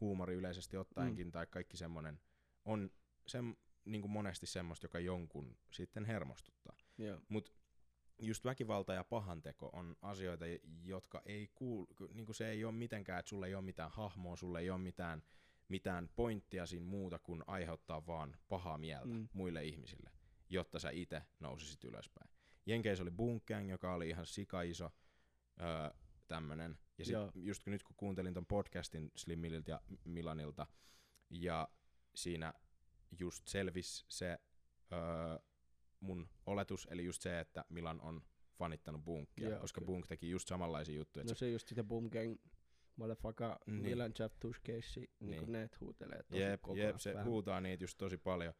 huumori 0.00 0.34
yleisesti 0.34 0.76
ottaenkin 0.76 1.26
mm. 1.26 1.30
tai 1.30 1.46
kaikki 1.50 1.76
semmonen 1.76 2.20
on 2.66 2.90
sem, 3.26 3.56
niinku 3.84 4.08
monesti 4.08 4.46
semmoista, 4.46 4.84
joka 4.84 4.98
jonkun 4.98 5.56
sitten 5.70 6.04
hermostuttaa. 6.04 6.76
Joo. 6.98 7.20
Mut 7.28 7.52
just 8.18 8.44
väkivalta 8.44 8.94
ja 8.94 9.04
pahanteko 9.04 9.70
on 9.72 9.96
asioita, 10.02 10.44
jotka 10.82 11.22
ei 11.24 11.48
kuulu, 11.54 11.88
niin 12.14 12.34
se 12.34 12.50
ei 12.50 12.64
ole 12.64 12.72
mitenkään, 12.72 13.18
että 13.18 13.28
sulle 13.28 13.46
ei 13.46 13.54
ole 13.54 13.64
mitään 13.64 13.90
hahmoa, 13.90 14.36
sulle 14.36 14.60
ei 14.60 14.70
ole 14.70 14.78
mitään, 14.80 15.22
mitään 15.68 16.08
pointtia 16.16 16.66
siinä 16.66 16.86
muuta 16.86 17.18
kuin 17.18 17.42
aiheuttaa 17.46 18.06
vaan 18.06 18.36
pahaa 18.48 18.78
mieltä 18.78 19.14
Mm. 19.14 19.28
muille 19.32 19.64
ihmisille, 19.64 20.10
jotta 20.48 20.78
sä 20.78 20.90
itse 20.90 21.22
nousisit 21.40 21.84
ylöspäin. 21.84 22.30
Jenkeissä 22.66 23.02
oli 23.02 23.10
Bunkgang, 23.10 23.70
joka 23.70 23.94
oli 23.94 24.08
ihan 24.08 24.26
sikaiso 24.26 24.90
öö, 25.60 25.90
tämmönen. 26.28 26.78
Ja 26.98 27.04
sit 27.04 27.12
Joo. 27.12 27.32
just 27.34 27.64
kun 27.64 27.70
nyt 27.70 27.82
kun 27.82 27.96
kuuntelin 27.96 28.34
ton 28.34 28.46
podcastin 28.46 29.10
Slimmililtä 29.16 29.70
ja 29.70 29.80
Milanilta, 30.04 30.66
ja 31.30 31.68
siinä 32.16 32.54
just 33.20 33.48
selvisi 33.48 34.04
se 34.08 34.38
öö, 34.92 34.98
mun 36.00 36.28
oletus, 36.46 36.88
eli 36.90 37.04
just 37.04 37.22
se, 37.22 37.40
että 37.40 37.64
Milan 37.68 38.00
on 38.00 38.22
fanittanut 38.58 39.04
Bunkia, 39.04 39.48
Joo, 39.48 39.60
koska 39.60 39.80
kyllä. 39.80 39.86
Bunk 39.92 40.06
teki 40.06 40.30
just 40.30 40.48
samanlaisia 40.48 40.94
juttuja. 40.94 41.24
No 41.24 41.30
että 41.30 41.38
se 41.38 41.50
just 41.50 41.68
sitä 41.68 41.84
Gang 42.12 42.36
motherfucker 42.96 43.50
Niin. 43.66 43.82
Milan 43.82 44.12
Chaptus 44.14 44.56
case, 44.60 45.00
niin 45.00 45.10
Niin. 45.20 45.38
kuin 45.38 45.52
ne 45.52 45.68
huutelee 45.80 46.18
se, 46.18 46.24
tosi 46.28 46.40
jep, 46.40 46.62
koko 46.62 46.76
jep, 46.76 46.96
se 46.98 47.22
huutaa 47.22 47.60
niitä 47.60 47.84
just 47.84 47.98
tosi 47.98 48.16
paljon, 48.18 48.54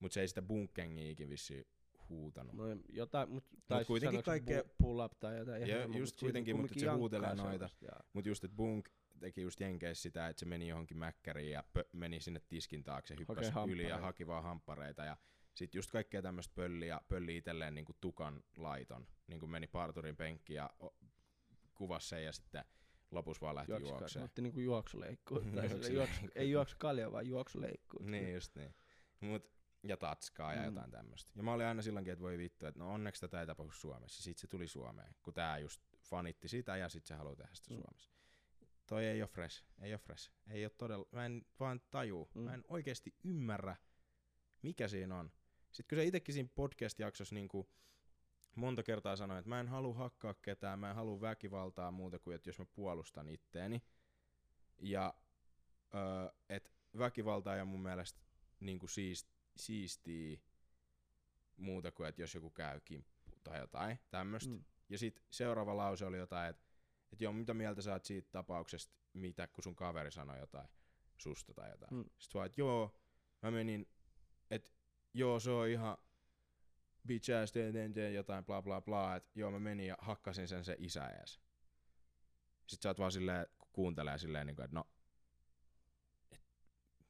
mutta 0.00 0.14
se 0.14 0.20
ei 0.20 0.28
sitä 0.28 0.42
Bunkengia 0.42 1.10
ikin 1.10 1.28
vissiin 1.28 1.64
huutanut. 2.08 2.54
No 2.54 2.64
jotain, 2.88 3.30
mut, 3.30 3.44
tai 3.68 3.78
siis 3.78 3.86
kuitenkin 3.86 4.18
se 4.20 4.24
kaikkea- 4.24 4.62
pull 4.78 5.00
up 5.00 5.12
tai 5.20 5.38
jotain. 5.38 5.60
Ja 5.62 5.78
ihan 5.78 5.94
just 5.94 6.14
mut 6.16 6.20
kuitenkin, 6.20 6.56
mutta 6.60 6.80
se 6.80 6.86
huutelee 6.90 7.34
noita. 7.34 7.68
Mutta 8.12 8.28
just, 8.28 8.44
että 8.44 8.56
Bunk 8.56 8.88
teki 9.20 9.42
just 9.42 9.60
Jenkeissä 9.60 10.02
sitä, 10.02 10.28
että 10.28 10.40
se 10.40 10.46
meni 10.46 10.68
johonkin 10.68 10.96
mäkkäriin 10.98 11.50
ja 11.52 11.64
pö- 11.78 11.88
meni 11.92 12.20
sinne 12.20 12.40
tiskin 12.48 12.84
taakse, 12.84 13.16
hyppäsi 13.18 13.50
Hakee 13.50 13.72
yli 13.72 13.88
ja 13.88 13.98
haki 13.98 14.26
vaan 14.26 14.42
hamppareita. 14.42 15.04
Ja 15.04 15.16
sit 15.54 15.74
just 15.74 15.90
kaikkea 15.90 16.22
tämmöistä 16.22 16.54
pölliä, 16.54 17.00
pölli 17.08 17.36
itselleen 17.36 17.74
niinku 17.74 17.92
tukan 18.00 18.44
laiton. 18.56 19.06
Niinku 19.26 19.46
meni 19.46 19.66
parturin 19.66 20.16
penkki 20.16 20.54
ja 20.54 20.70
kuvasi 21.74 22.08
sen 22.08 22.24
ja 22.24 22.32
sitten 22.32 22.64
lopussa 23.10 23.40
vaan 23.40 23.54
lähti 23.54 23.72
Juoksi- 23.72 23.88
juokseen. 23.88 24.24
Otti 24.24 24.42
niinku 24.42 24.60
juoksuleikkuu. 24.60 25.40
tai 25.54 25.68
sille 25.68 25.88
Juoksuleikkuu. 25.88 25.94
juoksu, 25.96 26.26
ei 26.34 26.50
juoksu 26.50 26.76
kalja, 26.78 27.12
vaan 27.12 27.26
juoksuleikkuu. 27.26 28.02
Niin 28.02 28.34
just 28.34 28.54
niin. 28.56 28.74
Mut, 29.20 29.50
ja 29.82 29.96
tatskaa 29.96 30.54
ja 30.54 30.58
Mm. 30.60 30.64
jotain 30.66 30.90
tämmöistä. 30.90 31.32
Ja 31.36 31.42
mä 31.42 31.52
olin 31.52 31.66
aina 31.66 31.82
silloinkin, 31.82 32.12
että 32.12 32.22
voi 32.22 32.38
vittu, 32.38 32.66
että 32.66 32.78
no 32.80 32.92
onneksi 32.92 33.20
tätä 33.20 33.40
ei 33.40 33.46
tapahdu 33.46 33.72
Suomessa. 33.72 34.22
Sitten 34.22 34.40
se 34.40 34.46
tuli 34.46 34.68
Suomeen, 34.68 35.14
kun 35.22 35.34
tää 35.34 35.58
just 35.58 35.82
fanitti 36.02 36.48
sitä 36.48 36.76
ja 36.76 36.88
sitten 36.88 37.08
se 37.08 37.14
haluaa 37.14 37.36
tehdä 37.36 37.54
sitä 37.54 37.74
Mm. 37.74 37.80
Suomessa. 37.80 38.10
Toi 38.86 39.04
ei 39.06 39.22
oo 39.22 39.28
fresh, 39.28 39.64
ei 39.80 39.92
oo 39.92 39.98
fresh. 39.98 40.32
Ei 40.50 40.64
oo 40.64 40.70
todella, 40.70 41.06
mä 41.12 41.26
en 41.26 41.46
vaan 41.60 41.80
tajuu, 41.90 42.30
Mm. 42.34 42.40
mä 42.42 42.54
en 42.54 42.64
oikeesti 42.68 43.14
ymmärrä, 43.24 43.76
mikä 44.62 44.88
siinä 44.88 45.18
on. 45.18 45.32
Sitten 45.72 45.96
kun 45.96 46.02
se 46.02 46.06
itekin 46.08 46.32
siinä 46.34 46.48
podcast-jaksossa 46.54 47.34
niinku 47.34 47.70
monta 48.54 48.82
kertaa 48.82 49.16
sanoi, 49.16 49.38
että 49.38 49.48
mä 49.48 49.60
en 49.60 49.68
halua 49.68 49.94
hakkaa 49.94 50.34
ketään, 50.34 50.78
mä 50.78 50.90
en 50.90 50.96
halua 50.96 51.20
väkivaltaa 51.20 51.90
muuta 51.90 52.18
kuin, 52.18 52.34
että 52.34 52.48
jos 52.48 52.58
mä 52.58 52.64
puolustan 52.74 53.28
itteeni. 53.28 53.82
Ja 54.78 55.14
öö, 55.94 56.34
että 56.48 56.70
väkivalta 56.98 57.54
ei 57.54 57.60
ole 57.60 57.68
mun 57.68 57.82
mielestä 57.82 58.20
niinku 58.60 58.88
siist, 58.88 59.28
siistiä 59.56 60.38
muuta 61.56 61.92
kuin, 61.92 62.08
että 62.08 62.22
jos 62.22 62.34
joku 62.34 62.50
käy 62.50 62.80
kimppu 62.80 63.32
tai 63.44 63.58
jotain 63.58 63.98
tämmöistä. 64.10 64.50
Mm. 64.50 64.56
Mm. 64.56 64.64
Ja 64.88 64.98
sitten 64.98 65.24
seuraava 65.30 65.76
lause 65.76 66.04
oli 66.06 66.16
jotain, 66.18 66.50
että 66.50 66.65
et 67.12 67.20
joo, 67.20 67.32
mitä 67.32 67.54
mieltä 67.54 67.82
sä 67.82 67.92
oot 67.92 68.04
siitä 68.04 68.28
tapauksesta, 68.32 68.94
mitä 69.12 69.46
kun 69.46 69.64
sun 69.64 69.76
kaveri 69.76 70.10
sanoi 70.10 70.38
jotain 70.38 70.68
susta 71.16 71.54
tai 71.54 71.70
jotain. 71.70 71.94
Mm. 71.94 72.04
Sitten 72.18 72.38
vaan, 72.38 72.46
että 72.46 72.60
joo, 72.60 73.00
mä 73.42 73.50
menin, 73.50 73.88
että 74.50 74.70
joo, 75.14 75.40
se 75.40 75.50
on 75.50 75.68
ihan 75.68 75.98
bitch 77.06 77.30
ass, 77.42 77.52
jotain, 78.14 78.44
bla 78.44 78.62
bla 78.62 78.80
bla, 78.80 79.16
että 79.16 79.30
joo, 79.34 79.50
mä 79.50 79.58
menin 79.58 79.86
ja 79.86 79.96
hakkasin 79.98 80.48
sen 80.48 80.64
se 80.64 80.76
isä 80.78 81.08
ees. 81.08 81.40
Sitten 82.66 82.82
sä 82.82 82.88
oot 82.88 82.98
vaan 82.98 83.12
silleen, 83.12 83.46
kun 83.58 83.68
kuuntelee 83.72 84.18
silleen, 84.18 84.46
niin 84.46 84.56
kuin, 84.56 84.64
että 84.64 84.76
no, 84.76 84.84
et, 86.30 86.42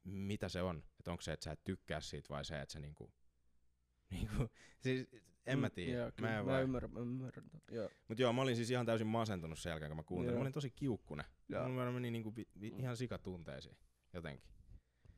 mitä 0.05 0.49
se 0.49 0.63
on? 0.63 0.85
Että 0.99 1.11
onko 1.11 1.21
se, 1.21 1.33
että 1.33 1.45
sä 1.45 1.53
et 1.53 1.65
tykkää 1.65 2.01
siitä 2.01 2.29
vai 2.29 2.45
se, 2.45 2.61
että 2.61 2.73
se 2.73 2.81
niinku, 2.81 3.13
niinku 4.11 4.49
siis 4.81 5.09
en 5.47 5.59
mä 5.59 5.67
Mm, 5.67 5.73
tiedä. 5.75 5.99
joo, 5.99 6.11
mä 6.21 6.39
en 6.39 6.45
mä 6.45 6.47
vaan. 6.53 6.63
ymmärrän, 6.63 6.93
mä 6.93 7.01
ymmärrän. 7.01 7.45
Joo. 7.71 7.89
Mut 8.09 8.19
joo, 8.19 8.33
mä 8.33 8.43
olin 8.43 8.57
siis 8.57 8.71
ihan 8.71 8.87
täysin 8.87 9.07
masentunut 9.07 9.59
sen 9.59 9.71
jälkeen, 9.71 9.91
kun 9.91 9.97
mä 9.97 10.03
kuuntelin. 10.03 10.33
Joo. 10.33 10.39
Mä 10.39 10.43
olin 10.43 10.53
tosi 10.53 10.71
kiukkunen. 10.71 11.27
Joo. 11.49 11.69
Mulla 11.69 11.93
meni 11.93 12.11
niinku 12.11 12.37
vi, 12.37 12.49
vi, 12.61 12.71
Mm. 12.71 12.79
ihan 12.81 12.97
sikatunteisiin 12.97 13.77
jotenkin. 14.13 14.45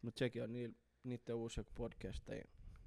Mut 0.02 0.16
sekin 0.16 0.42
on 0.42 0.52
niil, 0.52 0.72
niitten 1.02 1.34
uusi 1.34 1.60
joku 1.60 1.72
podcast 1.74 2.24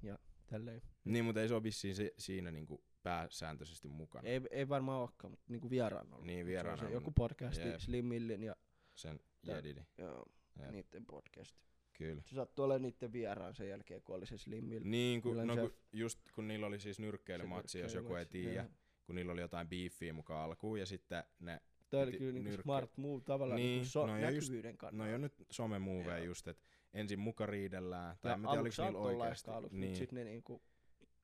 ja, 0.02 0.18
tälleen. 0.46 0.82
Niin, 1.04 1.24
mutta 1.24 1.40
ei 1.42 1.48
se 1.48 1.54
ole 1.54 1.62
vissiin 1.62 1.94
se, 1.94 2.12
siinä 2.18 2.50
niinku 2.50 2.84
pääsääntöisesti 3.02 3.88
mukana. 3.88 4.28
Ei, 4.28 4.40
ei 4.50 4.68
varmaan 4.68 5.00
olekaan, 5.00 5.30
mutta 5.30 5.44
niinku 5.48 5.70
vieraan 5.70 6.12
ollut. 6.12 6.26
Niin, 6.26 6.46
Mut 6.46 6.52
se 6.64 6.68
on 6.70 6.78
se 6.78 6.90
joku 6.90 7.10
podcasti, 7.10 7.68
jep. 7.68 7.80
Slim 7.80 8.04
Millin 8.04 8.42
ja 8.42 8.56
Sen 8.94 9.20
Tää- 9.46 9.56
jedidi. 9.56 9.80
joo, 9.98 10.26
Jep. 10.60 10.70
niitten 10.70 11.06
podcast. 11.06 11.56
Kyllä. 11.98 12.22
Se 12.26 12.34
sattui 12.34 12.64
olemaan 12.64 12.82
niitten 12.82 13.12
vieraan 13.12 13.54
sen 13.54 13.68
jälkeen, 13.68 14.02
kun 14.02 14.16
oli 14.16 14.26
se 14.26 14.38
Slim 14.38 14.64
Mill. 14.64 14.84
Niin, 14.84 15.22
kun, 15.22 15.36
no, 15.46 15.54
kun, 15.56 15.64
Jeff. 15.64 15.74
just 15.92 16.20
kun 16.34 16.48
niillä 16.48 16.66
oli 16.66 16.78
siis 16.80 16.98
nyrkkeilymatsi, 16.98 17.78
jos 17.78 17.94
joku 17.94 18.14
ei 18.14 18.26
tiedä, 18.26 18.68
kun 19.06 19.14
niillä 19.14 19.32
oli 19.32 19.40
jotain 19.40 19.68
beefiä 19.68 20.12
mukaan 20.12 20.44
alkuun, 20.44 20.80
ja 20.80 20.86
sitten 20.86 21.24
ne, 21.40 21.60
Tämä 21.90 22.02
oli 22.02 22.12
kyllä 22.18 22.32
niinku 22.32 22.50
nyrkke- 22.50 22.62
smart 22.62 22.96
move 22.96 23.22
tavallaan 23.24 23.56
Niin, 23.60 23.70
niinku 23.70 23.88
so, 23.90 24.06
no 24.06 24.16
just- 24.18 24.20
näkyvyyden 24.22 24.76
kannalta. 24.78 25.04
no 25.04 25.10
jo 25.12 25.18
nyt 25.18 25.46
somemoveja 25.50 26.16
Joo. 26.18 26.26
just, 26.26 26.48
että 26.48 26.62
ensin 26.94 27.18
muka 27.18 27.46
riidellään, 27.46 28.16
tai 28.20 28.30
Ja 28.32 28.34
en 28.34 28.40
tiedä, 28.42 28.60
oliko 28.60 28.82
niillä 28.84 28.98
oikeasti. 28.98 29.50
aluksi, 29.50 29.76
niin, 29.78 29.90
mut 29.90 29.98
sit 29.98 30.12
ne 30.12 30.24
niinku, 30.24 30.62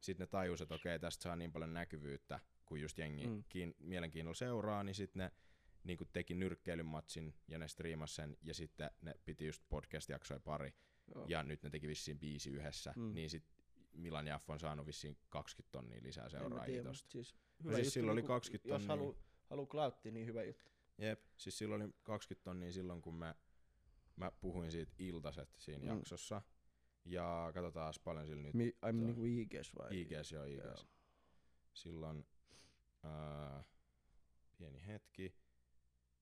sitten 0.01 0.25
ne 0.25 0.29
tajus, 0.31 0.61
että 0.61 0.75
okei, 0.75 0.99
tästä 0.99 1.23
saa 1.23 1.37
niin 1.37 1.53
paljon 1.53 1.73
näkyvyyttä, 1.75 2.41
kun 2.67 2.81
just 2.81 2.99
jengi 2.99 3.27
mm. 3.27 3.45
kiin, 3.49 3.75
mielenkiinnolla 3.79 4.35
seuraa, 4.35 4.85
niin 4.85 4.95
sitten 4.95 5.21
ne 5.21 5.31
niin 5.89 5.99
teki 6.13 6.35
nyrkkeilymatsin 6.35 7.35
ja 7.49 7.59
ne 7.59 7.69
striimasi 7.69 8.15
sen, 8.15 8.37
ja 8.43 8.55
sitten 8.55 8.91
ne 9.03 9.15
piti 9.25 9.47
just 9.47 9.63
podcast-jaksoja 9.69 10.41
pari, 10.41 10.75
joo. 11.15 11.25
ja 11.29 11.43
nyt 11.43 11.63
ne 11.63 11.71
teki 11.71 11.89
vissiin 11.89 12.19
biisi 12.19 12.51
yhdessä, 12.51 12.93
Mm. 12.97 13.15
niin 13.15 13.31
sit 13.31 13.45
Milan 13.93 14.27
Jaff 14.27 14.51
on 14.51 14.61
saanut 14.61 14.87
vissiin 14.87 15.19
20 15.29 15.73
tonnia 15.73 16.03
lisää 16.03 16.29
seuraajia 16.29 16.83
tosta. 16.83 17.11
siis 17.11 17.35
No 17.65 17.71
siis 17.71 17.79
juttu, 17.79 17.91
silloin 17.91 18.13
oli 18.13 18.21
niinku, 18.21 18.33
20 18.33 18.69
Jos 18.69 18.83
tonnia. 18.83 18.97
haluu, 18.97 19.19
haluu 19.51 19.67
klautti, 19.67 20.11
niin 20.11 20.27
hyvä 20.27 20.43
juttu. 20.43 20.71
Jep, 20.99 21.21
siis 21.37 21.59
silloin 21.59 21.83
oli 21.83 21.93
20 22.03 22.45
tonnia 22.45 22.73
silloin, 22.73 23.03
kun 23.03 23.15
mä, 23.15 23.35
mä 24.17 24.31
puhuin 24.41 24.73
siitä 24.73 24.93
iltaset 24.99 25.49
siinä 25.59 25.83
Mm. 25.93 25.97
jaksossa. 25.99 26.43
Ja 27.05 27.51
katsotaan 27.55 27.95
paljon 28.05 28.27
sillä 28.27 28.43
nyt. 28.43 28.55
Mi, 28.55 28.77
ai 28.83 28.93
Tuo- 28.93 29.01
niinku 29.01 29.25
IGs 29.25 29.75
vai? 29.79 30.01
IGS, 30.01 30.33
joo, 30.33 30.45
IGS. 30.45 30.65
Joo. 30.65 30.89
Silloin, 31.73 32.27
ää, 33.03 33.65
pieni 34.59 34.87
hetki, 34.87 35.35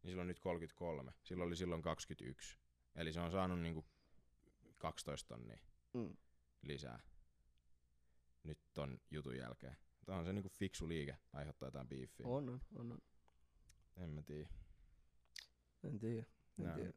niin 0.06 0.12
silloin 0.12 0.28
nyt 0.28 0.40
33. 0.40 1.12
Silloin 1.22 1.46
oli 1.46 1.56
silloin 1.56 1.82
21. 1.82 2.58
Eli 2.94 3.12
se 3.12 3.20
on 3.20 3.30
saanut 3.30 3.60
niinku 3.60 3.84
12 4.78 5.28
tonnia 5.28 5.58
Mm. 5.94 6.16
lisää 6.62 7.00
nyt 8.44 8.58
ton 8.74 9.00
jutun 9.10 9.36
jälkeen. 9.36 9.76
Tämä 10.06 10.18
on 10.18 10.24
se 10.24 10.32
niinku 10.32 10.48
fiksu 10.48 10.88
liike 10.88 11.16
aiheuttaa 11.32 11.66
jotain 11.66 11.88
beefiä. 11.88 12.26
On, 12.26 12.48
on, 12.48 12.60
on, 12.74 12.92
on. 12.92 12.98
En 13.96 14.10
mä 14.10 14.22
tiedä. 14.22 14.48
En 15.84 15.98
tiedä. 15.98 16.26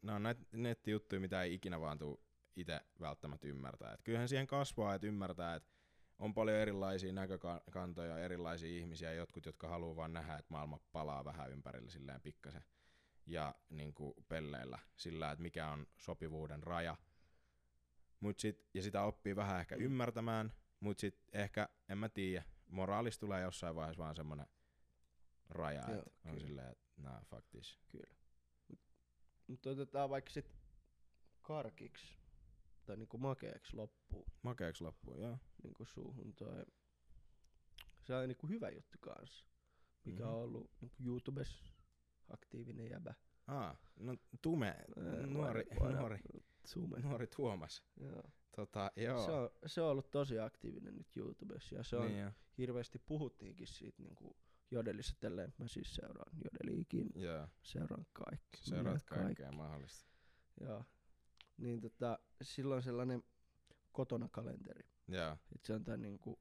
Nää 0.01 0.15
on 0.15 0.23
näitä 0.23 0.41
nettijuttuja, 0.51 1.19
mitä 1.21 1.43
ei 1.43 1.53
ikinä 1.53 1.81
vaan 1.81 1.97
tuu 1.97 2.23
itse 2.55 2.81
välttämättä 2.99 3.47
ymmärtää. 3.47 3.93
Et 3.93 4.01
kyllähän 4.03 4.29
siihen 4.29 4.47
kasvaa, 4.47 4.95
että 4.95 5.07
ymmärtää, 5.07 5.55
että 5.55 5.69
on 6.19 6.33
paljon 6.33 6.57
erilaisia 6.57 7.13
näkökantoja, 7.13 8.17
erilaisia 8.19 8.79
ihmisiä, 8.79 9.13
jotkut, 9.13 9.45
jotka 9.45 9.67
haluaa 9.67 9.95
vaan 9.95 10.13
nähdä, 10.13 10.33
että 10.37 10.53
maailma 10.53 10.79
palaa 10.91 11.25
vähän 11.25 11.51
ympärille 11.51 11.89
silleen 11.89 12.21
pikkasen 12.21 12.63
ja 13.29 13.55
niin 13.69 13.93
kuin 13.93 14.13
pelleillä 14.27 14.79
sillä, 14.95 15.31
että 15.31 15.41
mikä 15.41 15.67
on 15.71 15.87
sopivuuden 15.97 16.63
raja. 16.63 16.97
Mut 18.19 18.39
sit, 18.39 18.69
ja 18.73 18.81
sitä 18.83 19.03
oppii 19.03 19.35
vähän 19.35 19.59
ehkä 19.59 19.75
ymmärtämään, 19.75 20.53
mutta 20.79 21.01
sitten 21.01 21.41
ehkä, 21.41 21.69
en 21.89 21.97
mä 21.97 22.09
tiedä, 22.09 22.43
moraalista 22.67 23.19
tulee 23.19 23.41
jossain 23.41 23.75
vaiheessa 23.75 24.03
vaan 24.03 24.15
semmonen 24.15 24.47
raja, 25.49 25.83
Joo, 25.91 26.03
että 26.05 26.29
on 26.29 26.39
silleen, 26.39 26.71
että 26.71 26.85
nah, 26.97 27.25
fuck 27.25 27.47
this. 27.49 27.79
Kyllä. 27.89 28.15
Mutta 29.47 29.69
otetaan 29.69 30.09
vaikka 30.09 30.31
sit 30.31 30.55
karkiksi 31.41 32.17
tai 32.85 32.97
niinku 32.97 33.17
makeaksi 33.17 33.75
loppuun 33.75 34.31
Makeeksi 34.41 34.83
loppuun, 34.83 35.19
joo. 35.21 35.37
niinku 35.63 35.85
suuhun 35.85 36.33
toi. 36.33 36.65
Se 38.01 38.15
on 38.15 38.27
niinku 38.27 38.47
hyvä 38.47 38.69
juttu 38.69 38.97
kanssa, 39.01 39.45
mikä 40.05 40.23
Mhm. 40.23 40.33
on 40.33 40.35
ollut 40.39 40.71
niinku 40.81 40.95
YouTubessa 41.05 41.63
aktiivinen 42.33 42.89
jäbä. 42.89 43.13
Ah, 43.47 43.77
no 43.99 44.15
Tume, 44.41 44.75
nuori, 45.27 45.63
nuori, 45.99 46.19
Sume. 46.65 46.99
nuori 46.99 47.27
Tuomas. 47.27 47.83
Joo. 47.99 48.23
Tota, 48.55 48.91
joo. 48.95 49.25
Se, 49.25 49.31
on, 49.31 49.49
se 49.65 49.81
on 49.81 49.91
ollut 49.91 50.11
tosi 50.11 50.39
aktiivinen 50.39 50.95
nyt 50.95 51.17
YouTubessa 51.17 51.75
ja 51.75 51.83
se 51.83 51.97
on 51.97 52.07
niin, 52.07 52.19
joo. 52.19 52.31
hirveästi 52.57 52.99
puhuttiinkin 52.99 53.67
siitä 53.67 54.03
niinku 54.03 54.37
jodelissa 54.71 55.15
tälleen. 55.19 55.53
Mä 55.57 55.67
siis 55.67 55.95
seuraan 55.95 56.37
jodeliikin, 56.43 57.09
joo. 57.15 57.47
seuraan 57.61 58.05
kaikki. 58.13 58.57
Seuraat 58.57 59.03
kaikkea 59.03 59.51
mahdollista. 59.51 60.05
Joo. 60.61 60.85
Niin 61.57 61.81
tota, 61.81 62.19
silloin 62.41 62.83
sellainen 62.83 63.23
kotona 63.91 64.29
kalenteri. 64.31 64.89
Joo. 65.07 65.37
Et 65.55 65.63
se 65.63 65.73
on 65.73 65.83
tän 65.83 66.01
niinku 66.01 66.39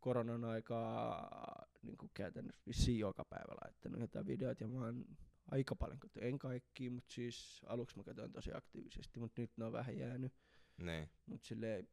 koronan 0.00 0.44
aikaa 0.44 1.57
niinku 1.82 2.10
käytännössä 2.14 2.62
vissiin 2.66 2.98
joka 2.98 3.24
päivä 3.24 3.54
laittanut 3.64 4.00
jotain 4.00 4.26
videoita 4.26 4.64
ja 4.64 4.68
mä 4.68 4.80
oon 4.84 5.04
aika 5.50 5.76
paljon 5.76 5.98
katsoin, 6.00 6.26
en 6.26 6.38
kaikki, 6.38 6.90
mutta 6.90 7.14
siis 7.14 7.60
aluksi 7.66 7.96
mä 7.96 8.04
katsoin 8.04 8.32
tosi 8.32 8.50
aktiivisesti, 8.54 9.20
mutta 9.20 9.40
nyt 9.40 9.50
ne 9.56 9.64
on 9.64 9.72
vähän 9.72 9.98
jäänyt, 9.98 10.32
Niin. 10.78 11.10
mutta 11.26 11.46
silleen 11.46 11.88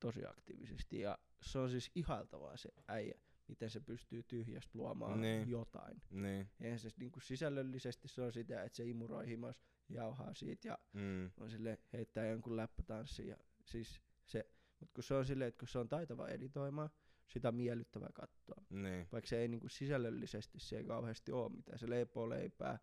tosi 0.00 0.26
aktiivisesti 0.26 1.00
ja 1.00 1.18
se 1.42 1.58
on 1.58 1.70
siis 1.70 1.90
ihailtavaa 1.94 2.56
se 2.56 2.68
äijä, 2.88 3.14
miten 3.48 3.70
se 3.70 3.80
pystyy 3.80 4.22
tyhjästä 4.22 4.70
luomaan 4.78 5.20
Niin. 5.20 5.48
jotain. 5.48 6.02
Niin. 6.10 6.50
Eihän 6.60 6.78
se 6.78 6.88
niinku 6.96 7.20
sisällöllisesti 7.20 8.08
se 8.08 8.22
on 8.22 8.32
sitä, 8.32 8.62
että 8.62 8.76
se 8.76 8.84
imuroi 8.84 9.26
himas, 9.26 9.64
jauhaa 9.88 10.34
siitä 10.34 10.68
ja 10.68 10.78
Mm. 10.92 11.30
on 11.36 11.50
sille 11.50 11.78
heittää 11.92 12.26
jonkun 12.26 12.56
läppätanssin 12.56 13.28
ja 13.28 13.36
siis 13.64 14.00
se, 14.24 14.50
mutta 14.80 14.94
kun 14.94 15.04
se 15.04 15.14
on 15.14 15.26
silleen, 15.26 15.48
että 15.48 15.58
kun 15.58 15.68
se 15.68 15.78
on 15.78 15.88
taitava 15.88 16.28
editoimaan, 16.28 16.90
sitä 17.32 17.48
on 17.48 17.54
miellyttävää 17.54 18.10
katsoa. 18.14 18.62
Niin. 18.70 19.08
Vaikka 19.12 19.28
se 19.28 19.38
ei 19.38 19.48
niinku 19.48 19.68
sisällöllisesti 19.68 20.58
se 20.60 20.76
ei 20.76 20.84
kauheasti 20.84 21.32
ole 21.32 21.52
mitään. 21.52 21.78
Se 21.78 21.90
leipoo 21.90 22.28
leipää, 22.28 22.78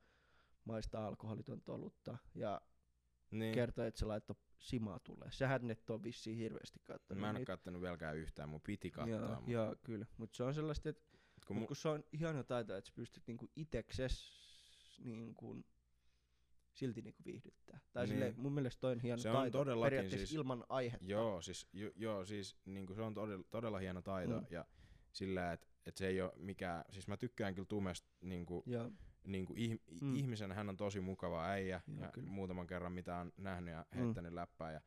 maistaa 0.66 1.08
alkoholitonta 1.08 1.74
olutta 1.74 2.18
ja 2.36 2.62
Niin. 3.32 3.54
kertoo, 3.54 3.86
että 3.86 4.00
se 4.00 4.06
laittoi 4.06 4.36
simaa 4.60 5.00
tulee. 5.00 5.32
Sähän 5.32 5.72
et 5.72 5.90
ole 5.90 6.04
vissiin 6.04 6.38
hirveästi 6.38 6.80
kattonut. 6.84 7.22
Mä 7.22 7.30
en 7.30 7.36
niitä. 7.36 7.52
kattonut 7.52 7.82
vieläkään 7.82 8.18
yhtään, 8.18 8.50
mun 8.50 8.62
piti 8.62 8.92
katsoa. 8.92 9.16
Joo, 9.20 9.36
mut 9.42 9.48
joo, 9.50 9.76
kyllä. 9.84 10.06
Mutta 10.18 10.38
se 10.38 10.44
on 10.44 10.54
sellaista, 10.54 10.90
että 10.90 11.18
kun 11.48 11.58
mu- 11.64 11.68
kun 11.68 11.76
se 11.76 11.90
on 11.90 12.04
ihana 12.12 12.44
taito, 12.44 12.76
että 12.76 12.88
sä 12.88 12.94
pystyt 12.96 13.24
niinku 13.28 13.50
itekses 13.56 14.40
niinku 15.04 15.64
silti 16.80 17.01
niinku 17.01 17.22
viihdyttää. 17.26 17.80
Tai 17.93 18.03
Niin. 18.06 18.10
niin. 18.10 18.18
silleen, 18.19 18.39
mun 18.43 18.53
mielestä 18.53 18.80
toi 18.81 18.91
on 18.91 18.99
hieno 18.99 19.18
Se 19.18 19.30
on 19.30 19.35
taito 19.35 19.57
todellakin 19.57 19.85
periaatteessa 19.89 20.27
siis- 20.27 20.38
ilman 20.38 20.64
aihetta. 20.69 21.06
Joo, 21.06 21.41
siis, 21.41 21.68
jo, 21.73 21.91
joo, 21.95 22.26
siis 22.26 22.57
niinku 22.65 22.93
se 22.95 23.01
on 23.01 23.14
todella, 23.14 23.43
todella 23.49 23.80
hieno 23.80 24.01
taito 24.01 24.39
Mm. 24.39 24.45
ja 24.49 24.65
sillä, 25.11 25.51
että 25.53 25.68
et 25.85 25.97
se 25.97 26.07
ei 26.07 26.22
ole 26.22 26.31
mikään, 26.35 26.84
siis 26.89 27.07
mä 27.07 27.18
tykkään 27.18 27.56
kyllä 27.56 27.65
Tumesta 27.65 28.10
niinku, 28.22 28.64
Joo, 28.65 28.91
niinku 29.23 29.53
ih, 29.57 29.72
Mm. 29.72 30.07
mm. 30.07 30.15
ihmisenä 30.15 30.53
hän 30.53 30.69
on 30.69 30.77
tosi 30.77 30.99
mukava 30.99 31.45
äijä 31.45 31.81
Joo, 31.88 32.01
ja 32.06 32.11
kyllä. 32.11 32.30
muutaman 32.30 32.68
kerran 32.68 32.91
mitä 32.91 33.15
on 33.18 33.31
nähnyt 33.38 33.73
ja 33.73 33.85
Mm. 33.95 33.99
heittänyt 33.99 34.34
läppää 34.34 34.72
ja 34.72 34.81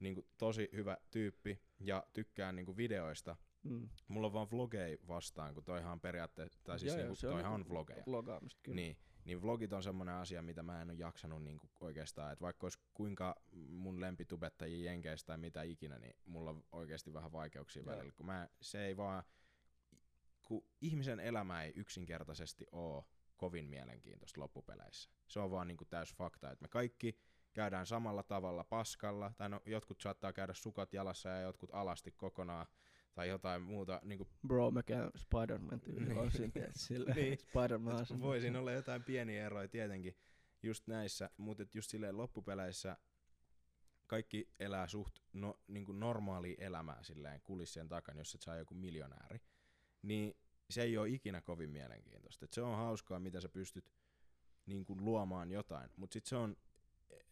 niinku 0.00 0.26
tosi 0.38 0.68
hyvä 0.72 0.96
tyyppi 1.10 1.60
ja 1.80 2.06
tykkään 2.12 2.56
niinku 2.56 2.76
videoista. 2.76 3.36
mm. 3.62 3.88
Mulla 4.08 4.26
on 4.26 4.32
vaan 4.32 4.50
vlogei 4.50 4.98
vastaan, 5.08 5.54
kun 5.54 5.64
toihan 5.64 5.92
on 5.92 6.00
periaatteessa, 6.00 6.60
tai 6.64 6.78
siis 6.78 6.92
Joo, 6.92 6.98
joo, 7.00 7.08
niinku, 7.08 7.26
on 7.26 7.32
toihan 7.32 7.52
on 7.52 7.60
niinku 7.60 7.72
vlogeja. 7.74 8.02
Vlogaamista 8.06 8.60
kyllä. 8.62 8.76
Niin, 8.76 8.96
niin 9.28 9.42
vlogit 9.42 9.72
on 9.72 9.82
semmoinen 9.82 10.14
asia, 10.14 10.42
mitä 10.42 10.62
mä 10.62 10.82
en 10.82 10.90
ole 10.90 10.98
jaksanut 10.98 11.42
niinku 11.44 11.70
oikeastaan, 11.80 12.32
että 12.32 12.42
vaikka 12.42 12.64
olisi 12.66 12.78
kuinka 12.94 13.42
mun 13.68 14.00
lempitubettajia 14.00 14.90
jenkeistä 14.90 15.26
tai 15.26 15.38
mitä 15.38 15.62
ikinä, 15.62 15.98
niin 15.98 16.16
mulla 16.26 16.50
on 16.50 16.64
oikeasti 16.72 17.12
vähän 17.12 17.32
vaikeuksia 17.32 17.82
Joo. 17.82 17.92
välillä, 17.92 18.12
kun 18.12 18.26
mä, 18.26 18.48
se 18.62 18.86
ei 18.86 18.96
vaan, 18.96 19.22
kun 20.42 20.64
ihmisen 20.80 21.20
elämä 21.20 21.62
ei 21.62 21.72
yksinkertaisesti 21.76 22.66
ole 22.72 23.04
kovin 23.36 23.64
mielenkiintoista 23.64 24.40
loppupeleissä. 24.40 25.10
Se 25.26 25.40
on 25.40 25.50
vaan 25.50 25.68
niinku 25.68 25.84
täys 25.84 26.14
fakta, 26.14 26.50
että 26.50 26.62
me 26.62 26.68
kaikki 26.68 27.20
käydään 27.52 27.86
samalla 27.86 28.22
tavalla 28.22 28.64
paskalla, 28.64 29.32
tai 29.36 29.48
no, 29.48 29.60
jotkut 29.66 30.00
saattaa 30.00 30.32
käydä 30.32 30.54
sukat 30.54 30.92
jalassa 30.92 31.28
ja 31.28 31.40
jotkut 31.40 31.70
alasti 31.72 32.12
kokonaan, 32.12 32.66
tai 33.14 33.28
jotain 33.28 33.62
muuta, 33.62 34.00
niinku 34.04 34.28
Bro, 34.46 34.70
mä 34.70 34.82
käyn 34.82 35.10
Spider-Man 35.16 35.80
tyyli 35.80 36.14
Niin. 36.14 36.72
silleen. 36.74 37.16
Niin. 37.22 37.38
Spider-Man 37.38 38.02
Et 38.02 38.20
voi 38.20 38.40
siinä 38.40 38.58
olla 38.58 38.72
jotain 38.72 39.04
pieniä 39.04 39.46
eroja 39.46 39.68
tietenkin 39.68 40.16
just 40.62 40.86
näissä, 40.86 41.30
mutta 41.36 41.64
just 41.74 41.90
silleen 41.90 42.16
loppupeleissä 42.16 42.96
kaikki 44.06 44.48
elää 44.60 44.88
suht 44.88 45.18
no, 45.32 45.60
niinku 45.68 45.92
normaalia 45.92 46.56
elämää 46.58 47.02
silleen 47.02 47.40
kulissien 47.40 47.88
takana, 47.88 48.20
jos 48.20 48.34
et 48.34 48.42
saa 48.42 48.56
joku 48.56 48.74
miljonääri, 48.74 49.40
niin 50.02 50.36
se 50.70 50.82
ei 50.82 50.98
ole 50.98 51.08
ikinä 51.08 51.40
kovin 51.40 51.70
mielenkiintoista. 51.70 52.44
Et 52.44 52.52
se 52.52 52.62
on 52.62 52.76
hauskaa, 52.76 53.20
mitä 53.20 53.40
sä 53.40 53.48
pystyt 53.48 53.92
niinku 54.66 54.96
luomaan 55.00 55.50
jotain, 55.50 55.90
mutta 55.96 56.12
sitten 56.12 56.28
se 56.28 56.36
on, 56.36 56.56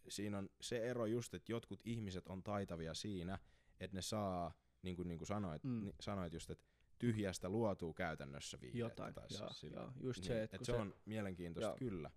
siinä 0.09 0.39
on 0.39 0.48
se 0.61 0.78
ero 0.90 1.07
just, 1.07 1.35
että 1.35 1.53
jotkut 1.53 1.81
ihmiset 1.85 2.28
on 2.28 2.43
taitavia 2.43 2.94
siinä, 2.94 3.39
että 3.81 3.97
ne 3.97 4.03
saa, 4.03 4.55
niin 4.87 4.97
kuin, 4.97 5.09
niin 5.09 5.19
kuin 5.19 5.29
sanoit, 5.29 5.65
Mm. 5.65 5.71
mm. 5.71 5.93
sanoit 6.01 6.33
just, 6.33 6.51
että 6.51 6.65
tyhjästä 6.99 7.49
luotuu 7.49 7.95
käytännössä 7.95 8.61
viihdettä. 8.61 8.79
Jotain, 8.79 9.15
tai 9.15 9.27
joo, 9.31 9.53
sillä- 9.53 9.81
joo, 9.81 9.93
just 10.01 10.19
niin, 10.21 10.27
se, 10.27 10.43
että 10.43 10.57
et 10.57 10.65
se, 10.65 10.73
se- 10.73 10.79
on 10.79 10.95
mielenkiintoista 11.05 11.69
joo. 11.71 11.77
kyllä. 11.79 12.11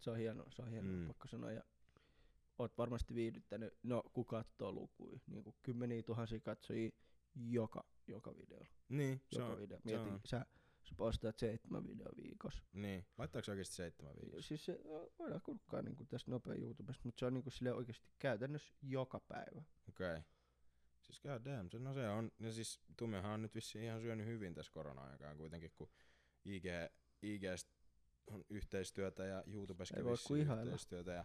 Se 0.00 0.10
on 0.10 0.16
hienoa, 0.16 0.46
se 0.50 0.62
on 0.62 0.68
hienoa, 0.68 0.92
Mm. 0.96 1.06
pakko 1.06 1.28
sanoa. 1.28 1.52
Ja 1.52 1.62
oot 2.58 2.78
varmasti 2.78 3.14
viihdyttänyt, 3.14 3.74
no 3.82 4.02
kun 4.12 4.26
katsoo 4.26 4.72
lukuja, 4.72 5.18
niin 5.26 5.44
kuin 5.44 5.56
kymmeniä 5.62 6.02
tuhansia 6.02 6.40
katsojia 6.40 6.90
joka, 7.34 7.84
joka 8.06 8.36
video. 8.36 8.60
Niin, 8.88 9.22
se 9.32 9.38
joka 9.40 9.52
on, 9.52 9.58
video. 9.58 9.78
se 9.78 9.84
Mieti, 9.84 10.08
on. 10.10 10.20
sä, 10.24 10.46
sä 10.84 10.94
postaat 10.96 11.38
seitsemän 11.38 11.86
video 11.86 12.08
viikossa. 12.22 12.62
Niin. 12.72 13.06
Laittaako 13.18 13.44
se 13.44 13.50
oikeasti 13.50 13.74
seitsemän 13.74 14.14
viikossa? 14.22 14.48
Siis 14.48 14.64
se 14.64 14.80
voidaan 15.18 15.40
kurkkaa 15.42 15.82
niin 15.82 15.96
kuin 15.96 16.06
tästä 16.08 16.30
nopea 16.30 16.54
YouTubesta, 16.54 17.02
mutta 17.04 17.18
se 17.20 17.26
on 17.26 17.34
niin 17.34 17.42
kuin 17.44 17.52
sille 17.52 17.72
oikeasti 17.72 18.06
käytännössä 18.18 18.74
joka 18.82 19.20
päivä. 19.20 19.62
Okei. 19.88 20.12
Okay. 20.12 20.22
Siis 21.06 21.20
god 21.20 21.44
damn, 21.44 21.70
se, 21.70 21.78
no 21.78 21.94
se 21.94 22.08
on, 22.08 22.30
ja 22.40 22.52
siis 22.52 22.80
Tumehan 22.96 23.32
on 23.32 23.42
nyt 23.42 23.54
vissiin 23.54 23.84
ihan 23.84 24.00
syönyt 24.00 24.26
hyvin 24.26 24.54
tässä 24.54 24.72
korona-aikaan 24.72 25.36
kuitenkin, 25.36 25.70
kun 25.74 25.88
IG, 26.44 26.64
IGstä 27.22 27.70
on 28.30 28.44
yhteistyötä 28.50 29.24
ja 29.24 29.44
voi 30.04 30.16
vissiin 30.16 30.50
yhteistyötä. 30.62 31.12
Ja, 31.12 31.24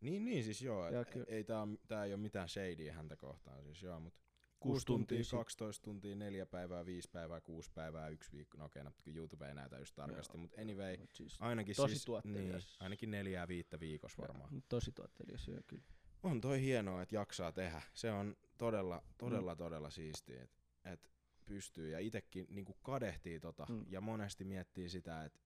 niin, 0.00 0.24
niin 0.24 0.44
siis 0.44 0.62
joo, 0.62 0.86
et, 0.86 1.10
kyllä. 1.10 1.26
ei 1.28 1.44
tää, 1.44 1.62
on, 1.62 1.78
tää 1.88 2.04
ei 2.04 2.12
ole 2.12 2.20
mitään 2.20 2.48
shadyä 2.48 2.92
häntä 2.92 3.16
kohtaan 3.16 3.64
siis 3.64 3.82
joo, 3.82 4.00
mutta 4.00 4.20
Kuusi 4.60 4.74
6 4.74 4.86
tuntia, 4.86 5.16
tuntia 5.16 5.24
sit- 5.24 5.30
12 5.30 5.84
tuntia, 5.84 6.14
4 6.14 6.46
päivää, 6.46 6.86
5 6.86 7.08
päivää, 7.12 7.40
6 7.40 7.70
päivää, 7.74 8.08
yksi 8.08 8.32
viikko. 8.32 8.58
No 8.58 8.64
okei, 8.64 8.84
no, 8.84 8.92
kun 9.04 9.16
YouTube 9.16 9.48
ei 9.48 9.54
näytä 9.54 9.78
just 9.78 9.94
tarkasti, 9.94 10.36
Joo, 10.36 10.40
mutta 10.40 10.60
anyway, 10.60 10.96
Mut 10.96 11.12
siis 11.12 11.36
ainakin 11.40 11.76
tosi 11.76 11.98
siis, 11.98 12.24
niin, 12.24 12.54
ainakin 12.80 13.10
neljää 13.10 13.48
viittä 13.48 13.80
viikossa 13.80 14.22
varmaan. 14.22 14.48
Joo, 14.52 14.62
Tosi 14.68 14.92
tuottelias, 14.92 15.48
joo 15.48 15.60
kyllä. 15.66 15.84
On 16.22 16.40
toi 16.40 16.60
hienoa, 16.60 17.02
että 17.02 17.14
jaksaa 17.14 17.52
tehdä. 17.52 17.82
Se 17.94 18.10
on 18.12 18.36
todella, 18.58 19.02
todella, 19.18 19.54
Mm. 19.54 19.58
todella 19.58 19.90
siistiä, 19.90 20.42
että 20.42 20.58
et 20.84 21.10
pystyy. 21.46 21.90
Ja 21.90 21.98
itekin 21.98 22.46
niinku 22.50 22.74
kadehtii 22.82 23.40
tota 23.40 23.66
Mm. 23.68 23.84
ja 23.88 24.00
monesti 24.00 24.44
miettii 24.44 24.88
sitä, 24.88 25.24
että 25.24 25.40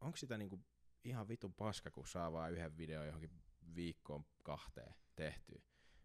onko 0.00 0.16
sitä 0.16 0.38
niinku 0.38 0.60
ihan 1.04 1.28
vitun 1.28 1.54
paska, 1.54 1.90
kun 1.90 2.06
saa 2.08 2.32
vaan 2.32 2.52
yhden 2.52 2.76
videon 2.76 3.06
johonkin 3.06 3.30
viikkoon 3.74 4.24
kahteen 4.42 4.94
tehtyä. 5.16 5.62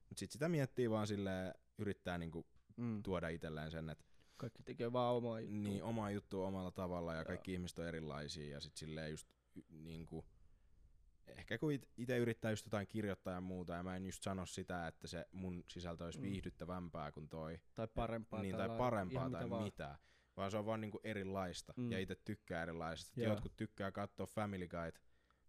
Mut 0.10 0.18
sit 0.18 0.32
sitä 0.32 0.50
miettii 0.50 0.90
vaan 0.90 1.08
silleen, 1.08 1.54
yrittää 1.78 2.18
niinku 2.18 2.46
Mm. 2.78 3.04
tuoda 3.04 3.28
itselleen 3.30 3.72
sen, 3.72 3.90
että 3.90 4.04
Kaikki 4.38 4.64
tekee 4.64 4.94
vaan 4.94 5.16
omaa 5.16 5.40
juttua. 5.40 5.58
niin 5.60 5.84
oma 5.84 6.12
juttu 6.12 6.41
omalla 6.44 6.72
tavalla 6.72 7.14
ja 7.14 7.20
Joo. 7.20 7.26
kaikki 7.26 7.54
ihmiset 7.54 7.80
on 7.80 7.88
erilaisia 7.88 8.50
ja 8.50 8.60
sit 8.60 8.78
silleen 8.78 9.12
just 9.12 9.28
niinku, 9.70 10.26
ehkä 11.38 11.57
kun 11.57 11.72
it- 11.72 11.89
itse 11.97 12.18
yrittää 12.18 12.51
just 12.51 12.65
jotain 12.65 12.88
kirjoittaa 12.88 13.34
ja 13.34 13.41
muuta 13.41 13.73
ja 13.73 13.84
mä 13.84 13.95
en 13.95 14.06
just 14.06 14.23
sano 14.23 14.45
sitä, 14.45 14.88
että 14.88 15.07
se 15.07 15.26
mun 15.31 15.64
sisältö 15.68 16.03
olisi 16.06 16.19
Mm. 16.19 16.23
viihdyttävämpää 16.23 17.11
kuin 17.11 17.30
toi, 17.30 17.60
Tai 17.76 17.88
parempaa. 17.95 18.41
niin, 18.41 18.56
tai 18.57 18.68
la- 18.68 18.77
parempaa 18.77 19.30
tai 19.30 19.43
mitä 19.43 19.60
mitään, 19.64 19.97
vaan 20.38 20.51
se 20.51 20.57
on 20.57 20.65
vaan 20.65 20.81
niinku 20.81 20.99
erilaista 21.03 21.73
Mm. 21.77 21.91
ja 21.91 21.99
itse 21.99 22.15
tykkää 22.15 22.64
erilaisista. 22.64 23.22
Joo. 23.22 23.30
Jotkut 23.34 23.53
tykkää 23.57 23.91
katsoa 23.91 24.26
Family 24.26 24.68
Guide 24.68 24.99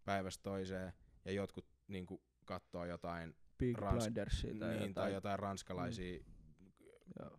päivästä 0.05 0.43
toiseen 0.43 0.93
ja 1.25 1.33
jotkut 1.33 1.67
niinku 1.89 2.23
katsoo 2.45 2.85
jotain 2.85 3.35
Big 3.59 3.79
Rans- 3.79 3.95
Blindersia 4.05 4.55
tai 4.59 4.69
niin, 4.69 4.73
jotain. 4.79 4.95
tai 4.95 5.13
jotain 5.13 5.39
ranskalaisia 5.39 6.21
Joo. 7.19 7.39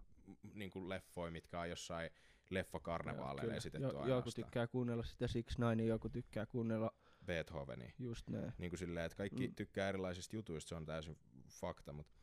niin 0.53 0.71
kuin 0.71 0.89
leffoja, 0.89 1.31
mitkä 1.31 1.59
on 1.59 1.69
jossain 1.69 2.09
leffakarnevaaleilla 2.49 3.53
esitetty 3.53 3.87
Jo, 3.87 4.07
joku 4.07 4.29
tykkää 4.35 4.67
kuunnella 4.67 5.03
sitä 5.03 5.27
Six 5.27 5.57
Nine, 5.57 5.85
joku 5.85 6.09
tykkää 6.09 6.45
kuunnella 6.45 6.91
Beethovenia. 7.35 7.91
just 7.99 8.29
näin. 8.29 8.53
Niin 8.57 8.71
kuin 8.71 8.77
silleen, 8.79 9.05
että 9.05 9.15
kaikki 9.17 9.47
Mm. 9.47 9.55
tykkää 9.55 9.89
erilaisista 9.89 10.35
jutuista, 10.35 10.69
se 10.69 10.75
on 10.75 10.85
täysin 10.85 11.17
fakta, 11.49 11.93
mutta 11.93 12.13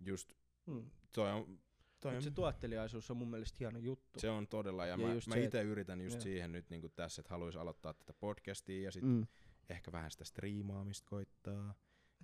just 0.00 0.32
Mm. 0.66 0.90
toi 1.12 1.30
on, 1.32 1.58
toi 2.00 2.16
on 2.16 2.22
se 2.22 2.30
tuotteliaisuus 2.30 3.10
on 3.10 3.16
mun 3.16 3.30
mielestä 3.30 3.56
hieno 3.60 3.78
juttu. 3.78 4.20
Se 4.20 4.30
on 4.30 4.48
todella, 4.48 4.86
ja, 4.86 4.90
Ja 4.90 4.96
mä, 4.96 5.14
mä 5.14 5.20
se, 5.34 5.44
itse 5.44 5.62
yritän 5.62 6.00
just 6.00 6.14
joo. 6.14 6.22
siihen 6.22 6.52
nyt 6.52 6.70
niin 6.70 6.92
tässä, 6.96 7.20
että 7.20 7.30
haluaisin 7.34 7.60
aloittaa 7.60 7.94
tätä 7.94 8.12
podcastia 8.12 8.82
ja 8.82 8.90
sitten 8.92 9.10
mm. 9.10 9.26
ehkä 9.68 9.92
vähän 9.92 10.10
sitä 10.10 10.24
striimaamista 10.24 11.06
koittaa. 11.10 11.74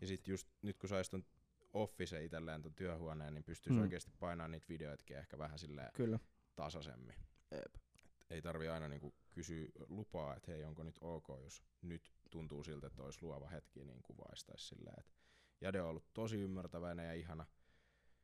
Ja 0.00 0.06
sitten 0.06 0.32
just 0.32 0.48
nyt 0.62 0.78
kun 0.78 0.88
saisi 0.88 1.10
ton 1.10 1.24
office 1.72 2.24
itselleen 2.24 2.62
ton 2.62 2.74
työhuoneen, 2.74 3.34
niin 3.34 3.44
pystyisi 3.44 3.76
Mm. 3.76 3.82
oikeasti 3.82 4.12
painamaan 4.20 4.50
niitä 4.50 4.66
videoitakin 4.68 5.16
ehkä 5.16 5.38
vähän 5.38 5.58
silleen 5.58 5.90
Kyllä. 5.94 6.18
tasaisemmin. 6.56 7.14
Jep. 7.50 7.74
Ei 8.30 8.42
tarvi 8.42 8.68
aina 8.68 8.88
niinku 8.88 9.14
kysyä 9.30 9.66
lupaa, 9.88 10.36
että 10.36 10.52
hei, 10.52 10.64
onko 10.64 10.82
nyt 10.82 10.98
ok, 11.00 11.26
jos 11.42 11.62
nyt 11.82 12.12
tuntuu 12.36 12.64
siltä, 12.64 12.86
että 12.86 13.02
olisi 13.02 13.22
luova 13.22 13.48
hetki, 13.48 13.84
niin 13.84 14.02
kuvaistaisi 14.02 14.66
silleen. 14.66 15.00
Et 15.00 15.14
Jade 15.60 15.82
on 15.82 15.88
ollut 15.88 16.14
tosi 16.14 16.36
ymmärtäväinen 16.36 17.06
ja 17.06 17.14
ihana. 17.14 17.46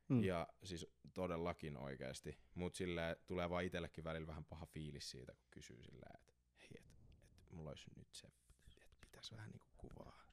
Mm. 0.09 0.23
Ja 0.23 0.47
siis 0.63 0.87
todellakin 1.13 1.77
oikeasti. 1.77 2.39
Mutta 2.55 2.77
silleen 2.77 3.15
tulee 3.27 3.49
vaan 3.49 3.63
itsellekin 3.63 4.03
välillä 4.03 4.27
vähän 4.27 4.45
paha 4.45 4.65
fiilis 4.65 5.11
siitä, 5.11 5.33
kun 5.33 5.47
kysyy 5.51 5.83
silleen, 5.83 6.11
että 6.19 6.33
hei, 6.61 6.69
että 6.77 6.93
et 7.37 7.51
mulla 7.51 7.69
olisi 7.69 7.89
nyt 7.95 8.07
se, 8.11 8.27
että 8.27 8.97
pitäisi 8.99 9.35
vähän 9.35 9.49
niinku 9.49 9.67
kuvaa. 9.77 10.23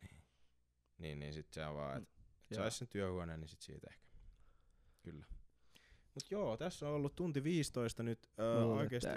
Niin. 0.00 0.24
Niin, 0.98 1.18
niin 1.18 1.34
sit 1.34 1.52
se 1.52 1.66
on 1.66 1.74
vaan, 1.74 2.02
että 2.02 2.20
et 2.20 2.50
Joo. 2.50 2.62
sais 2.62 2.78
sen 2.78 2.88
työhuoneen, 2.88 3.40
niin 3.40 3.48
sit 3.48 3.62
siitä 3.62 3.86
ehkä. 3.90 4.08
Kyllä. 5.02 5.26
Mut 6.14 6.30
joo, 6.30 6.56
tässä 6.56 6.88
on 6.88 6.94
ollut 6.94 7.14
tunti 7.14 7.44
15 7.44 8.02
nyt 8.02 8.28
öö, 8.38 8.64
oikeesti 8.64 9.08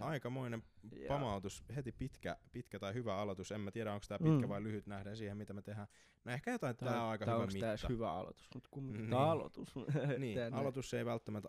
aikamoinen 0.00 0.62
Joo. 0.92 1.08
pamautus, 1.08 1.64
heti 1.76 1.92
pitkä, 1.92 2.36
pitkä 2.52 2.78
tai 2.78 2.94
hyvä 2.94 3.16
aloitus. 3.16 3.52
En 3.52 3.60
mä 3.60 3.70
tiedä, 3.70 3.92
onko 3.92 4.04
tämä 4.08 4.18
pitkä 4.18 4.46
Mm. 4.46 4.48
vai 4.48 4.62
lyhyt 4.62 4.86
nähden 4.86 5.16
siihen, 5.16 5.36
mitä 5.36 5.52
me 5.52 5.62
tehdään. 5.62 5.86
No 6.24 6.32
ehkä 6.32 6.50
jotain, 6.50 6.76
Tää, 6.76 6.88
tää 6.88 7.02
on 7.04 7.10
aika 7.10 7.24
tää 7.24 7.34
hyvä 7.34 7.46
mitta. 7.46 7.68
edes 7.68 7.86
hyvä 7.88 8.12
aloitus, 8.12 8.48
mutta 8.54 8.68
kumminkin 8.72 9.08
tää 9.10 9.18
on 9.18 9.28
aloitus. 9.30 9.74
niin, 10.18 10.38
näin. 10.38 10.54
aloitus 10.54 10.94
ei 10.94 11.04
välttämättä, 11.04 11.48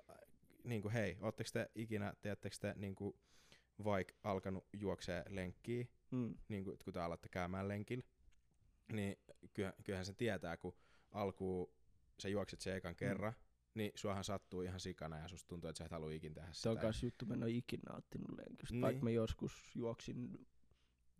niin 0.63 0.81
kuin 0.81 0.91
hei, 0.91 1.17
ootteko 1.21 1.49
te 1.53 1.69
ikinä, 1.75 2.13
teettekö 2.21 2.55
te 2.61 2.73
niin 2.77 2.95
kuin, 2.95 3.13
vaikka 3.83 4.13
alkanut 4.23 4.67
juoksee 4.73 5.23
lenkkiä, 5.29 5.85
Mm. 6.11 6.35
niin 6.47 6.63
kuin, 6.63 6.77
kun 6.83 6.93
te 6.93 6.99
alatte 6.99 7.29
käymään 7.29 7.67
lenkillä, 7.67 8.03
niin 8.91 9.17
kyllä, 9.53 9.73
kyllähän 9.83 10.05
se 10.05 10.13
tietää, 10.13 10.57
kun 10.57 10.75
alkuun 11.11 11.73
sä 12.19 12.29
juokset 12.29 12.61
sen 12.61 12.75
ekan 12.75 12.95
kerran, 12.95 13.33
niin 13.75 13.91
suahan 13.95 14.23
sattuu 14.23 14.61
ihan 14.61 14.79
sikana 14.79 15.17
ja 15.17 15.27
susta 15.27 15.47
tuntuu, 15.47 15.69
että 15.69 15.77
sä 15.77 15.85
et 15.85 15.91
halua 15.91 16.11
ikin 16.11 16.33
tehdä 16.33 16.49
Se 16.51 16.69
on 16.69 16.75
sitä. 16.75 16.81
kans 16.81 17.03
juttu, 17.03 17.25
mä 17.25 17.33
en 17.33 17.43
oo 17.43 17.49
ikinä 17.49 17.83
nauttinut 17.89 18.29
lenkistä, 18.37 18.73
Niin. 18.73 18.81
vaikka 18.81 19.03
mä 19.03 19.09
joskus 19.09 19.71
juoksin 19.75 20.47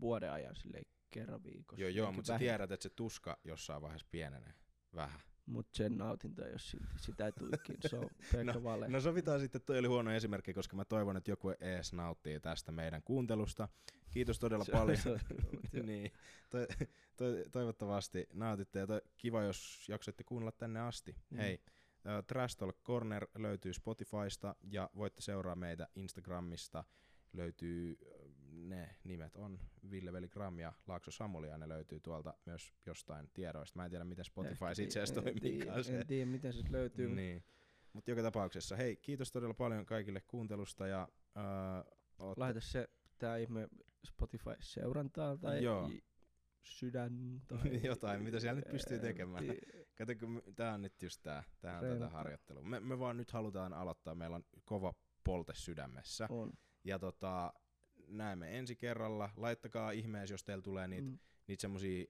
vuoden 0.02 0.32
ajan 0.32 0.56
silleen 0.56 0.86
kerran 1.12 1.44
viikossa. 1.44 1.82
Joo, 1.82 1.90
joo, 1.90 2.12
mutta 2.12 2.28
sä 2.28 2.40
tiedät, 2.40 2.72
että 2.72 2.84
se 2.84 2.90
tuska 2.90 3.38
jossain 3.44 3.82
vaiheessa 3.82 4.08
pienenee. 4.12 4.54
Vähän. 4.96 5.20
Mut 5.46 5.68
sen 5.74 5.98
nautinto 5.98 6.42
oo 6.42 6.48
silti, 6.58 6.86
sitä 7.02 7.26
ei 7.26 7.32
tuu 7.32 7.48
ikinä, 7.48 7.78
se 7.90 7.98
on 7.98 8.10
pelkkä 8.32 8.64
vale. 8.64 8.88
No 8.88 9.02
sovitaan 9.02 9.40
sitten, 9.40 9.62
toi 9.62 9.80
oli 9.80 9.88
huono 9.88 10.12
esimerkki, 10.12 10.54
koska 10.54 10.76
mä 10.76 10.86
toivon, 10.86 11.18
että 11.18 11.32
joku 11.32 11.50
ees 11.60 11.94
nauttii 11.94 12.40
tästä 12.40 12.72
meidän 12.72 13.04
kuuntelusta. 13.04 13.68
Kiitos 14.12 14.40
todella 14.40 14.66
Se 14.66 14.72
on- 14.72 14.80
paljon. 14.80 14.98
se 14.98 15.10
joo. 15.10 15.84
niin, 15.86 16.12
toi, 16.50 16.68
toi, 17.18 17.44
toivottavasti 17.52 18.28
nautitte 18.34 18.80
ja 18.80 18.88
toi, 18.88 19.02
kiva, 19.18 19.44
jos 19.44 19.86
jaksoitte 19.90 20.24
kuunnella 20.24 20.52
tänne 20.52 20.80
asti. 20.80 21.16
Mm. 21.30 21.38
Hei, 21.38 21.60
Trash 22.28 22.58
Talk 22.58 22.76
Corner 22.84 23.28
löytyy 23.38 23.74
Spotifysta 23.74 24.56
ja 24.64 24.90
voitte 24.96 25.22
seuraa 25.22 25.56
meitä 25.56 25.88
Instagramista. 25.96 26.84
Löytyy, 27.34 27.98
ne 28.52 28.96
nimet 29.04 29.36
on 29.36 29.60
Ville 29.92 30.14
Veli 30.14 30.28
Gram 30.28 30.60
ja 30.60 30.74
Laakso 30.88 31.12
Samuli 31.12 31.48
ja 31.48 31.58
ne 31.58 31.70
löytyy 31.70 32.00
tuolta 32.00 32.34
myös 32.46 32.74
jostain 32.86 33.30
tiedoista. 33.34 33.80
Mä 33.80 33.86
en 33.86 33.90
tiedä, 33.92 34.06
miten 34.06 34.26
Spotify 34.26 34.66
Ehkä 34.66 34.82
itse 34.84 35.02
asiassa 35.02 35.20
en 35.20 35.24
toimii. 35.24 35.40
tiedä- 35.42 35.74
kanssa. 35.74 35.94
En 35.94 36.08
tiedä, 36.08 36.26
miten 36.32 36.54
se 36.54 36.64
löytyy. 36.70 37.16
Niin. 37.16 37.44
Mutta 37.94 38.12
joka 38.12 38.22
tapauksessa, 38.22 38.76
hei, 38.76 38.96
kiitos 38.96 39.32
todella 39.32 39.54
paljon 39.54 39.86
kaikille 39.86 40.22
kuuntelusta 40.28 40.88
ja 40.88 41.08
uh, 41.36 41.94
ootte, 42.20 42.40
Laita 42.42 42.62
se 42.62 42.90
tää 43.18 43.38
ihme 43.38 43.68
Spotify-seurantaa 44.08 45.38
tai 45.38 45.64
Joo. 45.64 45.90
I- 46.66 46.72
sydän 46.72 47.42
tai 47.48 47.60
Jotain, 47.84 48.24
mitä 48.24 48.40
siellä 48.40 48.56
nyt 48.62 48.72
pystyy 48.72 49.00
tekemään. 49.10 49.44
tiedä. 49.44 49.60
Kato, 49.98 50.14
kun 50.20 50.44
tää 50.56 50.74
on 50.74 50.82
nyt 50.82 51.02
just 51.02 51.24
tää, 51.24 51.44
tää 51.62 51.80
on 51.80 51.86
tätä 51.88 52.10
harjoittelua. 52.10 52.64
Me, 52.64 52.80
me 52.80 53.00
vaan 53.00 53.18
nyt 53.18 53.32
halutaan 53.32 53.74
aloittaa, 53.74 54.16
meillä 54.16 54.36
on 54.36 54.46
kova 54.66 54.94
polte 55.24 55.54
sydämessä. 55.56 56.28
On. 56.30 56.54
Ja 56.84 57.00
tota, 57.00 57.54
näemme 58.08 58.58
ensi 58.60 58.76
kerralla. 58.76 59.30
Laittakaa 59.38 59.92
ihmeessä, 59.92 60.34
jos 60.34 60.44
teillä 60.44 60.62
tulee 60.62 60.88
niitä, 60.88 61.10
Mm. 61.10 61.20
niitä 61.48 61.62
semmosia 61.62 62.06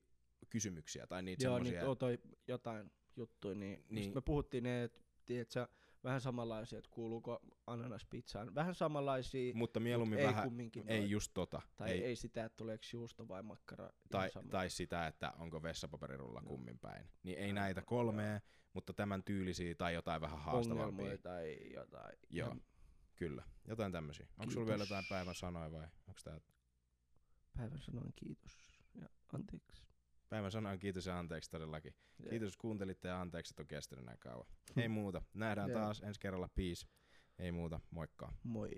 kysymyksiä 0.50 1.08
tai 1.08 1.24
niitä 1.24 1.44
Joo, 1.44 1.56
semmosia. 1.56 1.80
niin 1.82 1.90
otoi 1.90 2.20
jotain 2.48 2.92
juttuja, 3.16 3.56
niin, 3.56 3.80
Niin. 3.80 3.86
niin. 3.96 4.14
me 4.14 4.22
puhuttiin 4.22 4.64
ne, 4.64 4.84
että 4.84 5.02
tiedätkö, 5.26 5.68
vähän 6.06 6.22
samanlaisia, 6.22 6.80
että 6.80 6.92
kuuluuko 6.92 7.42
ananaspizzaan. 7.68 8.56
Vähän 8.56 8.76
samanlaisia, 8.76 9.54
mutta 9.56 9.80
mieluummin 9.80 10.20
ei 10.20 10.28
vähän, 10.28 10.44
kumminkin 10.44 10.84
ei 10.88 11.00
noin. 11.00 11.12
just 11.12 11.32
tota. 11.34 11.62
tai 11.76 11.92
ei, 11.92 12.04
ei 12.04 12.16
sitä, 12.16 12.46
että 12.46 12.58
tuleeko 12.58 12.84
juusto 12.94 13.28
vai 13.28 13.44
makkara. 13.44 13.90
tai, 14.12 14.30
tai 14.50 14.70
sitä, 14.70 15.08
että 15.08 15.34
onko 15.38 15.64
vessapaperirulla 15.64 16.42
Joo. 16.44 16.50
kummin 16.50 16.80
päin. 16.80 17.10
Niin 17.24 17.38
ei 17.38 17.48
Joo, 17.48 17.56
näitä 17.56 17.82
kolmea, 17.82 18.40
mutta 18.74 18.94
tämän 18.94 19.24
tyylisiä 19.24 19.76
tai 19.76 19.94
jotain 19.94 20.22
vähän 20.22 20.40
haastavampia. 20.40 20.86
ongelmoja 20.86 21.18
tai 21.18 21.58
jotain. 21.74 22.18
Joo. 22.30 22.48
ihan 22.48 22.62
Kyllä, 23.16 23.44
jotain 23.68 23.92
tämmöisiä. 23.92 24.28
Onko 24.38 24.52
sulla 24.54 24.68
vielä 24.68 24.84
jotain 24.84 25.06
päivän 25.10 25.36
sanoja 25.36 25.72
vai 25.72 25.88
onko 26.08 26.20
tää 26.24 26.40
Päivän 27.58 27.82
sanoin 27.82 28.14
kiitos 28.16 28.84
ja 28.96 29.10
anteeksi. 29.34 29.84
Päivän 30.36 30.52
sanoja 30.52 30.78
kiitos 30.78 31.06
ja 31.06 31.20
anteeksi 31.20 31.50
todellakin. 31.50 31.94
Ja- 32.24 32.30
Kiitos 32.30 32.58
kun 32.58 32.62
kuuntelitte 32.70 33.08
ja 33.08 33.22
anteeksi, 33.22 33.52
että 33.54 33.64
on 33.64 33.68
kestänyt 33.68 34.06
näin 34.06 34.20
kauan. 34.20 34.48
Ei 34.78 34.88
muuta. 34.90 35.22
Nähdään 35.34 35.70
Joo. 35.70 35.80
taas 35.80 36.02
ensi 36.02 36.20
kerralla. 36.20 36.50
Peace. 36.56 36.88
Ei 37.40 37.52
muuta. 37.52 37.80
Moikka. 37.92 38.34
Moi. 38.44 38.70